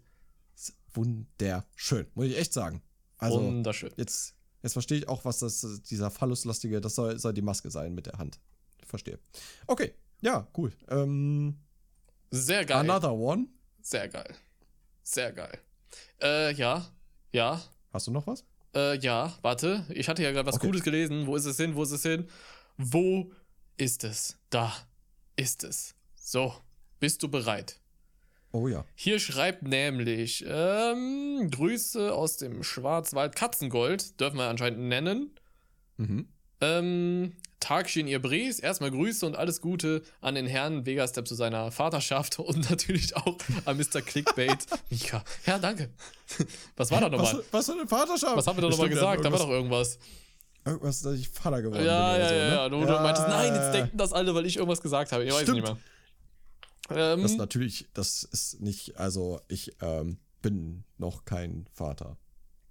Wunderschön, 0.93 2.07
muss 2.15 2.25
ich 2.27 2.37
echt 2.37 2.53
sagen. 2.53 2.81
Also, 3.17 3.41
Wunderschön. 3.41 3.91
jetzt, 3.97 4.33
jetzt 4.63 4.73
verstehe 4.73 4.99
ich 4.99 5.07
auch, 5.09 5.25
was 5.25 5.39
das, 5.39 5.81
dieser 5.83 6.09
Phalluslastige, 6.09 6.79
das 6.79 6.95
soll, 6.95 7.19
soll 7.19 7.33
die 7.33 7.41
Maske 7.41 7.69
sein 7.69 7.93
mit 7.93 8.05
der 8.05 8.13
Hand. 8.17 8.39
Ich 8.81 8.87
verstehe. 8.87 9.19
Okay, 9.67 9.93
ja, 10.21 10.47
cool. 10.57 10.71
Ähm, 10.89 11.57
Sehr 12.31 12.65
geil. 12.65 12.77
another 12.77 13.13
one. 13.13 13.47
Sehr 13.81 14.07
geil. 14.07 14.33
Sehr 15.03 15.31
geil. 15.33 15.59
Äh, 16.21 16.53
ja. 16.53 16.85
Ja. 17.31 17.61
Hast 17.91 18.07
du 18.07 18.11
noch 18.11 18.25
was? 18.25 18.45
Äh, 18.73 18.97
ja. 18.99 19.37
Warte. 19.41 19.85
Ich 19.89 20.07
hatte 20.09 20.23
ja 20.23 20.31
gerade 20.31 20.47
was 20.47 20.55
Okay. 20.55 20.67
Gutes 20.67 20.83
gelesen. 20.83 21.27
Wo 21.27 21.35
ist 21.35 21.45
es 21.45 21.57
hin? 21.57 21.75
Wo 21.75 21.83
ist 21.83 21.91
es 21.91 22.01
hin? 22.01 22.27
Wo 22.77 23.31
ist 23.77 24.03
es? 24.03 24.37
Da 24.49 24.73
ist 25.35 25.63
es. 25.63 25.95
So. 26.15 26.53
Bist 26.99 27.21
du 27.23 27.27
bereit? 27.27 27.79
Oh 28.51 28.67
ja. 28.67 28.85
Hier 28.95 29.19
schreibt 29.19 29.63
nämlich 29.63 30.45
ähm, 30.47 31.49
Grüße 31.51 32.13
aus 32.13 32.37
dem 32.37 32.63
Schwarzwald 32.63 33.35
Katzengold, 33.35 34.19
dürfen 34.19 34.37
wir 34.37 34.47
anscheinend 34.47 34.79
nennen. 34.79 35.31
Mhm. 35.97 36.29
Ähm, 36.61 37.33
Tagchen 37.59 38.07
ihr 38.07 38.21
Bres, 38.21 38.59
erstmal 38.59 38.91
Grüße 38.91 39.25
und 39.25 39.35
alles 39.35 39.59
Gute 39.59 40.03
an 40.21 40.35
den 40.35 40.45
Herrn 40.45 40.85
Vegastep 40.85 41.27
zu 41.27 41.35
seiner 41.35 41.71
Vaterschaft 41.71 42.39
und 42.39 42.69
natürlich 42.69 43.15
auch 43.17 43.37
an 43.65 43.77
Mr. 43.77 44.01
Clickbait. 44.01 44.65
Mika. 44.89 45.23
Ja, 45.45 45.57
danke. 45.57 45.89
Was 46.77 46.91
war 46.91 47.01
da 47.01 47.11
Was, 47.11 47.33
nochmal? 47.33 47.43
was 47.51 47.65
für 47.65 47.73
eine 47.73 47.87
Vaterschaft? 47.87 48.37
Was 48.37 48.47
haben 48.47 48.57
wir 48.57 48.61
da 48.61 48.69
nochmal 48.69 48.89
gesagt? 48.89 49.25
Da 49.25 49.31
war 49.31 49.39
doch 49.39 49.49
irgendwas, 49.49 49.99
irgendwas. 50.65 51.01
dass 51.01 51.15
ich 51.15 51.29
Vater 51.29 51.61
geworden 51.61 51.85
Ja, 51.85 52.13
bin. 52.13 52.21
ja, 52.21 52.25
oder 52.25 52.29
so, 52.29 52.35
ja, 52.35 52.47
ne? 52.49 52.55
ja. 52.55 52.69
Du, 52.69 52.79
du 52.81 52.91
meintest, 53.03 53.27
nein, 53.27 53.53
jetzt 53.55 53.73
denken 53.73 53.97
das 53.97 54.13
alle, 54.13 54.33
weil 54.35 54.45
ich 54.45 54.57
irgendwas 54.57 54.81
gesagt 54.81 55.11
habe. 55.11 55.23
Ich 55.25 55.33
weiß 55.33 55.41
Stimmt. 55.43 55.61
nicht 55.61 55.67
mehr. 55.67 55.77
Ähm, 57.13 57.21
Das 57.23 57.31
ist 57.31 57.37
natürlich, 57.37 57.87
das 57.93 58.23
ist 58.23 58.61
nicht, 58.61 58.97
also 58.99 59.39
ich 59.47 59.75
ähm, 59.81 60.17
bin 60.41 60.83
noch 60.97 61.25
kein 61.25 61.67
Vater. 61.73 62.17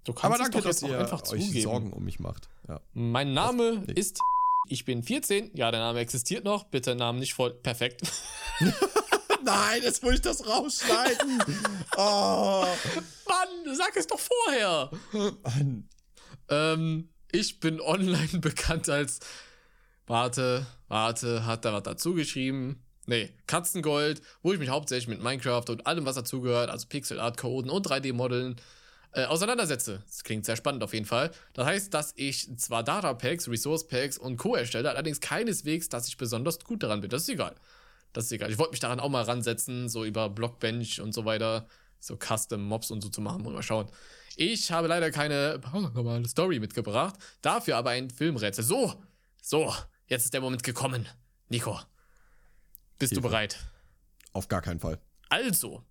du 0.05 0.13
kannst 0.13 0.25
Aber 0.25 0.37
danke, 0.37 0.57
doch 0.59 0.63
dass 0.65 0.81
jetzt 0.81 0.83
auch 0.89 0.93
ihr 0.93 0.99
einfach 0.99 1.21
euch 1.23 1.41
zugeben. 1.45 1.61
Sorgen 1.61 1.93
um 1.93 2.03
mich 2.05 2.19
macht. 2.19 2.47
Ja. 2.67 2.79
Mein 2.93 3.33
Name 3.33 3.83
nee. 3.87 3.93
ist. 3.93 4.19
Ich 4.67 4.83
bin 4.83 5.03
14. 5.03 5.51
Ja, 5.53 5.69
der 5.69 5.79
Name 5.79 5.99
existiert 5.99 6.43
noch. 6.43 6.63
Bitte 6.63 6.95
Namen 6.95 7.19
nicht 7.19 7.35
voll. 7.35 7.53
Perfekt. 7.53 8.01
Nein, 9.45 9.81
jetzt 9.83 10.01
muss 10.01 10.15
ich 10.15 10.21
das 10.21 10.47
rausschneiden. 10.47 11.43
oh. 11.97 12.65
Mann, 13.27 13.75
sag 13.75 13.95
es 13.95 14.07
doch 14.07 14.17
vorher. 14.19 14.89
Mann. 15.43 15.87
Ähm, 16.49 17.09
ich 17.35 17.59
bin 17.59 17.81
online 17.81 18.27
bekannt 18.39 18.89
als. 18.89 19.19
Warte, 20.07 20.67
warte, 20.87 21.45
hat 21.45 21.65
da 21.65 21.73
was 21.73 21.83
dazu 21.83 22.13
geschrieben? 22.13 22.83
Nee, 23.07 23.31
Katzengold, 23.47 24.21
wo 24.41 24.53
ich 24.53 24.59
mich 24.59 24.69
hauptsächlich 24.69 25.07
mit 25.07 25.21
Minecraft 25.21 25.65
und 25.69 25.87
allem, 25.87 26.05
was 26.05 26.15
dazugehört, 26.15 26.69
also 26.69 26.87
Pixel 26.87 27.19
Art 27.19 27.37
Coden 27.37 27.69
und 27.69 27.87
3D-Modeln, 27.87 28.55
äh, 29.13 29.25
auseinandersetze. 29.25 30.03
Das 30.05 30.23
klingt 30.23 30.45
sehr 30.45 30.55
spannend 30.55 30.83
auf 30.83 30.93
jeden 30.93 31.05
Fall. 31.05 31.31
Das 31.53 31.65
heißt, 31.65 31.93
dass 31.93 32.13
ich 32.15 32.55
zwar 32.57 32.83
Data 32.83 33.13
Packs, 33.13 33.47
Resource 33.47 33.87
Packs 33.87 34.17
und 34.17 34.37
Co. 34.37 34.55
erstelle, 34.55 34.89
allerdings 34.89 35.21
keineswegs, 35.21 35.89
dass 35.89 36.07
ich 36.07 36.17
besonders 36.17 36.59
gut 36.59 36.83
daran 36.83 37.01
bin. 37.01 37.09
Das 37.09 37.23
ist 37.23 37.29
egal. 37.29 37.55
Das 38.13 38.25
ist 38.25 38.31
egal. 38.31 38.51
Ich 38.51 38.57
wollte 38.57 38.71
mich 38.71 38.79
daran 38.79 38.99
auch 38.99 39.09
mal 39.09 39.23
ransetzen, 39.23 39.89
so 39.89 40.05
über 40.05 40.29
Blockbench 40.29 41.01
und 41.01 41.13
so 41.13 41.25
weiter, 41.25 41.67
so 41.99 42.17
Custom 42.17 42.61
Mobs 42.61 42.91
und 42.91 43.01
so 43.01 43.09
zu 43.09 43.21
machen. 43.21 43.43
Mal 43.43 43.63
schauen. 43.63 43.87
Ich 44.37 44.71
habe 44.71 44.87
leider 44.87 45.11
keine 45.11 45.59
normale 45.93 46.27
Story 46.27 46.59
mitgebracht, 46.59 47.15
dafür 47.41 47.77
aber 47.77 47.91
ein 47.91 48.09
Filmrätsel. 48.09 48.63
So, 48.63 49.01
so, 49.41 49.73
jetzt 50.07 50.25
ist 50.25 50.33
der 50.33 50.41
Moment 50.41 50.63
gekommen. 50.63 51.07
Nico, 51.49 51.79
bist 52.99 53.11
du 53.13 53.17
Hilfe. 53.17 53.29
bereit? 53.29 53.57
Auf 54.33 54.47
gar 54.47 54.61
keinen 54.61 54.79
Fall. 54.79 54.99
Also, 55.29 55.83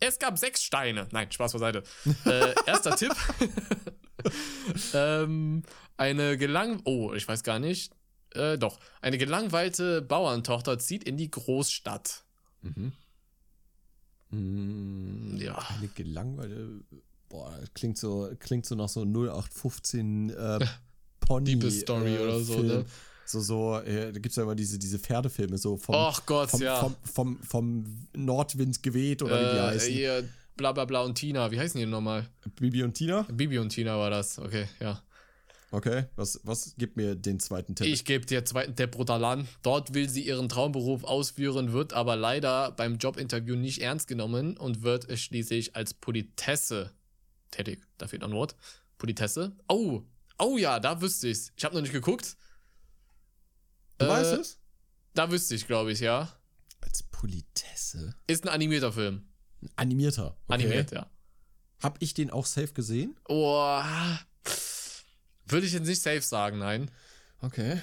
es 0.00 0.18
gab 0.18 0.38
sechs 0.38 0.62
Steine. 0.62 1.08
Nein, 1.12 1.30
Spaß 1.30 1.52
beiseite. 1.52 1.82
äh, 2.24 2.54
erster 2.66 2.96
Tipp. 2.96 3.12
ähm, 4.94 5.62
eine 5.96 6.36
gelang... 6.38 6.80
Oh, 6.84 7.12
ich 7.14 7.26
weiß 7.26 7.42
gar 7.42 7.58
nicht. 7.58 7.92
Äh, 8.34 8.58
doch. 8.58 8.78
Eine 9.00 9.18
gelangweilte 9.18 10.02
Bauerntochter 10.02 10.78
zieht 10.78 11.04
in 11.04 11.16
die 11.16 11.30
Großstadt. 11.30 12.24
Mhm. 12.62 12.92
Mm, 14.30 15.36
Ja. 15.38 15.56
Eine 15.78 15.88
gelangweilte. 15.88 16.80
Boah, 17.28 17.56
das 17.60 17.72
klingt 17.74 17.98
so, 17.98 18.30
klingt 18.38 18.66
so 18.66 18.74
nach 18.74 18.88
so 18.88 19.02
0815 19.02 20.30
äh, 20.30 20.58
Pony. 21.20 21.50
Liebesstory 21.50 22.16
äh, 22.16 22.18
oder 22.18 22.40
so, 22.40 22.54
Film. 22.54 22.66
ne? 22.66 22.84
So, 23.24 23.40
so, 23.40 23.78
äh, 23.80 24.12
da 24.12 24.20
gibt 24.20 24.28
es 24.28 24.36
ja 24.36 24.44
immer 24.44 24.54
diese, 24.54 24.78
diese 24.78 25.00
Pferdefilme, 25.00 25.58
so 25.58 25.76
vom, 25.76 25.96
Och 25.96 26.24
Gott, 26.26 26.50
vom, 26.50 26.62
ja. 26.62 26.76
vom, 26.76 26.96
vom, 27.02 27.38
vom 27.42 28.06
Nordwind 28.14 28.82
geweht 28.82 29.22
oder 29.22 29.40
wie 29.40 29.52
die 29.52 29.58
äh, 29.58 29.62
heißen. 29.62 29.92
hier, 29.92 30.28
bla 30.56 30.70
bla 30.72 30.84
bla 30.84 31.02
und 31.02 31.16
Tina. 31.16 31.50
Wie 31.50 31.58
heißen 31.58 31.78
die 31.78 31.86
nochmal? 31.86 32.28
Bibi 32.54 32.84
und 32.84 32.94
Tina. 32.94 33.22
Bibi 33.22 33.58
und 33.58 33.70
Tina 33.70 33.98
war 33.98 34.10
das. 34.10 34.38
Okay, 34.38 34.68
ja. 34.80 35.02
Okay, 35.72 36.04
was, 36.14 36.40
was 36.44 36.74
gibt 36.78 36.96
mir 36.96 37.16
den 37.16 37.40
zweiten 37.40 37.74
Tipp? 37.74 37.88
Ich 37.88 38.04
gebe 38.04 38.24
dir 38.24 38.44
zweiten 38.44 38.76
Tipp 38.76 38.92
brutal 38.92 39.24
an. 39.24 39.48
Dort 39.62 39.94
will 39.94 40.08
sie 40.08 40.22
ihren 40.22 40.48
Traumberuf 40.48 41.02
ausführen, 41.02 41.72
wird 41.72 41.92
aber 41.92 42.14
leider 42.14 42.70
beim 42.70 42.98
Jobinterview 42.98 43.56
nicht 43.56 43.82
ernst 43.82 44.06
genommen 44.06 44.56
und 44.56 44.82
wird 44.82 45.06
schließlich 45.18 45.74
als 45.74 45.92
Politesse 45.92 46.92
tätig. 47.56 47.86
Da 47.98 48.08
fehlt 48.08 48.22
noch 48.22 48.28
ein 48.28 48.34
Wort. 48.34 48.56
Politesse. 48.98 49.56
Oh, 49.68 50.02
oh 50.38 50.56
ja, 50.58 50.80
da 50.80 51.00
wüsste 51.00 51.28
ich's. 51.28 51.52
Ich 51.56 51.64
habe 51.64 51.74
noch 51.74 51.82
nicht 51.82 51.92
geguckt. 51.92 52.36
du 53.98 54.06
äh, 54.06 54.08
weißt 54.08 54.32
es? 54.34 54.58
Da 55.14 55.30
wüsste 55.30 55.54
ich, 55.54 55.66
glaube 55.66 55.92
ich, 55.92 56.00
ja. 56.00 56.32
Als 56.80 57.02
Politesse. 57.02 58.14
Ist 58.26 58.44
ein 58.44 58.50
animierter 58.50 58.92
Film. 58.92 59.26
Ein 59.62 59.70
Animierter. 59.76 60.36
Okay. 60.46 60.54
Animiert, 60.54 60.92
ja. 60.92 61.10
Hab 61.82 62.00
ich 62.02 62.14
den 62.14 62.30
auch 62.30 62.46
safe 62.46 62.72
gesehen? 62.72 63.16
Oh, 63.28 63.80
würde 65.46 65.66
ich 65.66 65.72
jetzt 65.72 65.86
nicht 65.86 66.02
safe 66.02 66.22
sagen, 66.22 66.58
nein. 66.58 66.90
Okay. 67.40 67.80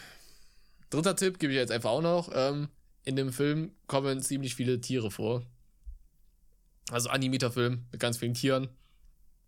Dritter 0.89 1.15
Tipp 1.15 1.39
gebe 1.39 1.53
ich 1.53 1.57
jetzt 1.57 1.71
einfach 1.71 1.91
auch 1.91 2.01
noch. 2.01 2.29
Ähm, 2.33 2.69
in 3.03 3.15
dem 3.15 3.33
Film 3.33 3.71
kommen 3.87 4.21
ziemlich 4.21 4.55
viele 4.55 4.79
Tiere 4.81 5.11
vor. 5.11 5.45
Also 6.91 7.09
animierter 7.09 7.51
Film 7.51 7.85
mit 7.91 7.99
ganz 7.99 8.17
vielen 8.17 8.33
Tieren. 8.33 8.69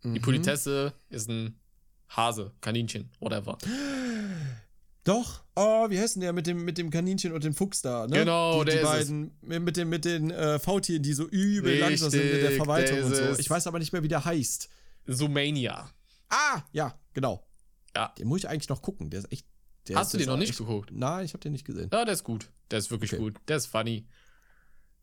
Mhm. 0.02 0.14
Die 0.14 0.20
Politesse 0.20 0.92
ist 1.08 1.28
ein 1.28 1.58
Hase, 2.08 2.52
Kaninchen, 2.60 3.10
whatever. 3.20 3.58
Doch. 5.04 5.44
Oh, 5.54 5.88
wie 5.88 5.98
heißt 5.98 6.16
denn 6.16 6.22
der 6.22 6.32
mit 6.32 6.46
dem, 6.46 6.64
mit 6.64 6.78
dem 6.78 6.90
Kaninchen 6.90 7.32
und 7.32 7.44
dem 7.44 7.54
Fuchs 7.54 7.80
da, 7.80 8.06
ne? 8.06 8.18
Genau, 8.18 8.64
die, 8.64 8.72
der 8.72 8.74
die 8.74 8.80
ist 8.82 8.86
beiden 8.88 9.38
mit, 9.40 9.62
mit 9.62 9.76
den, 9.76 9.88
mit 9.88 10.04
den 10.04 10.30
äh, 10.30 10.58
Faultieren, 10.58 11.02
die 11.02 11.12
so 11.12 11.26
übel 11.28 11.78
langsam 11.78 12.10
sind 12.10 12.24
mit 12.24 12.42
der 12.42 12.52
Verwaltung 12.52 13.04
und 13.04 13.14
so. 13.14 13.22
es. 13.22 13.38
Ich 13.38 13.48
weiß 13.48 13.66
aber 13.66 13.78
nicht 13.78 13.92
mehr, 13.92 14.02
wie 14.02 14.08
der 14.08 14.24
heißt. 14.24 14.68
Zoomania. 15.06 15.90
Ah, 16.28 16.62
ja, 16.72 16.98
genau. 17.14 17.46
Ja. 17.94 18.12
Den 18.18 18.26
muss 18.26 18.40
ich 18.40 18.48
eigentlich 18.48 18.68
noch 18.68 18.82
gucken. 18.82 19.08
Der 19.10 19.20
ist 19.20 19.32
echt. 19.32 19.46
Der 19.86 19.96
Hast 19.96 20.08
ist, 20.08 20.14
du 20.14 20.18
den 20.18 20.26
noch 20.26 20.36
nicht 20.36 20.50
echt, 20.50 20.58
geguckt? 20.58 20.90
Nein, 20.92 21.24
ich 21.24 21.32
habe 21.32 21.40
den 21.40 21.52
nicht 21.52 21.64
gesehen. 21.64 21.88
Ja, 21.92 22.04
der 22.04 22.14
ist 22.14 22.24
gut. 22.24 22.50
Der 22.72 22.80
ist 22.80 22.90
wirklich 22.90 23.12
Okay. 23.12 23.22
gut. 23.22 23.36
Der 23.46 23.56
ist 23.58 23.66
funny. 23.66 24.06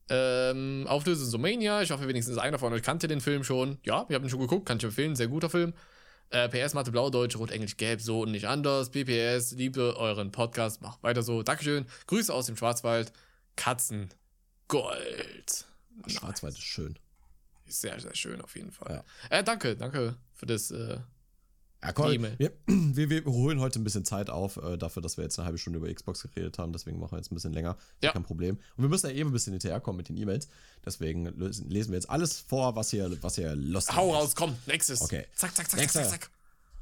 Ähm, 0.09 0.85
Auflösung 0.87 1.27
Zoomania. 1.29 1.81
Ich 1.81 1.91
hoffe, 1.91 2.07
wenigstens 2.07 2.37
einer 2.37 2.59
von 2.59 2.73
euch 2.73 2.83
kannte 2.83 3.07
den 3.07 3.21
Film 3.21 3.43
schon. 3.43 3.77
Ja, 3.83 4.07
wir 4.07 4.15
haben 4.15 4.23
ihn 4.23 4.29
schon 4.29 4.39
geguckt. 4.39 4.65
Kann 4.65 4.77
ich 4.77 4.83
empfehlen. 4.83 5.15
Sehr 5.15 5.27
guter 5.27 5.49
Film. 5.49 5.73
Äh, 6.29 6.49
PS, 6.49 6.73
Mathe, 6.73 6.91
Blau, 6.91 7.09
Deutsch, 7.09 7.37
Rot, 7.37 7.51
Englisch, 7.51 7.77
Gelb, 7.77 8.01
so 8.01 8.21
und 8.21 8.31
nicht 8.31 8.47
anders. 8.47 8.89
BPS, 8.89 9.51
liebe 9.51 9.95
euren 9.97 10.31
Podcast. 10.31 10.81
Macht 10.81 11.03
weiter 11.03 11.21
so. 11.21 11.43
Dankeschön. 11.43 11.85
Grüße 12.07 12.33
aus 12.33 12.47
dem 12.47 12.57
Schwarzwald. 12.57 13.13
Katzen. 13.55 14.09
Gold. 14.67 15.65
Schwarzwald 16.07 16.55
ist 16.55 16.63
schön. 16.63 16.97
Sehr, 17.67 17.99
sehr 17.99 18.15
schön 18.15 18.41
auf 18.41 18.55
jeden 18.55 18.71
Fall. 18.71 19.03
Äh, 19.29 19.43
danke, 19.43 19.75
danke 19.75 20.15
für 20.33 20.45
das. 20.45 20.71
Äh, 20.71 20.99
Ja, 21.83 21.91
komm, 21.91 22.11
wir, 22.37 22.51
wir, 22.67 23.09
wir 23.09 23.25
holen 23.25 23.59
heute 23.59 23.79
ein 23.79 23.83
bisschen 23.83 24.05
Zeit 24.05 24.29
auf, 24.29 24.57
äh, 24.57 24.77
dafür, 24.77 25.01
dass 25.01 25.17
wir 25.17 25.23
jetzt 25.23 25.37
eine 25.37 25.45
halbe 25.45 25.57
Stunde 25.57 25.79
über 25.79 25.93
Xbox 25.93 26.23
geredet 26.23 26.57
haben. 26.57 26.71
Deswegen 26.71 26.99
machen 26.99 27.11
wir 27.11 27.17
jetzt 27.17 27.31
ein 27.31 27.35
bisschen 27.35 27.53
länger. 27.53 27.77
Ja. 28.01 28.11
Kein 28.11 28.23
Problem. 28.23 28.57
Und 28.77 28.83
wir 28.83 28.89
müssen 28.89 29.07
ja 29.07 29.13
eben 29.13 29.29
ein 29.29 29.33
bisschen 29.33 29.53
hinterherkommen 29.53 29.97
mit 29.97 30.09
den 30.09 30.17
E-Mails. 30.17 30.47
Deswegen 30.85 31.25
lösen, 31.25 31.69
lesen 31.69 31.91
wir 31.91 31.97
jetzt 31.97 32.09
alles 32.09 32.39
vor, 32.39 32.75
was 32.75 32.89
hier, 32.91 33.11
was 33.21 33.35
hier 33.35 33.55
lustig 33.55 33.95
hau 33.95 34.11
ist. 34.11 34.15
raus, 34.15 34.35
komm, 34.35 34.55
nächstes. 34.65 35.01
Okay. 35.01 35.25
Zack, 35.35 35.55
zack, 35.55 35.69
zack, 35.69 35.79
Nächster. 35.79 36.03
zack, 36.03 36.21
zack. 36.21 36.29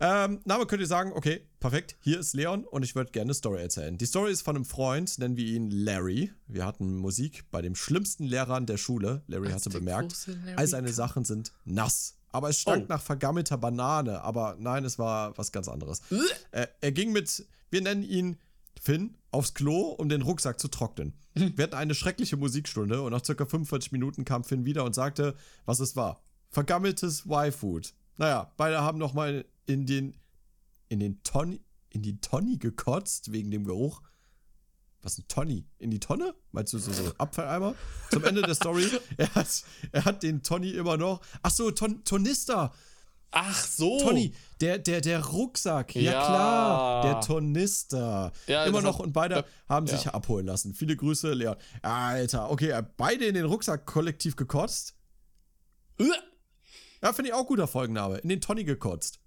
Ähm, 0.04 0.40
Name 0.46 0.66
könnt 0.66 0.82
ihr 0.82 0.88
sagen, 0.88 1.12
okay, 1.14 1.46
perfekt, 1.60 1.96
hier 2.00 2.20
ist 2.20 2.34
Leon 2.34 2.66
und 2.66 2.82
ich 2.82 2.96
würde 2.96 3.12
gerne 3.12 3.28
eine 3.28 3.34
Story 3.36 3.62
erzählen. 3.62 4.00
Die 4.00 4.08
Story 4.08 4.32
ist 4.32 4.42
von 4.42 4.56
einem 4.56 4.66
Freund, 4.66 5.20
nennen 5.20 5.38
wir 5.38 5.46
ihn 5.46 5.70
Larry. 5.70 6.32
Wir 6.48 6.66
hatten 6.66 6.98
Musik 6.98 7.44
bei 7.52 7.62
dem 7.62 7.76
schlimmsten 7.76 8.24
Lehrer 8.24 8.56
an 8.56 8.66
der 8.66 8.78
Schule. 8.78 9.22
Larry 9.28 9.52
hatte 9.52 9.70
bemerkt, 9.70 10.16
all 10.56 10.68
seine. 10.68 10.92
Sachen 10.92 11.24
sind 11.24 11.54
nass. 11.66 12.16
Aber 12.32 12.50
es 12.50 12.60
stank 12.60 12.86
Oh. 12.86 12.94
nach 12.94 13.02
vergammelter 13.02 13.58
Banane. 13.58 14.22
Aber 14.22 14.56
nein, 14.60 14.86
es 14.86 14.98
war 15.00 15.38
was 15.38 15.52
ganz 15.52 15.68
anderes. 15.68 16.02
Äh, 16.52 16.68
er 16.80 16.92
ging 16.92 17.12
mit, 17.12 17.46
wir 17.70 17.82
nennen 17.82 18.04
ihn 18.04 18.38
Finn, 18.82 19.16
aufs 19.32 19.54
Klo, 19.54 19.90
um 19.92 20.10
den 20.10 20.22
Rucksack 20.22 20.60
zu 20.60 20.68
trocknen. 20.68 21.14
Wir 21.36 21.64
hatten 21.64 21.76
eine 21.76 21.94
schreckliche 21.96 22.36
Musikstunde 22.36 23.02
und 23.02 23.12
nach 23.12 23.24
circa 23.24 23.46
45 23.46 23.92
Minuten 23.94 24.26
kam 24.26 24.44
Finn 24.44 24.66
wieder 24.66 24.84
und 24.84 24.94
sagte, 24.96 25.36
was 25.66 25.80
es 25.80 25.96
war. 25.96 26.22
Vergammeltes 26.50 27.26
Y-Food. 27.26 27.94
Naja, 28.18 28.52
beide 28.58 28.82
haben 28.82 28.98
nochmal 28.98 29.46
in 29.66 29.86
den, 29.86 30.18
in 30.90 31.00
den 31.00 31.24
Tonny, 31.24 31.62
in 31.90 32.02
die 32.02 32.20
Tonny 32.20 32.58
gekotzt, 32.58 33.32
wegen 33.32 33.50
dem 33.52 33.64
Geruch. 33.66 34.02
Was 35.04 35.18
ein 35.18 35.26
Tonny? 35.28 35.66
In 35.80 35.90
die 35.90 36.00
Tonne? 36.00 36.36
Meinst 36.52 36.74
du 36.74 36.78
so, 36.78 36.92
so 36.92 37.12
Abfalleimer? 37.18 37.74
Zum 38.12 38.24
Ende 38.24 38.42
der 38.44 38.54
Story, 38.56 38.86
er 39.18 39.34
hat, 39.34 39.48
er 39.92 40.06
hat 40.06 40.22
den 40.24 40.44
Tonny 40.44 40.72
immer 40.72 40.98
noch. 40.98 41.22
Ach 41.42 41.50
so, 41.52 41.72
Ton, 41.72 42.04
Tornister. 42.04 42.72
Ach 43.32 43.66
so. 43.66 44.00
Tonny, 44.02 44.36
der, 44.60 44.78
der, 44.78 45.02
der 45.02 45.26
Rucksack. 45.26 45.96
Ja, 45.96 46.02
Ja. 46.02 46.26
klar, 46.26 47.02
der 47.04 47.22
Tornister. 47.22 48.32
Ja, 48.46 48.66
Immer 48.66 48.82
noch 48.82 49.00
hat- 49.00 49.06
und 49.06 49.14
beide 49.14 49.36
ja. 49.38 49.44
haben 49.70 49.88
sich 49.88 50.08
abholen 50.10 50.46
lassen. 50.46 50.74
Viele 50.76 50.96
Grüße, 50.96 51.32
Leon. 51.34 51.56
Alter, 51.82 52.52
okay, 52.52 52.80
beide 52.98 53.26
in 53.26 53.34
den 53.36 53.46
Rucksack 53.46 53.86
kollektiv 53.86 54.36
gekotzt. 54.36 54.96
Uah. 56.00 56.08
Ja, 57.04 57.14
finde 57.14 57.30
ich 57.30 57.34
auch 57.34 57.48
guter 57.48 57.66
Folgenname. 57.68 58.18
In 58.20 58.30
den 58.30 58.42
Tonny 58.42 58.64
gekotzt. 58.64 59.20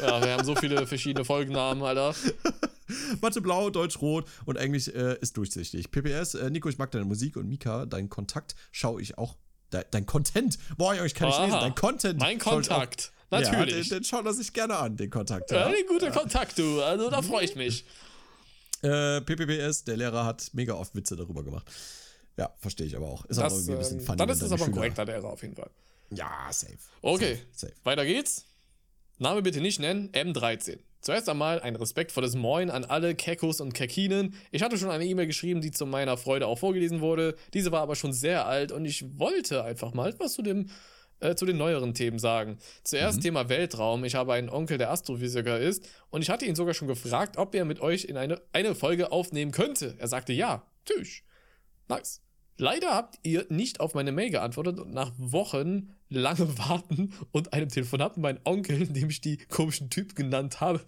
Ja, 0.00 0.22
wir 0.24 0.32
haben 0.32 0.44
so 0.44 0.54
viele 0.54 0.86
verschiedene 0.86 1.24
Folgennamen, 1.26 1.82
Alter. 1.82 2.14
Mathe 3.20 3.40
blau, 3.40 3.70
Deutsch 3.70 4.00
rot 4.00 4.26
und 4.46 4.56
Englisch 4.56 4.88
äh, 4.88 5.18
ist 5.20 5.36
durchsichtig. 5.36 5.90
PPS, 5.90 6.34
äh, 6.34 6.50
Nico, 6.50 6.68
ich 6.68 6.78
mag 6.78 6.90
deine 6.90 7.04
Musik 7.04 7.36
und 7.36 7.48
Mika, 7.48 7.86
dein 7.86 8.08
Kontakt 8.08 8.54
schaue 8.72 9.00
ich 9.02 9.18
auch. 9.18 9.36
De, 9.72 9.84
dein 9.90 10.06
Content. 10.06 10.58
Boah, 10.78 10.94
ich 11.04 11.14
kann 11.14 11.28
nicht 11.28 11.40
lesen. 11.40 11.60
Dein 11.60 11.74
Content. 11.74 12.18
Mein 12.20 12.38
Kontakt. 12.38 13.12
Ja, 13.30 13.40
Natürlich. 13.40 13.90
den, 13.90 13.98
den 13.98 14.04
schaut 14.04 14.24
er 14.24 14.32
sich 14.32 14.52
gerne 14.54 14.76
an, 14.78 14.96
den 14.96 15.10
Kontakt. 15.10 15.50
Ja, 15.50 15.58
Ja. 15.60 15.66
ein 15.66 15.86
guter 15.86 16.10
Kontakt, 16.10 16.58
du. 16.58 16.80
Also 16.82 17.10
da 17.10 17.20
freue 17.20 17.44
ich 17.44 17.54
mich. 17.56 17.84
Äh, 18.82 19.20
PPPS, 19.20 19.84
der 19.84 19.96
Lehrer 19.96 20.24
hat 20.24 20.50
mega 20.54 20.72
oft 20.74 20.94
Witze 20.94 21.16
darüber 21.16 21.42
gemacht. 21.42 21.66
Ja, 22.38 22.54
verstehe 22.58 22.86
ich 22.86 22.96
aber 22.96 23.06
auch. 23.08 23.24
Ist 23.26 23.38
aber 23.38 23.48
Das, 23.48 23.54
irgendwie 23.58 23.72
ein 23.72 23.78
bisschen 23.80 23.98
ähm, 23.98 24.06
funny. 24.06 24.16
dann 24.18 24.28
ist 24.30 24.42
deine 24.42 24.54
aber 24.54 24.64
ein 24.64 24.72
korrekter 24.72 25.04
Lehrer 25.04 25.24
auf 25.28 25.42
jeden 25.42 25.56
Fall. 25.56 25.70
Ja, 26.10 26.46
safe. 26.50 26.78
Okay, 27.02 27.34
Safe, 27.52 27.72
safe. 27.72 27.84
weiter 27.84 28.06
geht's. 28.06 28.46
Name 29.18 29.42
bitte 29.42 29.60
nicht 29.60 29.80
nennen, 29.80 30.10
M13. 30.12 30.78
Zuerst 31.00 31.28
einmal 31.28 31.60
ein 31.60 31.76
respektvolles 31.76 32.34
Moin 32.34 32.70
an 32.70 32.84
alle 32.84 33.14
Kekos 33.14 33.60
und 33.60 33.72
Kekinen. 33.72 34.34
Ich 34.50 34.62
hatte 34.62 34.76
schon 34.76 34.90
eine 34.90 35.06
E-Mail 35.06 35.26
geschrieben, 35.26 35.60
die 35.60 35.70
zu 35.70 35.86
meiner 35.86 36.16
Freude 36.16 36.46
auch 36.46 36.58
vorgelesen 36.58 37.00
wurde. 37.00 37.36
Diese 37.54 37.70
war 37.72 37.82
aber 37.82 37.94
schon 37.94 38.12
sehr 38.12 38.46
alt 38.46 38.72
und 38.72 38.84
ich 38.84 39.04
wollte 39.18 39.64
einfach 39.64 39.94
mal 39.94 40.10
etwas 40.10 40.32
zu 40.32 40.42
dem 40.42 40.70
äh, 41.20 41.34
zu 41.34 41.46
den 41.46 41.56
neueren 41.56 41.94
Themen 41.94 42.18
sagen. 42.18 42.58
Zuerst 42.84 43.22
Thema 43.22 43.48
Weltraum. 43.48 44.04
Ich 44.04 44.14
habe 44.14 44.34
einen 44.34 44.48
Onkel, 44.48 44.78
der 44.78 44.90
Astrophysiker 44.90 45.58
ist 45.58 45.88
und 46.10 46.22
ich 46.22 46.30
hatte 46.30 46.44
ihn 46.44 46.54
sogar 46.54 46.74
schon 46.74 46.88
gefragt, 46.88 47.36
ob 47.38 47.54
er 47.54 47.64
mit 47.64 47.80
euch 47.80 48.04
in 48.04 48.16
eine, 48.16 48.40
eine 48.52 48.74
Folge 48.74 49.10
aufnehmen 49.10 49.52
könnte. 49.52 49.96
Er 49.98 50.08
sagte 50.08 50.32
ja. 50.32 50.64
Tschüss. 50.84 51.22
Nice. 51.88 52.22
Leider 52.56 52.94
habt 52.94 53.18
ihr 53.22 53.46
nicht 53.50 53.80
auf 53.80 53.94
meine 53.94 54.12
Mail 54.12 54.30
geantwortet 54.30 54.80
und 54.80 54.92
nach 54.92 55.12
Wochen 55.16 55.94
langem 56.08 56.56
Warten 56.58 57.12
und 57.32 57.52
einem 57.52 57.68
Telefonat 57.68 58.16
mit 58.16 58.22
meinem 58.22 58.40
Onkel, 58.44 58.86
dem 58.88 59.10
ich 59.10 59.20
die 59.20 59.36
komischen 59.36 59.90
Typ 59.90 60.14
genannt 60.14 60.60
habe, 60.60 60.80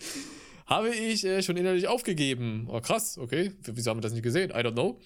habe 0.67 0.91
ich 0.95 1.25
äh, 1.25 1.43
schon 1.43 1.57
innerlich 1.57 1.89
aufgegeben. 1.89 2.67
Oh, 2.69 2.81
krass, 2.81 3.19
okay. 3.19 3.53
Wieso 3.65 3.91
haben 3.91 3.99
wir 3.99 4.03
das 4.03 4.13
nicht 4.13 4.23
gesehen? 4.23 4.51
I 4.51 4.55
don't 4.55 4.73
know. 4.73 5.01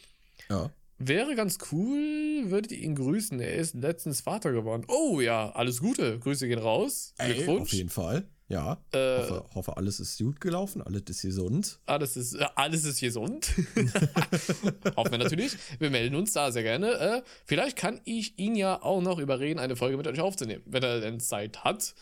Ja. 0.51 0.71
Wäre 0.99 1.35
ganz 1.35 1.59
cool, 1.73 2.51
würdet 2.51 2.71
ihr 2.71 2.79
ihn 2.79 2.95
grüßen. 2.95 3.41
Er 3.41 3.55
ist 3.55 3.75
letztens 3.75 4.21
Vater 4.21 4.53
geworden. 4.53 4.85
Oh 4.89 5.21
ja, 5.21 5.51
alles 5.51 5.81
Gute. 5.81 6.19
Grüße 6.21 6.47
gehen 6.47 6.61
raus. 6.61 7.15
Ey, 7.19 7.35
Glückwunsch. 7.35 7.63
auf 7.63 7.73
jeden 7.73 7.89
Fall. 7.89 8.29
Ja. 8.49 8.79
Äh, 8.93 9.19
hoffe, 9.19 9.45
hoffe, 9.55 9.77
alles 9.79 10.01
ist 10.01 10.19
gut 10.19 10.41
gelaufen, 10.41 10.83
alles 10.83 11.05
ist 11.09 11.23
gesund. 11.23 11.79
Alles 11.87 12.17
ist, 12.17 12.35
äh, 12.35 12.47
alles 12.55 12.85
ist 12.85 13.01
gesund. 13.01 13.55
Hoffen 14.97 15.13
wir 15.13 15.19
natürlich. 15.19 15.57
Wir 15.79 15.91
melden 15.91 16.15
uns 16.15 16.33
da 16.33 16.53
sehr 16.53 16.63
gerne. 16.63 16.93
Äh, 16.93 17.23
vielleicht 17.47 17.77
kann 17.77 18.01
ich 18.05 18.39
ihn 18.39 18.55
ja 18.55 18.83
auch 18.83 19.01
noch 19.01 19.19
überreden, 19.19 19.59
eine 19.59 19.77
Folge 19.77 19.97
mit 19.97 20.07
euch 20.07 20.21
aufzunehmen, 20.21 20.63
wenn 20.67 20.83
er 20.83 21.01
denn 21.01 21.21
Zeit 21.21 21.65
hat. 21.65 21.95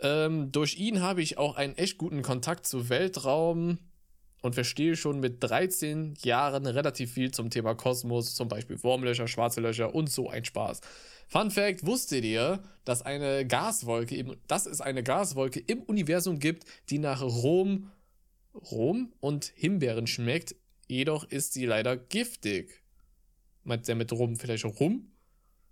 Ähm, 0.00 0.52
durch 0.52 0.76
ihn 0.76 1.02
habe 1.02 1.22
ich 1.22 1.38
auch 1.38 1.56
einen 1.56 1.76
echt 1.76 1.98
guten 1.98 2.22
Kontakt 2.22 2.66
zu 2.66 2.88
Weltraum 2.88 3.78
und 4.42 4.54
verstehe 4.54 4.96
schon 4.96 5.20
mit 5.20 5.42
13 5.42 6.14
Jahren 6.22 6.66
relativ 6.66 7.12
viel 7.12 7.30
zum 7.30 7.50
Thema 7.50 7.74
Kosmos, 7.74 8.34
zum 8.34 8.48
Beispiel 8.48 8.82
Wurmlöcher, 8.82 9.28
schwarze 9.28 9.60
Löcher 9.60 9.94
und 9.94 10.10
so 10.10 10.28
ein 10.28 10.44
Spaß. 10.44 10.80
Fun 11.26 11.50
Fact: 11.50 11.84
Wusstet 11.86 12.24
ihr, 12.24 12.62
dass 12.84 13.02
eine 13.02 13.46
Gaswolke, 13.46 14.16
im, 14.16 14.36
dass 14.46 14.66
es 14.66 14.80
eine 14.80 15.02
Gaswolke 15.02 15.60
im 15.60 15.82
Universum 15.82 16.38
gibt, 16.38 16.64
die 16.90 16.98
nach 16.98 17.22
Rom, 17.22 17.90
Rom 18.54 19.12
und 19.20 19.52
Himbeeren 19.54 20.06
schmeckt? 20.06 20.54
Jedoch 20.86 21.24
ist 21.24 21.52
sie 21.52 21.66
leider 21.66 21.96
giftig. 21.96 22.82
Meint 23.64 23.86
der 23.88 23.94
mit 23.94 24.10
Rum 24.12 24.36
vielleicht 24.36 24.64
Rum? 24.64 25.12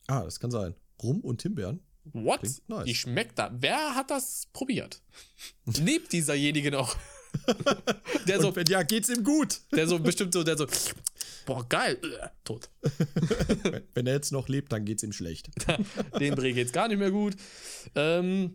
Ah, 0.08 0.24
das 0.24 0.38
kann 0.38 0.50
sein. 0.50 0.74
Rum 1.02 1.20
und 1.20 1.40
Himbeeren. 1.40 1.80
What? 2.12 2.42
Nice. 2.68 2.84
Die 2.84 2.94
schmeckt 2.94 3.38
da. 3.38 3.50
Wer 3.58 3.94
hat 3.94 4.10
das 4.10 4.46
probiert? 4.52 5.02
Lebt 5.64 6.12
dieserjenige 6.12 6.70
noch? 6.70 6.96
der, 8.26 8.40
so, 8.40 8.54
wenn 8.54 8.66
ja, 8.66 8.82
geht's 8.82 9.08
ihm 9.08 9.24
gut. 9.24 9.60
der 9.72 9.86
so 9.86 9.98
bestimmt 9.98 10.32
so, 10.32 10.42
der 10.42 10.56
so, 10.56 10.66
boah, 11.44 11.66
geil, 11.68 11.98
äh, 12.20 12.28
tot. 12.44 12.68
wenn, 13.62 13.82
wenn 13.94 14.06
er 14.06 14.14
jetzt 14.14 14.32
noch 14.32 14.48
lebt, 14.48 14.72
dann 14.72 14.84
geht's 14.84 15.02
ihm 15.02 15.12
schlecht. 15.12 15.50
Den 16.20 16.34
Dreh 16.34 16.52
geht's 16.52 16.72
gar 16.72 16.88
nicht 16.88 16.98
mehr 16.98 17.10
gut. 17.10 17.36
Ähm, 17.94 18.54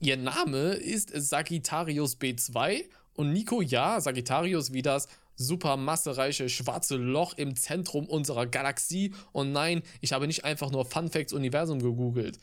Ihr 0.00 0.16
Name 0.16 0.74
ist 0.74 1.10
Sagittarius 1.14 2.18
B2 2.18 2.84
und 3.14 3.32
Nico, 3.32 3.62
ja, 3.62 4.00
Sagittarius 4.00 4.72
wie 4.72 4.82
das 4.82 5.08
supermassereiche 5.36 6.48
schwarze 6.48 6.96
Loch 6.96 7.34
im 7.36 7.56
Zentrum 7.56 8.06
unserer 8.06 8.46
Galaxie. 8.46 9.12
Und 9.32 9.52
nein, 9.52 9.82
ich 10.00 10.12
habe 10.12 10.26
nicht 10.26 10.44
einfach 10.44 10.70
nur 10.70 10.84
Fun 10.84 11.10
Facts 11.10 11.32
Universum 11.32 11.80
gegoogelt. 11.80 12.38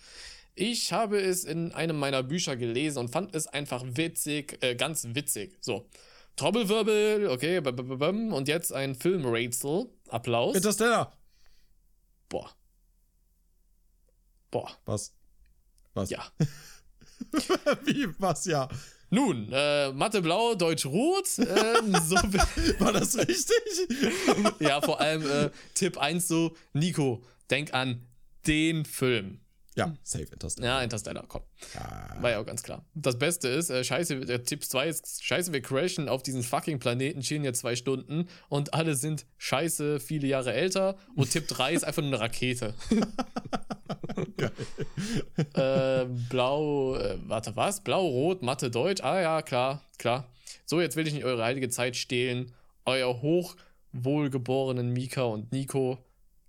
Ich 0.56 0.94
habe 0.94 1.20
es 1.20 1.44
in 1.46 1.72
einem 1.72 1.98
meiner 1.98 2.22
Bücher 2.22 2.56
gelesen 2.56 3.00
und 3.00 3.08
fand 3.10 3.36
es 3.36 3.48
einfach 3.48 3.84
witzig, 3.86 4.58
äh, 4.62 4.76
ganz 4.76 5.08
witzig. 5.12 5.58
So. 5.62 5.90
Trommelwirbel, 6.36 7.28
okay, 7.28 7.60
und 7.60 8.48
jetzt 8.48 8.74
ein 8.74 8.96
Filmrätsel. 8.96 9.90
Applaus. 10.10 10.56
Interstellar. 10.56 11.16
Boah. 12.30 12.50
Boah. 14.50 14.70
Was? 14.86 15.14
Was? 15.94 16.10
Ja. 16.10 16.26
Wie, 17.86 18.08
was, 18.20 18.46
ja? 18.46 18.68
Nun, 19.10 19.50
äh, 19.52 19.92
Mathe 19.92 20.24
blau, 20.24 20.56
Deutsch 20.56 20.88
rot. 20.88 21.28
Ähm, 21.38 21.96
so 22.08 22.16
War 22.16 22.94
das 22.94 23.16
richtig? 23.16 24.00
ja, 24.60 24.82
vor 24.82 25.00
allem 25.00 25.30
äh, 25.30 25.52
Tipp 25.76 26.00
1 26.00 26.28
so, 26.28 26.56
Nico, 26.74 27.24
denk 27.52 27.76
an 27.76 28.08
den 28.48 28.86
Film. 28.86 29.43
Ja, 29.76 29.95
safe 30.04 30.26
Interstellar. 30.32 30.70
Ja, 30.78 30.84
Interstellar, 30.84 31.26
komm. 31.28 31.41
Ja. 31.74 32.18
War 32.22 32.32
ja 32.32 32.40
auch 32.40 32.45
ganz 32.45 32.62
klar. 32.64 32.86
Das 32.94 33.18
Beste 33.18 33.48
ist, 33.48 33.70
äh, 33.70 33.84
scheiße, 33.84 34.22
der 34.22 34.44
Tipp 34.44 34.64
2 34.64 34.88
ist, 34.88 35.24
scheiße, 35.24 35.52
wir 35.52 35.62
crashen 35.62 36.10
auf 36.10 36.22
diesen 36.22 36.44
fucking 36.44 36.80
Planeten, 36.80 37.22
chillen 37.22 37.44
jetzt 37.44 37.60
zwei 37.60 37.76
Stunden 37.76 38.28
und 38.50 38.74
alle 38.74 38.95
sind 38.95 39.26
scheiße 39.38 40.00
viele 40.00 40.28
Jahre 40.28 40.54
älter 40.54 40.95
und 41.16 41.32
Tipp 41.32 41.48
3 41.48 41.74
ist 41.74 41.84
einfach 41.84 42.02
nur 42.02 42.12
eine 42.12 42.20
Rakete. 42.20 42.76
äh, 45.54 46.06
blau, 46.30 46.95
äh, 46.95 47.18
warte, 47.26 47.56
was? 47.56 47.82
Blau, 47.82 48.06
Rot, 48.06 48.41
Mathe, 48.41 48.70
Deutsch. 48.70 49.02
Ah 49.04 49.22
ja, 49.22 49.41
klar, 49.41 49.82
klar. 49.98 50.28
So, 50.66 50.82
jetzt 50.82 50.95
will 50.95 51.08
ich 51.08 51.14
nicht 51.14 51.26
eure 51.26 51.44
heilige 51.44 51.70
Zeit 51.70 51.95
stehlen. 51.95 52.54
Euer 52.86 53.22
hochwohlgeborenen 53.22 54.91
Mika 54.91 55.24
und 55.24 55.52
Nico 55.52 55.98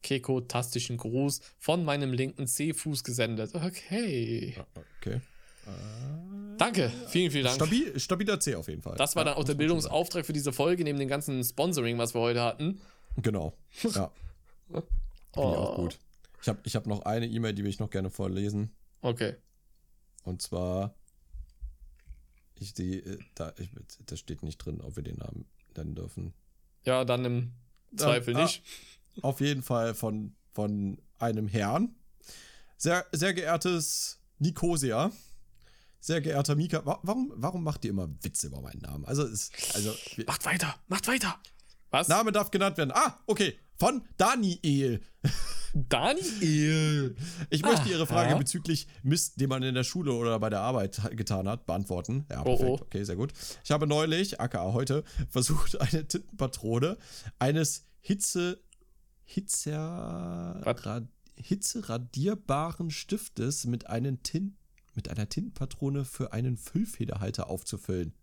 Keko-tastischen 0.04 0.98
Gruß 0.98 1.40
von 1.58 1.84
meinem 1.84 2.12
linken 2.12 2.46
C-Fuß 2.46 3.02
gesendet. 3.02 3.54
Okay. 3.54 4.54
Okay. 5.00 5.20
Danke, 6.58 6.92
vielen, 7.08 7.30
vielen 7.30 7.44
Dank. 7.44 7.56
Stabil, 7.56 7.98
stabiler 7.98 8.38
C 8.38 8.54
auf 8.54 8.68
jeden 8.68 8.82
Fall. 8.82 8.96
Das 8.96 9.16
war 9.16 9.24
ja, 9.24 9.30
dann 9.30 9.40
auch 9.40 9.44
der 9.44 9.54
Bildungsauftrag 9.54 10.24
für 10.24 10.32
diese 10.32 10.52
Folge, 10.52 10.84
neben 10.84 10.98
dem 10.98 11.08
ganzen 11.08 11.42
Sponsoring, 11.42 11.98
was 11.98 12.14
wir 12.14 12.20
heute 12.20 12.42
hatten. 12.42 12.80
Genau. 13.16 13.54
Ja. 13.82 14.12
Finde 14.68 14.86
oh. 15.36 15.50
ich 15.52 15.58
auch 15.58 15.76
gut. 15.76 15.98
Ich 16.42 16.48
habe 16.48 16.60
ich 16.64 16.76
hab 16.76 16.86
noch 16.86 17.00
eine 17.02 17.26
E-Mail, 17.26 17.54
die 17.54 17.64
will 17.64 17.70
ich 17.70 17.80
noch 17.80 17.90
gerne 17.90 18.10
vorlesen. 18.10 18.70
Okay. 19.00 19.34
Und 20.24 20.42
zwar, 20.42 20.94
ich 22.54 22.74
sehe, 22.74 22.98
äh, 22.98 23.18
da, 23.34 23.52
ich, 23.58 23.70
da 24.06 24.16
steht 24.16 24.42
nicht 24.42 24.58
drin, 24.58 24.80
ob 24.80 24.96
wir 24.96 25.02
den 25.02 25.16
Namen 25.16 25.46
nennen 25.76 25.94
dürfen. 25.94 26.34
Ja, 26.84 27.04
dann 27.04 27.24
im 27.24 27.52
Zweifel 27.96 28.36
ah, 28.36 28.42
nicht. 28.42 28.62
Auf 29.22 29.40
jeden 29.40 29.62
Fall 29.62 29.94
von, 29.94 30.34
von 30.52 30.98
einem 31.18 31.48
Herrn. 31.48 31.94
Sehr, 32.76 33.04
sehr 33.12 33.34
geehrtes 33.34 34.20
Nikosia. 34.38 35.10
Sehr 36.00 36.20
geehrter 36.20 36.54
Mika, 36.54 36.82
warum, 36.84 37.32
warum 37.36 37.64
macht 37.64 37.84
ihr 37.86 37.90
immer 37.90 38.10
Witze 38.20 38.48
über 38.48 38.60
meinen 38.60 38.80
Namen? 38.82 39.06
Also, 39.06 39.24
ist, 39.24 39.52
also. 39.74 39.94
Macht 40.26 40.44
weiter, 40.44 40.74
macht 40.88 41.08
weiter. 41.08 41.38
Was? 41.90 42.08
Name 42.08 42.30
darf 42.30 42.50
genannt 42.50 42.76
werden. 42.76 42.92
Ah, 42.92 43.20
okay. 43.26 43.58
Von 43.78 44.02
Daniel. 44.16 45.00
Daniel. 45.74 47.16
Ich 47.50 47.62
möchte 47.62 47.88
Ihre 47.88 48.06
Frage 48.06 48.36
bezüglich 48.36 48.86
Mist, 49.02 49.40
den 49.40 49.48
man 49.48 49.62
in 49.62 49.74
der 49.74 49.82
Schule 49.82 50.12
oder 50.12 50.38
bei 50.38 50.50
der 50.50 50.60
Arbeit 50.60 51.00
getan 51.16 51.48
hat, 51.48 51.66
beantworten. 51.66 52.26
Ja, 52.30 52.42
perfekt. 52.42 52.68
Oh, 52.68 52.78
oh. 52.80 52.82
Okay, 52.82 53.02
sehr 53.04 53.16
gut. 53.16 53.32
Ich 53.64 53.70
habe 53.70 53.86
neulich, 53.86 54.40
aka 54.40 54.72
heute, 54.72 55.04
versucht, 55.28 55.80
eine 55.80 56.06
Tintenpatrone 56.06 56.96
eines 57.38 57.86
Hitze 58.00 58.62
Hitze, 59.24 60.62
hitzeradierbaren 61.36 62.90
Stiftes 62.90 63.66
mit, 63.66 63.86
einen 63.86 64.22
Tin, 64.22 64.56
mit 64.94 65.08
einer 65.08 65.28
Tintenpatrone 65.28 66.04
für 66.04 66.32
einen 66.32 66.56
Füllfederhalter 66.56 67.48
aufzufüllen. 67.48 68.14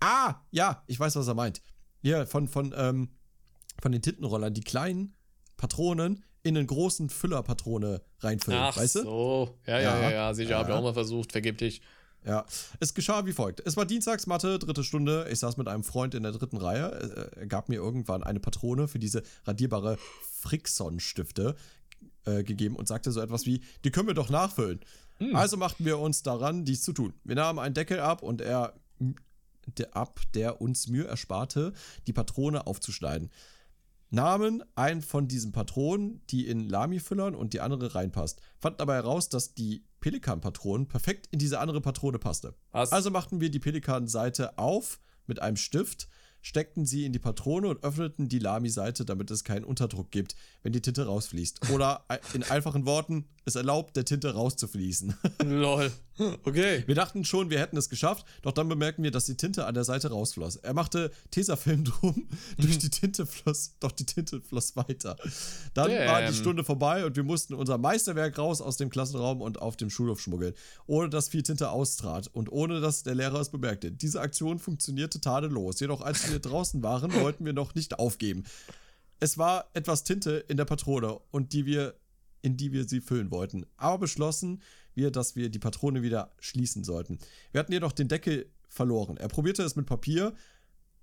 Ah, 0.00 0.36
ja, 0.50 0.82
ich 0.86 0.98
weiß, 0.98 1.16
was 1.16 1.26
er 1.26 1.34
meint. 1.34 1.62
Hier, 2.02 2.26
von, 2.26 2.48
von, 2.48 2.74
ähm, 2.76 3.10
von 3.80 3.92
den 3.92 4.02
Tintenrollern, 4.02 4.54
die 4.54 4.60
kleinen 4.60 5.14
Patronen 5.56 6.24
in 6.42 6.56
einen 6.56 6.66
großen 6.66 7.10
Füllerpatrone 7.10 8.02
reinfüllen, 8.20 8.60
Ach 8.60 8.76
weißt 8.76 8.96
du? 8.96 9.02
so. 9.02 9.58
Ja, 9.66 9.80
ja, 9.80 10.00
ja, 10.00 10.10
ja, 10.10 10.34
sicher, 10.34 10.50
ja. 10.50 10.58
habe 10.58 10.70
ich 10.70 10.76
auch 10.76 10.82
mal 10.82 10.94
versucht, 10.94 11.32
vergib 11.32 11.58
dich. 11.58 11.80
Ja, 12.26 12.44
es 12.80 12.92
geschah 12.92 13.24
wie 13.24 13.32
folgt. 13.32 13.62
Es 13.64 13.76
war 13.76 13.86
Dienstags 13.86 14.26
Mathe, 14.26 14.58
dritte 14.58 14.82
Stunde. 14.82 15.28
Ich 15.30 15.38
saß 15.38 15.56
mit 15.58 15.68
einem 15.68 15.84
Freund 15.84 16.12
in 16.14 16.24
der 16.24 16.32
dritten 16.32 16.56
Reihe. 16.56 17.30
Er 17.36 17.46
gab 17.46 17.68
mir 17.68 17.76
irgendwann 17.76 18.24
eine 18.24 18.40
Patrone 18.40 18.88
für 18.88 18.98
diese 18.98 19.22
radierbare 19.44 19.96
Frickson-Stifte 20.40 21.54
äh, 22.24 22.42
gegeben 22.42 22.74
und 22.74 22.88
sagte 22.88 23.12
so 23.12 23.20
etwas 23.20 23.46
wie, 23.46 23.62
die 23.84 23.92
können 23.92 24.08
wir 24.08 24.14
doch 24.14 24.28
nachfüllen. 24.28 24.80
Hm. 25.18 25.36
Also 25.36 25.56
machten 25.56 25.84
wir 25.84 26.00
uns 26.00 26.24
daran, 26.24 26.64
dies 26.64 26.82
zu 26.82 26.92
tun. 26.92 27.14
Wir 27.22 27.36
nahmen 27.36 27.60
einen 27.60 27.74
Deckel 27.74 28.00
ab 28.00 28.24
und 28.24 28.40
er 28.40 28.74
der, 29.78 29.96
ab, 29.96 30.20
der 30.34 30.60
uns 30.60 30.88
Mühe 30.88 31.06
ersparte, 31.06 31.72
die 32.06 32.12
Patrone 32.12 32.66
aufzuschneiden. 32.66 33.30
Nahmen 34.10 34.62
einen 34.74 35.02
von 35.02 35.28
diesen 35.28 35.52
Patronen, 35.52 36.22
die 36.30 36.46
in 36.46 36.68
Lami-Füllern 36.68 37.34
und 37.34 37.52
die 37.52 37.60
andere 37.60 37.94
reinpasst. 37.94 38.40
Fanden 38.58 38.78
dabei 38.78 38.94
heraus, 38.94 39.28
dass 39.28 39.54
die 39.54 39.84
Pelikan-Patronen 40.06 40.86
perfekt 40.86 41.26
in 41.32 41.40
diese 41.40 41.58
andere 41.58 41.80
Patrone 41.80 42.20
passte. 42.20 42.54
Was? 42.70 42.92
Also 42.92 43.10
machten 43.10 43.40
wir 43.40 43.50
die 43.50 43.58
Pelikan-Seite 43.58 44.56
auf 44.56 45.00
mit 45.26 45.42
einem 45.42 45.56
Stift, 45.56 46.06
steckten 46.42 46.86
sie 46.86 47.04
in 47.04 47.12
die 47.12 47.18
Patrone 47.18 47.66
und 47.66 47.82
öffneten 47.82 48.28
die 48.28 48.38
Lami-Seite, 48.38 49.04
damit 49.04 49.32
es 49.32 49.42
keinen 49.42 49.64
Unterdruck 49.64 50.12
gibt, 50.12 50.36
wenn 50.62 50.72
die 50.72 50.80
Tinte 50.80 51.06
rausfließt. 51.06 51.70
Oder 51.72 52.04
in 52.34 52.44
einfachen 52.44 52.86
Worten, 52.86 53.26
es 53.46 53.56
erlaubt 53.56 53.96
der 53.96 54.04
Tinte 54.04 54.32
rauszufließen. 54.32 55.16
Lol. 55.44 55.90
Okay. 56.44 56.84
Wir 56.86 56.94
dachten 56.94 57.24
schon, 57.24 57.50
wir 57.50 57.58
hätten 57.58 57.76
es 57.76 57.88
geschafft, 57.88 58.26
doch 58.42 58.52
dann 58.52 58.68
bemerkten 58.68 59.04
wir, 59.04 59.10
dass 59.10 59.26
die 59.26 59.36
Tinte 59.36 59.66
an 59.66 59.74
der 59.74 59.84
Seite 59.84 60.10
rausfloss. 60.10 60.56
Er 60.56 60.74
machte 60.74 61.10
Tesafilm 61.30 61.84
drum, 61.84 62.28
durch 62.58 62.78
die 62.78 62.90
Tinte 62.90 63.26
floss, 63.26 63.74
doch 63.80 63.92
die 63.92 64.06
Tinte 64.06 64.40
floss 64.40 64.76
weiter. 64.76 65.16
Dann 65.74 65.90
Damn. 65.90 66.08
war 66.08 66.26
die 66.26 66.34
Stunde 66.34 66.64
vorbei 66.64 67.04
und 67.04 67.16
wir 67.16 67.24
mussten 67.24 67.54
unser 67.54 67.78
Meisterwerk 67.78 68.38
raus 68.38 68.60
aus 68.60 68.76
dem 68.76 68.90
Klassenraum 68.90 69.42
und 69.42 69.60
auf 69.60 69.76
dem 69.76 69.90
Schulhof 69.90 70.20
schmuggeln, 70.20 70.54
ohne 70.86 71.10
dass 71.10 71.28
viel 71.28 71.42
Tinte 71.42 71.70
austrat 71.70 72.28
und 72.28 72.50
ohne 72.50 72.80
dass 72.80 73.02
der 73.02 73.14
Lehrer 73.14 73.40
es 73.40 73.50
bemerkte. 73.50 73.92
Diese 73.92 74.20
Aktion 74.20 74.58
funktionierte 74.58 75.20
tadellos, 75.20 75.80
jedoch 75.80 76.00
als 76.00 76.30
wir 76.30 76.38
draußen 76.38 76.82
waren, 76.82 77.12
wollten 77.14 77.44
wir 77.44 77.52
noch 77.52 77.74
nicht 77.74 77.98
aufgeben. 77.98 78.44
Es 79.20 79.38
war 79.38 79.66
etwas 79.72 80.04
Tinte 80.04 80.44
in 80.48 80.56
der 80.56 80.66
Patrone 80.66 81.18
und 81.30 81.52
die 81.52 81.66
wir 81.66 81.94
in 82.42 82.56
die 82.56 82.72
wir 82.72 82.86
sie 82.86 83.00
füllen 83.00 83.32
wollten. 83.32 83.66
Aber 83.76 83.98
beschlossen 83.98 84.62
wir, 84.96 85.10
dass 85.10 85.36
wir 85.36 85.48
die 85.48 85.58
Patrone 85.58 86.02
wieder 86.02 86.32
schließen 86.40 86.84
sollten. 86.84 87.18
Wir 87.52 87.60
hatten 87.60 87.72
jedoch 87.72 87.92
den 87.92 88.08
Deckel 88.08 88.50
verloren. 88.68 89.16
Er 89.16 89.28
probierte 89.28 89.62
es 89.62 89.76
mit 89.76 89.86
Papier, 89.86 90.34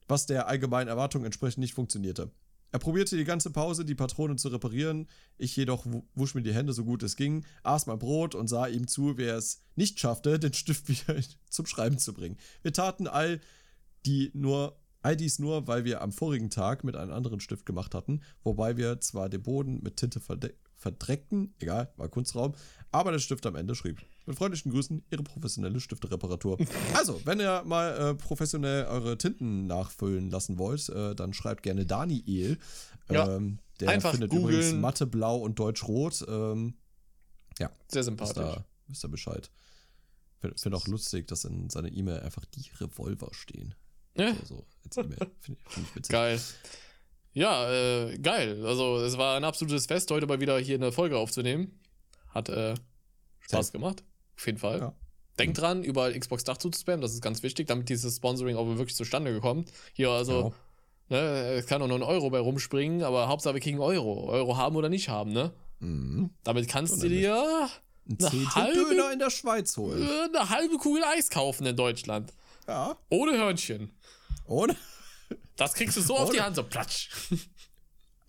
was 0.07 0.25
der 0.25 0.47
allgemeinen 0.47 0.87
Erwartung 0.87 1.23
entsprechend 1.25 1.59
nicht 1.59 1.73
funktionierte. 1.73 2.31
Er 2.71 2.79
probierte 2.79 3.15
die 3.15 3.23
ganze 3.23 3.51
Pause, 3.51 3.85
die 3.85 3.93
Patrone 3.93 4.35
zu 4.35 4.47
reparieren. 4.49 5.07
Ich 5.37 5.55
jedoch 5.55 5.85
wusch 6.15 6.33
mir 6.33 6.41
die 6.41 6.55
Hände 6.55 6.73
so 6.73 6.83
gut 6.83 7.03
es 7.03 7.15
ging, 7.15 7.45
aß 7.61 7.85
mein 7.85 7.99
Brot 7.99 8.33
und 8.33 8.47
sah 8.47 8.65
ihm 8.65 8.87
zu, 8.87 9.17
wie 9.17 9.25
er 9.25 9.37
es 9.37 9.61
nicht 9.75 9.99
schaffte, 9.99 10.39
den 10.39 10.53
Stift 10.53 10.89
wieder 10.89 11.21
zum 11.49 11.67
Schreiben 11.67 11.99
zu 11.99 12.13
bringen. 12.13 12.37
Wir 12.63 12.73
taten 12.73 13.07
all 13.07 13.39
die 14.05 14.31
nur 14.33 14.75
All 15.03 15.17
dies 15.17 15.37
nur, 15.37 15.67
weil 15.67 15.83
wir 15.83 16.01
am 16.01 16.13
vorigen 16.13 16.49
Tag 16.49 16.85
mit 16.85 16.95
einem 16.95 17.11
anderen 17.11 17.41
Stift 17.41 17.65
gemacht 17.65 17.93
hatten, 17.93 18.21
wobei 18.45 18.77
wir 18.77 19.01
zwar 19.01 19.27
den 19.27 19.43
Boden 19.43 19.83
mit 19.83 19.97
Tinte 19.97 20.21
verdreckten, 20.83 21.55
egal, 21.59 21.91
war 21.97 22.09
Kunstraum, 22.09 22.53
aber 22.91 23.11
der 23.11 23.19
Stift 23.19 23.45
am 23.45 23.55
Ende 23.55 23.73
schrieb. 23.73 24.01
Mit 24.25 24.37
freundlichen 24.37 24.71
Grüßen, 24.71 25.03
Ihre 25.09 25.23
professionelle 25.23 25.79
Stiftereparatur. 25.79 26.57
also, 26.93 27.19
wenn 27.25 27.39
ihr 27.39 27.63
mal 27.65 27.97
äh, 27.97 28.15
professionell 28.15 28.85
eure 28.85 29.17
Tinten 29.17 29.65
nachfüllen 29.65 30.29
lassen 30.29 30.57
wollt, 30.57 30.87
äh, 30.89 31.15
dann 31.15 31.33
schreibt 31.33 31.63
gerne 31.63 31.85
Daniel. 31.85 32.57
Ja, 33.09 33.35
ähm, 33.35 33.59
der 33.79 33.89
einfach 33.89 34.11
findet 34.11 34.29
googlen. 34.29 34.55
übrigens 34.55 34.79
Matte 34.79 35.07
Blau 35.07 35.37
und 35.37 35.57
Deutsch 35.57 35.83
Rot. 35.87 36.23
Ähm, 36.27 36.75
ja. 37.59 37.69
Sehr 37.87 38.03
sympathisch. 38.03 38.37
Wisst 38.37 38.57
ihr, 38.57 38.65
wisst 38.87 39.05
ihr 39.05 39.09
Bescheid. 39.09 39.51
Finde 40.39 40.57
find 40.57 40.75
auch 40.75 40.87
lustig, 40.87 41.27
dass 41.27 41.45
in 41.45 41.69
seiner 41.69 41.91
E-Mail 41.91 42.19
einfach 42.19 42.45
die 42.45 42.69
Revolver 42.79 43.29
stehen. 43.31 43.75
Ja. 44.15 44.33
So, 44.45 44.65
als 44.85 44.97
E-Mail. 44.97 45.17
Finde 45.39 45.59
ich, 45.65 45.73
find 45.73 45.87
ich 45.87 45.95
witzig. 45.95 46.11
Geil. 46.11 46.39
Ja, 47.33 47.71
äh, 47.71 48.17
geil. 48.19 48.63
Also 48.65 48.97
es 48.97 49.17
war 49.17 49.37
ein 49.37 49.43
absolutes 49.43 49.85
Fest, 49.87 50.09
heute 50.11 50.27
mal 50.27 50.39
wieder 50.39 50.57
hier 50.59 50.75
eine 50.75 50.91
Folge 50.91 51.17
aufzunehmen. 51.17 51.79
Hat 52.29 52.49
äh, 52.49 52.75
Spaß 53.41 53.67
Sehr. 53.67 53.71
gemacht. 53.79 54.03
Auf 54.37 54.45
jeden 54.45 54.57
Fall. 54.59 54.79
Ja. 54.79 54.93
Denkt 55.39 55.59
dran, 55.59 55.83
überall 55.83 56.17
Xbox 56.17 56.43
Dach 56.43 56.57
zuzuspammen, 56.57 57.01
das 57.01 57.13
ist 57.13 57.21
ganz 57.21 57.41
wichtig, 57.41 57.67
damit 57.67 57.89
dieses 57.89 58.17
Sponsoring 58.17 58.55
auch 58.55 58.67
wirklich 58.67 58.95
zustande 58.95 59.39
kommt. 59.39 59.71
Hier 59.93 60.11
also, 60.11 60.53
genau. 61.09 61.21
ne, 61.21 61.53
es 61.55 61.65
kann 61.65 61.81
auch 61.81 61.87
nur 61.87 61.97
ein 61.97 62.03
Euro 62.03 62.29
bei 62.29 62.39
rumspringen, 62.39 63.01
aber 63.01 63.27
Hauptsache 63.27 63.55
wir 63.55 63.61
kriegen 63.61 63.79
Euro. 63.79 64.29
Euro 64.29 64.57
haben 64.57 64.75
oder 64.75 64.89
nicht 64.89 65.09
haben, 65.09 65.31
ne? 65.31 65.51
Mhm. 65.79 66.29
Damit 66.43 66.67
kannst 66.67 67.01
du 67.01 67.09
dir 67.09 67.67
einen 68.07 68.55
halbe- 68.55 68.73
Döner 68.89 69.11
in 69.11 69.17
der 69.19 69.31
Schweiz 69.31 69.75
holen. 69.75 70.07
Eine 70.07 70.49
halbe 70.51 70.77
Kugel 70.77 71.03
Eis 71.03 71.31
kaufen 71.31 71.65
in 71.65 71.75
Deutschland. 71.75 72.31
Ja. 72.67 72.95
Ohne 73.09 73.31
Hörnchen. 73.35 73.91
Oder? 74.45 74.75
Das 75.63 75.73
kriegst 75.73 75.97
du 75.97 76.01
so 76.01 76.17
auf 76.17 76.29
die 76.31 76.41
Hand, 76.41 76.55
so 76.55 76.63
platsch. 76.63 77.09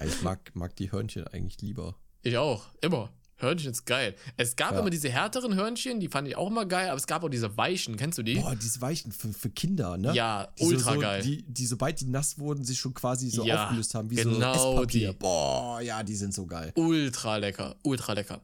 Ich 0.04 0.22
mag, 0.22 0.50
mag 0.54 0.74
die 0.76 0.90
Hörnchen 0.92 1.26
eigentlich 1.28 1.60
lieber. 1.60 1.96
Ich 2.22 2.36
auch, 2.36 2.66
immer. 2.80 3.10
Hörnchen 3.36 3.72
ist 3.72 3.84
geil. 3.84 4.14
Es 4.36 4.54
gab 4.56 4.72
Ja. 4.72 4.80
immer 4.80 4.90
diese 4.90 5.08
härteren 5.10 5.54
Hörnchen, 5.54 5.98
die 5.98 6.08
fand 6.08 6.28
ich 6.28 6.36
auch 6.36 6.48
immer 6.48 6.66
geil, 6.66 6.88
aber 6.88 6.96
es 6.96 7.06
gab 7.06 7.24
auch 7.24 7.28
diese 7.28 7.56
weichen, 7.56 7.96
kennst 7.96 8.16
du 8.18 8.22
die? 8.22 8.36
Boah, 8.36 8.54
diese 8.54 8.80
Weichen 8.80 9.10
für, 9.12 9.32
für 9.32 9.50
Kinder, 9.50 9.96
ne? 9.96 10.14
Ja, 10.14 10.48
Die 10.58 10.64
ultra 10.64 10.94
so, 10.94 11.00
geil. 11.00 11.22
Die, 11.22 11.42
die, 11.42 11.66
sobald 11.66 12.00
die 12.00 12.06
nass 12.06 12.38
wurden, 12.38 12.64
sich 12.64 12.78
schon 12.78 12.94
quasi 12.94 13.30
so 13.30 13.44
Ja, 13.44 13.64
aufgelöst 13.64 13.94
haben, 13.94 14.08
wie 14.10 14.14
genau 14.16 14.56
so 14.56 14.72
Esspapier. 14.74 15.12
die. 15.12 15.18
Boah, 15.18 15.80
ja, 15.80 16.02
die 16.02 16.14
sind 16.14 16.32
so 16.32 16.46
geil. 16.46 16.72
Ultra 16.76 17.36
lecker, 17.38 17.76
ultra 17.82 18.12
lecker. 18.12 18.40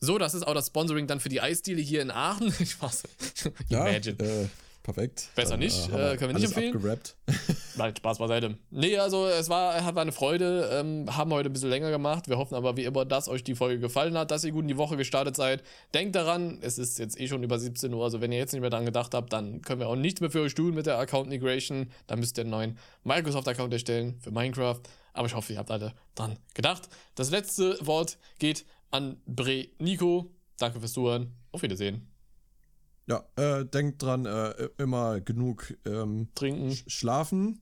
So, 0.00 0.18
das 0.18 0.34
ist 0.34 0.46
auch 0.46 0.52
das 0.54 0.66
Sponsoring 0.66 1.06
dann 1.06 1.20
für 1.20 1.30
die 1.30 1.40
Eisdiele 1.40 1.80
hier 1.80 2.02
in 2.02 2.10
Aachen. 2.10 2.52
Ich 2.60 2.80
weiß. 2.80 3.04
Imagine. 3.70 4.18
äh, 4.22 4.48
perfekt. 4.84 5.30
Besser 5.34 5.56
nicht, 5.56 5.88
äh, 5.88 5.92
wir 5.92 6.16
können 6.16 6.30
wir 6.30 6.40
nicht 6.40 6.44
empfehlen. 6.44 6.76
abgerappt. 6.76 7.16
Nein, 7.76 7.96
Spaß 7.96 8.18
beiseite. 8.18 8.56
Nee, 8.70 8.96
also 8.98 9.26
es 9.26 9.48
war, 9.48 9.74
war 9.94 10.02
eine 10.02 10.12
Freude. 10.12 10.70
Ähm, 10.72 11.06
haben 11.16 11.32
heute 11.32 11.50
ein 11.50 11.52
bisschen 11.52 11.70
länger 11.70 11.90
gemacht. 11.90 12.28
Wir 12.28 12.38
hoffen 12.38 12.54
aber 12.54 12.76
wie 12.76 12.84
immer, 12.84 13.04
dass 13.04 13.28
euch 13.28 13.42
die 13.42 13.56
Folge 13.56 13.80
gefallen 13.80 14.16
hat, 14.16 14.30
dass 14.30 14.44
ihr 14.44 14.52
gut 14.52 14.62
in 14.62 14.68
die 14.68 14.76
Woche 14.76 14.96
gestartet 14.96 15.34
seid. 15.34 15.64
Denkt 15.94 16.14
daran, 16.14 16.58
es 16.60 16.78
ist 16.78 16.98
jetzt 16.98 17.18
eh 17.18 17.26
schon 17.26 17.42
über 17.42 17.58
17 17.58 17.92
Uhr. 17.92 18.04
Also 18.04 18.20
wenn 18.20 18.30
ihr 18.30 18.38
jetzt 18.38 18.52
nicht 18.52 18.60
mehr 18.60 18.70
daran 18.70 18.84
gedacht 18.86 19.14
habt, 19.14 19.32
dann 19.32 19.62
können 19.62 19.80
wir 19.80 19.88
auch 19.88 19.96
nichts 19.96 20.20
mehr 20.20 20.30
für 20.30 20.42
euch 20.42 20.54
tun 20.54 20.74
mit 20.74 20.86
der 20.86 20.98
Account 20.98 21.28
Migration. 21.28 21.90
Dann 22.06 22.20
müsst 22.20 22.38
ihr 22.38 22.42
einen 22.42 22.50
neuen 22.50 22.78
Microsoft-Account 23.02 23.72
erstellen 23.72 24.20
für 24.20 24.30
Minecraft. 24.30 24.80
Aber 25.14 25.26
ich 25.26 25.34
hoffe, 25.34 25.52
ihr 25.52 25.58
habt 25.58 25.70
alle 25.70 25.94
dran 26.14 26.38
gedacht. 26.54 26.88
Das 27.14 27.30
letzte 27.30 27.78
Wort 27.84 28.18
geht 28.38 28.66
an 28.90 29.16
Bre 29.26 29.68
Nico. 29.78 30.30
Danke 30.58 30.78
fürs 30.78 30.92
Zuhören. 30.92 31.32
Auf 31.50 31.62
Wiedersehen. 31.62 32.13
Ja, 33.06 33.24
äh, 33.36 33.66
denkt 33.66 34.02
dran, 34.02 34.24
äh, 34.24 34.68
immer 34.78 35.20
genug 35.20 35.74
ähm, 35.84 36.28
Trinken. 36.34 36.70
sch- 36.70 36.88
schlafen. 36.90 37.60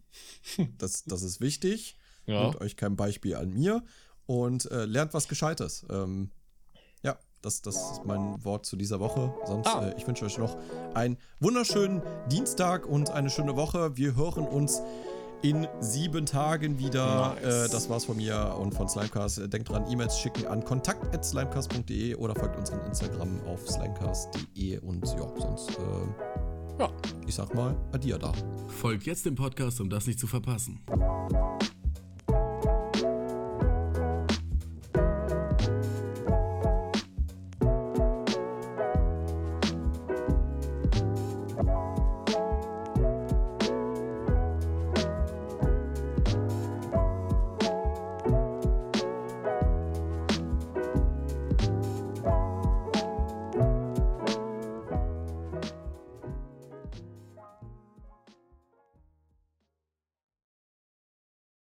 Das, 0.79 1.05
das 1.05 1.23
ist 1.23 1.41
wichtig. 1.41 1.97
Ja. 2.27 2.43
Nehmt 2.45 2.61
euch 2.61 2.77
kein 2.77 2.95
Beispiel 2.97 3.35
an 3.35 3.51
mir 3.51 3.83
und 4.27 4.71
äh, 4.71 4.85
lernt 4.85 5.15
was 5.15 5.27
Gescheites. 5.27 5.85
Ähm, 5.91 6.31
ja, 7.03 7.19
das, 7.41 7.63
das 7.63 7.75
ist 7.93 8.05
mein 8.05 8.45
Wort 8.45 8.67
zu 8.67 8.77
dieser 8.77 9.01
Woche. 9.01 9.35
Sonst, 9.47 9.67
Ah. 9.67 9.89
äh, 9.89 9.95
ich 9.99 10.07
wünsche 10.07 10.25
euch 10.27 10.39
noch 10.39 10.57
einen 10.95 11.17
wunderschönen 11.41 12.03
Dienstag 12.31 12.87
und 12.87 13.11
eine 13.11 13.31
schöne 13.31 13.57
Woche. 13.57 13.97
Wir 13.97 14.15
hören 14.15 14.47
uns 14.47 14.81
in 15.43 15.67
sieben 15.81 16.25
Tagen 16.27 16.79
wieder. 16.79 17.35
Nice. 17.43 17.69
Äh, 17.69 17.73
das 17.73 17.89
war's 17.91 18.05
von 18.05 18.17
mir 18.17 18.57
und 18.59 18.75
von 18.75 18.89
Slimecast. 18.89 19.39
Äh, 19.39 19.49
Denkt 19.49 19.69
dran, 19.69 19.85
E-Mails 19.91 20.19
schicken 20.19 20.47
an 20.47 20.65
kontakt.slimecast.de 20.65 22.15
oder 22.17 22.35
folgt 22.35 22.57
unseren 22.57 22.81
Instagram 22.87 23.41
auf 23.47 23.69
slimecast.de 23.69 24.79
und 24.79 25.05
ja, 25.07 25.29
sonst, 25.39 25.71
äh, 25.71 26.79
Ja. 26.79 26.89
ich 27.27 27.35
sag 27.35 27.55
mal, 27.55 27.75
Adia 27.93 28.19
da. 28.19 28.33
Folgt 28.69 29.05
jetzt 29.05 29.27
dem 29.27 29.35
Podcast, 29.35 29.81
um 29.81 29.91
das 29.91 30.07
nicht 30.07 30.19
zu 30.19 30.27
verpassen. 30.27 30.81